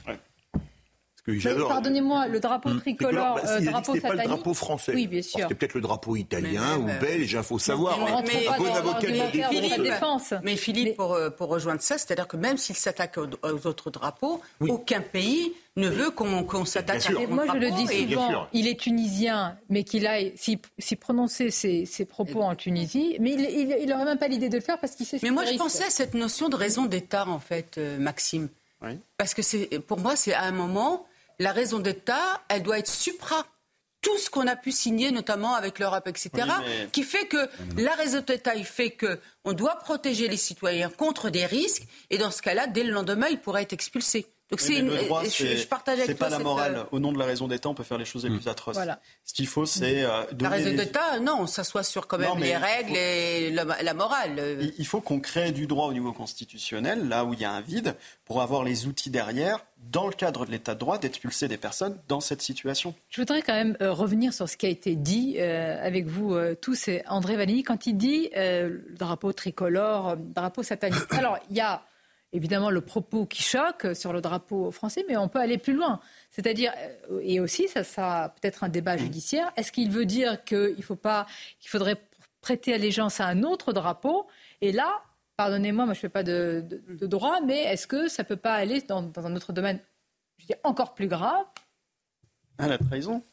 Pardonnez-moi, 1.67 2.27
le 2.27 2.39
drapeau 2.39 2.69
hmm. 2.69 2.79
tricolore, 2.79 3.35
bah, 3.35 3.41
euh, 3.45 3.61
drapeau 3.61 3.93
pas 3.99 4.13
le 4.13 4.23
drapeau 4.23 4.53
français. 4.55 4.93
Oui, 4.95 5.05
bien 5.05 5.21
sûr. 5.21 5.41
C'était 5.41 5.53
peut-être 5.53 5.75
le 5.75 5.81
drapeau 5.81 6.15
italien 6.15 6.79
ou 6.79 6.85
belge, 6.99 7.31
il 7.33 7.43
faut 7.43 7.59
savoir. 7.59 7.97
Mais, 8.23 8.47
un 8.47 8.57
bon 8.57 8.73
avocat 8.73 9.07
de 9.07 9.83
défense. 9.83 10.33
Mais 10.43 10.55
Philippe, 10.55 10.95
Pour, 10.95 11.13
euh, 11.13 11.29
pour, 11.29 11.49
rejoindre 11.49 11.81
ça, 11.81 11.97
c'est-à-dire 11.97 12.27
que 12.27 12.37
même 12.37 12.57
s'il 12.57 12.75
s'attaque 12.75 13.17
aux, 13.17 13.67
autres 13.67 13.91
drapeaux, 13.91 14.41
aucun 14.61 15.01
pays 15.01 15.53
ne 15.77 15.87
veut 15.87 16.09
qu'on 16.09 16.65
s'attaque 16.65 17.07
à 17.07 17.27
Moi, 17.27 17.45
je 17.53 17.57
le 17.57 17.71
dis 17.71 18.09
souvent, 18.09 18.47
il 18.51 18.67
est 18.67 18.79
tunisien, 18.79 19.57
mais 19.69 19.83
qu'il 19.83 20.07
a, 20.07 20.17
s'il 20.35 20.97
prononçait 20.99 21.51
ses, 21.51 21.85
ses, 21.85 22.05
propos 22.05 22.41
en 22.41 22.55
Tunisie, 22.55 23.15
mais 23.19 23.31
il 23.31 23.87
n'aurait 23.87 24.05
même 24.05 24.17
pas 24.17 24.27
l'idée 24.27 24.49
de 24.49 24.55
le 24.55 24.61
faire 24.61 24.79
parce 24.79 24.95
qu'il 24.95 25.05
sait 25.05 25.19
Mais 25.21 25.29
moi, 25.29 25.45
je 25.45 25.55
pensais 25.55 25.85
à 25.85 25.89
cette 25.89 26.15
notion 26.15 26.49
de 26.49 26.55
raison 26.55 26.85
d'État, 26.85 27.27
en 27.27 27.39
fait, 27.39 27.77
euh, 27.77 27.99
Maxime. 27.99 28.49
Parce 29.17 29.33
que 29.33 29.77
pour 29.77 29.99
moi, 29.99 30.15
c'est 30.15 30.33
à 30.33 30.43
un 30.43 30.51
moment, 30.51 31.05
la 31.41 31.51
raison 31.51 31.79
d'État, 31.79 32.41
elle 32.49 32.63
doit 32.63 32.79
être 32.79 32.89
supra 32.89 33.45
tout 34.01 34.17
ce 34.17 34.29
qu'on 34.29 34.47
a 34.47 34.55
pu 34.55 34.71
signer, 34.71 35.11
notamment 35.11 35.53
avec 35.53 35.77
l'Europe, 35.77 36.07
etc., 36.07 36.31
qui 36.91 37.03
fait 37.03 37.27
que 37.27 37.49
la 37.77 37.93
raison 37.93 38.21
d'État, 38.21 38.55
il 38.55 38.65
fait 38.65 38.97
qu'on 38.97 39.53
doit 39.53 39.75
protéger 39.75 40.27
les 40.27 40.37
citoyens 40.37 40.89
contre 40.89 41.29
des 41.29 41.45
risques, 41.45 41.83
et 42.09 42.17
dans 42.17 42.31
ce 42.31 42.41
cas-là, 42.41 42.67
dès 42.67 42.83
le 42.83 42.91
lendemain, 42.91 43.27
ils 43.29 43.39
pourraient 43.39 43.63
être 43.63 43.73
expulsés 43.73 44.25
Donc 44.51 44.59
c'est 44.59 44.81
le 44.81 44.97
droit, 45.05 45.23
je, 45.23 45.65
partage 45.65 45.99
avec 45.99 46.07
C'est 46.07 46.15
pas 46.15 46.27
la 46.27 46.39
morale. 46.39 46.75
Euh, 46.75 46.83
Au 46.91 46.99
nom 46.99 47.13
de 47.13 47.17
la 47.17 47.23
raison 47.23 47.47
d'État, 47.47 47.69
on 47.69 47.73
peut 47.73 47.85
faire 47.85 47.97
les 47.97 48.03
choses 48.03 48.25
les 48.25 48.29
mm. 48.29 48.39
plus 48.39 48.49
atroces. 48.49 48.75
Voilà. 48.75 48.99
Ce 49.23 49.33
qu'il 49.33 49.47
faut, 49.47 49.65
c'est 49.65 50.03
euh, 50.03 50.23
La 50.41 50.49
raison 50.49 50.75
d'État, 50.75 51.19
non, 51.21 51.37
on 51.39 51.47
s'assoit 51.47 51.83
sur 51.83 52.05
quand 52.05 52.17
même 52.17 52.37
les 52.37 52.57
règles 52.57 52.97
et 52.97 53.49
la, 53.51 53.93
morale. 53.93 54.71
Il 54.77 54.85
faut 54.85 54.99
qu'on 54.99 55.21
crée 55.21 55.53
du 55.53 55.67
droit 55.67 55.87
au 55.87 55.93
niveau 55.93 56.11
constitutionnel, 56.11 57.07
là 57.07 57.23
où 57.23 57.33
il 57.33 57.39
y 57.39 57.45
a 57.45 57.51
un 57.51 57.61
vide, 57.61 57.95
pour 58.25 58.41
avoir 58.41 58.65
les 58.65 58.87
outils 58.87 59.09
derrière, 59.09 59.65
dans 59.89 60.07
le 60.07 60.13
cadre 60.13 60.45
de 60.45 60.51
l'État 60.51 60.73
de 60.73 60.79
droit, 60.79 60.97
d'expulser 60.97 61.47
des 61.47 61.57
personnes 61.57 61.97
dans 62.09 62.19
cette 62.19 62.41
situation. 62.41 62.93
Je 63.09 63.21
voudrais 63.21 63.41
quand 63.41 63.53
même 63.53 63.77
euh, 63.81 63.93
revenir 63.93 64.33
sur 64.33 64.49
ce 64.49 64.57
qui 64.57 64.65
a 64.65 64.69
été 64.69 64.97
dit 64.97 65.39
avec 65.39 66.07
vous 66.07 66.35
tous. 66.61 66.89
Et 66.89 67.03
André 67.07 67.37
Valigny, 67.37 67.63
quand 67.63 67.87
il 67.87 67.95
dit 67.95 68.29
le 68.35 68.83
drapeau 68.97 69.31
tricolore, 69.31 70.17
drapeau 70.17 70.61
satanique. 70.61 70.99
Alors, 71.11 71.37
il 71.49 71.55
y 71.55 71.61
a 71.61 71.83
évidemment 72.33 72.69
le 72.69 72.81
propos 72.81 73.25
qui 73.25 73.43
choque 73.43 73.95
sur 73.95 74.13
le 74.13 74.21
drapeau 74.21 74.71
français, 74.71 75.05
mais 75.07 75.17
on 75.17 75.27
peut 75.27 75.39
aller 75.39 75.57
plus 75.57 75.73
loin. 75.73 75.99
C'est-à-dire, 76.29 76.73
euh, 77.09 77.19
et 77.21 77.39
aussi, 77.39 77.67
ça 77.67 77.83
sera 77.83 78.29
peut-être 78.29 78.63
un 78.63 78.69
débat 78.69 78.97
judiciaire, 78.97 79.51
est-ce 79.57 79.71
qu'il 79.71 79.91
veut 79.91 80.05
dire 80.05 80.43
qu'il 80.43 80.83
faut 80.83 80.95
pas, 80.95 81.25
qu'il 81.59 81.69
faudrait 81.69 81.97
prêter 82.41 82.73
allégeance 82.73 83.19
à 83.19 83.27
un 83.27 83.43
autre 83.43 83.73
drapeau? 83.73 84.27
Et 84.61 84.71
là, 84.71 85.03
pardonnez-moi, 85.37 85.85
moi 85.85 85.93
je 85.93 85.99
ne 85.99 86.01
fais 86.01 86.09
pas 86.09 86.23
de, 86.23 86.63
droit, 87.01 87.41
mais 87.41 87.63
est-ce 87.63 87.87
que 87.87 88.07
ça 88.07 88.23
ne 88.23 88.27
peut 88.27 88.37
pas 88.37 88.53
aller 88.53 88.81
dans, 88.81 89.11
un 89.17 89.35
autre 89.35 89.53
domaine, 89.53 89.79
je 90.37 90.45
dis 90.47 90.53
encore 90.63 90.93
plus 90.93 91.07
grave 91.07 91.45
À 92.57 92.67
la 92.67 92.77
trahison 92.77 93.23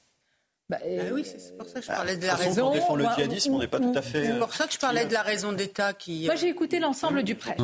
bah, 0.71 0.77
ah 0.83 1.15
oui, 1.15 1.25
c'est 1.25 1.57
pour 1.57 1.67
ça 1.67 1.81
que 1.81 1.87
je 1.87 1.91
parlais 1.91 2.19
de 2.19 2.27
la 2.27 2.35
raison. 2.35 2.73
défend 2.73 2.95
le 2.95 3.07
djihadisme, 3.17 3.55
on 3.55 3.59
n'est 3.59 3.69
pas 3.69 3.81
tout 3.81 3.95
à 3.97 4.03
fait. 4.03 4.27
C'est 4.27 4.39
pour 4.39 4.53
ça 4.53 4.67
que 4.67 4.75
je 4.75 4.79
parlais 4.79 5.07
de 5.07 5.15
la 5.15 5.23
raison 5.23 5.53
d'État 5.55 5.95
qui. 5.95 6.27
Moi, 6.27 6.35
j'ai 6.35 6.51
écouté 6.51 6.79
l'ensemble 6.79 7.23
du 7.23 7.37
prêche. 7.37 7.57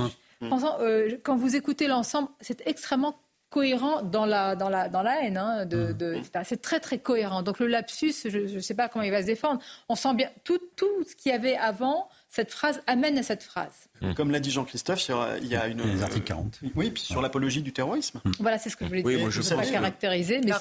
Mm. 0.45 0.65
Euh, 0.81 1.17
quand 1.23 1.37
vous 1.37 1.57
écoutez 1.57 1.87
l'ensemble, 1.87 2.29
c'est 2.41 2.63
extrêmement 2.67 3.17
cohérent 3.51 4.03
dans 4.03 4.27
la, 4.27 4.57
dans 4.57 4.69
la, 4.69 4.89
dans 4.89 5.03
la 5.03 5.23
haine. 5.23 5.37
Hein, 5.37 5.65
de, 5.67 5.93
mm. 5.93 5.93
de, 5.95 6.21
c'est 6.45 6.61
très 6.61 6.81
très 6.81 6.99
cohérent. 6.99 7.43
Donc 7.43 7.59
le 7.61 7.67
lapsus, 7.67 8.15
je 8.25 8.39
ne 8.39 8.61
sais 8.61 8.75
pas 8.75 8.89
comment 8.89 9.05
il 9.05 9.13
va 9.13 9.23
se 9.23 9.27
défendre. 9.27 9.61
On 9.89 9.95
sent 9.95 10.15
bien 10.15 10.31
tout, 10.43 10.59
tout 10.77 11.05
ce 11.09 11.15
qu'il 11.15 11.31
y 11.31 11.35
avait 11.35 11.57
avant, 11.57 12.09
cette 12.29 12.51
phrase 12.51 12.83
amène 12.87 13.17
à 13.19 13.23
cette 13.23 13.43
phrase. 13.43 13.89
Mm. 14.11 14.15
Comme 14.15 14.31
l'a 14.31 14.41
dit 14.41 14.51
Jean-Christophe, 14.51 15.09
il 15.43 15.49
y 15.49 15.57
a 15.57 15.67
une. 15.67 15.83
Les 15.83 16.03
articles 16.03 16.25
40. 16.25 16.61
Oui, 16.75 16.91
puis 16.91 17.03
sur 17.03 17.23
l'apologie 17.23 17.63
du 17.63 17.73
terrorisme. 17.73 18.21
Mm. 18.25 18.31
Voilà, 18.41 18.59
c'est 18.59 18.71
ce 18.71 18.77
que 18.77 18.85
je 18.85 18.91
voulais 18.91 19.03
dire. 19.03 19.11
Oui, 19.11 19.21
moi, 19.21 19.31
je 19.31 19.41
ne 19.41 19.57
pas 19.57 19.67
caractériser, 19.67 20.41
mais 20.45 20.53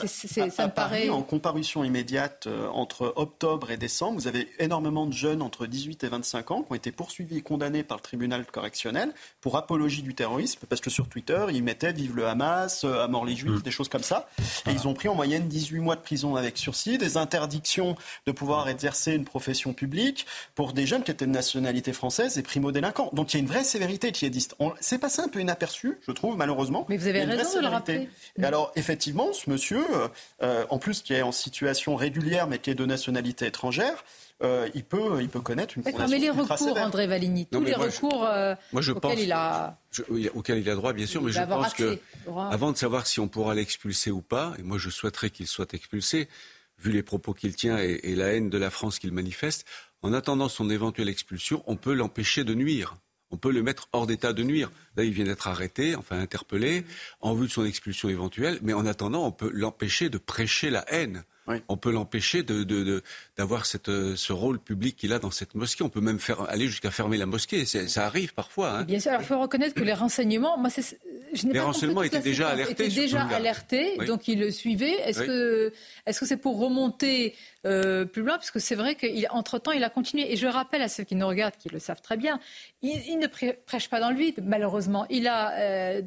ça 0.50 0.68
me 0.68 0.72
paraît. 0.72 1.10
En 1.10 1.22
comparution 1.22 1.84
immédiate 1.84 2.48
euh, 2.48 2.68
entre 2.70 3.14
octobre 3.16 3.72
et 3.72 3.78
décembre, 3.78 4.20
vous 4.20 4.28
avez 4.28 4.48
énormément 4.60 5.06
de 5.06 5.14
jeunes 5.14 5.41
entre 5.41 5.68
18 5.68 6.04
et 6.04 6.08
25 6.08 6.52
ans 6.52 6.64
qui 6.64 6.72
ont 6.72 6.76
été 6.76 6.91
poursuivis 6.91 7.38
et 7.38 7.41
condamnés 7.41 7.84
par 7.84 7.98
le 7.98 8.02
tribunal 8.02 8.46
correctionnel 8.46 9.14
pour 9.41 9.58
apologie 9.58 10.02
du 10.02 10.16
terrorisme, 10.16 10.62
parce 10.68 10.82
que 10.82 10.89
sur 10.89 11.08
Twitter, 11.08 11.46
ils 11.52 11.64
mettaient 11.64 11.94
Vive 11.94 12.16
le 12.16 12.28
Hamas, 12.28 12.84
euh, 12.84 13.04
à 13.04 13.08
mort 13.08 13.26
les 13.26 13.36
Juifs, 13.36 13.60
mm. 13.60 13.62
des 13.62 13.72
choses 13.72 13.89
comme 13.89 14.04
ça. 14.04 14.28
Et 14.68 14.72
ils 14.72 14.88
ont 14.88 14.94
pris 14.94 15.10
en 15.10 15.16
moyenne 15.16 15.48
18 15.48 15.80
mois 15.80 15.96
de 15.96 16.02
prison 16.02 16.36
avec 16.36 16.58
sursis, 16.58 16.98
des 16.98 17.18
interdictions 17.18 17.96
de 18.26 18.32
pouvoir 18.32 18.70
exercer 18.70 19.14
une 19.14 19.26
profession 19.26 19.74
publique 19.74 20.26
pour 20.56 20.74
des 20.74 20.86
jeunes 20.86 21.04
qui 21.04 21.12
étaient 21.12 21.26
de 21.26 21.32
nationalité 21.32 21.94
française 21.94 22.38
et 22.38 22.44
primo-délinquants. 22.44 23.10
Donc 23.14 23.32
il 23.34 23.38
y 23.38 23.39
a 23.39 23.43
une 23.43 23.49
vraie 23.49 23.63
sévérité 23.63 24.11
djihadiste. 24.13 24.55
C'est 24.79 24.99
passé 24.99 25.21
un 25.21 25.27
peu 25.27 25.39
inaperçu, 25.39 25.97
je 26.05 26.11
trouve, 26.11 26.38
malheureusement. 26.38 26.86
Mais 26.89 26.97
vous 26.97 27.07
avez 27.07 27.23
raison 27.23 27.57
de 27.57 27.63
le 27.63 27.67
rappeler. 27.67 28.09
Et 28.38 28.43
alors, 28.43 28.71
effectivement, 28.75 29.34
ce 29.34 29.49
monsieur, 29.49 29.84
euh, 29.95 30.07
euh, 30.41 30.65
en 30.69 30.77
plus 30.77 31.01
qui 31.01 31.13
est 31.13 31.21
en 31.21 31.31
situation 31.31 31.95
régulière, 31.95 32.47
mais 32.47 32.59
qui 32.59 32.69
est 32.69 32.75
de 32.75 32.86
nationalité 32.86 33.47
étrangère, 33.47 34.03
euh, 34.43 34.69
il, 34.73 34.84
peut, 34.84 35.21
il 35.21 35.29
peut 35.29 35.41
connaître 35.41 35.77
une 35.77 35.84
condamnation 35.84 36.11
Mais 36.11 36.19
les 36.19 36.29
recours, 36.29 36.77
André 36.77 37.07
Valigny, 37.07 37.47
tous 37.47 37.63
les 37.63 37.73
recours 37.73 38.27
auxquels, 38.73 39.19
il 39.19 39.31
a... 39.31 39.77
auquel 40.34 40.57
il 40.59 40.69
a 40.69 40.75
droit, 40.75 40.93
bien 40.93 41.05
sûr, 41.05 41.21
mais 41.21 41.31
je 41.31 41.41
pense 41.41 41.73
que, 41.73 41.97
avant 42.51 42.71
de 42.71 42.77
savoir 42.77 43.07
si 43.07 43.19
on 43.19 43.27
pourra 43.27 43.55
l'expulser 43.55 44.11
ou 44.11 44.21
pas, 44.21 44.53
et 44.59 44.63
moi 44.63 44.77
je 44.77 44.89
souhaiterais 44.89 45.29
qu'il 45.29 45.47
soit 45.47 45.73
expulsé, 45.73 46.27
vu 46.79 46.91
les 46.91 47.03
propos 47.03 47.34
qu'il 47.34 47.55
tient 47.55 47.77
et 47.77 48.15
la 48.15 48.34
haine 48.34 48.49
de 48.49 48.57
la 48.57 48.69
France 48.69 48.99
qu'il 48.99 49.13
manifeste, 49.13 49.65
en 50.01 50.11
attendant 50.11 50.49
son 50.49 50.69
éventuelle 50.69 51.07
expulsion, 51.07 51.63
on 51.65 51.77
peut 51.77 51.93
l'empêcher 51.93 52.43
de 52.43 52.53
nuire 52.53 52.95
on 53.34 53.38
peut 53.38 53.51
le 53.51 53.63
mettre 53.63 53.89
hors 53.93 54.05
d'état 54.05 54.31
de 54.31 54.43
nuire. 54.43 54.71
Là, 54.95 55.03
il 55.03 55.11
vient 55.11 55.25
d'être 55.25 55.47
arrêté, 55.47 55.95
enfin 55.95 56.19
interpellé, 56.19 56.86
en 57.19 57.34
vue 57.34 57.47
de 57.47 57.51
son 57.51 57.65
expulsion 57.65 58.07
éventuelle, 58.07 58.59
mais 58.61 58.73
en 58.73 58.86
attendant, 58.86 59.25
on 59.25 59.31
peut 59.31 59.49
l'empêcher 59.51 60.09
de 60.09 60.19
prêcher 60.19 60.69
la 60.69 60.86
haine. 60.93 61.23
On 61.67 61.75
peut 61.75 61.91
l'empêcher 61.91 62.43
d'avoir 62.43 62.65
de, 62.65 63.03
euh, 63.39 64.15
ce 64.15 64.34
rôle 64.34 64.59
public 64.59 64.95
qu'il 64.95 65.13
a 65.13 65.19
dans 65.19 65.31
cette 65.31 65.55
mosquée. 65.55 65.84
On 65.84 65.89
peut 65.89 66.01
même 66.01 66.19
faire, 66.19 66.41
aller 66.49 66.67
jusqu'à 66.67 66.91
fermer 66.91 67.17
la 67.17 67.25
mosquée. 67.25 67.65
Ça 67.65 68.05
arrive 68.05 68.34
parfois. 68.34 68.71
Hein. 68.71 68.84
Bien 68.84 68.99
sûr, 68.99 69.11
il 69.17 69.25
faut 69.25 69.39
reconnaître 69.39 69.73
que 69.73 69.84
les 69.84 69.93
renseignements, 69.93 70.57
moi, 70.57 70.69
je 71.34 71.47
les 71.47 71.59
renseignements 71.59 72.03
étaient 72.03 72.19
déjà 72.19 72.49
alertés. 72.49 72.71
Étaient 72.73 72.88
déjà 72.89 73.23
alertés, 73.23 73.97
donc 74.05 74.27
ils 74.27 74.39
le 74.39 74.51
suivaient. 74.51 74.99
Est-ce 75.05 75.23
que 75.23 75.73
est-ce 76.05 76.19
que 76.19 76.25
c'est 76.25 76.38
pour 76.38 76.59
remonter 76.59 77.36
euh, 77.65 78.03
plus 78.03 78.23
loin, 78.23 78.36
parce 78.36 78.51
que 78.51 78.59
c'est 78.59 78.75
vrai 78.75 78.95
qu'entre-temps, 78.95 79.71
il 79.71 79.84
a 79.86 79.89
continué. 79.89 80.31
Et 80.34 80.36
je 80.36 80.47
rappelle 80.47 80.81
à 80.81 80.89
ceux 80.89 81.03
qui 81.03 81.15
nous 81.15 81.27
regardent, 81.27 81.55
qui 81.55 81.69
le 81.69 81.79
savent 81.79 82.01
très 82.01 82.17
bien, 82.17 82.39
il, 82.81 83.17
ne 83.19 83.27
prêche 83.27 83.89
pas 83.89 84.01
dans 84.01 84.09
le 84.09 84.17
vide, 84.17 84.43
malheureusement. 84.43 85.05
Il 85.09 85.27
a 85.27 85.53
euh, 85.53 86.01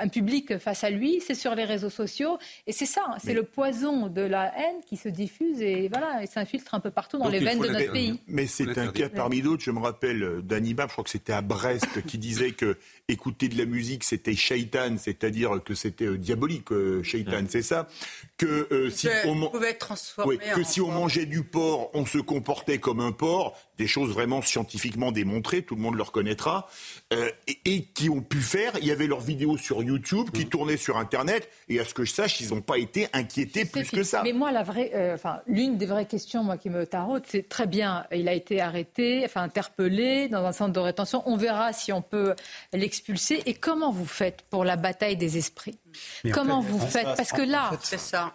un 0.00 0.08
public 0.08 0.58
face 0.58 0.84
à 0.84 0.90
lui, 0.90 1.20
c'est 1.20 1.34
sur 1.34 1.56
les 1.56 1.64
réseaux 1.64 1.90
sociaux, 1.90 2.38
et 2.68 2.72
c'est 2.72 2.86
ça, 2.86 3.02
c'est 3.22 3.34
le 3.34 3.42
poison 3.42 4.06
de 4.06 4.22
la 4.22 4.52
haine 4.56 4.80
qui 4.86 4.96
se 4.96 5.08
diffuse 5.08 5.60
et 5.60 5.88
voilà, 5.88 6.22
et 6.22 6.26
s'infiltre 6.26 6.61
un 6.72 6.80
peu 6.80 6.90
partout 6.90 7.18
dans 7.18 7.28
les 7.28 7.40
veines 7.40 7.60
de 7.60 7.68
notre 7.68 7.92
pays. 7.92 8.20
Mais 8.26 8.46
c'est 8.46 8.78
un 8.78 8.88
cas 8.88 9.08
parmi 9.08 9.42
d'autres. 9.42 9.62
Je 9.62 9.70
me 9.70 9.80
rappelle 9.80 10.22
euh, 10.22 10.42
d'Anibab, 10.42 10.88
je 10.88 10.92
crois 10.92 11.04
que 11.04 11.10
c'était 11.10 11.32
à 11.32 11.42
Brest, 11.42 12.04
qui 12.06 12.18
disait 12.18 12.52
que 12.52 12.76
écouter 13.08 13.48
de 13.48 13.58
la 13.58 13.64
musique, 13.64 14.04
c'était 14.04 14.34
shaitan, 14.34 14.96
c'est-à-dire 14.98 15.62
que 15.64 15.74
c'était 15.74 16.16
diabolique, 16.16 16.68
shaitan, 17.02 17.44
c'est 17.48 17.62
ça? 17.62 17.88
Que 18.36 18.88
si 18.90 19.08
on 19.24 19.48
pouvait 19.50 19.70
être 19.70 19.78
transformé. 19.78 20.38
que 20.38 20.62
si 20.62 20.80
on 20.80 20.90
mangeait 20.90 21.26
du 21.26 21.42
porc, 21.42 21.90
on 21.94 22.06
se 22.06 22.18
comportait 22.18 22.78
comme 22.78 23.00
un 23.00 23.12
porc, 23.12 23.56
des 23.78 23.86
choses 23.86 24.10
vraiment 24.10 24.42
scientifiquement 24.42 25.12
démontrées, 25.12 25.62
tout 25.62 25.74
le 25.74 25.80
monde 25.80 25.96
le 25.96 26.02
reconnaîtra, 26.02 26.68
euh, 27.12 27.30
et, 27.64 27.84
qui 27.94 28.10
ont 28.10 28.20
pu 28.20 28.40
faire, 28.40 28.72
il 28.80 28.86
y 28.86 28.90
avait 28.90 29.06
leurs 29.06 29.20
vidéos 29.20 29.56
sur 29.56 29.82
YouTube 29.82 30.30
qui 30.32 30.44
mm. 30.44 30.48
tournaient 30.48 30.76
sur 30.76 30.98
Internet, 30.98 31.48
et 31.68 31.80
à 31.80 31.84
ce 31.84 31.94
que 31.94 32.04
je 32.04 32.12
sache, 32.12 32.40
ils 32.40 32.50
n'ont 32.50 32.60
pas 32.60 32.78
été 32.78 33.08
inquiétés 33.12 33.64
plus 33.64 33.90
que 33.90 34.02
ça. 34.02 34.22
Mais 34.22 34.32
moi, 34.32 34.52
la 34.52 34.62
vraie, 34.62 34.90
euh, 34.94 35.14
enfin, 35.14 35.40
l'une 35.46 35.78
des 35.78 35.86
vraies 35.86 36.06
questions 36.06 36.44
moi, 36.44 36.58
qui 36.58 36.70
me 36.70 36.86
taraude, 36.86 37.22
c'est 37.26 37.48
très 37.48 37.66
bien, 37.66 38.04
il 38.12 38.28
a 38.28 38.34
été 38.34 38.60
arrêté, 38.60 39.22
enfin 39.24 39.42
interpellé 39.42 40.28
dans 40.28 40.44
un 40.44 40.52
centre 40.52 40.72
de 40.72 40.80
rétention, 40.80 41.22
on 41.26 41.36
verra 41.36 41.72
si 41.72 41.92
on 41.92 42.02
peut 42.02 42.34
l'expulser, 42.72 43.42
et 43.46 43.54
comment 43.54 43.90
vous 43.90 44.06
faites 44.06 44.42
pour 44.50 44.64
la 44.64 44.76
bataille 44.76 45.16
des 45.16 45.38
esprits? 45.38 45.78
Comment 46.32 46.60
vous 46.60 46.78
faites? 46.78 47.08
Parce 47.16 47.32
que 47.32 47.42
là, 47.42 47.70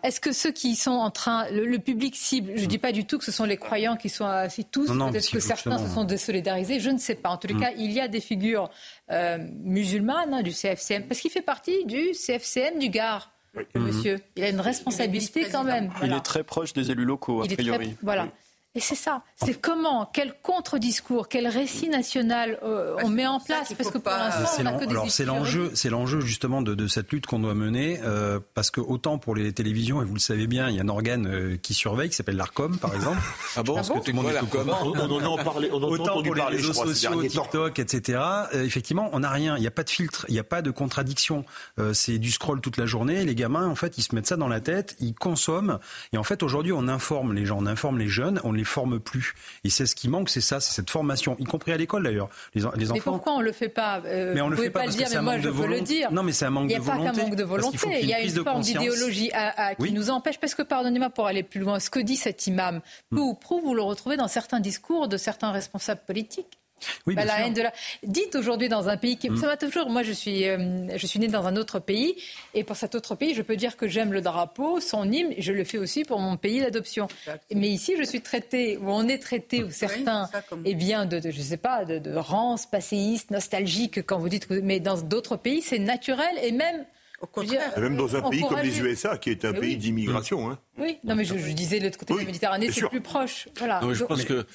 est-ce 0.04 0.20
que 0.20 0.32
ceux 0.32 0.52
qui 0.52 0.76
sont 0.76 0.92
en 0.92 1.12
train, 1.12 1.50
le, 1.52 1.78
public 1.78 2.16
cible, 2.16 2.54
je 2.56 2.64
ne 2.64 2.68
dis 2.68 2.78
pas 2.80 2.92
du 2.92 3.06
tout 3.06 3.18
que 3.18 3.26
ce 3.26 3.32
sont 3.32 3.46
les 3.46 3.58
croyants 3.58 3.96
qui 3.96 4.10
sont 4.10 4.26
assis 4.26 4.66
tous, 4.66 4.88
peut-être 4.88 5.37
que 5.38 5.44
certains 5.44 5.78
se 5.78 5.94
sont 5.94 6.04
désolidarisés, 6.04 6.80
je 6.80 6.90
ne 6.90 6.98
sais 6.98 7.16
pas. 7.16 7.30
En 7.30 7.38
tous 7.38 7.48
les 7.48 7.54
mm. 7.54 7.60
cas, 7.60 7.72
il 7.78 7.92
y 7.92 8.00
a 8.00 8.08
des 8.08 8.22
figures 8.22 8.70
euh, 9.12 9.38
musulmanes 9.64 10.34
hein, 10.34 10.42
du 10.42 10.52
CFCM, 10.52 11.04
parce 11.04 11.20
qu'il 11.20 11.32
fait 11.32 11.42
partie 11.42 11.86
du 11.86 12.12
CFCM 12.12 12.80
du 12.80 12.90
Gard. 12.90 13.32
Monsieur, 13.76 14.20
il 14.36 14.44
a 14.44 14.50
une 14.50 14.60
responsabilité 14.60 15.48
quand 15.52 15.64
même. 15.64 15.92
Il 16.04 16.14
est 16.14 16.20
très 16.20 16.44
proche 16.44 16.74
des 16.74 16.92
élus 16.92 17.06
locaux, 17.06 17.44
a 17.44 17.48
priori. 17.48 17.96
voilà. 18.04 18.28
Et 18.76 18.80
c'est 18.80 18.96
ça. 18.96 19.24
C'est 19.44 19.60
comment, 19.60 20.08
quel 20.14 20.36
contre-discours, 20.44 21.30
quel 21.30 21.48
récit 21.48 21.90
national 21.90 22.60
euh, 22.64 22.96
on 23.04 23.10
met 23.10 23.26
en 23.26 23.40
place 23.40 23.74
Parce 23.74 23.90
que 23.90 23.98
pour 23.98 24.12
l'instant, 24.12 24.50
on 24.60 24.64
n'a 24.64 24.74
que 24.74 24.86
des 24.86 24.92
Alors 24.92 25.10
c'est 25.10 25.26
l'enjeu, 25.26 25.72
c'est 25.74 25.90
l'enjeu 25.90 26.20
justement 26.20 26.62
de, 26.62 26.76
de, 26.76 26.88
cette 26.88 27.12
lutte 27.12 27.26
qu'on 27.26 27.40
doit 27.40 27.56
mener, 27.56 28.00
euh, 28.04 28.40
parce 28.54 28.70
que 28.70 28.80
autant 28.80 29.18
pour 29.18 29.36
les 29.36 29.52
télévisions, 29.52 30.04
et 30.04 30.06
vous 30.06 30.14
le 30.14 30.20
savez 30.20 30.46
bien, 30.46 30.70
il 30.70 30.76
y 30.76 30.80
a 30.80 30.84
un 30.84 30.90
organe 30.90 31.28
euh, 31.28 31.58
qui 31.58 31.74
surveille, 31.74 32.10
qui 32.10 32.16
s'appelle 32.16 32.36
l'Arcom, 32.36 32.78
par 32.78 32.94
exemple. 32.94 33.18
ah 33.56 33.64
bon, 33.64 33.76
Parce 33.76 33.90
que 33.90 33.98
tout 33.98 34.12
le 34.12 34.14
monde 34.14 34.28
est 34.28 34.38
on, 34.40 34.94
on, 34.94 35.26
en 35.26 35.38
parlait, 35.44 35.72
on 35.72 35.82
autant 35.82 36.22
pour 36.22 36.36
les 36.36 36.42
réseaux 36.44 36.74
sociaux, 36.74 37.24
TikTok, 37.24 37.80
etc. 37.80 38.20
effectivement, 38.54 39.10
on 39.14 39.22
n'a 39.22 39.32
rien. 39.32 39.58
Il 39.58 39.62
n'y 39.62 39.68
a 39.68 39.72
pas 39.72 39.84
de 39.84 39.90
filtre, 39.90 40.26
il 40.30 40.34
n'y 40.34 40.40
a 40.40 40.44
pas 40.44 40.62
de 40.62 40.70
contradiction. 40.70 41.46
c'est 41.94 42.20
du 42.20 42.32
scroll 42.32 42.62
toute 42.62 42.78
la 42.78 42.86
journée. 42.86 43.26
Les 43.26 43.36
gamins, 43.36 43.68
en 43.68 43.76
fait, 43.76 43.98
ils 43.98 44.04
se 44.04 44.14
mettent 44.14 44.28
ça 44.28 44.38
dans 44.38 44.48
la 44.48 44.60
tête, 44.60 44.96
ils 45.00 45.16
consomment. 45.16 45.80
Et 46.14 46.18
en 46.18 46.24
fait, 46.24 46.44
aujourd'hui, 46.44 46.74
on 46.74 46.88
informe 46.88 47.34
les 47.34 47.46
gens, 47.46 47.58
on 47.60 47.66
informe 47.66 47.98
les 47.98 48.08
jeunes, 48.08 48.40
on 48.44 48.57
les 48.58 48.64
forme 48.64 49.00
plus. 49.00 49.34
Et 49.64 49.70
c'est 49.70 49.86
ce 49.86 49.96
qui 49.96 50.10
manque, 50.10 50.30
c'est 50.30 50.42
ça, 50.42 50.60
c'est 50.60 50.74
cette 50.74 50.90
formation, 50.90 51.36
y 51.40 51.46
compris 51.46 51.72
à 51.72 51.78
l'école 51.78 52.04
d'ailleurs. 52.04 52.30
Les, 52.54 52.62
les 52.76 52.92
enfants. 52.92 52.94
Mais 52.94 53.02
pourquoi 53.02 53.34
on 53.34 53.42
le 53.42 53.52
fait 53.52 53.70
pas 53.70 54.02
euh, 54.06 54.34
Mais 54.34 54.42
on 54.42 54.50
le 54.50 54.58
fait 54.58 54.70
pas, 54.70 54.84
parce 54.84 54.98
le 54.98 55.04
dire, 55.04 55.10
mais 55.14 55.22
moi 55.22 55.40
je 55.40 55.50
veux 55.50 55.68
le 55.68 55.82
dire. 55.82 56.12
Non, 56.12 56.24
mais 56.24 56.32
c'est 56.32 56.46
un 56.46 56.50
manque 56.50 56.70
de 56.70 56.76
volonté. 56.76 56.92
Il 56.92 56.98
n'y 56.98 57.06
a 57.06 57.12
pas 57.12 57.18
qu'un 57.18 57.24
manque 57.24 57.36
de 57.36 57.44
volonté. 57.44 58.00
Il 58.02 58.10
y 58.10 58.14
a 58.14 58.22
une 58.22 58.44
forme 58.44 58.62
d'idéologie 58.62 59.32
qui 59.80 59.92
nous 59.94 60.10
empêche. 60.10 60.40
Parce 60.40 60.56
que 60.56 60.64
pardonnez-moi 60.64 61.10
pour 61.10 61.28
aller 61.28 61.44
plus 61.44 61.60
loin, 61.62 61.80
ce 61.80 61.90
que 61.90 62.00
dit 62.00 62.16
cet 62.16 62.48
imam 62.48 62.82
peu 63.10 63.20
ou 63.20 63.34
prou, 63.34 63.62
vous 63.62 63.74
le 63.74 63.82
retrouvez 63.82 64.18
dans 64.18 64.28
certains 64.28 64.60
discours 64.60 65.08
de 65.08 65.18
certains 65.18 65.52
responsables 65.52 66.02
politiques. 66.06 66.57
Oui, 67.06 67.16
bah, 67.16 67.26
la 67.26 67.46
haine 67.46 67.54
de 67.54 67.62
la... 67.62 67.74
Dites 68.04 68.36
aujourd'hui 68.36 68.70
dans 68.70 68.90
un 68.90 68.98
pays 68.98 69.18
qui... 69.18 69.30
Mm. 69.30 69.38
Ça 69.38 69.48
va 69.48 69.58
toujours. 69.58 69.90
Moi, 69.90 70.04
je 70.04 70.12
suis, 70.12 70.48
euh, 70.48 70.98
je 70.98 71.08
suis 71.08 71.20
née 71.20 71.28
dans 71.28 71.46
un 71.46 71.56
autre 71.56 71.80
pays. 71.80 72.16
Et 72.54 72.64
pour 72.64 72.76
cet 72.76 72.96
autre 72.96 73.16
pays, 73.16 73.34
je 73.34 73.42
peux 73.42 73.56
dire 73.56 73.78
que 73.78 73.88
j'aime 73.88 74.14
le 74.14 74.22
drapeau, 74.22 74.80
son 74.80 75.12
hymne. 75.12 75.34
Je 75.38 75.52
le 75.52 75.64
fais 75.64 75.78
aussi 75.78 76.04
pour 76.04 76.20
mon 76.20 76.38
pays 76.38 76.60
d'adoption. 76.60 77.08
Mais 77.54 77.70
ici, 77.70 77.96
je 77.98 78.04
suis 78.04 78.22
traité, 78.22 78.78
ou 78.78 78.90
on 78.90 79.08
est 79.08 79.20
traité, 79.20 79.64
ou 79.64 79.72
certains, 79.72 80.30
eh 80.66 80.76
bien, 80.76 81.06
de, 81.06 81.20
je 81.30 81.42
sais 81.42 81.58
pas, 81.58 81.86
de, 81.86 82.00
de 82.00 82.16
rance, 82.16 82.66
passéiste, 82.66 83.32
nostalgique, 83.32 84.06
quand 84.06 84.20
vous 84.20 84.30
dites... 84.30 84.50
Mais 84.50 84.80
dans 84.80 84.98
d'autres 84.98 85.38
pays, 85.38 85.62
c'est 85.62 85.80
naturel. 85.80 86.36
Et 86.44 86.52
même 86.52 86.86
Au 87.22 87.28
contraire. 87.28 87.80
même 87.80 87.98
dans 87.98 88.16
un 88.16 88.30
pays 88.30 88.42
comme 88.48 88.60
les 88.60 88.80
USA, 88.80 89.18
qui 89.18 89.32
est 89.32 89.44
un 89.46 89.54
pays 89.54 89.78
d'immigration. 89.78 90.52
Hein. 90.52 90.60
Oui, 90.78 90.98
non, 91.04 91.16
mais 91.16 91.26
je, 91.26 91.34
disais 91.34 91.80
de 91.80 91.86
l'autre 91.86 91.98
côté 91.98 92.14
de 92.14 92.20
la 92.20 92.26
Méditerranée, 92.26 92.72
c'est 92.72 92.88
plus 92.88 93.02
proche. 93.02 93.48
Voilà. 93.58 93.82
je 93.92 94.04
pense 94.04 94.24
que, 94.24 94.46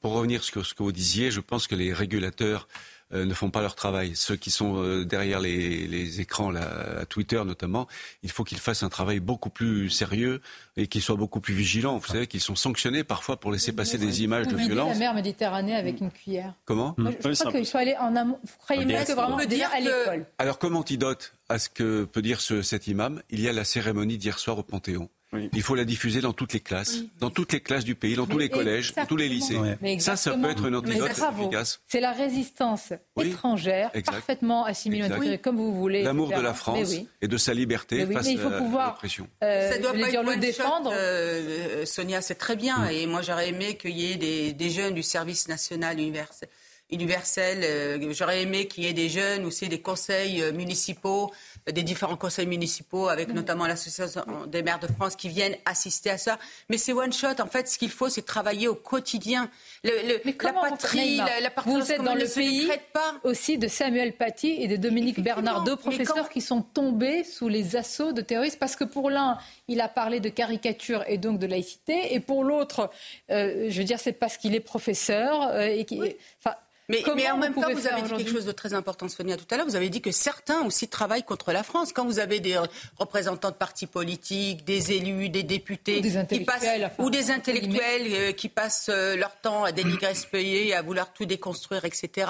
pour 0.00 0.12
revenir 0.12 0.44
sur 0.44 0.64
ce 0.64 0.74
que 0.74 0.82
vous 0.82 0.92
disiez, 0.92 1.30
je 1.30 1.40
pense 1.40 1.66
que 1.66 1.74
les 1.74 1.92
régulateurs 1.92 2.68
euh, 3.12 3.26
ne 3.26 3.34
font 3.34 3.50
pas 3.50 3.60
leur 3.60 3.74
travail. 3.74 4.12
Ceux 4.14 4.36
qui 4.36 4.50
sont 4.50 4.82
euh, 4.82 5.04
derrière 5.04 5.38
les, 5.38 6.20
écrans, 6.20 6.50
là, 6.50 7.00
à 7.02 7.06
Twitter 7.06 7.40
notamment, 7.44 7.86
il 8.22 8.30
faut 8.30 8.44
qu'ils 8.44 8.58
fassent 8.58 8.82
un 8.82 8.88
travail 8.88 9.20
beaucoup 9.20 9.50
plus 9.50 9.90
sérieux 9.90 10.40
et 10.76 10.86
qu'ils 10.86 11.02
soient 11.02 11.16
beaucoup 11.16 11.40
plus 11.40 11.54
vigilants. 11.54 11.98
Vous 11.98 12.06
savez 12.06 12.26
qu'ils 12.26 12.40
sont 12.40 12.56
sanctionnés 12.56 13.04
parfois 13.04 13.36
pour 13.36 13.52
laisser 13.52 13.72
passer 13.72 13.98
des 13.98 14.22
images 14.22 14.48
de 14.48 14.56
violence. 14.56 14.94
la 14.94 14.98
mer 14.98 15.14
Méditerranée 15.14 15.76
avec 15.76 16.00
une 16.00 16.10
cuillère. 16.10 16.54
Comment? 16.64 16.96
Je 16.98 17.34
crois 17.38 17.52
qu'il 17.52 17.66
faut 17.66 17.78
aller 17.78 17.94
en 18.00 18.16
amont. 18.16 18.38
Vous 18.42 18.58
croyez 18.58 18.84
bien 18.84 19.04
que 19.04 19.12
vraiment 19.12 19.36
dire 19.44 19.70
à 19.72 19.80
l'école? 19.80 20.26
Alors 20.38 20.58
comme 20.58 20.74
antidote 20.74 21.34
à 21.54 21.58
ce 21.60 21.68
que 21.68 22.02
peut 22.04 22.20
dire 22.20 22.40
ce, 22.40 22.62
cet 22.62 22.88
imam, 22.88 23.22
il 23.30 23.40
y 23.40 23.48
a 23.48 23.52
la 23.52 23.64
cérémonie 23.64 24.18
d'hier 24.18 24.40
soir 24.40 24.58
au 24.58 24.64
Panthéon. 24.64 25.08
Il 25.52 25.62
faut 25.62 25.74
la 25.74 25.84
diffuser 25.84 26.20
dans 26.20 26.32
toutes 26.32 26.52
les 26.52 26.60
classes, 26.60 26.98
dans 27.18 27.30
toutes 27.30 27.52
les 27.52 27.60
classes 27.60 27.84
du 27.84 27.96
pays, 27.96 28.14
dans 28.14 28.26
tous 28.26 28.38
les 28.38 28.48
collèges, 28.48 28.94
dans 28.94 29.06
tous 29.06 29.16
les 29.16 29.28
lycées. 29.28 29.58
Ça, 29.98 30.16
ça 30.16 30.32
peut 30.32 30.50
être 30.50 30.66
une 30.66 30.76
antidote 30.76 31.10
efficace. 31.10 31.80
C'est 31.88 32.00
la 32.00 32.12
résistance 32.12 32.92
étrangère, 33.20 33.90
parfaitement 34.04 34.64
assimilée, 34.64 35.38
comme 35.38 35.56
vous 35.56 35.74
voulez. 35.74 36.02
L'amour 36.02 36.30
de 36.30 36.40
la 36.40 36.54
France 36.54 36.94
et 37.22 37.28
de 37.28 37.36
sa 37.36 37.54
liberté 37.54 38.04
face 38.06 38.28
il 38.28 38.38
faut 38.38 38.48
à 38.48 38.58
pouvoir, 38.58 39.00
la. 39.02 39.46
Euh, 39.46 39.72
ça 39.72 39.78
doit 39.78 39.92
pas 39.92 40.10
dire 40.10 40.22
le 40.22 40.36
défendre. 40.36 40.92
Euh, 40.94 41.84
Sonia, 41.84 42.20
c'est 42.20 42.34
très 42.34 42.56
bien. 42.56 42.78
Mm. 42.78 42.90
Et 42.90 43.06
moi, 43.06 43.22
j'aurais 43.22 43.48
aimé 43.48 43.76
qu'il 43.76 43.96
y 43.96 44.12
ait 44.12 44.16
des, 44.16 44.52
des 44.52 44.70
jeunes 44.70 44.94
du 44.94 45.02
service 45.02 45.48
national 45.48 45.98
universel 45.98 46.48
universel. 46.90 47.60
Euh, 47.62 48.12
j'aurais 48.12 48.42
aimé 48.42 48.66
qu'il 48.66 48.84
y 48.84 48.86
ait 48.86 48.92
des 48.92 49.08
jeunes, 49.08 49.44
aussi 49.44 49.68
des 49.68 49.80
conseils 49.80 50.42
euh, 50.42 50.52
municipaux, 50.52 51.32
euh, 51.68 51.72
des 51.72 51.82
différents 51.82 52.16
conseils 52.16 52.46
municipaux, 52.46 53.08
avec 53.08 53.28
notamment 53.28 53.66
l'Association 53.66 54.24
des 54.46 54.62
maires 54.62 54.78
de 54.78 54.86
France, 54.86 55.16
qui 55.16 55.28
viennent 55.28 55.56
assister 55.64 56.10
à 56.10 56.18
ça. 56.18 56.38
Mais 56.68 56.76
c'est 56.78 56.92
one 56.92 57.12
shot. 57.12 57.40
En 57.40 57.46
fait, 57.46 57.68
ce 57.68 57.78
qu'il 57.78 57.90
faut, 57.90 58.08
c'est 58.08 58.24
travailler 58.24 58.68
au 58.68 58.74
quotidien. 58.74 59.50
Le, 59.82 60.20
Mais 60.24 60.36
la 60.42 60.52
patrie, 60.52 61.16
la, 61.16 61.40
la 61.40 61.52
vous 61.64 61.90
êtes 61.90 62.02
dans 62.02 62.14
le 62.14 62.26
pays 62.26 62.70
pas. 62.92 63.14
aussi 63.24 63.58
de 63.58 63.68
Samuel 63.68 64.12
Paty 64.12 64.56
et 64.60 64.68
de 64.68 64.76
Dominique 64.76 65.20
Bernard, 65.20 65.64
deux 65.64 65.76
professeurs 65.76 66.28
qui 66.28 66.40
sont 66.40 66.62
tombés 66.62 67.24
sous 67.24 67.48
les 67.48 67.76
assauts 67.76 68.12
de 68.12 68.20
terroristes, 68.20 68.58
parce 68.58 68.76
que 68.76 68.84
pour 68.84 69.10
l'un, 69.10 69.38
il 69.68 69.80
a 69.80 69.88
parlé 69.88 70.20
de 70.20 70.28
caricature 70.28 71.04
et 71.08 71.18
donc 71.18 71.38
de 71.38 71.46
laïcité, 71.46 72.14
et 72.14 72.20
pour 72.20 72.44
l'autre, 72.44 72.90
je 73.28 73.76
veux 73.76 73.84
dire, 73.84 73.98
c'est 73.98 74.12
parce 74.12 74.36
qu'il 74.36 74.54
est 74.54 74.60
professeur 74.60 75.58
et 75.60 75.84
qui, 75.84 76.00
enfin, 76.40 76.56
mais, 76.88 77.30
en 77.30 77.38
même 77.38 77.54
temps, 77.54 77.72
vous 77.72 77.86
avez 77.86 78.02
dit 78.02 78.10
quelque 78.10 78.30
chose 78.30 78.44
de 78.44 78.52
très 78.52 78.74
important, 78.74 79.08
Sonia, 79.08 79.36
tout 79.36 79.46
à 79.50 79.56
l'heure. 79.56 79.66
Vous 79.66 79.76
avez 79.76 79.88
dit 79.88 80.02
que 80.02 80.12
certains 80.12 80.62
aussi 80.62 80.88
travaillent 80.88 81.22
contre 81.22 81.52
la 81.52 81.62
France. 81.62 81.92
Quand 81.94 82.04
vous 82.04 82.18
avez 82.18 82.40
des 82.40 82.58
représentants 82.98 83.50
de 83.50 83.54
partis 83.54 83.86
politiques, 83.86 84.64
des 84.64 84.92
élus, 84.92 85.30
des 85.30 85.42
députés, 85.42 85.98
ou 85.98 86.02
des 86.02 86.16
intellectuels, 86.18 86.74
qui 86.74 86.88
passent, 86.88 86.98
ou 86.98 87.10
des 87.10 87.30
intellectuels 87.30 88.06
euh, 88.12 88.32
qui 88.32 88.48
passent 88.48 88.90
euh, 88.90 89.16
leur 89.16 89.34
temps 89.40 89.64
à 89.64 89.72
dénigrer 89.72 90.14
ce 90.14 90.26
pays, 90.26 90.74
à 90.74 90.82
vouloir 90.82 91.12
tout 91.12 91.24
déconstruire, 91.24 91.84
etc., 91.86 92.28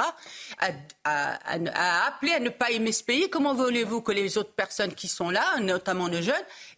à, 0.59 0.71
à, 1.05 2.07
appeler 2.07 2.33
à 2.33 2.41
ne 2.41 2.51
pas 2.51 2.71
aimer 2.71 2.93
ce 2.93 3.03
pays, 3.03 3.29
comment 3.31 3.55
voulez-vous 3.55 4.03
que 4.03 4.13
les 4.13 4.39
autres 4.39 4.53
personnes 4.53 4.95
qui 4.95 5.09
sont 5.09 5.31
là, 5.31 5.45
notamment 5.61 6.09
nos 6.09 6.23
jeunes, 6.23 6.35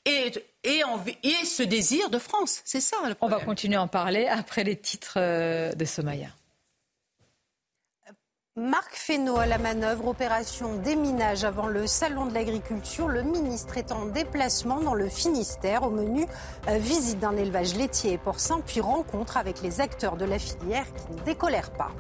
aient, 0.07 0.33
aient, 0.65 1.45
ce 1.45 1.63
désir 1.63 2.09
de 2.09 2.19
France? 2.19 2.63
C'est 2.65 2.81
ça 2.81 2.97
le 3.07 3.15
problème. 3.15 3.37
On 3.37 3.41
va 3.41 3.45
continuer 3.45 3.77
à 3.77 3.83
en 3.83 3.89
parler 3.89 4.27
après 4.27 4.65
les 4.65 4.77
titres 4.77 5.15
euh, 5.19 5.73
de 5.73 5.85
Somaya. 5.85 6.29
Marc 8.59 8.97
Fesneau 8.97 9.37
à 9.37 9.45
la 9.45 9.59
manœuvre, 9.59 10.07
opération 10.07 10.77
déminage 10.77 11.45
avant 11.45 11.67
le 11.67 11.87
salon 11.87 12.25
de 12.25 12.33
l'agriculture. 12.33 13.07
Le 13.07 13.23
ministre 13.23 13.77
est 13.77 13.93
en 13.93 14.07
déplacement 14.07 14.81
dans 14.81 14.95
le 14.95 15.11
Finistère. 15.11 15.83
Au 15.83 15.91
menu, 15.91 16.27
euh, 16.67 16.79
visite 16.79 17.19
d'un 17.19 17.37
élevage 17.37 17.75
laitier 17.75 18.15
et 18.15 18.19
porcin, 18.19 18.63
puis 18.67 18.81
rencontre 18.81 19.37
avec 19.37 19.61
les 19.61 19.83
acteurs 19.83 20.17
de 20.17 20.25
la 20.25 20.39
filière 20.39 20.87
qui 20.95 21.13
ne 21.13 21.21
décolèrent 21.27 21.73
pas. 21.73 21.91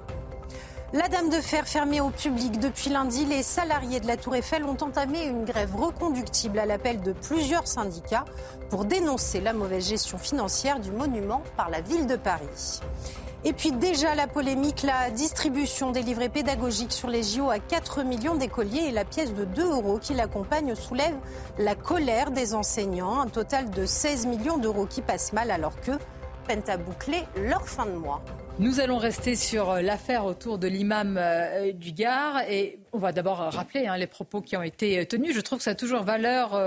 La 0.95 1.09
Dame 1.09 1.29
de 1.29 1.43
Fer 1.43 1.69
fermée 1.69 2.01
au 2.01 2.09
public 2.09 2.59
depuis 2.59 2.89
lundi, 2.89 3.27
les 3.27 3.43
salariés 3.43 4.01
de 4.01 4.07
la 4.07 4.17
Tour 4.17 4.37
Eiffel 4.37 4.65
ont 4.65 4.79
entamé 4.81 5.27
une 5.27 5.45
grève 5.45 5.77
reconductible 5.77 6.59
à 6.59 6.65
l'appel 6.65 7.03
de 7.03 7.13
plusieurs 7.13 7.69
syndicats 7.69 8.25
pour 8.71 8.87
dénoncer 8.87 9.43
la 9.43 9.53
mauvaise 9.53 9.91
gestion 9.91 10.17
financière 10.17 10.81
du 10.81 10.91
monument 10.91 11.43
par 11.59 11.69
la 11.69 11.83
ville 11.83 12.07
de 12.07 12.17
Paris. 12.17 12.81
Et 13.45 13.53
puis 13.53 13.71
déjà 13.73 14.15
la 14.15 14.27
polémique, 14.27 14.83
la 14.83 15.11
distribution 15.11 15.93
des 15.93 16.03
livrets 16.03 16.29
pédagogiques 16.29 16.93
sur 16.93 17.09
les 17.09 17.23
JO 17.23 17.51
à 17.51 17.59
4 17.59 18.03
millions 18.03 18.35
d'écoliers 18.35 18.89
et 18.89 18.93
la 18.93 19.05
pièce 19.05 19.35
de 19.35 19.45
2 19.45 19.71
euros 19.71 19.99
qui 19.99 20.15
l'accompagne 20.15 20.75
soulève 20.75 21.17
la 21.59 21.75
colère 21.75 22.31
des 22.31 22.55
enseignants. 22.55 23.21
Un 23.21 23.29
total 23.29 23.71
de 23.71 23.87
16 23.87 24.27
millions 24.27 24.59
d'euros 24.59 24.87
qui 24.87 25.03
passent 25.03 25.33
mal 25.33 25.51
alors 25.51 25.81
que 25.81 25.93
peinent 26.47 26.63
à 26.69 26.77
boucler 26.77 27.23
leur 27.37 27.69
fin 27.69 27.87
de 27.87 27.93
mois. 27.93 28.23
Nous 28.59 28.81
allons 28.81 28.97
rester 28.97 29.37
sur 29.37 29.71
euh, 29.71 29.81
l'affaire 29.83 30.25
autour 30.25 30.59
de 30.59 30.67
l'imam 30.67 31.19
euh, 31.21 31.73
du 31.73 31.93
Gard 31.93 32.41
et 32.49 32.79
on 32.93 32.99
va 32.99 33.13
d'abord 33.13 33.37
rappeler 33.37 33.87
hein, 33.87 33.99
les 33.99 34.07
propos 34.07 34.41
qui 34.41 34.57
ont 34.57 34.63
été 34.63 34.99
euh, 34.99 35.05
tenus. 35.05 35.35
Je 35.35 35.41
trouve 35.43 35.59
que 35.59 35.65
ça 35.65 35.73
a 35.73 35.75
toujours 35.75 36.05
valeur 36.05 36.59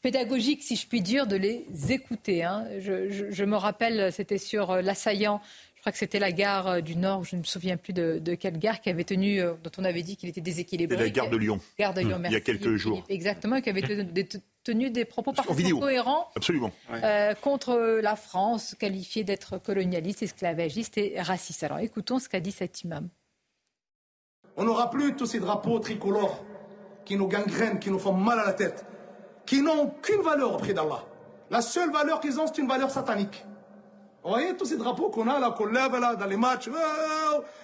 pédagogique, 0.00 0.62
si 0.62 0.76
je 0.76 0.86
puis 0.86 1.00
dire, 1.00 1.26
de 1.26 1.34
les 1.34 1.66
écouter. 1.90 2.44
Hein. 2.44 2.66
je, 2.78 3.44
me 3.44 3.56
rappelle, 3.56 4.12
c'était 4.12 4.38
sur 4.38 4.76
l'assaillant 4.76 5.40
je 5.78 5.82
crois 5.82 5.92
que 5.92 5.98
c'était 5.98 6.18
la 6.18 6.32
gare 6.32 6.66
euh, 6.66 6.80
du 6.80 6.96
Nord, 6.96 7.22
je 7.22 7.36
ne 7.36 7.40
me 7.42 7.44
souviens 7.44 7.76
plus 7.76 7.92
de, 7.92 8.34
quelle 8.34 8.58
gare, 8.58 8.80
qui 8.80 8.90
avait 8.90 9.04
tenu, 9.04 9.40
euh, 9.40 9.54
dont 9.62 9.70
on 9.78 9.84
avait 9.84 10.02
dit 10.02 10.16
qu'il 10.16 10.28
était 10.28 10.40
déséquilibré. 10.40 10.96
C'était 10.96 11.06
la 11.06 11.10
gare 11.10 11.30
de 11.30 11.36
Lyon. 11.36 11.60
Gare 11.78 11.94
de 11.94 12.00
Lyon, 12.00 12.18
mmh. 12.18 12.26
Il 12.26 12.32
y 12.32 12.36
a 12.36 12.40
quelques 12.40 12.74
jours. 12.74 13.04
Exactement, 13.08 13.60
qui 13.60 13.70
avait 13.70 14.02
tenu 14.64 14.90
des 14.90 15.04
propos 15.04 15.32
parfaitement 15.32 15.78
cohérents 15.78 16.30
Absolument. 16.34 16.72
Euh, 16.90 17.32
contre 17.34 18.00
la 18.02 18.16
France, 18.16 18.74
qualifiée 18.76 19.22
d'être 19.22 19.58
colonialiste, 19.58 20.24
esclavagiste 20.24 20.98
et 20.98 21.22
raciste. 21.22 21.62
Alors 21.62 21.78
écoutons 21.78 22.18
ce 22.18 22.28
qu'a 22.28 22.40
dit 22.40 22.50
cet 22.50 22.82
imam. 22.82 23.08
On 24.56 24.64
n'aura 24.64 24.90
plus 24.90 25.14
tous 25.14 25.26
ces 25.26 25.38
drapeaux 25.38 25.78
tricolores 25.78 26.44
qui 27.04 27.16
nous 27.16 27.28
gangrènent, 27.28 27.78
qui 27.78 27.92
nous 27.92 28.00
font 28.00 28.14
mal 28.14 28.40
à 28.40 28.46
la 28.46 28.52
tête, 28.52 28.84
qui 29.46 29.62
n'ont 29.62 29.84
aucune 29.84 30.22
valeur 30.22 30.54
auprès 30.54 30.74
d'Allah. 30.74 31.04
La 31.50 31.62
seule 31.62 31.92
valeur 31.92 32.18
qu'ils 32.18 32.40
ont, 32.40 32.48
c'est 32.48 32.58
une 32.58 32.66
valeur 32.66 32.90
satanique. 32.90 33.44
Vous 34.28 34.34
voyez 34.34 34.54
tous 34.54 34.66
ces 34.66 34.76
drapeaux 34.76 35.08
qu'on 35.08 35.26
a 35.26 35.40
là, 35.40 35.54
qu'on 35.56 35.64
lève 35.64 35.98
là 35.98 36.14
dans 36.14 36.26
les 36.26 36.36
matchs, 36.36 36.68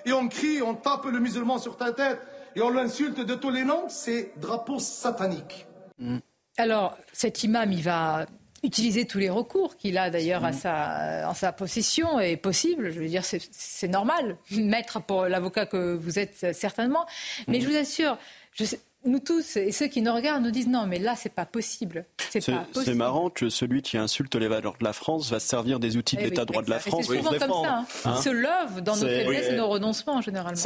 et 0.06 0.12
on 0.14 0.28
crie, 0.28 0.62
on 0.62 0.74
tape 0.74 1.04
le 1.04 1.20
musulman 1.20 1.58
sur 1.58 1.76
ta 1.76 1.92
tête, 1.92 2.18
et 2.56 2.62
on 2.62 2.70
l'insulte 2.70 3.20
de 3.20 3.34
tous 3.34 3.50
les 3.50 3.64
noms, 3.64 3.84
c'est 3.90 4.32
drapeaux 4.38 4.78
sataniques. 4.78 5.66
Mm. 5.98 6.20
Alors, 6.56 6.96
cet 7.12 7.44
imam, 7.44 7.70
il 7.70 7.82
va 7.82 8.24
utiliser 8.62 9.04
tous 9.04 9.18
les 9.18 9.28
recours 9.28 9.76
qu'il 9.76 9.98
a 9.98 10.08
d'ailleurs 10.08 10.40
mm. 10.40 11.26
en 11.26 11.34
sa 11.34 11.52
possession 11.52 12.18
est 12.18 12.38
possible. 12.38 12.90
Je 12.92 12.98
veux 12.98 13.08
dire, 13.08 13.24
c'est 13.26 13.88
normal. 13.88 14.38
Maître 14.50 15.02
pour 15.02 15.26
l'avocat 15.26 15.66
que 15.66 15.94
vous 15.94 16.18
êtes 16.18 16.54
certainement. 16.54 17.04
Mais 17.46 17.58
mm. 17.58 17.60
je 17.60 17.68
vous 17.68 17.76
assure, 17.76 18.18
je 18.54 18.64
sais, 18.64 18.80
nous 19.04 19.18
tous 19.18 19.56
et 19.56 19.72
ceux 19.72 19.86
qui 19.86 20.02
nous 20.02 20.14
regardent 20.14 20.44
nous 20.44 20.50
disent 20.50 20.68
non, 20.68 20.86
mais 20.86 20.98
là, 20.98 21.14
c'est 21.16 21.32
pas 21.32 21.46
possible. 21.46 22.06
C'est 22.30 22.94
marrant 22.94 23.30
que 23.30 23.48
celui 23.48 23.82
qui 23.82 23.96
insulte 23.96 24.34
les 24.34 24.48
valeurs 24.48 24.76
de 24.78 24.84
la 24.84 24.92
France 24.92 25.30
va 25.30 25.40
se 25.40 25.48
servir 25.48 25.80
des 25.80 25.96
outils 25.96 26.16
de 26.16 26.22
eh 26.22 26.24
l'État 26.30 26.44
droit 26.44 26.62
de 26.62 26.70
la 26.70 26.80
France 26.80 27.06
se 27.06 27.12
défendre. 27.12 27.38
Comme 27.38 27.64
ça, 27.64 27.74
hein. 27.74 27.86
Hein 28.04 28.20
se 28.20 28.30
love 28.30 28.80
dans 28.82 28.96
nos 28.96 29.06
faiblesses 29.06 29.50
et 29.50 29.56
nos 29.56 29.68
renoncements, 29.68 30.20
généralement. 30.20 30.60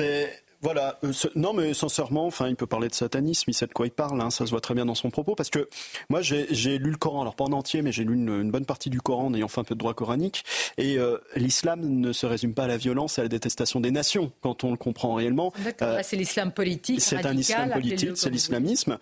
Voilà, 0.61 0.99
euh, 1.05 1.13
non 1.37 1.53
mais 1.53 1.73
sincèrement, 1.73 2.27
enfin, 2.27 2.49
il 2.49 2.57
peut 2.57 2.67
parler 2.67 2.89
de 2.89 2.95
satanisme, 2.95 3.49
il 3.49 3.55
sait 3.55 3.69
de 3.69 3.73
quoi 3.73 3.87
il 3.87 3.93
parle, 3.93 4.21
hein, 4.21 4.31
ça 4.31 4.45
se 4.45 4.51
voit 4.51 4.61
très 4.61 4.75
bien 4.75 4.87
dans 4.87 4.97
son 4.97 5.09
propos, 5.09 5.37
parce 5.37 5.51
que 5.51 5.69
moi 6.09 6.21
j'ai 6.21 6.79
lu 6.79 6.91
le 6.91 6.97
Coran, 6.97 7.23
alors 7.23 7.37
pas 7.37 7.45
en 7.45 7.53
entier, 7.53 7.81
mais 7.83 7.93
j'ai 7.93 8.03
lu 8.03 8.15
une, 8.15 8.51
bonne 8.51 8.67
partie 8.67 8.91
du 8.91 9.01
Coran 9.01 9.27
en 9.27 9.35
ayant 9.35 9.47
fait 9.47 9.61
un 9.61 9.65
peu 9.65 9.77
de 9.77 9.79
droit 9.79 9.95
coranique, 9.95 10.45
et 10.77 10.99
euh, 10.99 11.19
l'islam 11.37 11.81
ne 11.83 12.13
se 12.13 12.27
résume 12.27 12.55
pas 12.55 12.65
à 12.65 12.67
la 12.67 12.77
violence 12.77 13.19
et 13.19 13.21
à 13.21 13.25
la 13.25 13.29
détestation 13.29 13.79
des 13.79 13.93
nations, 13.93 14.33
quand 14.41 14.65
on 14.65 14.73
le 14.73 14.77
comprend 14.77 15.15
réellement. 15.15 15.53
Euh, 15.81 16.01
c'est 16.03 16.17
l'islam 16.17 16.51
politique. 16.51 17.01
C'est 17.01 17.25
un 17.25 17.37
islam 17.37 17.71
politique, 17.71 18.17
c'est 18.17 18.31
l'islamisme. 18.31 18.99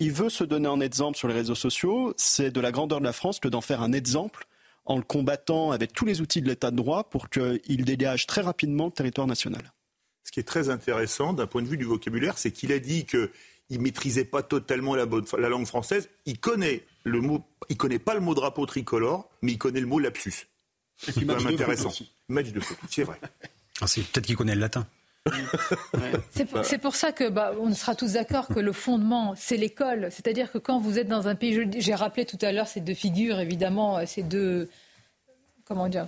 il 0.00 0.12
veut 0.12 0.30
se 0.30 0.42
donner 0.42 0.68
un 0.68 0.80
exemple 0.80 1.16
sur 1.16 1.28
les 1.28 1.34
réseaux 1.34 1.54
sociaux, 1.54 2.12
c'est 2.16 2.50
de 2.50 2.60
la 2.60 2.72
grandeur 2.72 2.98
de 2.98 3.04
la 3.04 3.12
France 3.12 3.38
que 3.38 3.48
d'en 3.48 3.60
faire 3.60 3.82
un 3.82 3.92
exemple 3.92 4.46
en 4.84 4.96
le 4.96 5.02
combattant 5.02 5.70
avec 5.70 5.92
tous 5.92 6.06
les 6.06 6.20
outils 6.20 6.40
de 6.40 6.48
l'état 6.48 6.72
de 6.72 6.76
droit 6.76 7.04
pour 7.04 7.28
qu'il 7.28 7.84
dégage 7.84 8.26
très 8.26 8.40
rapidement 8.40 8.86
le 8.86 8.90
territoire 8.90 9.26
national 9.26 9.62
ce 10.28 10.30
qui 10.30 10.40
est 10.40 10.44
très 10.44 10.68
intéressant 10.68 11.32
d'un 11.32 11.46
point 11.46 11.62
de 11.62 11.66
vue 11.66 11.78
du 11.78 11.86
vocabulaire, 11.86 12.36
c'est 12.36 12.50
qu'il 12.50 12.70
a 12.70 12.78
dit 12.78 13.06
qu'il 13.06 13.30
ne 13.70 13.78
maîtrisait 13.78 14.26
pas 14.26 14.42
totalement 14.42 14.94
la, 14.94 15.06
langue 15.06 15.66
française. 15.66 16.10
Il 16.26 16.38
connaît 16.38 16.84
le 17.04 17.22
mot, 17.22 17.42
il 17.70 17.78
connaît 17.78 17.98
pas 17.98 18.12
le 18.12 18.20
mot 18.20 18.34
drapeau 18.34 18.66
tricolore, 18.66 19.30
mais 19.40 19.52
il 19.52 19.58
connaît 19.58 19.80
le 19.80 19.86
mot 19.86 19.98
lapsus. 19.98 20.46
C'est 20.98 21.14
quand 21.24 21.34
même 21.34 21.54
intéressant. 21.54 21.94
Match 22.28 22.48
de 22.48 22.60
foot, 22.60 22.76
c'est 22.90 23.04
vrai. 23.04 23.18
Ah, 23.80 23.86
c'est 23.86 24.02
peut-être 24.02 24.26
qu'il 24.26 24.36
connaît 24.36 24.54
le 24.54 24.60
latin. 24.60 24.86
C'est 26.30 26.78
pour, 26.78 26.94
ça 26.94 27.12
que 27.12 27.30
bah, 27.30 27.54
on 27.58 27.72
sera 27.72 27.94
tous 27.94 28.12
d'accord 28.12 28.48
que 28.48 28.60
le 28.60 28.72
fondement, 28.72 29.32
c'est 29.34 29.56
l'école. 29.56 30.08
C'est-à-dire 30.10 30.52
que 30.52 30.58
quand 30.58 30.78
vous 30.78 30.98
êtes 30.98 31.08
dans 31.08 31.26
un 31.26 31.36
pays, 31.36 31.70
j'ai 31.78 31.94
rappelé 31.94 32.26
tout 32.26 32.38
à 32.42 32.52
l'heure 32.52 32.68
ces 32.68 32.80
deux 32.80 32.92
figures, 32.92 33.40
évidemment, 33.40 34.04
ces 34.04 34.22
deux, 34.22 34.68
comment 35.64 35.88
dire, 35.88 36.04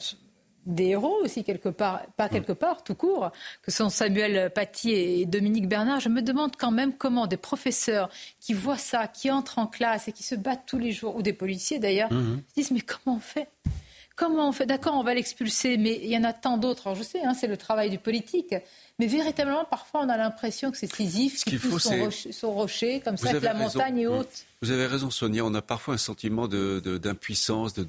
des 0.75 0.89
héros 0.89 1.17
aussi 1.23 1.45
quelque 1.45 1.69
part, 1.69 2.03
pas 2.17 2.27
mm. 2.27 2.31
quelque 2.31 2.53
part, 2.53 2.85
tout 2.85 2.95
court, 2.95 3.31
que 3.63 3.71
sont 3.71 3.89
Samuel 3.89 4.51
Paty 4.51 4.93
et 4.93 5.27
Dominique 5.27 5.69
Bernard. 5.69 6.01
Je 6.01 6.09
me 6.09 6.23
demande 6.23 6.53
quand 6.57 6.71
même 6.71 6.93
comment 6.93 7.27
des 7.27 7.37
professeurs 7.37 8.09
qui 8.41 8.55
voient 8.55 8.79
ça, 8.79 9.07
qui 9.07 9.31
entrent 9.31 9.59
en 9.59 9.67
classe 9.67 10.09
et 10.09 10.13
qui 10.13 10.23
se 10.23 10.35
battent 10.35 10.65
tous 10.67 10.79
les 10.79 10.93
jours, 10.93 11.17
ou 11.17 11.23
des 11.23 11.33
policiers 11.33 11.79
d'ailleurs, 11.79 12.11
se 12.11 12.55
disent 12.57 12.71
mais 12.71 12.81
comment 12.81 13.17
on 13.17 13.21
fait? 13.21 13.49
Comment 14.17 14.51
on 14.51 14.53
fait? 14.53 14.67
D'accord, 14.67 14.97
on 14.97 15.03
va 15.03 15.15
l'expulser, 15.15 15.79
mais 15.79 15.99
il 16.03 16.11
y 16.11 16.19
en 16.19 16.25
a 16.25 16.35
tant 16.35 16.59
d'autres. 16.59 16.89
Alors 16.89 16.97
je 16.99 17.03
sais, 17.03 17.23
hein, 17.23 17.33
c'est 17.33 17.47
le 17.47 17.57
travail 17.57 17.89
du 17.89 17.99
politique. 17.99 18.55
Mais 18.99 19.07
véritablement, 19.07 19.65
parfois, 19.65 20.03
on 20.05 20.11
a 20.11 20.19
l'impression 20.19 20.71
que 20.71 20.77
c'est 20.77 20.95
Sisyphe 20.95 21.43
qui 21.43 21.57
pousse 21.57 21.89
son, 22.31 22.53
rocher, 22.53 23.01
comme 23.01 23.17
ça, 23.17 23.33
que 23.33 23.39
la 23.39 23.55
montagne 23.55 24.01
est 24.01 24.07
haute. 24.07 24.45
Vous 24.61 24.71
avez 24.71 24.87
raison, 24.87 25.11
Sonia. 25.11 25.43
On 25.43 25.55
a 25.55 25.63
parfois 25.63 25.95
un 25.95 25.99
sentiment 25.99 26.49
d'impuissance, 26.49 27.73
de, 27.73 27.83
de 27.83 27.89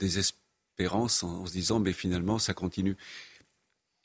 en, 0.88 1.08
se 1.08 1.52
disant, 1.52 1.80
mais 1.80 1.94
finalement, 1.94 2.40
ça 2.40 2.54
continue. 2.54 2.98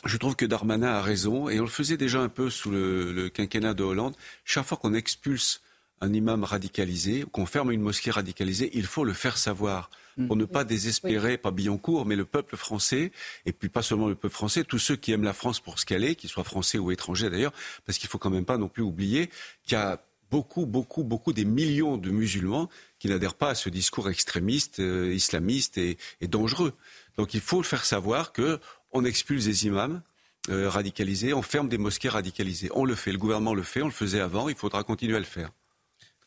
Je 0.04 0.16
trouve 0.16 0.36
que 0.36 0.44
Darmanin 0.44 0.88
a 0.88 1.02
raison, 1.02 1.48
et 1.48 1.58
on 1.58 1.64
le 1.64 1.68
faisait 1.68 1.96
déjà 1.96 2.20
un 2.20 2.28
peu 2.28 2.50
sous 2.50 2.70
le, 2.70 3.12
le 3.12 3.28
quinquennat 3.28 3.74
de 3.74 3.82
Hollande. 3.82 4.14
Chaque 4.44 4.66
fois 4.66 4.76
qu'on 4.76 4.94
expulse 4.94 5.62
un 6.00 6.12
imam 6.12 6.44
radicalisé, 6.44 7.24
qu'on 7.32 7.46
ferme 7.46 7.72
une 7.72 7.80
mosquée 7.80 8.10
radicalisée, 8.10 8.70
il 8.74 8.86
faut 8.86 9.04
le 9.04 9.14
faire 9.14 9.38
savoir 9.38 9.90
pour 10.26 10.36
ne 10.36 10.46
pas 10.46 10.64
désespérer, 10.64 11.36
pas 11.36 11.50
Billancourt, 11.50 12.06
mais 12.06 12.16
le 12.16 12.24
peuple 12.24 12.56
français, 12.56 13.12
et 13.44 13.52
puis 13.52 13.68
pas 13.68 13.82
seulement 13.82 14.08
le 14.08 14.14
peuple 14.14 14.34
français, 14.34 14.64
tous 14.64 14.78
ceux 14.78 14.96
qui 14.96 15.12
aiment 15.12 15.24
la 15.24 15.34
France 15.34 15.60
pour 15.60 15.78
ce 15.78 15.84
qu'elle 15.84 16.04
est, 16.04 16.14
qu'ils 16.14 16.30
soient 16.30 16.44
français 16.44 16.78
ou 16.78 16.90
étrangers 16.90 17.28
d'ailleurs, 17.28 17.52
parce 17.84 17.98
qu'il 17.98 18.08
faut 18.08 18.18
quand 18.18 18.30
même 18.30 18.46
pas 18.46 18.56
non 18.56 18.68
plus 18.68 18.82
oublier 18.82 19.28
qu'il 19.64 19.72
y 19.72 19.80
a 19.80 20.00
beaucoup, 20.30 20.66
beaucoup, 20.66 21.04
beaucoup 21.04 21.32
des 21.32 21.44
millions 21.44 21.96
de 21.96 22.10
musulmans 22.10 22.68
qui 22.98 23.08
n'adhèrent 23.08 23.34
pas 23.34 23.50
à 23.50 23.54
ce 23.54 23.68
discours 23.68 24.08
extrémiste, 24.10 24.80
euh, 24.80 25.12
islamiste 25.14 25.78
et, 25.78 25.98
dangereux. 26.22 26.74
Donc 27.16 27.34
il 27.34 27.40
faut 27.40 27.62
faire 27.62 27.84
savoir 27.84 28.32
que 28.32 28.60
on 28.92 29.04
expulse 29.04 29.44
des 29.44 29.66
imams 29.66 30.02
euh, 30.48 30.68
radicalisés, 30.68 31.34
on 31.34 31.42
ferme 31.42 31.68
des 31.68 31.78
mosquées 31.78 32.08
radicalisées. 32.08 32.70
On 32.74 32.84
le 32.84 32.94
fait, 32.94 33.12
le 33.12 33.18
gouvernement 33.18 33.54
le 33.54 33.62
fait, 33.62 33.82
on 33.82 33.86
le 33.86 33.92
faisait 33.92 34.20
avant, 34.20 34.48
il 34.48 34.56
faudra 34.56 34.84
continuer 34.84 35.16
à 35.16 35.20
le 35.20 35.24
faire. 35.24 35.50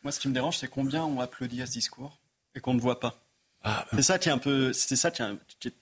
Moi, 0.03 0.11
ce 0.11 0.19
qui 0.19 0.27
me 0.29 0.33
dérange, 0.33 0.57
c'est 0.57 0.69
combien 0.69 1.03
on 1.03 1.19
applaudit 1.19 1.61
à 1.61 1.65
ce 1.65 1.71
discours 1.71 2.19
et 2.55 2.61
qu'on 2.61 2.73
ne 2.73 2.79
voit 2.79 2.99
pas. 2.99 3.21
Ah, 3.63 3.85
c'est 3.91 4.01
ça 4.01 4.17
qui 4.17 4.29
est 4.29 4.31
un 4.31 4.37
peu, 4.37 4.71
c'est 4.71 4.95
ça 4.95 5.11
qui 5.11 5.21
est, 5.21 5.73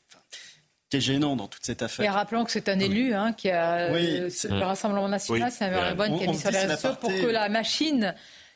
gênant 0.91 1.35
dans 1.35 1.47
toute 1.47 1.65
cette 1.65 1.81
affaire. 1.81 2.05
Et 2.05 2.09
rappelons 2.09 2.45
que 2.45 2.51
c'est 2.51 2.69
un 2.69 2.79
élu 2.79 3.13
hein, 3.13 3.33
qui 3.33 3.49
a 3.49 3.91
euh, 3.91 4.29
le 4.49 4.63
Rassemblement 4.63 5.09
national, 5.09 5.51
c'est 5.51 5.65
un 5.65 5.95
Bonne 5.95 6.17
qui 6.17 6.25
a 6.25 6.27
mis 6.27 6.38
sur 6.38 6.51
les 6.51 6.59
réseaux 6.59 6.95
pour 6.99 7.09
que 7.09 7.27
la 7.27 7.49
machine 7.49 8.15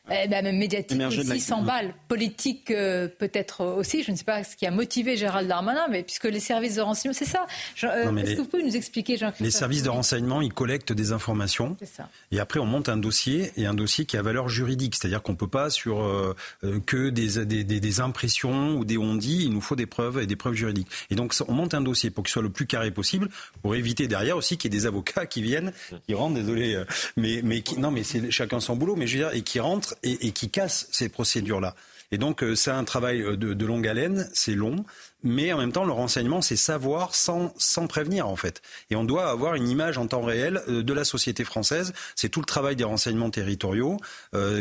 eh 0.09 0.27
ben, 0.27 0.43
même 0.43 0.57
médiatique 0.57 0.99
aussi 0.99 1.39
s'emballe, 1.39 1.93
politique 2.07 2.71
euh, 2.71 3.07
peut-être 3.07 3.63
aussi. 3.63 4.03
Je 4.03 4.11
ne 4.11 4.15
sais 4.15 4.23
pas 4.23 4.43
ce 4.43 4.55
qui 4.55 4.65
a 4.65 4.71
motivé 4.71 5.15
Gérald 5.15 5.47
Darmanin, 5.47 5.87
mais 5.89 6.01
puisque 6.01 6.25
les 6.25 6.39
services 6.39 6.75
de 6.75 6.81
renseignement, 6.81 7.17
c'est 7.17 7.25
ça. 7.25 7.45
Euh, 7.83 8.15
est-ce 8.17 8.33
que 8.33 8.41
vous 8.41 8.47
pouvez 8.47 8.63
nous 8.63 8.75
expliquer, 8.75 9.17
jean 9.17 9.31
Les 9.39 9.51
services 9.51 9.83
de 9.83 9.89
renseignement, 9.89 10.41
ils 10.41 10.53
collectent 10.53 10.91
des 10.91 11.11
informations. 11.11 11.77
Ça. 11.85 12.09
Et 12.31 12.39
après, 12.39 12.59
on 12.59 12.65
monte 12.65 12.89
un 12.89 12.97
dossier, 12.97 13.51
et 13.57 13.67
un 13.67 13.75
dossier 13.75 14.05
qui 14.05 14.17
a 14.17 14.23
valeur 14.23 14.49
juridique. 14.49 14.95
C'est-à-dire 14.95 15.21
qu'on 15.21 15.33
ne 15.33 15.37
peut 15.37 15.47
pas, 15.47 15.69
sur 15.69 16.01
euh, 16.01 16.35
que 16.87 17.09
des, 17.09 17.45
des, 17.45 17.63
des, 17.63 17.99
impressions 17.99 18.77
ou 18.77 18.85
des 18.85 18.97
on-dit, 18.97 19.43
il 19.43 19.53
nous 19.53 19.61
faut 19.61 19.75
des 19.75 19.85
preuves 19.85 20.19
et 20.19 20.25
des 20.25 20.35
preuves 20.35 20.55
juridiques. 20.55 20.87
Et 21.11 21.15
donc, 21.15 21.35
on 21.47 21.53
monte 21.53 21.75
un 21.75 21.81
dossier 21.81 22.09
pour 22.09 22.23
qu'il 22.23 22.31
soit 22.31 22.41
le 22.41 22.49
plus 22.49 22.65
carré 22.65 22.89
possible, 22.89 23.29
pour 23.61 23.75
éviter 23.75 24.07
derrière 24.07 24.35
aussi 24.35 24.57
qu'il 24.57 24.73
y 24.73 24.75
ait 24.75 24.79
des 24.79 24.87
avocats 24.87 25.27
qui 25.27 25.43
viennent, 25.43 25.73
qui 26.07 26.15
rentrent, 26.15 26.35
désolé, 26.35 26.81
mais, 27.17 27.41
mais 27.43 27.61
qui, 27.61 27.77
non, 27.77 27.91
mais 27.91 28.03
c'est 28.03 28.31
chacun 28.31 28.59
son 28.59 28.75
boulot, 28.75 28.95
mais 28.95 29.05
je 29.05 29.17
veux 29.17 29.23
dire, 29.25 29.33
et 29.35 29.43
qui 29.43 29.59
rentrent 29.59 29.90
et, 30.03 30.31
qui 30.31 30.49
casse 30.49 30.87
ces 30.91 31.09
procédures-là. 31.09 31.75
Et 32.13 32.17
donc, 32.17 32.43
euh, 32.43 32.55
c'est 32.55 32.71
un 32.71 32.83
travail 32.83 33.21
euh, 33.21 33.37
de, 33.37 33.65
longue 33.65 33.87
haleine, 33.87 34.29
c'est 34.33 34.53
long, 34.53 34.83
mais 35.23 35.53
en 35.53 35.57
même 35.57 35.71
temps, 35.71 35.85
le 35.85 35.93
renseignement, 35.93 36.41
c'est 36.41 36.57
savoir 36.57 37.15
sans, 37.15 37.53
sans 37.57 37.87
prévenir, 37.87 38.27
en 38.27 38.35
fait. 38.35 38.61
Et 38.89 38.97
on 38.97 39.05
doit 39.05 39.29
avoir 39.29 39.55
une 39.55 39.69
image 39.69 39.97
en 39.97 40.07
temps 40.07 40.21
réel 40.21 40.61
euh, 40.67 40.83
de 40.83 40.93
la 40.93 41.05
société 41.05 41.45
française. 41.45 41.93
C'est 42.15 42.27
tout 42.27 42.41
le 42.41 42.45
travail 42.45 42.75
des 42.75 42.83
renseignements 42.83 43.29
territoriaux 43.29 43.97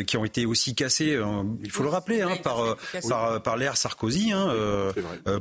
qui 0.06 0.16
ont 0.16 0.24
été 0.24 0.46
aussi 0.46 0.74
cassés, 0.74 1.18
il 1.62 1.70
faut 1.70 1.82
le 1.82 1.88
rappeler, 1.88 2.22
hein, 2.22 2.36
par, 2.42 2.76
par, 3.08 3.42
par 3.42 3.56
l'ère 3.56 3.76
Sarkozy, 3.76 4.32
hein, 4.32 4.52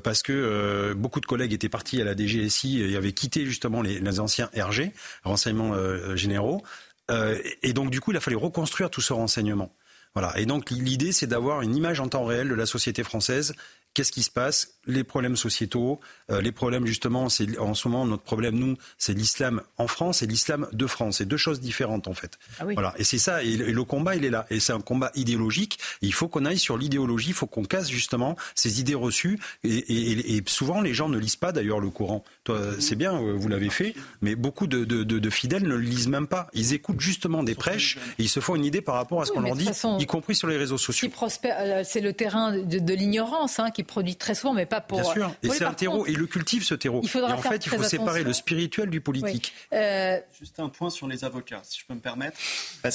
parce 0.04 0.22
que 0.22 0.94
beaucoup 0.94 1.20
de 1.20 1.26
collègues 1.26 1.54
étaient 1.54 1.70
partis 1.70 2.02
à 2.02 2.06
la 2.06 2.16
DGSI 2.16 2.82
et 2.82 2.96
avaient 2.96 3.12
quitté 3.12 3.46
justement 3.46 3.82
les, 3.82 4.00
les 4.00 4.20
anciens 4.20 4.50
RG, 4.56 4.92
renseignements 5.24 5.74
généraux. 6.16 6.64
et 7.10 7.74
donc, 7.74 7.90
du 7.90 8.00
coup, 8.02 8.12
il 8.12 8.18
a 8.18 8.22
fallu 8.22 8.38
reconstruire 8.38 8.90
tout 8.90 9.02
ce 9.02 9.14
renseignement. 9.14 9.72
Voilà. 10.16 10.38
Et 10.40 10.46
donc 10.46 10.72
l'idée, 10.72 11.12
c'est 11.12 11.28
d'avoir 11.28 11.62
une 11.62 11.76
image 11.76 12.00
en 12.00 12.08
temps 12.08 12.26
réel 12.26 12.50
de 12.50 12.56
la 12.56 12.66
société 12.66 13.04
française. 13.04 13.54
Qu'est-ce 13.94 14.12
qui 14.12 14.24
se 14.24 14.32
passe? 14.32 14.76
Les 14.86 15.04
problèmes 15.04 15.36
sociétaux, 15.36 16.00
euh, 16.32 16.42
les 16.42 16.52
problèmes 16.52 16.86
justement, 16.86 17.30
c'est 17.30 17.58
en 17.58 17.74
ce 17.74 17.88
moment 17.88 18.06
notre 18.06 18.24
problème 18.24 18.56
nous, 18.56 18.76
c'est 18.98 19.14
l'islam 19.14 19.62
en 19.78 19.88
France 19.88 20.22
et 20.22 20.28
l'islam 20.28 20.68
de 20.72 20.88
France. 20.88 21.18
C'est 21.18 21.26
deux 21.26 21.38
choses 21.38 21.60
différentes 21.60 22.08
en 22.08 22.14
fait. 22.14 22.40
Ah 22.60 22.66
voilà. 22.66 22.94
Et 22.98 23.04
c'est 23.04 23.18
ça. 23.18 23.44
Et, 23.44 23.58
le 23.58 23.84
combat, 23.84 24.16
il 24.16 24.26
est 24.26 24.30
là. 24.30 24.46
Et 24.50 24.60
c'est 24.60 24.74
un 24.74 24.82
combat 24.82 25.12
idéologique. 25.16 25.80
il 26.02 26.14
faut 26.14 26.28
qu'on 26.28 26.46
aille 26.46 26.60
sur 26.60 26.78
l'idéologie. 26.78 27.30
Il 27.30 27.34
faut 27.34 27.48
qu'on 27.48 27.66
casse 27.66 27.90
justement 27.90 28.36
ces 28.56 28.80
idées 28.80 28.96
reçues. 28.96 29.40
Et, 29.64 30.42
souvent, 30.48 30.82
les 30.82 30.94
gens 30.94 31.10
ne 31.10 31.18
lisent 31.18 31.36
pas 31.36 31.52
d'ailleurs 31.52 31.80
le 31.80 31.90
Coran. 31.90 32.24
Toi, 32.44 32.60
c'est 32.80 32.96
bien, 32.96 33.16
euh, 33.16 33.34
vous 33.36 33.48
l'avez 33.48 33.70
fait, 33.70 33.94
mais 34.22 34.36
beaucoup 34.36 34.68
de, 34.68 35.30
fidèles 35.30 35.64
ne 35.64 35.76
le 35.76 35.82
lisent 35.82 36.08
même 36.08 36.28
pas. 36.28 36.48
Ils 36.54 36.74
écoutent 36.74 37.02
justement 37.02 37.44
des 37.44 37.56
prêches 37.56 37.98
et 38.18 38.24
ils 38.24 38.30
se 38.30 38.40
font 38.40 38.56
une 38.56 38.66
idée 38.66 38.82
par 38.82 38.96
rapport 38.96 39.22
à 39.22 39.26
ce 39.26 39.32
qu'on 39.32 39.42
leur 39.42 39.56
dit 39.56 39.70
y 40.00 40.06
compris 40.06 40.36
sur 40.36 40.48
les 40.48 40.58
réseaux 40.58 40.78
sociaux. 40.78 41.10
Euh, 41.46 41.82
c'est 41.84 42.02
le 42.02 42.14
terrain 42.14 42.58
de, 42.58 42.94
l'ignorance 42.94 43.60
hein, 43.60 43.72
qui 43.72 43.79
produit 43.84 44.16
très 44.16 44.36
souvent, 44.36 44.54
mais 44.54 44.66
pas 44.66 44.82
pour. 44.82 45.02
Bien 45.02 45.12
sûr. 45.12 45.36
Et 45.44 45.50
c'est 45.50 45.66
un 45.66 45.74
terreau, 45.74 46.06
et 46.06 46.14
le 46.14 46.26
cultive 46.26 46.64
ce 46.64 46.76
terreau. 46.76 47.02
Il 47.04 47.20
et 47.20 47.24
en 47.24 47.42
fait, 47.42 47.66
il 47.66 47.70
faut 47.70 47.84
séparer 47.84 48.24
le 48.24 48.34
spirituel 48.34 48.90
du 48.90 49.02
politique. 49.02 49.54
Euh, 49.74 50.20
juste 50.40 50.60
un 50.60 50.70
point 50.70 50.90
sur 50.90 51.08
les 51.08 51.24
avocats, 51.24 51.62
si 51.64 51.80
je 51.80 51.86
peux 51.86 51.94
me 51.94 52.00
permettre. 52.00 52.38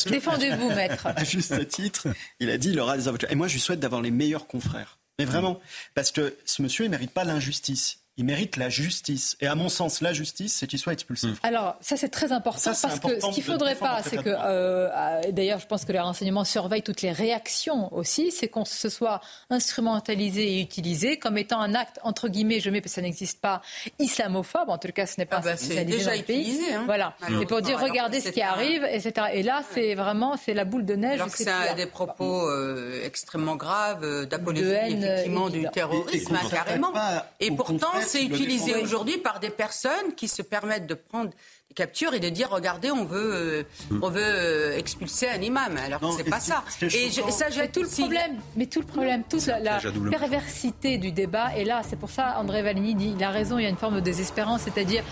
Défendez-vous, 0.07 0.69
maître. 0.75 1.07
à 1.07 1.25
juste 1.25 1.67
titre, 1.69 2.09
il 2.41 2.51
a 2.51 2.59
dit 2.59 2.71
il 2.71 2.81
aura 2.81 2.97
des 2.97 3.09
avocats. 3.09 3.29
Et 3.31 3.35
moi, 3.35 3.49
je 3.49 3.55
lui 3.55 3.61
souhaite 3.61 3.81
d'avoir 3.81 4.03
les 4.03 4.11
meilleurs 4.11 4.47
confrères. 4.47 4.99
Mais 5.19 5.25
vraiment, 5.25 5.61
parce 5.95 6.11
que 6.11 6.37
ce 6.45 6.63
monsieur, 6.63 6.85
il 6.85 6.91
mérite 6.91 7.13
pas 7.13 7.25
l'injustice 7.25 8.04
il 8.17 8.25
mérite 8.25 8.57
la 8.57 8.69
justice. 8.69 9.37
Et 9.41 9.47
à 9.49 9.57
mon 9.57 9.69
sens, 9.69 10.01
la 10.01 10.13
justice, 10.13 10.55
c'est 10.55 10.69
qu'il 10.69 10.79
soit 10.79 10.93
expulsé. 10.93 11.27
Hmm. 11.27 11.37
Alors, 11.43 11.77
ça, 11.81 11.97
c'est 11.97 12.09
très 12.09 12.31
important 12.31 12.61
parce 12.65 13.01
que 13.01 13.21
ce 13.21 13.31
qu'il 13.31 13.45
ne 13.45 13.53
faudrait 13.53 13.75
pas, 13.75 14.03
c'est 14.03 14.19
que, 14.19 14.31
euh, 14.33 15.21
d'ailleurs, 15.33 15.59
je 15.59 15.67
pense 15.67 15.85
que 15.85 15.93
les 15.93 15.99
renseignements 15.99 16.45
surveillent 16.45 16.83
toutes 16.83 17.03
les 17.03 17.11
réactions 17.11 17.93
aussi, 17.93 18.31
c'est 18.31 18.47
qu'on 18.47 18.65
se 18.65 18.89
soit 18.89 19.21
instrumentalisé 19.51 20.59
et 20.59 20.61
utilisé 20.61 21.19
comme 21.19 21.39
étant 21.39 21.61
un 21.61 21.75
acte, 21.75 21.99
entre 22.05 22.29
guillemets, 22.29 22.61
je 22.61 22.71
mets 22.71 22.81
parce 22.81 22.93
que 22.93 22.95
ça 22.97 23.03
n'existe 23.03 23.41
pas, 23.41 23.63
islamophobe. 23.99 24.69
En 24.69 24.79
tout 24.79 24.93
cas, 24.93 25.07
ce 25.07 25.15
n'est 25.19 25.27
pas 25.27 25.41
ah 25.45 25.57
bah, 25.57 25.85
déjà 25.85 26.17
utilisé. 26.17 26.73
Hein. 26.73 26.85
Voilà. 26.87 27.17
Et 27.41 27.47
pour 27.47 27.63
dire, 27.63 27.81
regardez 27.81 28.21
ce 28.21 28.29
qui 28.29 28.43
arrive, 28.43 28.85
etc. 28.85 29.27
Et 29.33 29.43
là, 29.43 29.63
c'est 29.73 29.97
vraiment, 29.97 30.37
c'est 30.37 30.55
la 30.55 30.65
boule 30.65 30.85
de 30.85 30.95
neige. 30.95 31.21
Alors 31.21 31.33
que 31.33 31.43
ça 31.43 31.59
a 31.59 31.75
des 31.75 31.87
propos 31.87 32.49
euh, 32.49 33.05
extrêmement 33.05 33.57
graves, 33.57 34.05
euh, 34.05 34.25
d'apologie, 34.25 34.63
effectivement, 34.63 35.51
du 35.51 35.67
terrorisme, 35.73 36.39
carrément. 36.49 36.93
Et 37.41 37.51
pourtant, 37.51 38.04
c'est 38.05 38.25
utilisé 38.25 38.77
aujourd'hui 38.77 39.19
par 39.19 39.41
des 39.41 39.51
personnes 39.51 40.15
qui 40.15 40.29
se 40.29 40.43
permettent 40.43 40.87
de 40.87 40.95
prendre 40.95 41.31
des 41.71 41.75
captures 41.75 42.15
et 42.15 42.21
de 42.21 42.29
dire 42.29 42.49
regardez 42.51 42.91
on 42.91 43.05
veut 43.05 43.65
euh, 43.91 43.99
on 44.03 44.11
veut 44.11 44.23
euh, 44.23 44.77
expulser 44.77 45.29
un 45.29 45.41
imam 45.41 45.77
alors 45.85 46.01
que 46.01 46.07
c'est 46.17 46.31
pas 46.31 46.41
ça. 46.41 46.63
et 46.83 47.11
ça 47.11 47.51
j'ai 47.51 47.69
tout 47.69 47.83
le 47.83 47.89
problème 47.89 48.39
mais 48.57 48.67
tout 48.67 48.81
le 48.81 48.87
problème 48.87 49.23
toute 49.29 49.47
la, 49.47 49.81
perversité 50.11 50.99
du 50.99 51.13
débat 51.13 51.57
et 51.57 51.65
là. 51.65 51.83
C'est 51.89 51.99
pour 51.99 52.11
ça 52.11 52.37
André 52.39 52.63
Valigny 52.63 52.95
dit 52.95 53.15
il 53.17 53.25
a 53.25 53.31
raison 53.31 53.59
il 53.59 53.63
y 53.63 53.67
a 53.67 53.71
une 53.71 53.77
forme 53.77 53.97
de 53.97 54.01
désespérance 54.01 54.63
c'est-à-dire 54.63 55.05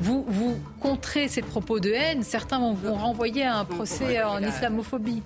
vous 0.00 0.24
vous 0.28 0.58
contrez 0.80 1.28
ces 1.28 1.42
propos 1.42 1.80
de 1.80 1.90
haine 1.90 2.22
certains 2.22 2.58
vont 2.58 2.74
vous 2.74 2.94
renvoyer 2.94 3.44
à 3.44 3.56
un 3.56 3.64
procès 3.64 4.22
en 4.22 4.42
islamophobie. 4.42 5.22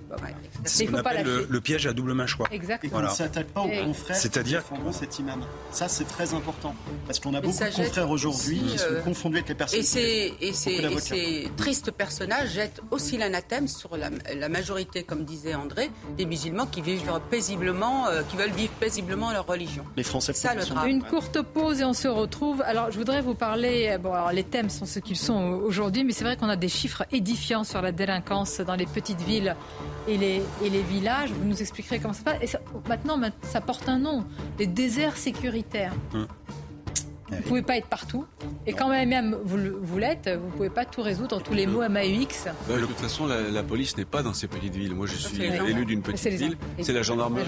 C'est 0.65 0.87
ce 0.87 0.91
pas 0.91 1.23
le, 1.23 1.47
le, 1.49 1.61
piège 1.61 1.87
à 1.87 1.93
double 1.93 2.15
mâchoire. 2.15 2.49
Exactement. 2.53 3.01
Et 3.01 3.03
ne 3.03 3.09
s'attaque 3.09 3.49
pas 3.49 3.63
aux 3.63 3.85
confrères 3.85 4.17
c'est-à-dire 4.17 4.63
qui 4.65 4.93
cet 4.93 5.19
imam. 5.19 5.43
Ça 5.71 5.89
c'est 5.89 6.05
très 6.05 6.35
important. 6.35 6.75
Parce 7.07 7.21
qu'on 7.21 7.35
a 7.35 7.41
beaucoup 7.41 7.59
de 7.59 7.75
confrères 7.75 8.11
aujourd'hui 8.11 8.61
qui 8.61 8.79
sont 8.79 8.87
euh, 8.91 9.01
confondus 9.03 9.37
avec 9.37 9.49
les 9.49 9.55
personnes 9.55 9.81
et 9.81 10.53
c'est 10.53 10.72
et, 10.79 10.99
ces 10.99 11.51
tristes 11.57 11.91
personnages 11.91 12.51
jettent 12.53 12.81
aussi 12.91 13.17
l'anathème 13.17 13.69
sur 13.69 13.97
la, 13.97 14.49
majorité, 14.49 15.03
comme 15.03 15.25
disait 15.25 15.55
André, 15.55 15.91
des 16.17 16.27
musulmans 16.27 16.67
qui 16.67 16.83
vivent 16.83 17.21
paisiblement, 17.31 18.09
euh, 18.09 18.23
qui 18.29 18.37
veulent 18.37 18.51
vivre 18.51 18.73
paisiblement 18.75 19.33
leur 19.33 19.47
religion. 19.47 19.85
Les 19.97 20.03
Français. 20.03 20.33
Ça 20.33 20.55
le 20.55 20.65
drame. 20.65 20.89
Une 20.89 21.03
courte 21.03 21.43
pause 21.43 21.81
et 21.81 21.85
on 21.85 21.93
se 21.93 22.09
retrouve. 22.09 22.63
Alors, 22.63 22.91
je 22.91 22.99
voudrais 22.99 23.23
vous 23.23 23.35
parler. 23.35 23.97
Bon, 24.03 24.13
alors 24.13 24.33
les 24.33 24.45
thèmes 24.45 24.71
sont 24.71 24.87
ce 24.87 24.99
qu'ils 24.99 25.17
sont 25.17 25.61
aujourd'hui, 25.65 26.05
mais 26.05 26.13
c'est 26.13 26.25
vrai 26.25 26.37
qu'on 26.37 26.49
a 26.49 26.57
des 26.57 26.69
chiffres 26.69 27.05
édifiants 27.13 27.65
sur 27.65 27.83
la 27.83 27.93
délinquance 27.93 28.61
dans 28.61 28.75
les 28.75 28.87
petites 28.87 29.21
villes 29.21 29.57
et 30.09 30.17
les, 30.17 30.43
et 30.65 30.71
les 30.71 30.83
villages. 30.83 31.31
Vous 31.31 31.49
nous 31.49 31.61
expliquerez 31.61 31.99
comment 31.99 32.15
ça 32.15 32.21
se 32.21 32.25
passe. 32.25 32.39
Et 32.43 32.47
ça, 32.47 32.61
maintenant, 32.89 33.21
ça 33.43 33.61
porte 33.61 33.89
un 33.89 33.99
nom 33.99 34.25
les 34.59 34.67
déserts 34.67 35.17
sécuritaires. 35.17 35.95
Hum. 36.15 36.27
Vous 37.33 37.39
ne 37.39 37.43
pouvez 37.43 37.63
pas 37.63 37.77
être 37.77 37.87
partout. 37.87 38.27
Et 38.67 38.73
quand 38.73 38.89
même, 38.89 39.37
vous, 39.45 39.59
vous 39.81 39.99
l'êtes, 39.99 40.29
vous 40.29 40.47
ne 40.47 40.53
pouvez 40.53 40.71
pas 40.71 40.85
tout 40.85 41.03
résoudre 41.03 41.37
en 41.37 41.41
tous 41.41 41.55
les 41.55 41.67
mots 41.67 41.81
MAUX. 41.89 42.45
Bah, 42.69 42.77
de 42.79 42.87
toute 42.87 42.99
façon, 42.99 43.27
la, 43.27 43.63
police 43.63 43.97
n'est 43.97 44.05
pas 44.05 44.23
dans 44.23 44.35
ces 44.35 44.49
petites 44.49 44.75
villes. 44.75 44.95
Moi, 44.95 45.07
je 45.07 45.17
suis 45.17 45.43
élu 45.43 45.87
d'une 45.87 46.03
petite 46.03 46.33
ville. 46.33 46.57
C'est 46.81 46.93
la 46.93 47.03
gendarmerie. 47.03 47.45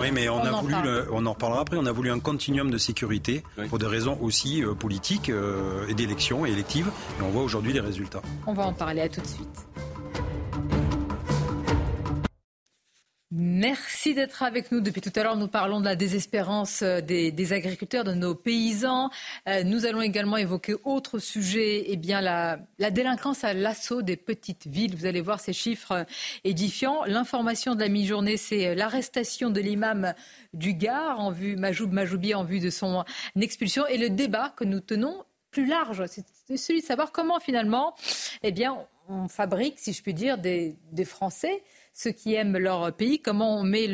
Oui, 0.00 0.10
mais 0.12 0.28
on, 0.28 0.38
a 0.38 0.50
voulu, 0.50 0.74
on 1.12 1.26
en 1.26 1.32
reparlera 1.32 1.60
après, 1.62 1.76
on 1.76 1.86
a 1.86 1.92
voulu 1.92 2.10
un 2.10 2.20
continuum 2.20 2.70
de 2.70 2.78
sécurité 2.78 3.42
pour 3.68 3.78
des 3.78 3.86
raisons 3.86 4.18
aussi 4.20 4.62
euh, 4.62 4.74
politiques 4.74 5.30
euh, 5.30 5.86
et 5.88 5.94
d'élections 5.94 6.46
et 6.46 6.50
électives. 6.50 6.90
Et 7.18 7.22
on 7.22 7.30
voit 7.30 7.42
aujourd'hui 7.42 7.72
les 7.72 7.80
résultats. 7.80 8.22
On 8.46 8.52
va 8.52 8.66
en 8.66 8.72
parler 8.72 9.02
à 9.02 9.08
tout 9.08 9.20
de 9.20 9.26
suite. 9.26 9.67
Merci 13.60 14.14
d'être 14.14 14.44
avec 14.44 14.70
nous. 14.70 14.80
Depuis 14.80 15.00
tout 15.00 15.10
à 15.16 15.24
l'heure, 15.24 15.36
nous 15.36 15.48
parlons 15.48 15.80
de 15.80 15.84
la 15.84 15.96
désespérance 15.96 16.82
euh, 16.82 17.00
des, 17.00 17.52
agriculteurs, 17.52 18.04
de 18.04 18.12
nos 18.12 18.36
paysans. 18.36 19.10
Euh, 19.48 19.64
nous 19.64 19.84
allons 19.84 20.00
également 20.00 20.36
évoquer 20.36 20.76
autre 20.84 21.18
sujet, 21.18 21.86
eh 21.88 21.96
bien 21.96 22.20
la, 22.20 22.60
délinquance 22.92 23.42
à 23.42 23.54
l'assaut 23.54 24.00
des 24.00 24.16
petites 24.16 24.68
villes. 24.68 24.94
Vous 24.94 25.06
allez 25.06 25.20
voir 25.20 25.40
ces 25.40 25.52
chiffres 25.52 25.90
euh, 25.90 26.04
édifiants. 26.44 27.02
L'information 27.06 27.74
de 27.74 27.80
la 27.80 27.88
mi-journée, 27.88 28.36
c'est 28.36 28.76
l'arrestation 28.76 29.50
de 29.50 29.60
l'imam 29.60 30.14
du 30.54 30.74
Gard 30.74 31.18
en 31.18 31.32
vue, 31.32 31.56
Majoub 31.56 31.90
Majoubi 31.90 32.36
en 32.36 32.44
vue 32.44 32.60
de 32.60 32.70
son 32.70 33.04
expulsion 33.40 33.88
et 33.88 33.98
le 33.98 34.08
débat 34.08 34.54
que 34.56 34.62
nous 34.62 34.78
tenons 34.78 35.24
plus 35.50 35.66
large, 35.66 36.04
c'est 36.06 36.56
celui 36.56 36.82
de 36.82 36.86
savoir 36.86 37.10
comment 37.10 37.40
finalement, 37.40 37.96
eh 38.44 38.52
bien, 38.52 38.76
on 39.08 39.26
fabrique, 39.26 39.80
si 39.80 39.92
je 39.94 40.02
puis 40.02 40.14
dire, 40.14 40.38
des 40.38 40.76
Français 41.04 41.64
ceux 41.98 42.12
qui 42.12 42.34
aiment 42.34 42.56
leur 42.56 42.92
pays, 42.92 43.20
comment 43.20 43.58
on 43.58 43.64
met 43.64 43.88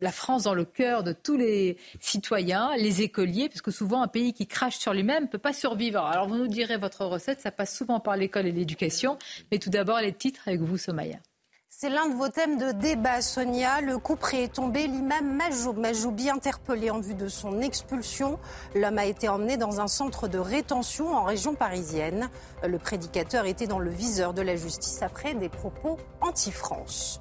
la 0.00 0.12
France 0.12 0.44
dans 0.44 0.54
le 0.54 0.64
cœur 0.64 1.02
de 1.02 1.12
tous 1.12 1.36
les 1.36 1.76
citoyens, 1.98 2.70
les 2.76 3.02
écoliers, 3.02 3.48
parce 3.48 3.62
que 3.62 3.72
souvent 3.72 4.00
un 4.00 4.06
pays 4.06 4.32
qui 4.32 4.46
crache 4.46 4.76
sur 4.76 4.92
lui-même 4.92 5.24
ne 5.24 5.28
peut 5.28 5.38
pas 5.38 5.52
survivre. 5.52 5.98
Alors 5.98 6.28
vous 6.28 6.36
nous 6.36 6.46
direz 6.46 6.76
votre 6.76 7.04
recette, 7.04 7.40
ça 7.40 7.50
passe 7.50 7.76
souvent 7.76 7.98
par 7.98 8.16
l'école 8.16 8.46
et 8.46 8.52
l'éducation, 8.52 9.18
mais 9.50 9.58
tout 9.58 9.70
d'abord 9.70 10.00
les 10.00 10.12
titres 10.12 10.42
avec 10.46 10.60
vous, 10.60 10.78
Somaya. 10.78 11.18
C'est 11.78 11.90
l'un 11.90 12.08
de 12.08 12.14
vos 12.14 12.30
thèmes 12.30 12.56
de 12.56 12.72
débat, 12.72 13.20
Sonia. 13.20 13.82
Le 13.82 13.98
coup 13.98 14.16
près 14.16 14.44
est 14.44 14.54
tombé. 14.54 14.86
L'imam 14.86 15.36
Majoub, 15.36 15.74
Majoubi 15.74 16.30
interpellé 16.30 16.88
en 16.88 17.00
vue 17.00 17.12
de 17.12 17.28
son 17.28 17.60
expulsion. 17.60 18.38
L'homme 18.74 18.96
a 18.96 19.04
été 19.04 19.28
emmené 19.28 19.58
dans 19.58 19.78
un 19.78 19.86
centre 19.86 20.26
de 20.26 20.38
rétention 20.38 21.14
en 21.14 21.24
région 21.24 21.54
parisienne. 21.54 22.30
Le 22.66 22.78
prédicateur 22.78 23.44
était 23.44 23.66
dans 23.66 23.78
le 23.78 23.90
viseur 23.90 24.32
de 24.32 24.40
la 24.40 24.56
justice 24.56 25.02
après 25.02 25.34
des 25.34 25.50
propos 25.50 25.98
anti-France. 26.22 27.20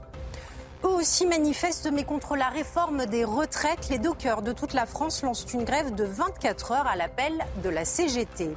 Eux 0.85 0.87
aussi 0.87 1.25
manifestent, 1.25 1.91
mais 1.91 2.05
contre 2.05 2.37
la 2.37 2.47
réforme 2.47 3.07
des 3.07 3.25
retraites. 3.25 3.89
Les 3.89 3.99
dockers 3.99 4.41
de 4.41 4.53
toute 4.53 4.71
la 4.71 4.85
France 4.85 5.21
lancent 5.21 5.51
une 5.53 5.65
grève 5.65 5.93
de 5.93 6.05
24 6.05 6.71
heures 6.71 6.87
à 6.87 6.95
l'appel 6.95 7.33
de 7.61 7.67
la 7.67 7.83
CGT. 7.83 8.55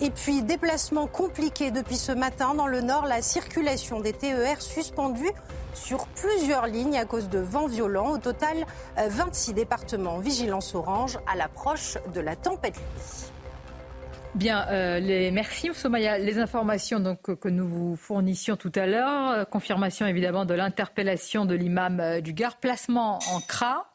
Et 0.00 0.10
puis, 0.10 0.42
déplacement 0.42 1.06
compliqué 1.06 1.70
depuis 1.70 1.96
ce 1.96 2.12
matin 2.12 2.54
dans 2.54 2.66
le 2.66 2.82
nord, 2.82 3.06
la 3.06 3.22
circulation 3.22 4.00
des 4.00 4.12
TER 4.12 4.60
suspendue 4.60 5.30
sur 5.72 6.06
plusieurs 6.08 6.66
lignes 6.66 6.98
à 6.98 7.06
cause 7.06 7.30
de 7.30 7.38
vents 7.38 7.66
violents. 7.66 8.10
Au 8.10 8.18
total, 8.18 8.66
26 8.98 9.50
euh, 9.50 9.54
départements 9.54 10.18
vigilance 10.18 10.74
orange 10.74 11.18
à 11.26 11.34
l'approche 11.34 11.96
de 12.12 12.20
la 12.20 12.36
tempête. 12.36 12.78
Bien, 14.36 14.66
euh, 14.68 15.30
merci 15.32 15.70
Somaya. 15.72 16.18
Les 16.18 16.38
informations 16.38 17.00
donc, 17.00 17.22
que 17.40 17.48
nous 17.48 17.66
vous 17.66 17.96
fournissions 17.96 18.54
tout 18.54 18.72
à 18.74 18.84
l'heure, 18.84 19.30
euh, 19.30 19.44
confirmation 19.46 20.06
évidemment 20.06 20.44
de 20.44 20.52
l'interpellation 20.52 21.46
de 21.46 21.54
l'imam 21.54 22.00
euh, 22.00 22.20
du 22.20 22.34
Gard, 22.34 22.58
placement 22.58 23.18
en 23.32 23.40
CRA. 23.40 23.90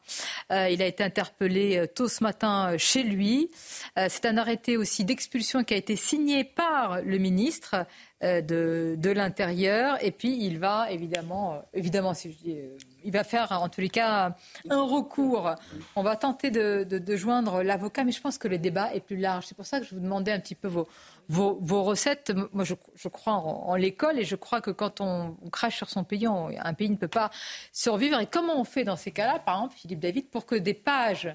il 0.50 0.82
a 0.82 0.86
été 0.86 1.04
interpellé 1.04 1.86
tôt 1.94 2.08
ce 2.08 2.24
matin 2.24 2.76
chez 2.76 3.04
lui. 3.04 3.52
C'est 3.96 4.26
un 4.26 4.36
arrêté 4.36 4.76
aussi 4.76 5.04
d'expulsion 5.04 5.62
qui 5.62 5.74
a 5.74 5.76
été 5.76 5.94
signé 5.94 6.42
par 6.42 7.00
le 7.02 7.18
ministre 7.18 7.86
de, 8.20 8.96
de 8.98 9.10
l'Intérieur. 9.10 9.96
Et 10.04 10.10
puis 10.10 10.44
il 10.44 10.58
va 10.58 10.90
évidemment, 10.90 11.62
évidemment, 11.72 12.14
si 12.14 12.32
je 12.32 12.36
dis 12.36 12.56
il 13.04 13.12
va 13.12 13.24
faire 13.24 13.52
en 13.52 13.68
tous 13.68 13.80
les 13.80 13.88
cas 13.88 14.34
un 14.68 14.82
recours. 14.82 15.54
On 15.96 16.02
va 16.02 16.16
tenter 16.16 16.50
de, 16.50 17.16
joindre 17.16 17.62
l'avocat, 17.62 18.04
mais 18.04 18.12
je 18.12 18.20
pense 18.20 18.38
que 18.38 18.48
le 18.48 18.58
débat 18.58 18.94
est 18.94 19.00
plus 19.00 19.16
large. 19.16 19.46
C'est 19.46 19.56
pour 19.56 19.66
ça 19.66 19.80
que 19.80 19.86
je 19.86 19.94
vous 19.94 20.00
demandais 20.00 20.32
un 20.32 20.40
petit 20.40 20.54
peu 20.54 20.68
vos, 20.68 21.82
recettes. 21.82 22.32
Moi, 22.52 22.64
je, 22.64 23.08
crois 23.08 23.34
en, 23.34 23.74
l'école 23.74 24.18
et 24.18 24.24
je 24.24 24.36
crois 24.36 24.60
que 24.60 24.70
quand 24.70 25.00
on, 25.00 25.36
crache 25.50 25.76
sur 25.76 25.90
son 25.90 26.04
pays, 26.04 26.26
un 26.26 26.74
pays 26.74 26.90
ne 26.90 26.96
peut 26.96 27.08
pas 27.08 27.30
survivre. 27.72 28.20
Et 28.20 28.26
comment 28.26 28.58
on 28.58 28.64
fait 28.64 28.84
dans 28.84 28.96
ces 28.96 29.10
cas-là, 29.10 29.38
par 29.38 29.56
exemple, 29.56 29.74
Philippe 29.76 30.00
David, 30.00 30.28
pour 30.30 30.46
que 30.46 30.54
des 30.54 30.74
pages 30.74 31.34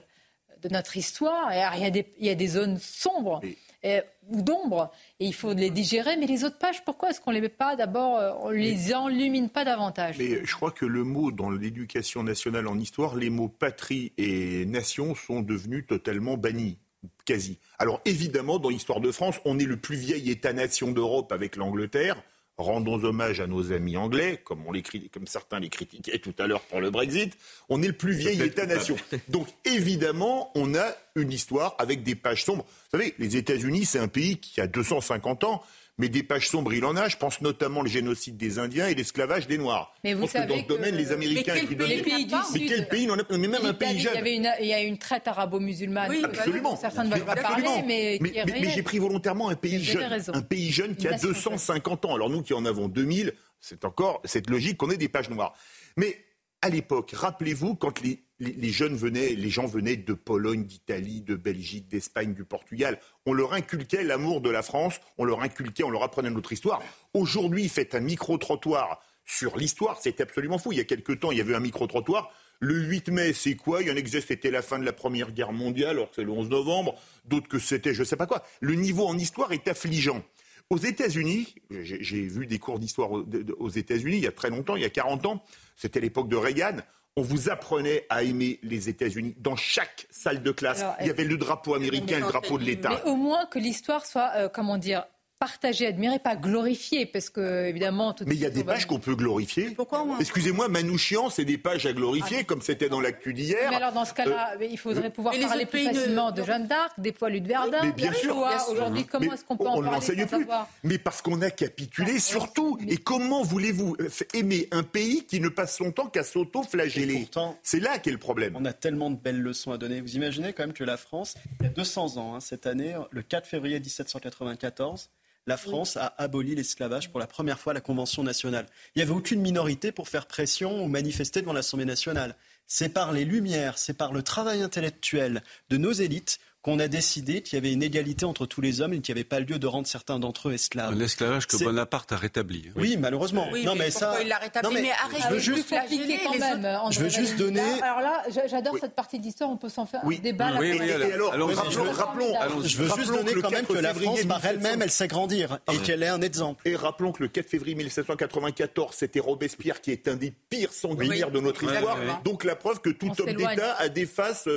de 0.62 0.70
notre 0.70 0.98
histoire, 0.98 1.52
des, 1.92 2.14
il 2.18 2.26
y 2.26 2.30
a 2.30 2.36
des 2.36 2.48
zones 2.48 2.78
sombres 2.78 3.42
ou 3.84 4.42
d'ombre, 4.42 4.92
et 5.20 5.26
il 5.26 5.34
faut 5.34 5.54
les 5.54 5.70
digérer. 5.70 6.18
Mais 6.18 6.26
les 6.26 6.44
autres 6.44 6.58
pages, 6.58 6.84
pourquoi 6.84 7.10
est-ce 7.10 7.22
qu'on 7.22 7.32
les 7.32 7.42
met 7.42 7.50
pas 7.50 7.76
d'abord, 7.76 8.18
euh, 8.18 8.32
on 8.42 8.50
les 8.50 8.94
enlumine 8.94 9.50
pas 9.50 9.66
davantage? 9.66 10.18
Mais 10.18 10.46
je 10.46 10.54
crois 10.54 10.72
que 10.72 10.86
le 10.86 11.04
mot 11.04 11.32
dans 11.32 11.50
l'éducation 11.50 12.24
nationale 12.24 12.68
en 12.68 12.78
histoire, 12.78 13.16
les 13.16 13.30
mots 13.30 13.50
patrie 13.50 14.14
et 14.18 14.66
nation 14.66 15.16
sont 15.16 15.42
devenus 15.42 15.86
totalement 15.88 16.38
bannis 16.38 16.78
quasi. 17.26 17.60
Alors 17.80 18.02
évidemment, 18.06 18.60
dans 18.60 18.70
l'histoire 18.70 19.00
de 19.00 19.12
France, 19.12 19.40
on 19.46 19.60
est 19.60 19.66
le 19.66 19.78
plus 19.78 19.96
vieil 19.96 20.30
État-nation 20.30 20.92
d'Europe 20.92 21.32
avec 21.32 21.56
l'Angleterre 21.56 22.22
rendons 22.58 23.04
hommage 23.04 23.40
à 23.40 23.48
nos 23.48 23.72
amis 23.72 23.98
anglais, 23.98 24.42
comme, 24.44 24.66
on 24.66 24.72
les, 24.72 24.82
comme 24.82 25.28
certains 25.28 25.60
les 25.60 25.70
critiquaient 25.70 26.20
tout 26.20 26.34
à 26.40 26.48
l'heure 26.48 26.62
pour 26.62 26.82
le 26.82 26.90
Brexit, 26.90 27.38
on 27.70 27.82
est 27.82 27.88
le 27.88 27.94
plus 27.94 28.14
vieil 28.14 28.42
État-nation. 28.42 28.98
Donc 29.30 29.48
évidemment, 29.66 30.52
on 30.56 30.76
a 30.76 30.88
une 31.16 31.32
histoire 31.32 31.76
avec 31.78 32.04
des 32.04 32.16
pages 32.16 32.44
sombres. 32.44 32.66
Vous 32.66 32.98
savez, 32.98 33.14
les 33.20 33.38
États-Unis, 33.38 33.86
c'est 33.86 34.00
un 34.00 34.08
pays 34.08 34.38
qui 34.38 34.60
a 34.60 34.68
250 34.68 35.44
ans 35.44 35.64
mais 35.98 36.10
des 36.10 36.24
pages 36.24 36.48
sombres, 36.48 36.74
il 36.74 36.86
en 36.86 36.96
a. 36.96 37.08
Je 37.08 37.18
pense 37.18 37.42
notamment 37.42 37.82
le 37.82 37.90
génocide 37.90 38.38
des 38.38 38.60
Indiens 38.60 38.88
et 38.88 38.94
l'esclavage 38.94 39.48
des 39.48 39.58
Noirs. 39.58 39.94
Mais 40.04 40.14
vous 40.14 40.28
savez 40.28 40.46
que 40.46 40.54
dans 40.54 40.64
ce 40.64 40.68
domaine, 40.68 40.96
les 40.96 41.12
Américains 41.12 41.56
et 41.56 41.62
les 41.62 41.76
pays 41.76 42.26
du 42.26 42.36
Mais 42.54 42.66
quel 42.68 42.88
pays 42.88 43.10
a 43.10 43.38
Mais 43.38 43.48
même 43.48 43.66
un 43.66 43.74
pays 43.74 44.00
jeune. 44.00 44.14
Il 44.24 44.28
y, 44.28 44.50
il 44.62 44.68
y 44.68 44.74
a 44.74 44.82
une 44.82 44.98
traite 44.98 45.28
arabo-musulmane. 45.28 46.10
Oui, 46.10 46.22
absolument. 46.24 46.76
Certains 46.76 47.04
ne 47.06 47.16
veulent 47.16 47.26
pas 47.26 47.36
parler, 47.36 47.68
mais, 47.86 48.20
mais, 48.22 48.44
mais, 48.46 48.70
j'ai 48.70 48.84
pris 48.84 49.00
volontairement 49.00 49.50
un 49.50 49.56
pays 49.56 49.84
jeune, 49.84 50.22
un 50.34 50.42
pays 50.42 50.72
jeune 50.72 50.96
qui 50.96 51.08
a 51.08 51.18
250 51.18 52.06
ans. 52.06 52.16
Alors 52.16 52.30
nous 52.30 52.44
qui 52.44 52.54
en 52.54 52.66
avons 52.66 52.88
2000, 52.88 53.34
c'est 53.60 53.86
encore 53.86 54.22
cette 54.24 54.50
logique 54.50 54.78
qu'on 54.78 54.92
ait 54.92 54.98
des 54.98 55.10
pages 55.10 55.30
noires. 55.30 55.56
Mais 55.96 56.27
à 56.62 56.70
l'époque, 56.70 57.12
rappelez-vous 57.14 57.76
quand 57.76 58.02
les 58.02 58.72
jeunes 58.72 58.96
venaient, 58.96 59.30
les 59.30 59.50
gens 59.50 59.68
venaient 59.68 59.96
de 59.96 60.14
Pologne, 60.14 60.66
d'Italie, 60.66 61.22
de 61.22 61.36
Belgique, 61.36 61.88
d'Espagne, 61.88 62.34
du 62.34 62.44
Portugal. 62.44 63.00
On 63.26 63.34
leur 63.34 63.54
inculquait 63.54 64.04
l'amour 64.04 64.42
de 64.42 64.50
la 64.50 64.64
France, 64.64 65.00
on 65.18 65.26
leur 65.26 65.42
inculquait, 65.42 65.84
on 65.84 65.90
leur 65.90 66.04
apprenait 66.04 66.30
notre 66.30 66.54
histoire. 66.54 66.82
Aujourd'hui, 67.14 67.70
faites 67.70 67.96
un 67.96 68.00
micro-trottoir 68.00 69.02
sur 69.26 69.58
l'histoire, 69.58 70.00
c'est 70.02 70.22
absolument 70.22 70.58
fou. 70.58 70.72
Il 70.72 70.78
y 70.78 70.82
a 70.82 70.86
quelque 70.86 71.12
temps, 71.12 71.32
il 71.32 71.38
y 71.38 71.42
avait 71.42 71.56
un 71.56 71.60
micro-trottoir. 71.60 72.32
Le 72.60 72.76
8 72.76 73.10
mai, 73.10 73.34
c'est 73.34 73.56
quoi? 73.56 73.84
Il 73.84 73.88
y 73.88 73.92
en 73.92 73.96
a 73.96 74.22
c'était 74.22 74.50
la 74.50 74.64
fin 74.64 74.80
de 74.80 74.86
la 74.86 74.94
Première 74.94 75.32
Guerre 75.32 75.52
mondiale, 75.52 75.92
alors 75.92 76.10
que 76.10 76.16
c'est 76.16 76.24
le 76.24 76.32
11 76.32 76.50
novembre. 76.50 76.96
D'autres 77.26 77.48
que 77.48 77.60
c'était 77.60 77.94
je 77.94 78.00
ne 78.00 78.06
sais 78.06 78.16
pas 78.16 78.26
quoi. 78.26 78.44
Le 78.62 78.74
niveau 78.74 79.06
en 79.06 79.18
histoire 79.18 79.52
est 79.52 79.68
affligeant. 79.68 80.24
Aux 80.70 80.78
États-Unis, 80.78 81.56
j'ai 81.70 82.22
vu 82.28 82.46
des 82.46 82.60
cours 82.60 82.80
d'histoire 82.80 83.12
aux 83.12 83.70
États-Unis 83.70 84.18
il 84.18 84.24
y 84.24 84.28
a 84.28 84.34
très 84.34 84.50
longtemps, 84.50 84.76
il 84.76 84.82
y 84.82 84.86
a 84.86 84.90
40 84.90 85.26
ans, 85.26 85.44
c'était 85.78 86.02
l'époque 86.02 86.28
de 86.28 86.36
Reagan 86.36 86.78
on 87.18 87.24
vous 87.24 87.50
apprenait 87.50 88.06
à 88.10 88.22
aimer 88.22 88.60
les 88.62 88.90
États-Unis. 88.90 89.34
Dans 89.40 89.56
chaque 89.56 90.06
salle 90.12 90.44
de 90.44 90.52
classe, 90.52 90.86
il 91.02 91.08
y 91.08 91.10
avait 91.10 91.24
le 91.24 91.36
drapeau 91.36 91.74
américain, 91.74 92.20
le 92.20 92.28
drapeau 92.28 92.60
de 92.60 92.64
l'État. 92.64 92.90
Mais 92.90 93.10
au 93.10 93.16
moins 93.16 93.48
que 93.48 93.58
l'histoire 93.58 94.06
soit, 94.06 94.30
euh, 94.36 94.50
comment 94.50 94.78
dire, 94.78 95.04
partager, 95.40 95.86
admirer, 95.88 96.20
pas 96.20 96.36
glorifier, 96.36 97.06
parce 97.06 97.30
que 97.30 97.66
évidemment. 97.66 98.14
Tout 98.14 98.24
Mais 98.28 98.36
il 98.36 98.42
y 98.42 98.46
a 98.46 98.50
des 98.50 98.64
pages 98.64 98.86
qu'on 98.86 99.00
peut 99.00 99.16
glorifier. 99.16 99.72
Pourquoi 99.72 100.06
Excusez-moi, 100.20 100.68
Manouchian, 100.68 101.30
c'est 101.30 101.46
des 101.46 101.58
pages 101.58 101.86
à 101.86 101.94
glorifier, 101.94 102.40
ah. 102.42 102.44
comme 102.44 102.62
c'était 102.62 102.90
dans 102.90 103.02
l'actu 103.02 103.34
d'hier. 103.34 103.70
Mais 103.70 103.76
alors 103.76 103.92
dans 103.92 104.06
ce 104.06 104.14
cas-là, 104.14 104.56
euh, 104.60 104.66
il 104.66 104.78
faudrait 104.78 105.12
pouvoir 105.12 105.38
parler 105.40 105.66
plus 105.66 105.84
facilement 105.84 106.32
de... 106.32 106.44
Jeanne 106.44 106.68
d'Arc, 106.68 107.00
des 107.00 107.12
poilus 107.12 107.42
de 107.42 107.48
Verdun. 107.48 107.84
Mais 107.84 107.92
bien 107.92 108.14
sûr. 108.14 108.38
Aujourd'hui, 108.70 109.06
comment 109.06 109.34
est-ce 109.34 109.44
qu'on 109.44 109.58
peut 109.58 109.68
en 109.68 109.82
parler 109.82 110.02
sans 110.02 110.28
plus. 110.28 110.48
Mais 110.84 110.98
parce 110.98 111.22
qu'on 111.22 111.42
a 111.42 111.50
capitulé 111.50 112.14
ah, 112.16 112.20
surtout. 112.20 112.78
Et 112.88 112.98
comment 112.98 113.44
voulez-vous 113.44 113.96
euh, 114.00 114.10
aimer 114.34 114.68
un 114.72 114.84
pays 114.84 115.26
qui 115.26 115.40
ne 115.40 115.50
passe 115.50 115.78
son 115.78 115.92
temps 115.92 116.08
qu'à 116.08 116.24
s'auto-flageller? 116.24 117.30
C'est 117.64 117.80
là 117.80 118.00
qu'est 118.00 118.12
le 118.12 118.18
problème. 118.18 118.54
On 118.56 118.66
a 118.66 118.74
tellement 118.74 119.12
de 119.12 119.18
belles 119.18 119.42
leçons 119.42 119.72
à 119.72 119.78
donner. 119.78 120.02
Vous 120.02 120.16
imaginez 120.16 120.54
quand 120.54 120.64
même 120.64 120.74
que 120.74 120.84
la 120.84 120.98
France, 120.98 121.36
il 121.60 121.66
y 121.66 121.70
a 121.70 121.72
200 121.72 122.18
ans, 122.18 122.36
hein, 122.36 122.40
cette 122.40 122.66
année, 122.66 122.96
le 123.12 123.22
4 123.22 123.48
février 123.48 123.80
1794, 123.80 125.10
la 125.48 125.58
France 125.58 125.96
a 125.98 126.14
aboli 126.18 126.54
l'esclavage 126.54 127.10
pour 127.10 127.20
la 127.20 127.26
première 127.26 127.60
fois 127.60 127.72
à 127.72 127.74
la 127.74 127.82
Convention 127.82 128.22
nationale. 128.22 128.68
Il 128.94 129.00
n'y 129.00 129.04
avait 129.04 129.18
aucune 129.18 129.42
minorité 129.42 129.94
pour 129.94 130.10
faire 130.10 130.28
pression 130.28 130.84
ou 130.84 130.88
manifester 130.88 131.42
devant 131.42 131.54
l'Assemblée 131.54 131.86
nationale. 131.86 132.36
C'est 132.68 132.90
par 132.90 133.14
les 133.14 133.24
Lumières, 133.24 133.78
c'est 133.78 133.98
par 133.98 134.12
le 134.12 134.22
travail 134.22 134.62
intellectuel 134.62 135.42
de 135.70 135.78
nos 135.78 135.94
élites 135.94 136.40
qu'on 136.68 136.80
a 136.80 136.90
décidé 136.90 137.42
qu'il 137.42 137.56
y 137.56 137.60
avait 137.60 137.72
une 137.72 137.82
égalité 137.82 138.26
entre 138.26 138.46
tous 138.46 138.60
les 138.60 138.82
hommes 138.82 138.92
et 138.92 139.00
qu'il 139.00 139.16
n'y 139.16 139.22
avait 139.22 139.28
pas 139.28 139.40
lieu 139.40 139.58
de 139.58 139.68
rendre 139.68 139.88
certains 139.88 140.20
d'entre 140.20 140.50
eux 140.50 140.54
esclaves. 140.54 140.94
L'esclavage 141.00 141.48
que 141.48 141.56
Bonaparte 141.64 142.12
a 142.12 142.18
rétabli. 142.18 142.72
Oui, 142.76 142.98
malheureusement. 143.00 143.48
Oui, 143.54 143.64
non, 143.64 143.74
mais, 143.74 143.90
ça. 143.90 144.18
Il 144.22 144.28
l'a 144.28 144.38
rétabli, 144.38 144.82
mais, 144.82 144.92
arrêtez 144.92 145.24
je 145.30 145.34
veux 145.34 145.40
juste 145.40 145.70
quand 145.70 146.38
même. 146.38 146.68
Je 146.92 147.00
veux 147.00 147.08
juste 147.08 147.38
donner. 147.38 147.62
Alors 147.82 148.02
là, 148.02 148.22
j'adore 148.48 148.76
cette 148.82 148.96
partie 148.96 149.18
de 149.18 149.24
l'histoire. 149.24 149.50
On 149.50 149.56
peut 149.56 149.70
s'en 149.70 149.86
faire 149.86 150.02
un 150.04 150.10
débat. 150.10 150.58
Oui, 150.60 150.78
oui, 150.78 150.92
alors, 150.92 151.32
alors, 151.32 151.50
rappelons, 151.94 152.34
je 152.66 152.78
veux 152.80 152.90
juste 152.98 153.14
donner 153.14 153.34
quand 153.42 153.50
même 153.50 153.66
que 153.66 153.74
la 153.74 153.94
France, 153.94 154.26
par 154.26 154.46
elle-même, 154.46 154.82
elle 154.82 154.92
sait 154.92 155.08
grandir 155.08 155.60
et 155.72 155.78
qu'elle 155.78 156.04
est 156.04 156.10
un 156.10 156.22
exemple. 156.22 156.68
Et 156.68 156.76
rappelons 156.76 157.14
que 157.14 157.24
le 157.24 157.30
4 157.30 157.48
février 157.48 157.76
1794, 157.76 158.94
c'était 158.94 159.22
Robespierre 159.22 159.80
qui 159.80 159.92
est 159.92 160.10
un 160.10 160.18
des 160.18 160.34
pires 160.50 160.74
sanguinaires 160.74 161.32
de 161.32 161.40
notre 161.40 161.64
histoire. 161.64 161.98
Donc 162.26 162.44
la 162.44 162.58
preuve 162.58 162.82
que 162.82 162.90
tout 162.90 163.14
homme 163.22 163.34
d'État 163.36 163.74
a 163.80 163.88
des 163.88 164.06
faces 164.06 164.50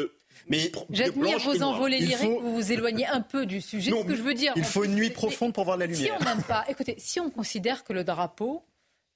mais 0.48 0.72
J'admire 0.90 1.38
vos 1.38 1.62
envolées 1.62 1.98
lyriques, 1.98 2.40
vous 2.40 2.54
vous 2.54 2.72
éloignez 2.72 3.06
un 3.06 3.20
peu 3.20 3.46
du 3.46 3.60
sujet. 3.60 3.90
ce 3.90 4.04
que 4.04 4.16
je 4.16 4.22
veux 4.22 4.34
dire, 4.34 4.52
il 4.56 4.64
faut 4.64 4.84
une 4.84 4.94
nuit 4.94 5.10
profonde 5.10 5.52
pour 5.52 5.64
voir 5.64 5.76
la 5.76 5.86
lumière. 5.86 6.16
Si 6.16 6.22
on 6.22 6.24
n'aime 6.24 6.42
pas, 6.42 6.64
écoutez, 6.68 6.94
si 6.98 7.20
on 7.20 7.30
considère 7.30 7.84
que 7.84 7.92
le 7.92 8.04
drapeau 8.04 8.64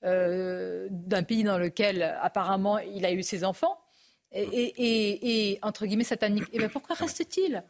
euh, 0.05 0.86
d'un 0.90 1.22
pays 1.22 1.44
dans 1.44 1.59
lequel 1.59 2.02
apparemment 2.20 2.78
il 2.78 3.06
a 3.06 3.12
eu 3.12 3.22
ses 3.22 3.44
enfants, 3.44 3.78
et, 4.36 5.59
entre 5.62 5.86
guillemets 5.86 6.05
satanique. 6.05 6.44
Et 6.44 6.55
eh 6.55 6.59
bien 6.59 6.68
pourquoi 6.68 6.96
reste-t-il? 6.96 7.62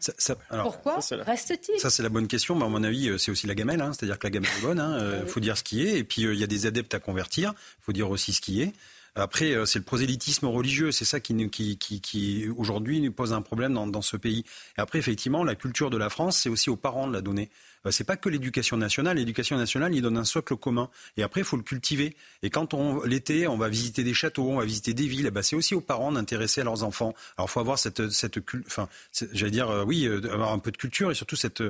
Pourquoi 0.62 0.98
reste-t-il? 1.10 1.78
Ça 1.78 1.90
c'est 1.90 2.02
la 2.02 2.08
bonne 2.08 2.26
question, 2.26 2.54
mais 2.54 2.64
à 2.64 2.68
mon 2.68 2.82
avis 2.82 3.08
euh, 3.08 3.18
c'est 3.18 3.30
aussi 3.30 3.46
la 3.46 3.54
gamelle, 3.54 3.80
hein. 3.80 3.92
c'est-à-dire 3.92 4.18
que 4.18 4.26
la 4.26 4.30
gamelle 4.30 4.50
est 4.58 4.62
bonne, 4.62 4.78
il 4.78 4.80
hein. 4.80 4.98
euh, 4.98 5.26
faut 5.26 5.40
dire 5.40 5.58
ce 5.58 5.62
qui 5.62 5.86
est, 5.86 5.98
et 5.98 6.04
puis 6.04 6.22
il 6.22 6.34
y 6.34 6.42
a 6.42 6.46
des 6.46 6.66
adeptes 6.66 6.94
à 6.94 7.00
convertir, 7.00 7.54
il 7.80 7.84
faut 7.84 7.92
dire 7.92 8.10
aussi 8.10 8.32
ce 8.32 8.40
qui 8.40 8.62
est. 8.62 8.72
Après, 9.16 9.52
euh, 9.52 9.64
c'est 9.64 9.78
le 9.78 9.84
prosélytisme 9.84 10.46
religieux, 10.46 10.90
c'est 10.90 11.04
ça 11.04 11.20
qui, 11.20 11.48
qui, 11.48 11.78
qui, 11.78 12.00
qui 12.00 12.48
aujourd'hui 12.56 13.00
nous 13.00 13.12
pose 13.12 13.32
un 13.32 13.42
problème 13.42 13.72
dans, 13.72 13.86
dans, 13.86 14.02
ce 14.02 14.16
pays. 14.16 14.44
Et 14.76 14.80
après, 14.80 14.98
effectivement, 14.98 15.44
la 15.44 15.54
culture 15.54 15.90
de 15.90 15.96
la 15.96 16.10
France, 16.10 16.38
c'est 16.38 16.48
aussi 16.48 16.68
aux 16.68 16.76
parents 16.76 17.06
de 17.06 17.12
la 17.12 17.20
donner. 17.20 17.50
Euh, 17.86 17.90
c'est 17.90 18.04
pas 18.04 18.16
que 18.16 18.28
l'éducation 18.28 18.76
nationale. 18.76 19.16
L'éducation 19.16 19.56
nationale, 19.56 19.94
il 19.94 20.02
donne 20.02 20.16
un 20.16 20.24
socle 20.24 20.56
commun. 20.56 20.88
Et 21.16 21.22
après, 21.22 21.40
il 21.40 21.44
faut 21.44 21.56
le 21.56 21.62
cultiver. 21.62 22.16
Et 22.42 22.50
quand 22.50 22.74
on 22.74 23.02
l'été, 23.04 23.46
on 23.46 23.56
va 23.56 23.68
visiter 23.68 24.04
des 24.04 24.14
châteaux, 24.14 24.48
on 24.50 24.58
va 24.58 24.64
visiter 24.64 24.94
des 24.94 25.06
villes. 25.06 25.26
Eh 25.26 25.30
ben, 25.30 25.42
c'est 25.42 25.56
aussi 25.56 25.74
aux 25.74 25.80
parents 25.80 26.12
d'intéresser 26.12 26.60
à 26.60 26.64
leurs 26.64 26.82
enfants. 26.84 27.14
Alors, 27.36 27.48
il 27.48 27.52
faut 27.52 27.60
avoir 27.60 27.78
cette, 27.78 28.10
cette, 28.10 28.38
enfin, 28.66 28.88
j'allais 29.32 29.50
dire, 29.50 29.70
euh, 29.70 29.84
oui, 29.84 30.06
avoir 30.06 30.52
un 30.52 30.58
peu 30.58 30.70
de 30.70 30.76
culture 30.76 31.10
et 31.10 31.14
surtout 31.14 31.36
cette, 31.36 31.62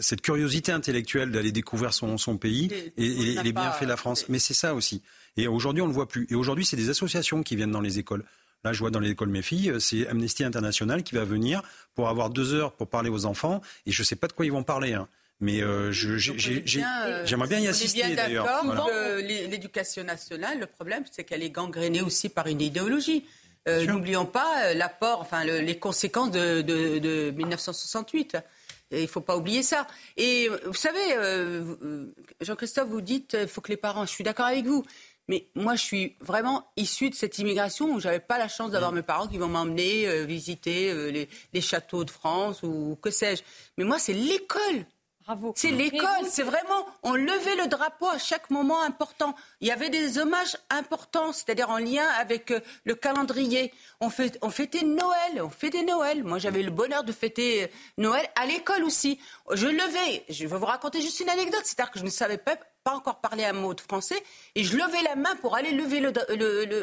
cette 0.00 0.20
curiosité 0.20 0.72
intellectuelle 0.72 1.30
d'aller 1.30 1.52
découvrir 1.52 1.92
son, 1.92 2.18
son 2.18 2.36
pays 2.36 2.70
et, 2.96 3.06
et 3.06 3.42
les 3.42 3.52
bienfaits 3.52 3.84
de 3.84 3.88
la 3.88 3.96
France. 3.96 4.26
Mais 4.28 4.38
c'est 4.38 4.54
ça 4.54 4.74
aussi. 4.74 5.02
Et 5.36 5.48
aujourd'hui, 5.48 5.82
on 5.82 5.86
ne 5.86 5.90
le 5.90 5.94
voit 5.94 6.08
plus. 6.08 6.26
Et 6.30 6.34
aujourd'hui, 6.34 6.64
c'est 6.64 6.76
des 6.76 6.90
associations 6.90 7.42
qui 7.42 7.56
viennent 7.56 7.72
dans 7.72 7.80
les 7.80 7.98
écoles. 7.98 8.24
Là, 8.64 8.72
je 8.72 8.78
vois 8.78 8.90
dans 8.90 9.00
les 9.00 9.10
écoles 9.10 9.28
mes 9.28 9.42
filles, 9.42 9.70
euh, 9.70 9.78
c'est 9.78 10.06
Amnesty 10.08 10.42
International 10.42 11.02
qui 11.02 11.14
va 11.14 11.24
venir 11.24 11.62
pour 11.94 12.08
avoir 12.08 12.30
deux 12.30 12.54
heures 12.54 12.72
pour 12.72 12.88
parler 12.88 13.10
aux 13.10 13.26
enfants. 13.26 13.60
Et 13.86 13.92
je 13.92 14.00
ne 14.00 14.04
sais 14.04 14.16
pas 14.16 14.26
de 14.26 14.32
quoi 14.32 14.46
ils 14.46 14.52
vont 14.52 14.62
parler. 14.62 14.94
Hein. 14.94 15.08
Mais 15.40 15.62
euh, 15.62 15.92
euh, 15.92 16.18
j'aimerais 17.24 17.48
bien, 17.48 17.58
y 17.58 17.68
assister 17.68 18.14
d'ailleurs. 18.14 18.46
L'éducation 19.18 20.04
nationale, 20.04 20.60
le 20.60 20.66
problème, 20.66 21.04
c'est 21.10 21.24
qu'elle 21.24 21.42
est 21.42 21.50
gangrénée 21.50 22.02
aussi 22.02 22.28
par 22.28 22.46
une 22.46 22.60
idéologie. 22.60 23.24
N'oublions 23.66 24.26
pas 24.26 24.74
l'apport, 24.74 25.20
enfin 25.20 25.44
les 25.44 25.78
conséquences 25.78 26.30
de, 26.30 26.62
de, 26.62 26.98
de 26.98 27.30
1968. 27.30 28.36
Il 28.90 29.02
ne 29.02 29.06
faut 29.06 29.22
pas 29.22 29.36
oublier 29.36 29.62
ça. 29.62 29.86
Et 30.16 30.48
vous 30.66 30.74
savez, 30.74 31.16
Jean-Christophe, 32.40 32.88
vous 32.88 33.00
dites 33.00 33.28
qu'il 33.28 33.48
faut 33.48 33.60
que 33.60 33.70
les 33.70 33.76
parents, 33.76 34.06
je 34.06 34.10
suis 34.10 34.24
d'accord 34.24 34.46
avec 34.46 34.66
vous, 34.66 34.84
mais 35.28 35.48
moi, 35.54 35.74
je 35.74 35.82
suis 35.82 36.16
vraiment 36.20 36.66
issue 36.76 37.08
de 37.08 37.14
cette 37.14 37.38
immigration 37.38 37.94
où 37.94 38.00
j'avais 38.00 38.20
pas 38.20 38.38
la 38.38 38.48
chance 38.48 38.70
d'avoir 38.70 38.92
mm. 38.92 38.96
mes 38.96 39.02
parents 39.02 39.26
qui 39.26 39.38
vont 39.38 39.48
m'emmener 39.48 40.06
euh, 40.06 40.24
visiter 40.24 40.90
euh, 40.90 41.10
les, 41.10 41.28
les, 41.52 41.60
châteaux 41.60 42.04
de 42.04 42.10
France 42.10 42.62
ou 42.62 42.98
que 43.00 43.10
sais-je. 43.10 43.42
Mais 43.78 43.84
moi, 43.84 43.98
c'est 43.98 44.12
l'école 44.12 44.84
c'est 45.54 45.70
l'école, 45.70 46.26
c'est 46.28 46.42
vraiment, 46.42 46.86
on 47.02 47.14
levait 47.14 47.56
le 47.56 47.66
drapeau 47.66 48.08
à 48.08 48.18
chaque 48.18 48.50
moment 48.50 48.82
important. 48.82 49.34
Il 49.60 49.68
y 49.68 49.70
avait 49.70 49.88
des 49.88 50.18
hommages 50.18 50.56
importants, 50.68 51.32
c'est-à-dire 51.32 51.70
en 51.70 51.78
lien 51.78 52.06
avec 52.18 52.50
euh, 52.50 52.60
le 52.84 52.94
calendrier. 52.94 53.72
On, 54.00 54.10
fait, 54.10 54.38
on 54.42 54.50
fêtait 54.50 54.84
Noël, 54.84 55.40
on 55.40 55.48
fêtait 55.48 55.82
Noël. 55.82 56.24
Moi, 56.24 56.38
j'avais 56.38 56.62
le 56.62 56.70
bonheur 56.70 57.04
de 57.04 57.12
fêter 57.12 57.64
euh, 57.64 57.66
Noël 57.96 58.28
à 58.36 58.44
l'école 58.46 58.84
aussi. 58.84 59.18
Je 59.50 59.66
levais, 59.66 60.24
je 60.28 60.46
vais 60.46 60.56
vous 60.56 60.66
raconter 60.66 61.00
juste 61.00 61.20
une 61.20 61.30
anecdote, 61.30 61.62
c'est-à-dire 61.64 61.90
que 61.90 61.98
je 61.98 62.04
ne 62.04 62.10
savais 62.10 62.38
pas, 62.38 62.56
pas 62.82 62.92
encore 62.92 63.20
parler 63.20 63.44
un 63.44 63.54
mot 63.54 63.72
de 63.72 63.80
français 63.80 64.22
et 64.54 64.62
je 64.62 64.76
levais 64.76 65.02
la 65.04 65.16
main 65.16 65.34
pour 65.36 65.56
aller 65.56 65.72
lever 65.72 66.00
le, 66.00 66.12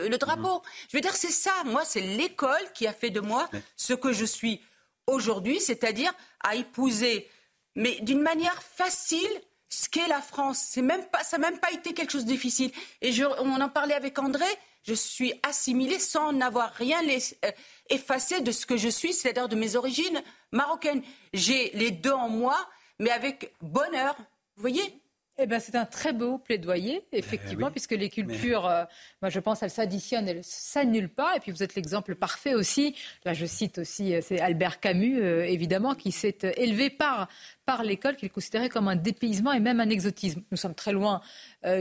le, 0.10 0.18
drapeau. 0.18 0.58
Mmh. 0.58 0.62
Je 0.90 0.98
veux 0.98 1.02
dire, 1.02 1.16
c'est 1.16 1.32
ça. 1.32 1.52
Moi, 1.66 1.84
c'est 1.86 2.02
l'école 2.02 2.72
qui 2.74 2.88
a 2.88 2.94
fait 2.94 3.12
de 3.12 3.20
moi 3.20 3.50
ce 3.76 3.94
que 3.94 4.14
je 4.14 4.26
suis 4.26 4.62
aujourd'hui, 5.06 5.60
c'est-à-dire 5.60 6.12
à 6.44 6.56
épouser 6.56 7.30
mais 7.76 8.00
d'une 8.02 8.22
manière 8.22 8.62
facile 8.62 9.42
ce 9.70 9.88
qu'est 9.90 10.08
la 10.08 10.22
France. 10.22 10.76
Même 10.78 11.06
pas, 11.06 11.24
ça 11.24 11.38
n'a 11.38 11.50
même 11.50 11.60
pas 11.60 11.72
été 11.72 11.94
quelque 11.94 12.12
chose 12.12 12.26
de 12.26 12.32
difficile. 12.32 12.72
Et 13.02 13.12
on 13.40 13.62
en 13.62 13.70
parlait 13.70 13.94
avec 13.94 14.20
André, 14.20 14.46
je 14.84 14.94
suis 14.94 15.34
assimilée 15.44 16.00
sans 16.00 16.34
n'avoir 16.34 16.72
rien 16.74 17.02
euh, 17.08 17.52
effacé 17.90 18.42
de 18.42 18.52
ce 18.52 18.66
que 18.66 18.78
je 18.78 18.90
suis, 18.90 19.14
c'est-à-dire 19.14 19.48
de 19.48 19.56
mes 19.56 19.76
origines 19.76 20.22
marocaines. 20.52 21.04
J'ai 21.34 21.72
les 21.74 21.92
deux 21.92 22.12
en 22.12 22.30
moi, 22.30 22.58
mais 23.00 23.12
avec 23.12 23.54
bonheur. 23.62 24.16
Vous 24.56 24.62
voyez? 24.62 25.02
Eh 25.38 25.48
ben, 25.48 25.60
c'est 25.60 25.76
un 25.76 25.86
très 25.86 26.14
beau 26.14 26.38
plaidoyer, 26.38 27.02
effectivement, 27.12 27.68
eh 27.70 27.72
puisque 27.72 27.92
les 27.92 28.10
cultures, 28.10 28.66
euh, 28.66 28.84
moi 29.22 29.30
je 29.30 29.40
pense, 29.40 29.64
elles 29.64 29.72
s'additionnent, 29.72 30.28
elles 30.28 30.44
s'annulent 30.44 31.10
pas. 31.10 31.36
Et 31.36 31.40
puis 31.40 31.52
vous 31.52 31.64
êtes 31.64 31.76
l'exemple 31.76 32.16
parfait 32.16 32.54
aussi. 32.54 32.96
Là, 33.26 33.34
je 33.34 33.46
cite 33.46 33.80
aussi, 33.80 34.14
euh, 34.14 34.22
c'est 34.22 34.40
Albert 34.40 34.80
Camus, 34.80 35.22
euh, 35.22 35.44
évidemment, 35.46 35.96
qui 35.96 36.12
s'est 36.12 36.38
élevé 36.58 36.90
par, 36.90 37.28
par 37.66 37.84
l'école, 37.84 38.18
qu'il 38.18 38.30
considérait 38.30 38.70
comme 38.70 38.88
un 38.88 38.96
dépaysement 38.96 39.54
et 39.54 39.60
même 39.60 39.80
un 39.80 39.90
exotisme. 39.90 40.44
Nous 40.52 40.58
sommes 40.58 40.76
très 40.76 40.92
loin 40.92 41.22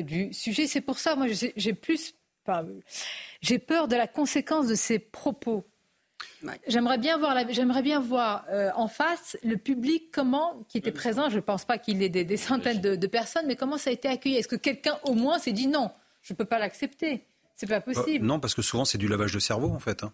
du 0.02 0.32
sujet. 0.32 0.66
C'est 0.66 0.80
pour 0.80 0.98
ça, 0.98 1.16
moi, 1.16 1.26
j'ai 1.28 1.72
plus, 1.74 2.14
j'ai 3.40 3.58
peur 3.58 3.88
de 3.88 3.96
la 3.96 4.06
conséquence 4.06 4.68
de 4.68 4.74
ces 4.74 4.98
propos 4.98 5.64
J'aimerais 6.66 6.98
bien 6.98 7.18
voir, 7.18 7.36
j'aimerais 7.50 7.82
bien 7.82 8.00
voir 8.00 8.44
euh, 8.50 8.70
en 8.74 8.88
face 8.88 9.36
le 9.44 9.56
public 9.56 10.10
comment 10.12 10.64
qui 10.68 10.78
était 10.78 10.92
présent. 10.92 11.28
Je 11.28 11.36
ne 11.36 11.40
pense 11.40 11.64
pas 11.64 11.78
qu'il 11.78 12.00
y 12.00 12.04
ait 12.04 12.08
des, 12.08 12.36
centaines 12.36 12.80
de, 12.80 13.06
personnes, 13.06 13.46
mais 13.46 13.56
comment 13.56 13.78
ça 13.78 13.90
a 13.90 13.92
été 13.92 14.08
accueilli? 14.08 14.36
Est-ce 14.36 14.48
que 14.48 14.56
quelqu'un 14.56 14.98
au 15.04 15.14
moins 15.14 15.38
s'est 15.38 15.52
dit 15.52 15.66
non, 15.66 15.90
je 16.22 16.32
ne 16.32 16.36
peux 16.36 16.44
pas 16.44 16.58
l'accepter? 16.58 17.26
C'est 17.56 17.66
pas 17.66 17.80
possible. 17.80 18.24
Euh, 18.24 18.28
non, 18.28 18.40
parce 18.40 18.54
que 18.54 18.62
souvent 18.62 18.84
c'est 18.84 18.98
du 18.98 19.08
lavage 19.08 19.32
de 19.32 19.38
cerveau 19.38 19.70
en 19.70 19.80
fait. 19.80 20.02
Hein. 20.02 20.12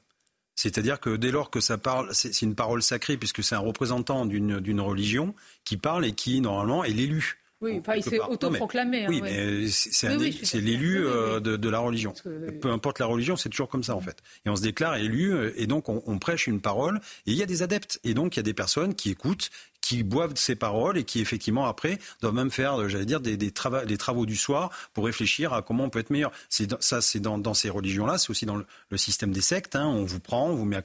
C'est-à-dire 0.56 0.98
que 0.98 1.16
dès 1.16 1.30
lors 1.30 1.50
que 1.50 1.60
ça 1.60 1.78
parle, 1.78 2.08
c'est 2.12 2.42
une 2.42 2.54
parole 2.54 2.82
sacrée 2.82 3.16
puisque 3.16 3.44
c'est 3.44 3.54
un 3.54 3.60
représentant 3.60 4.26
d'une 4.26 4.80
religion 4.80 5.34
qui 5.64 5.76
parle 5.76 6.06
et 6.06 6.12
qui 6.12 6.40
normalement 6.40 6.82
est 6.82 6.90
l'élu. 6.90 7.38
Oui, 7.62 7.80
il 7.96 8.02
s'est 8.02 8.20
autoproclamé. 8.20 9.06
Oui, 9.08 9.22
mais 9.22 9.68
c'est 9.68 10.60
l'élu 10.60 11.06
euh, 11.06 11.40
de, 11.40 11.68
la 11.68 11.78
religion. 11.78 12.12
Peu 12.60 12.70
importe 12.70 12.98
la 12.98 13.06
religion, 13.06 13.36
c'est 13.36 13.48
toujours 13.48 13.68
comme 13.68 13.82
ça 13.82 13.96
en 13.96 14.00
fait. 14.00 14.18
Et 14.44 14.50
on 14.50 14.56
se 14.56 14.62
déclare 14.62 14.96
élu 14.96 15.32
euh, 15.32 15.52
et 15.56 15.66
donc 15.66 15.88
on, 15.88 16.18
prêche 16.18 16.46
une 16.46 16.60
parole 16.60 17.00
et 17.26 17.32
il 17.32 17.34
y 17.34 17.42
a 17.42 17.46
des 17.46 17.62
adeptes 17.62 17.98
et 18.04 18.12
donc 18.12 18.36
il 18.36 18.38
y 18.38 18.40
a 18.40 18.42
des 18.42 18.54
personnes 18.54 18.94
qui 18.94 19.10
écoutent, 19.10 19.50
qui 19.80 20.02
boivent 20.02 20.36
ces 20.36 20.54
paroles 20.54 20.98
et 20.98 21.04
qui 21.04 21.20
effectivement 21.20 21.66
après 21.66 21.98
doivent 22.20 22.34
même 22.34 22.50
faire, 22.50 22.78
euh, 22.80 22.88
j'allais 22.88 23.06
dire, 23.06 23.20
des, 23.20 23.38
des, 23.38 23.50
travaux 23.52 24.26
du 24.26 24.36
soir 24.36 24.70
pour 24.92 25.06
réfléchir 25.06 25.54
à 25.54 25.62
comment 25.62 25.84
on 25.84 25.90
peut 25.90 26.00
être 26.00 26.10
meilleur. 26.10 26.32
ça, 26.80 27.00
c'est 27.00 27.20
dans, 27.20 27.54
ces 27.54 27.70
religions-là, 27.70 28.18
c'est 28.18 28.30
aussi 28.30 28.44
dans 28.44 28.56
le, 28.56 28.96
système 28.98 29.32
des 29.32 29.40
sectes. 29.40 29.76
Hein. 29.76 29.86
on 29.86 30.04
vous 30.04 30.20
prend, 30.20 30.50
on 30.50 30.56
vous 30.56 30.64
met 30.66 30.82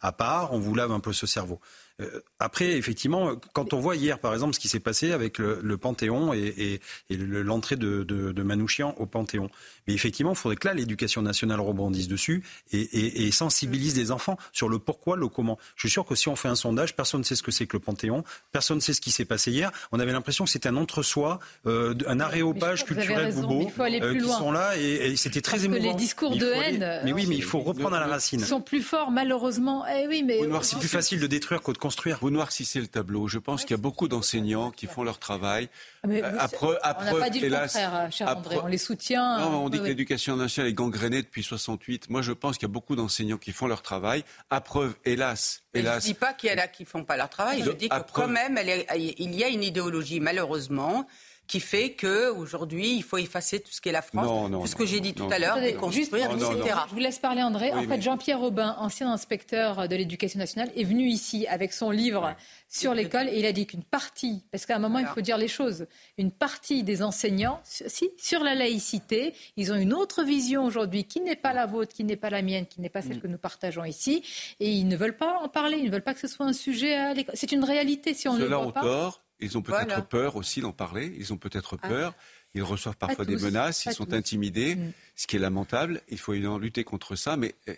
à 0.00 0.12
part, 0.12 0.54
on 0.54 0.58
vous 0.58 0.74
lave 0.74 0.92
un 0.92 1.00
peu 1.00 1.12
ce 1.12 1.26
cerveau. 1.26 1.60
Euh, 2.00 2.20
après, 2.40 2.72
effectivement, 2.72 3.36
quand 3.52 3.72
on 3.72 3.78
voit 3.78 3.94
hier, 3.94 4.18
par 4.18 4.32
exemple, 4.34 4.54
ce 4.54 4.60
qui 4.60 4.68
s'est 4.68 4.80
passé 4.80 5.12
avec 5.12 5.38
le, 5.38 5.76
Panthéon 5.76 6.32
et, 6.34 6.80
l'entrée 7.10 7.76
de, 7.76 8.42
Manouchian 8.42 8.94
au 8.98 9.06
Panthéon, 9.06 9.48
mais 9.86 9.94
effectivement, 9.94 10.32
il 10.32 10.36
faudrait 10.36 10.56
que 10.56 10.66
là, 10.66 10.74
l'éducation 10.74 11.22
nationale 11.22 11.60
rebondisse 11.60 12.08
dessus 12.08 12.42
et, 12.72 13.30
sensibilise 13.30 13.96
les 13.96 14.10
enfants 14.10 14.36
sur 14.52 14.68
le 14.68 14.78
pourquoi, 14.78 15.16
le 15.16 15.28
comment. 15.28 15.58
Je 15.76 15.86
suis 15.86 15.90
sûr 15.90 16.04
que 16.04 16.14
si 16.14 16.28
on 16.28 16.36
fait 16.36 16.48
un 16.48 16.54
sondage, 16.54 16.96
personne 16.96 17.20
ne 17.20 17.24
sait 17.24 17.36
ce 17.36 17.42
que 17.42 17.50
c'est 17.50 17.66
que 17.66 17.76
le 17.76 17.80
Panthéon, 17.80 18.24
personne 18.52 18.76
ne 18.76 18.82
sait 18.82 18.92
ce 18.92 19.00
qui 19.00 19.10
s'est 19.10 19.24
passé 19.24 19.50
hier. 19.50 19.70
On 19.92 20.00
avait 20.00 20.12
l'impression 20.12 20.44
que 20.44 20.50
c'était 20.50 20.68
un 20.68 20.76
entre-soi, 20.76 21.38
euh, 21.66 21.94
un 22.06 22.20
aréopage 22.20 22.84
culturel 22.84 23.34
bobo 23.34 23.70
euh, 23.78 24.14
qui 24.14 24.28
sont 24.28 24.52
là 24.52 24.76
et, 24.76 25.14
c'était 25.16 25.40
très 25.40 25.52
Parce 25.52 25.64
émouvant. 25.64 25.80
Que 25.80 25.86
les 25.86 25.94
discours 25.94 26.36
de 26.36 26.46
haine, 26.46 27.00
mais 27.04 27.12
oui, 27.12 27.26
mais 27.28 27.36
il 27.36 27.42
faut 27.42 27.60
reprendre 27.60 27.94
à 27.96 28.00
la 28.00 28.06
racine. 28.06 28.40
Ils 28.40 28.46
sont 28.46 28.60
plus 28.60 28.82
forts, 28.82 29.10
malheureusement. 29.10 29.84
Eh 29.86 30.06
oui, 30.08 30.22
mais 30.22 30.40
c'est 30.62 30.78
plus 30.78 30.88
facile 30.88 31.20
de 31.20 31.26
détruire 31.26 31.62
qu'au 31.62 31.72
construire. 31.84 32.18
Vous 32.22 32.30
noircissez 32.30 32.80
le 32.80 32.86
tableau. 32.86 33.28
Je 33.28 33.38
pense 33.38 33.62
qu'il 33.62 33.72
y 33.72 33.74
a 33.74 33.82
beaucoup 33.82 34.08
d'enseignants 34.08 34.70
qui 34.70 34.86
font 34.86 35.02
leur 35.02 35.18
travail. 35.18 35.68
Ah, 36.02 36.06
mais 36.06 36.22
après, 36.22 36.78
après, 36.82 37.10
on 37.10 37.14
n'a 37.14 37.20
pas 37.20 37.30
dit 37.30 37.40
le 37.40 37.50
contraire, 37.50 38.08
cher 38.10 38.34
André. 38.34 38.56
On 38.62 38.66
les 38.68 38.78
soutient. 38.78 39.38
Non, 39.38 39.64
on 39.64 39.68
dit 39.68 39.78
que 39.78 39.84
l'éducation 39.84 40.36
nationale 40.36 40.70
est 40.70 40.74
gangrénée 40.74 41.20
depuis 41.20 41.42
68. 41.42 42.08
Moi, 42.08 42.22
je 42.22 42.32
pense 42.32 42.56
qu'il 42.56 42.66
y 42.66 42.70
a 42.70 42.72
beaucoup 42.72 42.96
d'enseignants 42.96 43.36
qui 43.36 43.52
font 43.52 43.66
leur 43.66 43.82
travail. 43.82 44.24
À 44.48 44.62
preuve, 44.62 44.94
hélas, 45.04 45.62
hélas. 45.74 46.04
je 46.04 46.08
ne 46.08 46.14
dis 46.14 46.18
pas 46.18 46.32
qu'il 46.32 46.50
y 46.50 46.54
en 46.54 46.58
a 46.58 46.68
qui 46.68 46.84
ne 46.84 46.88
font 46.88 47.04
pas 47.04 47.18
leur 47.18 47.28
travail. 47.28 47.62
Je 47.62 47.70
dis 47.70 47.90
que 47.90 48.12
quand 48.12 48.28
même, 48.28 48.58
il 48.96 49.34
y 49.34 49.44
a 49.44 49.48
une 49.48 49.62
idéologie, 49.62 50.20
malheureusement, 50.20 51.06
qui 51.46 51.60
fait 51.60 51.92
que 51.92 52.30
aujourd'hui 52.30 52.96
il 52.96 53.02
faut 53.02 53.18
effacer 53.18 53.60
tout 53.60 53.70
ce 53.70 53.80
qu'est 53.80 53.92
la 53.92 54.02
France, 54.02 54.50
tout 54.50 54.66
ce 54.66 54.76
que 54.76 54.86
j'ai 54.86 55.00
dit 55.00 55.14
tout 55.14 55.28
à 55.30 55.38
l'heure, 55.38 55.60
déconstruire, 55.60 56.30
etc. 56.32 56.76
Je 56.88 56.94
vous 56.94 57.00
laisse 57.00 57.18
parler 57.18 57.42
André. 57.42 57.72
en 57.72 57.82
fait, 57.82 58.00
Jean-Pierre 58.00 58.42
Aubin, 58.42 58.76
ancien 58.78 59.12
inspecteur 59.12 59.88
de 59.88 59.96
l'éducation 59.96 60.38
nationale, 60.38 60.70
est 60.76 60.84
venu 60.84 61.06
ici 61.06 61.46
avec 61.46 61.72
son 61.72 61.90
livre 61.90 62.34
sur 62.68 62.94
l'école 62.94 63.28
et 63.28 63.38
il 63.38 63.46
a 63.46 63.52
dit 63.52 63.66
qu'une 63.66 63.84
partie, 63.84 64.44
parce 64.50 64.66
qu'à 64.66 64.76
un 64.76 64.78
moment 64.78 64.98
il 64.98 65.06
faut 65.06 65.20
dire 65.20 65.38
les 65.38 65.48
choses, 65.48 65.86
une 66.18 66.30
partie 66.30 66.82
des 66.82 67.02
enseignants, 67.02 67.60
si, 67.64 68.10
sur 68.18 68.42
la 68.42 68.54
laïcité, 68.54 69.34
ils 69.56 69.72
ont 69.72 69.76
une 69.76 69.92
autre 69.92 70.24
vision 70.24 70.64
aujourd'hui 70.64 71.04
qui 71.04 71.20
n'est 71.20 71.36
pas 71.36 71.52
la 71.52 71.66
vôtre, 71.66 71.94
qui 71.94 72.04
n'est 72.04 72.16
pas 72.16 72.30
la 72.30 72.42
mienne, 72.42 72.66
qui 72.66 72.80
n'est 72.80 72.88
pas 72.88 73.02
celle 73.02 73.18
mm. 73.18 73.20
que 73.20 73.26
nous 73.28 73.38
partageons 73.38 73.84
ici, 73.84 74.22
et 74.60 74.70
ils 74.70 74.88
ne 74.88 74.96
veulent 74.96 75.16
pas 75.16 75.38
en 75.42 75.48
parler, 75.48 75.78
ils 75.78 75.86
ne 75.86 75.90
veulent 75.90 76.02
pas 76.02 76.14
que 76.14 76.20
ce 76.20 76.28
soit 76.28 76.46
un 76.46 76.52
sujet 76.52 76.94
à 76.94 77.14
l'école. 77.14 77.34
C'est 77.36 77.52
une 77.52 77.64
réalité 77.64 78.14
si 78.14 78.28
on 78.28 78.34
ne 78.34 78.44
le 78.44 78.56
voit 78.56 78.72
pas. 78.72 79.23
Ils 79.40 79.58
ont 79.58 79.62
peut-être 79.62 80.06
peur 80.06 80.36
aussi 80.36 80.60
d'en 80.60 80.72
parler. 80.72 81.14
Ils 81.18 81.32
ont 81.32 81.36
peut-être 81.36 81.78
ah. 81.82 81.88
peur. 81.88 82.14
Ils 82.54 82.62
reçoivent 82.62 82.96
parfois 82.96 83.24
des 83.24 83.36
menaces. 83.36 83.84
Ils 83.86 83.92
sont 83.92 84.12
intimidés, 84.12 84.76
mm. 84.76 84.92
ce 85.16 85.26
qui 85.26 85.36
est 85.36 85.40
lamentable. 85.40 86.00
Il 86.08 86.18
faut 86.18 86.32
évidemment 86.32 86.58
lutter 86.58 86.84
contre 86.84 87.16
ça. 87.16 87.36
Mais 87.36 87.54
euh, 87.68 87.74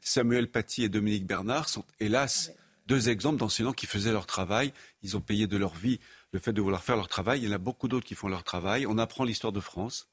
Samuel 0.00 0.48
Paty 0.48 0.84
et 0.84 0.88
Dominique 0.88 1.26
Bernard 1.26 1.68
sont, 1.68 1.84
hélas, 2.00 2.52
deux 2.86 3.08
exemples 3.08 3.38
d'enseignants 3.38 3.72
qui 3.72 3.86
faisaient 3.86 4.12
leur 4.12 4.26
travail. 4.26 4.72
Ils 5.02 5.16
ont 5.16 5.20
payé 5.20 5.46
de 5.46 5.56
leur 5.56 5.74
vie 5.74 5.98
le 6.32 6.38
fait 6.38 6.52
de 6.52 6.60
vouloir 6.60 6.82
faire 6.82 6.96
leur 6.96 7.08
travail. 7.08 7.40
Il 7.40 7.46
y 7.46 7.48
en 7.48 7.54
a 7.54 7.58
beaucoup 7.58 7.88
d'autres 7.88 8.06
qui 8.06 8.14
font 8.14 8.28
leur 8.28 8.44
travail. 8.44 8.86
On 8.86 8.98
apprend 8.98 9.24
l'histoire 9.24 9.52
de 9.52 9.60
France. 9.60 10.08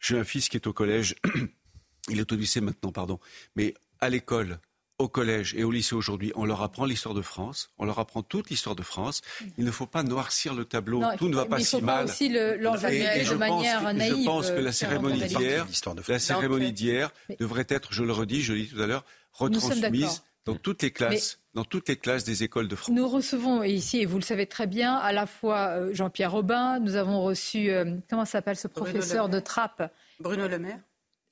J'ai 0.00 0.18
un 0.18 0.24
fils 0.24 0.48
qui 0.48 0.56
est 0.56 0.66
au 0.66 0.72
collège. 0.72 1.14
Il 2.08 2.18
est 2.18 2.32
au 2.32 2.36
lycée 2.36 2.60
maintenant, 2.60 2.90
pardon. 2.90 3.20
Mais 3.54 3.74
à 4.00 4.08
l'école, 4.08 4.58
au 4.98 5.08
collège 5.08 5.54
et 5.56 5.64
au 5.64 5.70
lycée 5.70 5.94
aujourd'hui, 5.94 6.32
on 6.34 6.44
leur 6.44 6.62
apprend 6.62 6.84
l'histoire 6.84 7.14
de 7.14 7.22
France, 7.22 7.70
on 7.78 7.84
leur 7.84 7.98
apprend 7.98 8.22
toute 8.22 8.50
l'histoire 8.50 8.76
de 8.76 8.82
France. 8.82 9.20
Il 9.58 9.64
ne 9.64 9.70
faut 9.70 9.86
pas 9.86 10.02
noircir 10.02 10.54
le 10.54 10.64
tableau, 10.64 11.02
tout 11.18 11.28
ne 11.28 11.36
va 11.36 11.44
pas 11.44 11.58
si 11.60 11.80
mal. 11.82 12.04
Aussi 12.04 12.28
le, 12.28 12.54
et, 12.90 13.24
je, 13.24 13.34
manière 13.34 13.80
pense, 13.82 13.94
naïve, 13.94 14.16
je 14.18 14.24
pense 14.24 14.50
que 14.50 14.60
la 14.60 14.72
cérémonie 14.72 15.24
d'hier, 15.24 15.66
la 16.08 16.18
cérémonie 16.18 16.72
d'hier 16.72 17.12
devrait 17.40 17.66
être, 17.68 17.92
je 17.92 18.04
le 18.04 18.12
redis, 18.12 18.42
je 18.42 18.52
l'ai 18.52 18.62
dit 18.62 18.68
tout 18.68 18.82
à 18.82 18.86
l'heure, 18.86 19.04
retransmise 19.32 20.22
dans 20.44 20.56
toutes 20.56 20.82
les 20.82 20.90
classes. 20.90 21.38
dans 21.54 21.64
toutes 21.64 21.88
les 21.88 21.96
classes 21.96 22.24
des 22.24 22.42
écoles 22.42 22.68
de 22.68 22.76
France. 22.76 22.94
Nous 22.94 23.08
recevons 23.08 23.62
ici, 23.62 24.00
et 24.00 24.06
vous 24.06 24.16
le 24.16 24.22
savez 24.22 24.46
très 24.46 24.66
bien, 24.66 24.94
à 24.96 25.12
la 25.12 25.26
fois 25.26 25.68
euh, 25.68 25.94
Jean-Pierre 25.94 26.32
Robin, 26.32 26.80
nous 26.80 26.96
avons 26.96 27.22
reçu, 27.22 27.70
euh, 27.70 27.96
comment 28.10 28.24
s'appelle 28.24 28.56
ce 28.56 28.68
professeur 28.68 29.28
de 29.28 29.38
Trappe? 29.38 29.92
Bruno 30.20 30.48
Le 30.48 30.58
Maire. 30.58 30.80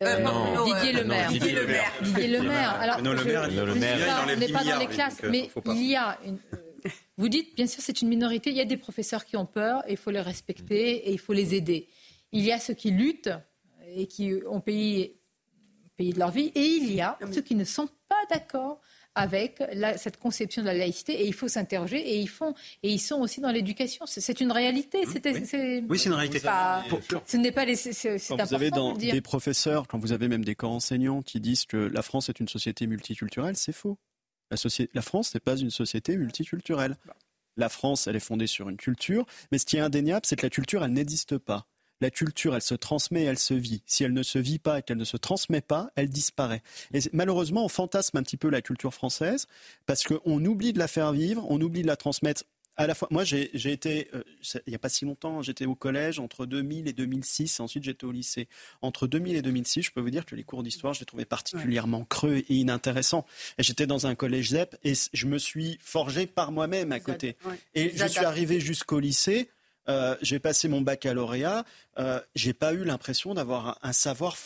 Euh, 0.03 0.19
non, 0.21 0.65
Didier 0.65 0.93
Le 0.93 1.05
Maire. 1.05 1.29
Didier 1.31 1.53
Le 1.53 1.67
Maire. 1.67 1.93
Didier 2.03 2.29
Le 2.29 2.43
Maire. 2.43 2.81
Alors, 2.81 3.03
non, 3.03 3.13
le 3.13 3.25
Maire, 3.25 3.51
le 3.51 3.75
Maire, 3.75 4.25
on 4.25 4.37
n'est 4.37 4.49
pas 4.49 4.65
dans 4.65 4.79
les 4.79 4.87
classes, 4.87 5.21
mais 5.29 5.51
il 5.67 5.87
y 5.87 5.97
a 5.97 6.19
une, 6.25 6.39
vous 7.19 7.29
dites, 7.29 7.55
bien 7.55 7.67
sûr, 7.67 7.83
c'est 7.83 8.01
une 8.01 8.09
minorité. 8.09 8.51
Il 8.51 8.57
y 8.57 8.63
a 8.63 8.65
des 8.65 8.79
professeurs 8.79 9.25
qui 9.25 9.37
ont 9.37 9.47
peur 9.47 9.83
et 9.87 9.93
il 9.93 9.97
faut 9.99 10.11
les 10.11 10.21
respecter 10.21 11.09
et 11.09 11.13
il 11.13 11.19
faut 11.19 11.35
les 11.35 11.55
aider. 11.55 11.89
Il 12.33 12.43
y 12.43 12.53
a 12.53 12.59
ceux 12.59 12.75
qui 12.75 12.91
luttent 12.91 13.31
et 13.95 14.07
qui 14.07 14.33
ont 14.49 14.61
payé, 14.61 15.21
payé 15.97 16.13
de 16.13 16.19
leur 16.19 16.31
vie 16.31 16.51
et 16.55 16.65
il 16.65 16.93
y 16.93 17.01
a 17.01 17.19
ceux 17.33 17.43
qui 17.43 17.55
ne 17.55 17.65
sont 17.65 17.89
pas 18.11 18.37
d'accord 18.37 18.81
avec 19.15 19.63
cette 19.97 20.19
conception 20.19 20.63
de 20.63 20.67
la 20.67 20.75
laïcité 20.75 21.13
et 21.23 21.27
il 21.27 21.35
faut 21.35 21.49
s'interroger 21.49 21.99
et 21.99 22.19
ils 22.19 22.29
font 22.29 22.55
et 22.83 22.91
ils 22.91 22.99
sont 22.99 23.21
aussi 23.21 23.41
dans 23.41 23.51
l'éducation. 23.51 24.05
C'est 24.07 24.41
une 24.41 24.53
réalité. 24.53 25.05
Mmh, 25.05 25.87
oui, 25.89 25.99
c'est 25.99 26.09
une 26.09 26.15
réalité. 26.15 26.41
ce 26.41 27.37
n'est 27.37 27.53
pas 27.53 27.65
les. 27.65 27.77
Quand 28.29 28.45
vous 28.45 28.55
avez 28.55 28.71
dans 28.71 28.93
des 28.95 29.21
professeurs, 29.21 29.87
quand 29.89 29.99
vous 29.99 30.13
avez 30.13 30.29
même 30.29 30.45
des 30.45 30.55
corps 30.55 30.73
enseignants 30.73 31.23
qui 31.23 31.41
disent 31.41 31.67
que 31.67 31.77
la 31.77 32.03
France 32.03 32.29
est 32.29 32.41
une 32.41 32.49
société 32.49 32.87
multiculturelle, 32.87 33.57
c'est 33.57 33.73
faux. 33.73 33.99
La, 34.51 34.57
la 34.95 35.03
France 35.03 35.33
n'est 35.35 35.41
pas 35.41 35.57
une 35.57 35.71
société 35.71 36.17
multiculturelle. 36.17 36.97
La 37.57 37.69
France, 37.69 38.07
elle 38.07 38.17
est 38.17 38.21
fondée 38.21 38.47
sur 38.47 38.69
une 38.69 38.77
culture, 38.77 39.27
mais 39.53 39.59
ce 39.59 39.67
qui 39.67 39.77
est 39.77 39.81
indéniable, 39.81 40.25
c'est 40.25 40.37
que 40.37 40.47
la 40.47 40.51
culture, 40.51 40.85
elle 40.85 40.93
n'existe 40.93 41.37
pas 41.39 41.67
la 42.01 42.11
culture, 42.11 42.55
elle 42.55 42.63
se 42.63 42.75
transmet, 42.75 43.23
elle 43.25 43.39
se 43.39 43.55
vit. 43.55 43.83
Si 43.87 44.05
elle 44.05 44.13
ne 44.13 44.23
se 44.23 44.39
vit 44.39 44.59
pas 44.59 44.79
et 44.79 44.83
qu'elle 44.83 44.97
ne 44.97 45.05
se 45.05 45.17
transmet 45.17 45.61
pas, 45.61 45.91
elle 45.97 46.09
disparaît. 46.09 46.63
Et 46.93 47.01
malheureusement, 47.13 47.65
on 47.65 47.69
fantasme 47.69 48.17
un 48.17 48.23
petit 48.23 48.37
peu 48.37 48.49
la 48.49 48.63
culture 48.63 48.95
française 48.95 49.47
parce 49.87 50.05
qu'on 50.05 50.45
oublie 50.45 50.73
de 50.73 50.79
la 50.79 50.89
faire 50.89 51.13
vivre, 51.13 51.47
on 51.49 51.61
oublie 51.61 51.83
de 51.83 51.87
la 51.87 51.97
transmettre. 51.97 52.45
À 52.77 52.87
la 52.87 52.95
fois, 52.95 53.09
moi, 53.11 53.25
j'ai 53.25 53.51
été, 53.53 54.09
euh, 54.15 54.23
il 54.67 54.71
n'y 54.71 54.75
a 54.75 54.79
pas 54.79 54.89
si 54.89 55.05
longtemps, 55.05 55.43
j'étais 55.43 55.67
au 55.67 55.75
collège 55.75 56.19
entre 56.19 56.47
2000 56.47 56.89
et 56.89 56.95
2006, 56.95 57.59
et 57.59 57.63
ensuite 57.63 57.85
j'étais 57.85 58.07
au 58.07 58.13
lycée. 58.13 58.49
Entre 58.81 59.07
2000 59.07 59.37
et 59.37 59.43
2006, 59.43 59.83
je 59.83 59.91
peux 59.91 60.01
vous 60.01 60.09
dire 60.09 60.25
que 60.25 60.35
les 60.35 60.45
cours 60.45 60.63
d'histoire, 60.63 60.95
je 60.95 61.01
les 61.01 61.07
trouvais 61.07 61.27
particulièrement 61.27 62.05
creux 62.05 62.37
et 62.37 62.55
inintéressants. 62.55 63.27
Et 63.59 63.63
j'étais 63.63 63.87
dans 63.87 64.07
un 64.07 64.15
collège 64.15 64.51
ZEP 64.51 64.79
et 64.83 64.95
je 65.13 65.27
me 65.27 65.37
suis 65.37 65.79
forgé 65.83 66.27
par 66.27 66.53
moi-même 66.53 66.93
à 66.93 67.01
côté. 67.01 67.37
Et 67.75 67.95
je 67.95 68.07
suis 68.07 68.25
arrivé 68.25 68.61
jusqu'au 68.61 68.99
lycée 68.99 69.51
euh, 69.89 70.17
j'ai 70.23 70.39
passé 70.39 70.69
mon 70.69 70.81
baccalauréat, 70.81 71.65
euh, 71.99 72.21
j'ai 72.35 72.53
pas 72.53 72.73
eu 72.73 72.85
l'impression 72.85 73.35
d'avoir 73.35 73.79
un, 73.83 73.93
savoir 73.93 74.37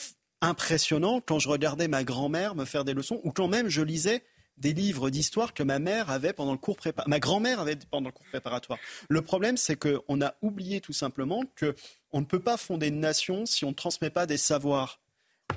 impressionnant 0.40 1.20
quand 1.20 1.38
je 1.38 1.48
regardais 1.48 1.88
ma 1.88 2.04
grand-mère 2.04 2.54
me 2.54 2.64
faire 2.64 2.84
des 2.84 2.94
leçons 2.94 3.20
ou 3.24 3.32
quand 3.32 3.48
même 3.48 3.68
je 3.68 3.82
lisais 3.82 4.22
des 4.56 4.72
livres 4.72 5.10
d'histoire 5.10 5.52
que 5.52 5.62
ma 5.62 5.78
mère 5.78 6.10
avait 6.10 6.32
pendant 6.32 6.52
le 6.52 6.58
cours 6.58 6.76
préparatoire, 6.76 7.08
ma 7.08 7.18
grand-mère 7.18 7.60
avait 7.60 7.76
pendant 7.90 8.08
le 8.08 8.12
cours 8.12 8.26
préparatoire. 8.26 8.78
Le 9.08 9.20
problème, 9.20 9.56
c'est 9.56 9.76
qu'on 9.76 10.22
a 10.22 10.34
oublié 10.42 10.80
tout 10.80 10.92
simplement 10.92 11.42
qu'on 11.58 12.20
ne 12.20 12.24
peut 12.24 12.38
pas 12.38 12.56
fonder 12.56 12.88
une 12.88 13.00
nation 13.00 13.46
si 13.46 13.64
on 13.64 13.70
ne 13.70 13.74
transmet 13.74 14.10
pas 14.10 14.26
des 14.26 14.36
savoirs. 14.36 15.00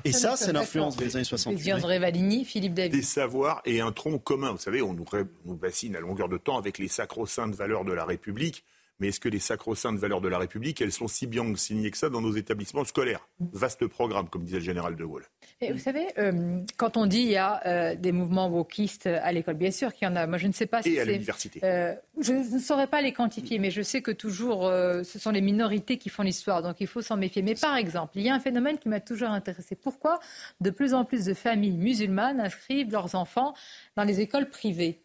Et 0.04 0.12
ça, 0.12 0.36
c'est 0.36 0.52
l'influence 0.52 0.98
des 0.98 1.16
années 1.16 1.24
60. 1.24 1.56
André 1.74 2.00
Valigny, 2.00 2.44
Philippe 2.44 2.74
David. 2.74 2.94
Des 2.94 3.02
savoirs 3.02 3.62
et 3.66 3.82
un 3.82 3.92
tronc 3.92 4.18
commun. 4.20 4.52
Vous 4.52 4.58
savez, 4.58 4.82
on 4.82 4.94
nous, 4.94 5.06
nous 5.46 5.56
bassine 5.56 5.96
à 5.96 6.00
longueur 6.00 6.28
de 6.28 6.38
temps 6.38 6.58
avec 6.58 6.78
les 6.78 6.88
sacro-saintes 6.88 7.56
valeurs 7.56 7.86
de 7.86 7.94
la 7.94 8.06
République. 8.06 8.64
Mais 9.00 9.10
est-ce 9.10 9.20
que 9.20 9.30
les 9.30 9.40
sacro-saintes 9.40 9.98
valeurs 9.98 10.22
de 10.22 10.28
la 10.28 10.40
République, 10.40 10.82
elles 10.82 10.92
sont 10.92 11.08
si 11.08 11.28
bien 11.28 11.56
signées 11.56 11.92
que 11.92 11.98
ça 11.98 12.10
dans 12.10 12.22
nos 12.22 12.36
établissements 12.36 12.84
scolaires? 12.84 13.28
Vaste 13.40 13.86
programme, 13.88 14.28
comme 14.30 14.44
disait 14.44 14.58
le 14.58 14.64
général 14.64 14.96
de 14.96 15.06
Gaulle. 15.06 15.26
Et 15.62 15.72
vous 15.72 15.78
savez, 15.78 16.08
euh, 16.18 16.62
quand 16.78 16.98
on 16.98 17.06
dit 17.06 17.22
il 17.22 17.30
y 17.30 17.38
a 17.38 17.62
euh, 17.66 17.96
des 17.96 18.12
mouvements 18.12 18.48
wokistes 18.48 19.08
à 19.08 19.32
l'école, 19.32 19.56
bien 19.56 19.72
sûr 19.72 19.94
qu'il 19.94 20.08
y 20.08 20.12
en 20.12 20.16
a. 20.16 20.26
Moi, 20.26 20.38
je 20.38 20.48
ne 20.48 20.54
sais 20.54 20.66
pas 20.66 20.82
si 20.82 20.94
Et 20.94 21.00
à 21.00 21.06
l'université. 21.06 21.60
Euh, 21.64 21.94
je 22.20 22.34
ne 22.34 22.60
saurais 22.60 22.88
pas 22.88 23.02
les 23.02 23.14
quantifier, 23.14 23.60
mais 23.60 23.72
je 23.72 23.82
sais 23.82 24.02
que 24.02 24.12
toujours, 24.12 24.64
ce 24.64 25.20
sont 25.20 25.32
les 25.32 25.42
minorités 25.42 25.98
qui 25.98 26.10
font 26.10 26.24
l'histoire, 26.24 26.64
donc 26.64 26.78
il 26.80 26.88
faut 26.88 27.02
s'en 27.02 27.18
méfier. 27.18 27.42
Mais 27.42 27.56
par 27.56 27.76
exemple, 27.76 28.14
il 28.16 28.24
y 28.24 28.30
a 28.30 28.34
un 28.34 28.40
phénomène 28.40 28.78
qui 28.78 28.90
m'a 28.90 29.00
toujours 29.00 29.30
intéressé. 29.30 29.76
Pourquoi 29.76 30.20
de 30.62 30.70
plus 30.70 30.94
en 30.94 31.06
plus 31.06 31.26
de 31.26 31.34
familles 31.34 31.78
musulmanes 31.78 32.40
inscrivent 32.40 32.92
leurs 32.92 33.16
enfants 33.16 33.54
dans 33.96 34.04
les 34.04 34.22
écoles 34.22 34.50
privées? 34.50 35.02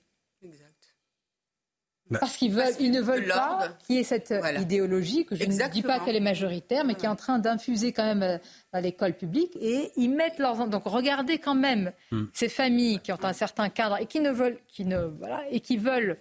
Parce 2.21 2.37
qu'ils 2.37 2.53
veulent, 2.53 2.75
ils 2.81 2.91
ne 2.91 3.01
veulent 3.01 3.29
pas 3.29 3.69
qu'il 3.87 3.97
y 3.97 3.99
ait 3.99 4.05
cette 4.05 4.35
idéologie 4.61 5.25
que 5.25 5.37
je 5.37 5.45
ne 5.45 5.69
dis 5.71 5.83
pas 5.83 6.01
qu'elle 6.01 6.17
est 6.17 6.21
majoritaire, 6.21 6.85
mais 6.85 6.95
qui 6.95 7.07
est 7.07 7.09
en 7.09 7.17
train 7.17 7.39
d'infuser 7.39 7.93
quand 7.93 8.05
même 8.05 8.23
euh, 8.23 8.39
dans 8.73 8.81
l'école 8.81 9.15
publique. 9.15 9.57
Et 9.61 9.91
ils 9.97 10.11
mettent 10.11 10.39
leurs 10.39 10.53
enfants. 10.53 10.67
Donc 10.67 10.85
regardez 10.87 11.39
quand 11.39 11.55
même 11.55 11.93
hmm. 12.11 12.25
ces 12.33 12.49
familles 12.49 13.01
qui 13.01 13.13
ont 13.13 13.25
un 13.25 13.33
certain 13.33 13.69
cadre 13.69 13.99
et 14.01 14.07
qui 14.07 14.21
ne 14.21 14.31
veulent, 14.31 14.59
qui 14.69 14.85
ne 14.85 14.99
voilà, 15.19 15.43
et 15.51 15.61
qui 15.61 15.77
veulent 15.77 16.19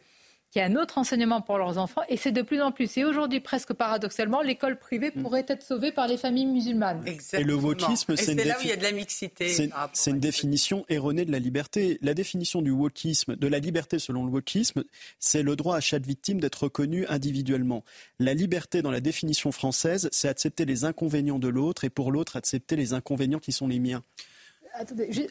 qu'il 0.51 0.61
y 0.61 0.65
ait 0.65 0.67
un 0.67 0.75
autre 0.75 0.97
enseignement 0.97 1.41
pour 1.41 1.57
leurs 1.57 1.77
enfants, 1.77 2.01
et 2.09 2.17
c'est 2.17 2.31
de 2.31 2.41
plus 2.41 2.61
en 2.61 2.71
plus. 2.71 2.97
Et 2.97 3.05
aujourd'hui, 3.05 3.39
presque 3.39 3.73
paradoxalement, 3.73 4.41
l'école 4.41 4.77
privée 4.77 5.11
mm. 5.15 5.21
pourrait 5.21 5.45
être 5.47 5.63
sauvée 5.63 5.91
par 5.91 6.07
les 6.07 6.17
familles 6.17 6.45
musulmanes. 6.45 7.03
Et 7.33 7.43
le 7.43 7.55
wokisme, 7.55 8.15
c'est 8.17 8.35
là 8.35 8.57
où 8.59 8.61
il 8.63 8.69
y 8.69 8.71
a 8.73 8.75
de 8.75 8.83
la 8.83 8.91
mixité. 8.91 9.49
C'est 9.93 10.11
une 10.11 10.19
définition 10.19 10.85
erronée 10.89 11.25
de 11.25 11.31
la 11.31 11.39
liberté. 11.39 11.97
La 12.01 12.13
définition 12.13 12.61
du 12.61 12.71
wokisme, 12.71 13.35
de 13.35 13.47
la 13.47 13.59
liberté 13.59 13.97
selon 13.97 14.25
le 14.25 14.31
wokisme, 14.31 14.83
c'est 15.19 15.43
le 15.43 15.55
droit 15.55 15.77
à 15.77 15.81
chaque 15.81 16.05
victime 16.05 16.41
d'être 16.41 16.63
reconnue 16.63 17.05
individuellement. 17.07 17.83
La 18.19 18.33
liberté 18.33 18.81
dans 18.81 18.91
la 18.91 18.99
définition 18.99 19.51
française, 19.51 20.09
c'est 20.11 20.27
accepter 20.27 20.65
les 20.65 20.83
inconvénients 20.83 21.39
de 21.39 21.47
l'autre 21.47 21.85
et 21.85 21.89
pour 21.89 22.11
l'autre 22.11 22.35
accepter 22.35 22.75
les 22.75 22.93
inconvénients 22.93 23.39
qui 23.39 23.51
sont 23.51 23.67
les 23.67 23.79
miens. 23.79 24.03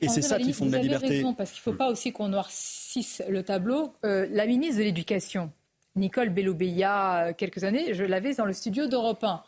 Et 0.00 0.08
c'est 0.08 0.22
ça 0.22 0.38
qui 0.38 0.52
fonde 0.52 0.70
la 0.70 0.78
liberté. 0.78 1.08
Raison, 1.08 1.34
parce 1.34 1.50
qu'il 1.50 1.60
ne 1.60 1.72
faut 1.72 1.78
pas 1.78 1.88
aussi 1.88 2.12
qu'on 2.12 2.28
noircisse 2.28 3.22
le 3.28 3.42
tableau, 3.42 3.94
euh, 4.04 4.26
la 4.30 4.46
ministre 4.46 4.78
de 4.78 4.84
l'Éducation, 4.84 5.52
Nicole 5.96 6.30
Belloubet, 6.30 6.68
il 6.68 6.76
y 6.76 6.84
a 6.84 7.32
quelques 7.32 7.64
années, 7.64 7.94
je 7.94 8.04
l'avais 8.04 8.34
dans 8.34 8.44
le 8.44 8.52
studio 8.52 8.86
d'Europe 8.86 9.24
1. 9.24 9.42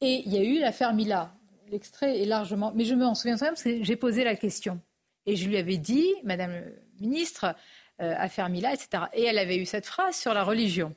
Et 0.00 0.22
il 0.26 0.32
y 0.32 0.38
a 0.38 0.42
eu 0.42 0.58
l'affaire 0.58 0.92
Mila. 0.94 1.32
L'extrait 1.70 2.20
est 2.20 2.26
largement. 2.26 2.72
Mais 2.74 2.84
je 2.84 2.94
me 2.94 3.14
souviens 3.14 3.36
quand 3.36 3.46
même 3.46 3.54
parce 3.54 3.62
que 3.62 3.82
j'ai 3.82 3.96
posé 3.96 4.24
la 4.24 4.36
question. 4.36 4.80
Et 5.26 5.36
je 5.36 5.48
lui 5.48 5.56
avais 5.56 5.78
dit, 5.78 6.06
Madame 6.24 6.50
la 6.52 6.60
ministre, 7.00 7.54
euh, 8.00 8.14
affaire 8.18 8.48
Mila, 8.48 8.74
etc. 8.74 9.04
Et 9.12 9.22
elle 9.22 9.38
avait 9.38 9.56
eu 9.56 9.64
cette 9.64 9.86
phrase 9.86 10.16
sur 10.16 10.34
la 10.34 10.44
religion. 10.44 10.94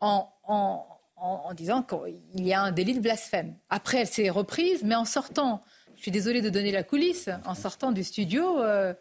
En, 0.00 0.28
en, 0.44 1.54
disant 1.54 1.82
qu'il 1.82 2.44
y 2.44 2.52
a 2.52 2.60
un 2.60 2.72
délit 2.72 2.94
de 2.94 3.00
blasphème. 3.00 3.54
Après, 3.70 3.98
elle 3.98 4.06
s'est 4.08 4.30
reprise, 4.30 4.82
mais 4.82 4.96
en 4.96 5.04
sortant, 5.04 5.62
je 6.02 6.06
suis 6.06 6.10
désolée 6.10 6.42
de 6.42 6.50
donner 6.50 6.72
la 6.72 6.82
coulisse, 6.82 7.30
en 7.46 7.54
sortant 7.54 7.92
du 7.92 8.02
studio, 8.02 8.58
euh, 8.58 8.92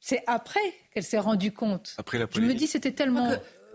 c'est 0.00 0.22
après 0.26 0.58
qu'elle 0.94 1.02
s'est 1.02 1.18
rendue 1.18 1.52
compte. 1.52 1.92
Après 1.98 2.18
la 2.18 2.26
Je 2.34 2.40
me 2.40 2.54
dis, 2.54 2.66
c'était 2.66 2.92
tellement 2.92 3.30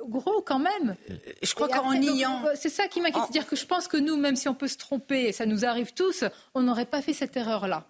gros 0.08 0.42
quand 0.42 0.58
même. 0.58 0.96
Je 1.44 1.54
crois 1.54 1.70
qu'en 1.70 1.94
niant. 1.94 2.44
Euh, 2.48 2.54
c'est 2.56 2.70
ça 2.70 2.88
qui 2.88 3.02
m'inquiète. 3.02 3.22
C'est-à-dire 3.22 3.46
que 3.46 3.56
je 3.56 3.68
pense 3.68 3.88
que 3.88 3.98
nous, 3.98 4.18
même 4.18 4.36
si 4.36 4.50
on 4.50 4.56
peut 4.56 4.68
se 4.68 4.80
tromper, 4.80 5.26
et 5.26 5.32
ça 5.32 5.46
nous 5.46 5.64
arrive 5.64 5.94
tous, 5.94 6.24
on 6.56 6.64
n'aurait 6.64 6.88
pas 6.88 7.04
fait 7.04 7.14
cette 7.14 7.38
erreur-là. 7.38 7.88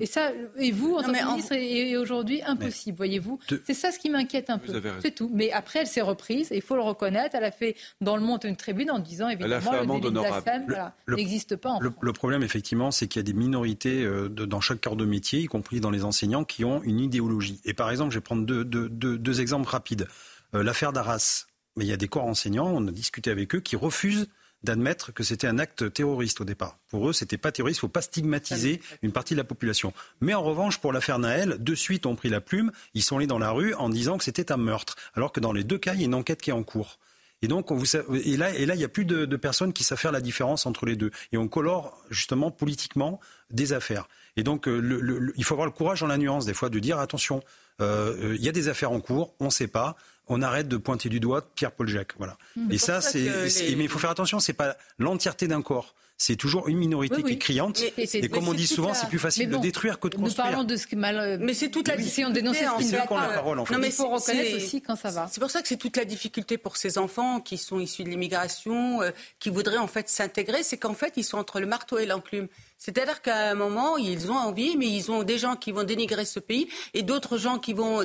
Et 0.00 0.06
ça, 0.06 0.30
et 0.58 0.72
vous, 0.72 0.94
en 0.94 1.02
tant 1.02 1.12
que 1.12 1.26
ministre, 1.26 1.52
est 1.52 1.96
aujourd'hui 1.96 2.42
impossible, 2.42 2.96
voyez-vous. 2.96 3.38
C'est 3.66 3.74
ça 3.74 3.92
ce 3.92 3.98
qui 3.98 4.10
m'inquiète 4.10 4.50
un 4.50 4.58
peu. 4.58 4.80
C'est 5.00 5.14
tout. 5.14 5.30
Mais 5.32 5.52
après, 5.52 5.80
elle 5.80 5.86
s'est 5.86 6.00
reprise, 6.00 6.50
et 6.52 6.56
il 6.56 6.62
faut 6.62 6.76
le 6.76 6.82
reconnaître. 6.82 7.36
Elle 7.36 7.44
a 7.44 7.50
fait 7.50 7.76
dans 8.00 8.16
le 8.16 8.22
monde 8.22 8.40
une 8.44 8.56
tribune 8.56 8.90
en 8.90 8.98
disant, 8.98 9.28
évidemment, 9.28 9.72
le 9.72 9.86
délit 9.86 10.00
de 10.00 10.10
blasphème 10.10 10.66
n'existe 11.08 11.56
pas 11.56 11.70
en 11.70 11.80
le, 11.80 11.92
le, 12.00 12.12
problème, 12.12 12.42
effectivement, 12.42 12.90
c'est 12.90 13.06
qu'il 13.06 13.20
y 13.20 13.24
a 13.24 13.24
des 13.24 13.32
minorités 13.32 14.04
euh, 14.04 14.28
de, 14.28 14.44
dans 14.44 14.60
chaque 14.60 14.80
corps 14.80 14.96
de 14.96 15.04
métier, 15.04 15.40
y 15.40 15.46
compris 15.46 15.80
dans 15.80 15.90
les 15.90 16.04
enseignants, 16.04 16.44
qui 16.44 16.64
ont 16.64 16.82
une 16.82 17.00
idéologie. 17.00 17.60
Et 17.64 17.74
par 17.74 17.90
exemple, 17.90 18.10
je 18.10 18.18
vais 18.18 18.22
prendre 18.22 18.44
deux, 18.44 18.64
deux, 18.64 18.88
deux, 18.88 19.18
deux 19.18 19.40
exemples 19.40 19.68
rapides. 19.68 20.06
Euh, 20.54 20.62
L'affaire 20.62 20.92
d'Arras. 20.92 21.46
Mais 21.76 21.84
il 21.84 21.88
y 21.88 21.92
a 21.92 21.96
des 21.96 22.08
corps 22.08 22.26
enseignants, 22.26 22.66
on 22.66 22.86
a 22.88 22.90
discuté 22.90 23.30
avec 23.30 23.54
eux, 23.54 23.60
qui 23.60 23.76
refusent 23.76 24.28
d'admettre 24.62 25.12
que 25.12 25.22
c'était 25.22 25.46
un 25.46 25.58
acte 25.58 25.92
terroriste 25.92 26.40
au 26.40 26.44
départ. 26.44 26.78
Pour 26.88 27.08
eux, 27.08 27.12
c'était 27.12 27.38
pas 27.38 27.52
terroriste, 27.52 27.78
il 27.78 27.80
faut 27.80 27.88
pas 27.88 28.02
stigmatiser 28.02 28.80
une 29.02 29.12
partie 29.12 29.34
de 29.34 29.38
la 29.38 29.44
population. 29.44 29.92
Mais 30.20 30.34
en 30.34 30.42
revanche, 30.42 30.78
pour 30.78 30.92
l'affaire 30.92 31.18
Naël, 31.18 31.56
de 31.58 31.74
suite 31.74 32.06
ont 32.06 32.16
pris 32.16 32.28
la 32.28 32.40
plume, 32.40 32.72
ils 32.94 33.02
sont 33.02 33.16
allés 33.16 33.26
dans 33.26 33.38
la 33.38 33.50
rue 33.50 33.74
en 33.74 33.88
disant 33.88 34.18
que 34.18 34.24
c'était 34.24 34.52
un 34.52 34.56
meurtre, 34.56 34.96
alors 35.14 35.32
que 35.32 35.40
dans 35.40 35.52
les 35.52 35.64
deux 35.64 35.78
cas, 35.78 35.94
il 35.94 36.00
y 36.00 36.02
a 36.02 36.06
une 36.06 36.14
enquête 36.14 36.42
qui 36.42 36.50
est 36.50 36.54
en 36.54 36.62
cours. 36.62 36.98
Et 37.42 37.48
donc, 37.48 37.70
on 37.70 37.76
vous, 37.76 37.96
et 37.96 38.36
là, 38.36 38.54
et 38.54 38.66
là, 38.66 38.74
il 38.74 38.78
n'y 38.78 38.84
a 38.84 38.88
plus 38.88 39.06
de, 39.06 39.24
de, 39.24 39.36
personnes 39.36 39.72
qui 39.72 39.82
savent 39.82 39.98
faire 39.98 40.12
la 40.12 40.20
différence 40.20 40.66
entre 40.66 40.84
les 40.84 40.94
deux. 40.94 41.10
Et 41.32 41.38
on 41.38 41.48
colore 41.48 41.98
justement 42.10 42.50
politiquement 42.50 43.18
des 43.50 43.72
affaires. 43.72 44.08
Et 44.36 44.42
donc, 44.42 44.68
euh, 44.68 44.78
le, 44.78 45.00
le, 45.00 45.32
il 45.36 45.44
faut 45.44 45.54
avoir 45.54 45.66
le 45.66 45.72
courage 45.72 46.00
dans 46.00 46.06
la 46.06 46.18
nuance 46.18 46.44
des 46.44 46.52
fois 46.52 46.68
de 46.68 46.78
dire 46.78 46.98
attention, 46.98 47.42
euh, 47.80 48.32
euh 48.32 48.36
il 48.36 48.44
y 48.44 48.48
a 48.48 48.52
des 48.52 48.68
affaires 48.68 48.92
en 48.92 49.00
cours, 49.00 49.34
on 49.40 49.46
ne 49.46 49.50
sait 49.50 49.68
pas 49.68 49.96
on 50.30 50.42
arrête 50.42 50.68
de 50.68 50.76
pointer 50.76 51.08
du 51.08 51.20
doigt 51.20 51.42
Pierre-Paul 51.54 51.88
Jacques. 51.88 52.12
Voilà. 52.16 52.38
Mmh. 52.56 52.72
Et 52.72 52.78
ça, 52.78 53.00
c'est. 53.00 53.28
Mais 53.76 53.84
il 53.84 53.88
faut 53.88 53.98
faire 53.98 54.10
attention, 54.10 54.40
c'est 54.40 54.52
pas 54.52 54.76
l'entièreté 54.98 55.46
d'un 55.46 55.62
corps 55.62 55.94
c'est 56.20 56.36
toujours 56.36 56.68
une 56.68 56.76
minorité 56.76 57.22
qui 57.22 57.32
est 57.32 57.38
criante. 57.38 57.82
et, 57.96 58.28
comme 58.28 58.46
on 58.46 58.52
dit 58.52 58.66
souvent, 58.66 58.92
c'est 58.92 59.08
plus 59.08 59.18
facile 59.18 59.48
de 59.48 59.56
détruire 59.56 59.98
que 59.98 60.06
de 60.06 60.16
construire. 60.16 60.48
Nous 60.48 60.52
parlons 60.52 60.64
de 60.64 60.76
ce 60.76 60.86
qui 60.86 60.94
mal. 60.94 61.38
Mais 61.40 61.54
c'est 61.54 61.70
toute 61.70 61.88
la 61.88 61.98
si 61.98 62.22
on 62.26 62.28
dénonce 62.28 62.58
ce 62.58 62.78
qui 62.78 62.92
ne 62.92 62.98
va 62.98 63.06
pas. 63.06 63.28
La 63.28 63.34
parole, 63.34 63.58
en 63.58 63.64
fait. 63.64 63.72
Non, 63.72 63.80
mais 63.80 63.86
il 63.86 63.92
faut 63.92 64.06
reconnaître 64.06 64.54
aussi 64.54 64.82
quand 64.82 64.96
ça 64.96 65.08
va. 65.08 65.28
C'est 65.32 65.40
pour 65.40 65.50
ça 65.50 65.62
que 65.62 65.68
c'est 65.68 65.78
toute 65.78 65.96
la 65.96 66.04
difficulté 66.04 66.58
pour 66.58 66.76
ces 66.76 66.98
enfants 66.98 67.40
qui 67.40 67.56
sont 67.56 67.80
issus 67.80 68.04
de 68.04 68.10
l'immigration, 68.10 69.00
euh, 69.00 69.12
qui 69.38 69.48
voudraient 69.48 69.78
en 69.78 69.86
fait 69.86 70.10
s'intégrer, 70.10 70.62
c'est 70.62 70.76
qu'en 70.76 70.92
fait 70.92 71.14
ils 71.16 71.24
sont 71.24 71.38
entre 71.38 71.58
le 71.58 71.66
marteau 71.66 71.96
et 71.96 72.04
l'enclume. 72.04 72.48
C'est-à-dire 72.76 73.22
qu'à 73.22 73.50
un 73.50 73.54
moment, 73.54 73.96
ils 73.96 74.30
ont 74.30 74.36
envie, 74.36 74.76
mais 74.76 74.88
ils 74.88 75.10
ont 75.10 75.22
des 75.22 75.38
gens 75.38 75.56
qui 75.56 75.72
vont 75.72 75.84
dénigrer 75.84 76.26
ce 76.26 76.38
pays 76.38 76.68
et 76.92 77.02
d'autres 77.02 77.38
gens 77.38 77.58
qui 77.58 77.72
vont 77.72 78.04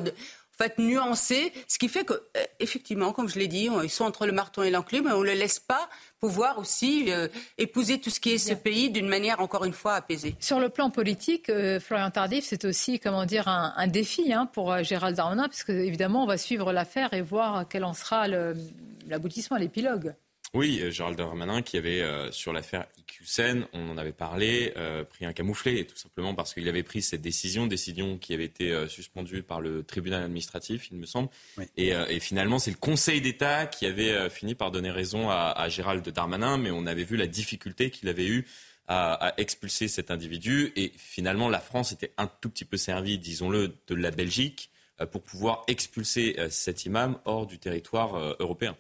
fait 0.58 0.78
nuancer, 0.80 1.52
ce 1.68 1.78
qui 1.78 1.90
fait 1.90 2.06
que, 2.06 2.14
euh, 2.14 2.44
effectivement, 2.60 3.12
comme 3.12 3.30
je 3.30 3.40
l'ai 3.40 3.48
dit, 3.48 3.70
ils 3.84 3.90
sont 3.90 4.06
entre 4.06 4.26
le 4.26 4.32
marteau 4.32 4.64
et 4.64 4.72
l'enclume, 4.72 5.06
mais 5.06 5.12
on 5.12 5.22
ne 5.22 5.26
le 5.26 5.34
laisse 5.34 5.60
pas 5.60 5.90
pouvoir 6.20 6.58
aussi 6.60 7.12
euh, 7.12 7.28
épouser 7.58 8.00
tout 8.00 8.10
ce 8.10 8.20
qui 8.20 8.32
est 8.32 8.38
ce 8.38 8.54
pays 8.54 8.90
d'une 8.90 9.08
manière, 9.08 9.40
encore 9.42 9.66
une 9.66 9.74
fois, 9.74 9.94
apaisée. 9.94 10.36
Sur 10.40 10.60
le 10.60 10.70
plan 10.70 10.90
politique, 10.90 11.50
euh, 11.50 11.80
Florian 11.80 12.10
Tardif, 12.10 12.46
c'est 12.46 12.66
aussi, 12.66 13.00
comment 13.00 13.26
dire, 13.26 13.48
un, 13.48 13.74
un 13.76 13.88
défi 13.88 14.34
hein, 14.34 14.46
pour 14.46 14.84
Gérald 14.84 15.16
Darmanin, 15.16 15.48
puisque 15.48 15.70
évidemment, 15.70 16.24
on 16.24 16.28
va 16.28 16.38
suivre 16.38 16.72
l'affaire 16.74 17.14
et 17.14 17.22
voir 17.22 17.68
quel 17.68 17.84
en 17.84 17.94
sera 17.94 18.28
l'aboutissement, 18.28 19.58
l'épilogue. 19.58 20.16
Oui, 20.56 20.80
euh, 20.82 20.90
Gérald 20.90 21.18
Darmanin 21.18 21.62
qui 21.62 21.76
avait, 21.76 22.02
euh, 22.02 22.32
sur 22.32 22.54
l'affaire 22.54 22.86
IQSEN, 22.98 23.68
on 23.74 23.90
en 23.90 23.98
avait 23.98 24.14
parlé, 24.14 24.72
euh, 24.78 25.04
pris 25.04 25.26
un 25.26 25.34
camouflet, 25.34 25.84
tout 25.84 25.98
simplement 25.98 26.34
parce 26.34 26.54
qu'il 26.54 26.70
avait 26.70 26.82
pris 26.82 27.02
cette 27.02 27.22
décision, 27.22 27.68
décision 27.68 28.18
qui 28.18 28.34
avait 28.34 28.46
été 28.46 28.88
suspendue 28.88 29.44
par 29.44 29.60
le 29.60 29.84
tribunal 29.84 30.24
administratif, 30.24 30.88
il 30.92 30.98
me 30.98 31.06
semble. 31.06 31.28
Et, 31.76 31.90
et, 31.90 32.20
finalement, 32.22 32.58
c'est 32.58 32.72
le 32.72 32.78
Conseil 32.78 33.20
d'État 33.20 33.66
qui 33.66 33.86
avait 33.86 34.30
fini 34.30 34.56
par 34.56 34.72
donner 34.72 34.92
raison 34.92 35.30
à, 35.30 35.54
à, 35.58 35.68
Gérald 35.68 36.08
Darmanin, 36.08 36.58
mais 36.58 36.72
on 36.72 36.86
avait 36.86 37.04
vu 37.04 37.18
la 37.18 37.28
difficulté 37.28 37.90
qu'il 37.90 38.08
avait 38.08 38.28
eue 38.28 38.48
à, 38.88 39.14
à, 39.14 39.34
expulser 39.38 39.90
cet 39.90 40.10
individu. 40.10 40.72
Et 40.78 40.94
finalement, 40.96 41.50
la 41.50 41.60
France 41.60 41.92
était 41.92 42.14
un 42.18 42.28
tout 42.28 42.50
petit 42.50 42.66
peu 42.66 42.78
servie, 42.78 43.18
disons-le, 43.18 43.74
de 43.88 43.96
la 43.96 44.12
Belgique 44.12 44.70
pour 45.12 45.22
pouvoir 45.22 45.64
expulser 45.68 46.38
cet 46.50 46.86
imam 46.86 47.20
hors 47.26 47.46
du 47.46 47.60
territoire 47.60 48.16
européen. 48.40 48.78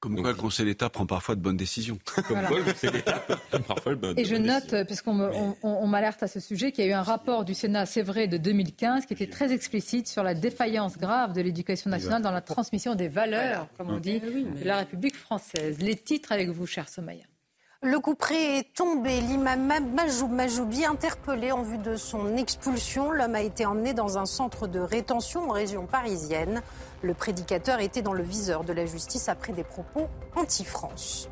Comme 0.00 0.20
quoi, 0.20 0.30
le 0.30 0.36
Conseil 0.36 0.66
d'État 0.66 0.88
prend 0.90 1.06
parfois 1.06 1.34
de 1.34 1.40
bonnes 1.40 1.56
décisions. 1.56 1.98
Comme 2.28 2.46
quoi, 2.46 2.58
le 2.58 2.64
Conseil 2.72 2.92
d'État 2.92 3.18
prend 3.50 3.60
parfois 3.60 3.94
de 3.94 4.00
bonnes 4.00 4.18
Et 4.18 4.24
je 4.24 4.36
note, 4.36 4.84
puisqu'on 4.86 5.56
on, 5.62 5.86
m'alerte 5.86 6.22
à 6.22 6.28
ce 6.28 6.38
sujet, 6.38 6.70
qu'il 6.70 6.84
y 6.84 6.88
a 6.88 6.90
eu 6.90 6.94
un 6.94 7.02
rapport 7.02 7.44
du 7.44 7.54
Sénat, 7.54 7.84
c'est 7.86 8.02
vrai, 8.02 8.28
de 8.28 8.36
2015, 8.36 9.06
qui 9.06 9.14
était 9.14 9.28
très 9.28 9.52
explicite 9.52 10.06
sur 10.06 10.22
la 10.22 10.34
défaillance 10.34 10.98
grave 10.98 11.32
de 11.32 11.40
l'éducation 11.40 11.90
nationale 11.90 12.22
dans 12.22 12.30
la 12.30 12.40
transmission 12.42 12.94
des 12.94 13.08
valeurs, 13.08 13.66
comme 13.76 13.90
on 13.90 13.98
dit, 13.98 14.20
de 14.20 14.64
la 14.64 14.78
République 14.78 15.16
française. 15.16 15.78
Les 15.80 15.96
titres 15.96 16.32
avec 16.32 16.48
vous, 16.48 16.66
cher 16.66 16.88
Somaya. 16.88 17.24
Le 17.84 18.00
coup 18.00 18.16
près 18.16 18.58
est 18.58 18.74
tombé. 18.74 19.20
L'imam 19.20 19.72
Majoubi 20.30 20.84
interpellé 20.84 21.52
en 21.52 21.62
vue 21.62 21.78
de 21.78 21.94
son 21.94 22.36
expulsion. 22.36 23.12
L'homme 23.12 23.36
a 23.36 23.40
été 23.40 23.66
emmené 23.66 23.94
dans 23.94 24.18
un 24.18 24.26
centre 24.26 24.66
de 24.66 24.80
rétention 24.80 25.48
en 25.48 25.52
région 25.52 25.86
parisienne. 25.86 26.60
Le 27.02 27.14
prédicateur 27.14 27.78
était 27.78 28.02
dans 28.02 28.14
le 28.14 28.24
viseur 28.24 28.64
de 28.64 28.72
la 28.72 28.84
justice 28.84 29.28
après 29.28 29.52
des 29.52 29.62
propos 29.62 30.08
anti-France. 30.34 31.28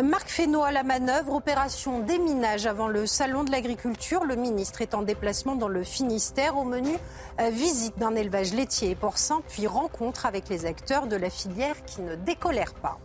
Marc 0.00 0.28
Fesneau 0.28 0.62
à 0.62 0.70
la 0.70 0.84
manœuvre, 0.84 1.34
opération 1.34 1.98
déminage 1.98 2.66
avant 2.66 2.86
le 2.86 3.04
salon 3.04 3.42
de 3.42 3.50
l'agriculture. 3.50 4.24
Le 4.24 4.36
ministre 4.36 4.82
est 4.82 4.94
en 4.94 5.02
déplacement 5.02 5.56
dans 5.56 5.68
le 5.68 5.82
Finistère 5.82 6.56
au 6.56 6.64
menu 6.64 6.96
euh, 7.40 7.50
visite 7.50 7.98
d'un 7.98 8.14
élevage 8.14 8.54
laitier 8.54 8.90
et 8.90 8.94
porcin, 8.94 9.42
puis 9.48 9.66
rencontre 9.66 10.26
avec 10.26 10.48
les 10.48 10.64
acteurs 10.64 11.08
de 11.08 11.16
la 11.16 11.28
filière 11.28 11.84
qui 11.86 12.02
ne 12.02 12.14
décolèrent 12.14 12.74
pas. 12.74 12.98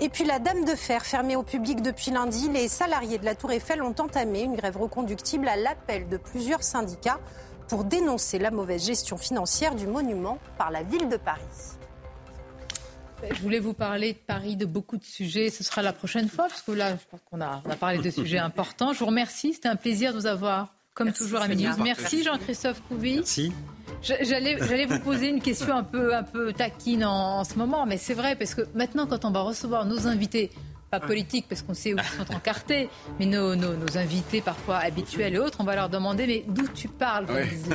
Et 0.00 0.08
puis 0.08 0.24
la 0.24 0.38
Dame 0.38 0.64
de 0.64 0.76
Fer, 0.76 1.04
fermée 1.04 1.34
au 1.34 1.42
public 1.42 1.82
depuis 1.82 2.12
lundi, 2.12 2.48
les 2.50 2.68
salariés 2.68 3.18
de 3.18 3.24
la 3.24 3.34
Tour 3.34 3.50
Eiffel 3.50 3.82
ont 3.82 3.94
entamé 3.98 4.42
une 4.42 4.54
grève 4.54 4.76
reconductible 4.76 5.48
à 5.48 5.56
l'appel 5.56 6.08
de 6.08 6.16
plusieurs 6.16 6.62
syndicats 6.62 7.18
pour 7.66 7.82
dénoncer 7.82 8.38
la 8.38 8.52
mauvaise 8.52 8.86
gestion 8.86 9.16
financière 9.16 9.74
du 9.74 9.88
monument 9.88 10.38
par 10.56 10.70
la 10.70 10.84
ville 10.84 11.08
de 11.08 11.16
Paris. 11.16 11.42
Je 13.28 13.42
voulais 13.42 13.58
vous 13.58 13.74
parler 13.74 14.12
de 14.12 14.18
Paris, 14.18 14.56
de 14.56 14.66
beaucoup 14.66 14.96
de 14.96 15.04
sujets. 15.04 15.50
Ce 15.50 15.64
sera 15.64 15.82
la 15.82 15.92
prochaine 15.92 16.28
fois, 16.28 16.46
parce 16.46 16.62
que 16.62 16.70
là, 16.70 16.96
je 16.96 17.04
crois 17.06 17.18
qu'on 17.28 17.40
a, 17.40 17.60
on 17.64 17.70
a 17.70 17.74
parlé 17.74 17.98
de 17.98 18.10
sujets 18.10 18.38
importants. 18.38 18.92
Je 18.92 19.00
vous 19.00 19.06
remercie. 19.06 19.54
C'était 19.54 19.68
un 19.68 19.76
plaisir 19.76 20.12
de 20.12 20.18
vous 20.18 20.26
avoir, 20.26 20.76
comme 20.98 21.12
toujours, 21.12 21.40
à 21.40 21.46
Midi 21.48 21.66
Merci, 21.82 22.24
Jean-Christophe 22.24 22.82
Couvi. 22.88 23.14
Merci. 23.14 23.52
J'allais 24.02 24.86
vous 24.86 24.98
poser 24.98 25.28
une 25.28 25.40
question 25.40 25.74
un 25.74 25.84
peu, 25.84 26.14
un 26.14 26.24
peu 26.24 26.52
taquine 26.52 27.04
en, 27.04 27.38
en 27.40 27.44
ce 27.44 27.54
moment, 27.54 27.86
mais 27.86 27.98
c'est 27.98 28.14
vrai, 28.14 28.34
parce 28.34 28.54
que 28.54 28.62
maintenant, 28.74 29.06
quand 29.06 29.24
on 29.24 29.30
va 29.30 29.40
recevoir 29.42 29.86
nos 29.86 30.08
invités, 30.08 30.50
pas 30.90 31.00
politique 31.00 31.46
parce 31.48 31.62
qu'on 31.62 31.74
sait 31.74 31.94
où 31.94 31.96
ils 31.98 32.26
sont 32.26 32.34
encartés, 32.34 32.88
mais 33.18 33.26
nos, 33.26 33.54
nos, 33.54 33.74
nos, 33.74 33.98
invités 33.98 34.40
parfois 34.40 34.76
habituels 34.76 35.34
et 35.34 35.38
autres, 35.38 35.58
on 35.60 35.64
va 35.64 35.74
leur 35.74 35.88
demander 35.88 36.26
mais 36.26 36.44
d'où 36.46 36.66
tu 36.68 36.88
parles 36.88 37.26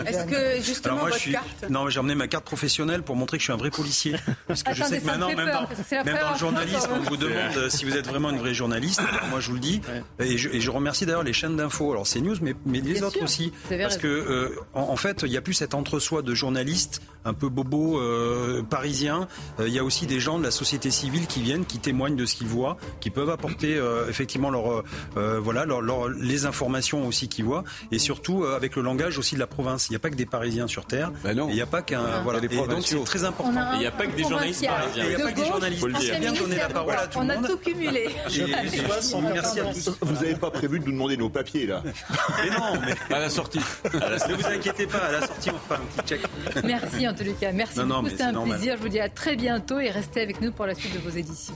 Est-ce 0.05 0.25
que 0.25 0.63
justement 0.63 0.95
moi, 0.95 1.05
votre 1.05 1.17
suis... 1.17 1.31
carte 1.31 1.65
Non, 1.69 1.89
j'ai 1.89 1.99
emmené 1.99 2.15
ma 2.15 2.27
carte 2.27 2.45
professionnelle 2.45 3.03
pour 3.03 3.15
montrer 3.15 3.37
que 3.37 3.41
je 3.41 3.45
suis 3.45 3.53
un 3.53 3.57
vrai 3.57 3.71
policier. 3.71 4.15
Parce 4.47 4.63
que 4.63 4.73
je 4.73 4.83
sais 4.83 4.99
que 4.99 5.05
maintenant, 5.05 5.27
même, 5.27 5.37
dans, 5.37 5.43
même 6.03 6.17
dans, 6.19 6.31
le 6.31 6.37
journalisme, 6.37 6.89
on 6.95 7.01
vous 7.01 7.17
demande 7.17 7.69
si 7.69 7.85
vous 7.85 7.95
êtes 7.95 8.07
vraiment 8.07 8.29
une 8.29 8.37
vraie 8.37 8.53
journaliste. 8.53 9.01
moi, 9.29 9.39
je 9.39 9.47
vous 9.47 9.55
le 9.55 9.59
dis. 9.59 9.81
Et, 10.19 10.37
je, 10.37 10.49
et, 10.49 10.61
je, 10.61 10.71
remercie 10.71 11.05
d'ailleurs 11.05 11.23
les 11.23 11.33
chaînes 11.33 11.55
d'infos. 11.55 11.91
Alors, 11.91 12.07
c'est 12.07 12.21
News, 12.21 12.35
mais, 12.41 12.55
mais 12.65 12.81
les 12.81 13.03
autres 13.03 13.23
aussi. 13.23 13.51
Parce 13.69 13.97
que, 13.97 14.07
euh, 14.07 14.55
en, 14.73 14.81
en, 14.81 14.95
fait, 14.95 15.23
il 15.23 15.29
n'y 15.29 15.37
a 15.37 15.41
plus 15.41 15.53
cet 15.53 15.73
entre-soi 15.73 16.21
de 16.21 16.33
journalistes 16.33 17.01
un 17.25 17.33
peu 17.33 17.49
bobo 17.49 17.99
euh, 17.99 18.63
parisien. 18.63 19.27
Euh, 19.59 19.67
il 19.67 19.73
y 19.73 19.79
a 19.79 19.83
aussi 19.83 20.07
des 20.07 20.19
gens 20.19 20.37
de 20.37 20.43
la 20.43 20.51
société 20.51 20.91
civile 20.91 21.27
qui 21.27 21.41
viennent, 21.41 21.65
qui 21.65 21.79
témoignent 21.79 22.15
de 22.15 22.25
ce 22.25 22.35
qu'ils 22.35 22.47
voient, 22.47 22.77
qui 23.03 23.09
peuvent 23.09 23.29
apporter 23.29 23.75
euh, 23.75 24.07
effectivement 24.07 24.49
leur, 24.49 24.81
euh, 25.17 25.37
voilà, 25.41 25.65
leur, 25.65 25.81
leur, 25.81 26.07
les 26.07 26.45
informations 26.45 27.05
aussi 27.05 27.27
qu'ils 27.27 27.43
voient, 27.43 27.65
et 27.91 27.99
surtout 27.99 28.45
euh, 28.45 28.55
avec 28.55 28.77
le 28.77 28.81
langage 28.81 29.17
aussi 29.17 29.35
de 29.35 29.41
la 29.41 29.47
province. 29.47 29.89
Il 29.89 29.91
n'y 29.91 29.97
a 29.97 29.99
pas 29.99 30.09
que 30.09 30.15
des 30.15 30.25
Parisiens 30.25 30.67
sur 30.67 30.85
Terre. 30.85 31.11
Ben 31.21 31.35
non. 31.35 31.49
Il 31.49 31.55
n'y 31.55 31.61
a 31.61 31.65
pas 31.65 31.81
qu'un 31.81 32.21
voilà. 32.23 32.39
Des 32.39 32.45
et 32.45 32.65
donc 32.65 32.83
c'est 32.85 33.03
très 33.03 33.25
important. 33.25 33.73
Il 33.73 33.79
n'y 33.79 33.85
a 33.85 33.91
pas 33.91 34.05
que 34.05 34.15
des 34.15 34.23
journalistes 34.23 34.65
parisiens. 34.65 35.03
Il 35.03 35.09
n'y 35.09 35.15
a 35.15 35.25
pas 35.25 35.31
que 35.33 35.35
des 35.35 35.45
journalistes. 35.45 35.85
C'est 35.99 36.19
bien 36.19 36.31
de 36.31 36.37
donner 36.37 36.55
la 36.55 36.69
parole 36.69 36.93
à 36.93 37.07
tout 37.07 37.19
le 37.19 37.25
monde. 37.25 37.37
On 37.41 37.43
a 37.43 37.47
tout 37.49 37.57
cumulé. 37.57 38.09
Merci 39.33 39.59
à 39.59 39.65
tous. 39.65 39.97
Vous 39.99 40.13
n'avez 40.13 40.35
pas 40.35 40.51
prévu 40.51 40.79
de 40.79 40.85
nous 40.85 40.93
demander 40.93 41.17
nos 41.17 41.29
papiers 41.29 41.67
là 41.67 41.83
Mais 41.83 42.49
non, 42.51 42.79
mais 42.85 42.95
à 43.15 43.19
la 43.19 43.29
sortie. 43.29 43.59
Ne 43.93 44.33
vous 44.35 44.47
inquiétez 44.47 44.87
pas, 44.87 44.99
à 44.99 45.11
la 45.11 45.27
sortie 45.27 45.49
on 45.49 45.59
fera 45.59 45.75
un 45.75 46.01
petit 46.01 46.07
check. 46.07 46.21
Merci 46.63 47.05
en 47.05 47.13
tous 47.13 47.23
les 47.25 47.33
cas. 47.33 47.51
Merci 47.51 47.81
beaucoup, 47.81 48.07
c'était 48.07 48.23
un 48.23 48.31
normal. 48.31 48.57
plaisir. 48.57 48.77
Je 48.77 48.81
vous 48.81 48.89
dis 48.89 49.01
à 49.01 49.09
très 49.09 49.35
bientôt 49.35 49.79
et 49.79 49.89
restez 49.89 50.21
avec 50.21 50.39
nous 50.39 50.53
pour 50.53 50.65
la 50.65 50.73
suite 50.73 50.93
de 50.93 50.99
vos 50.99 51.09
éditions. 51.09 51.55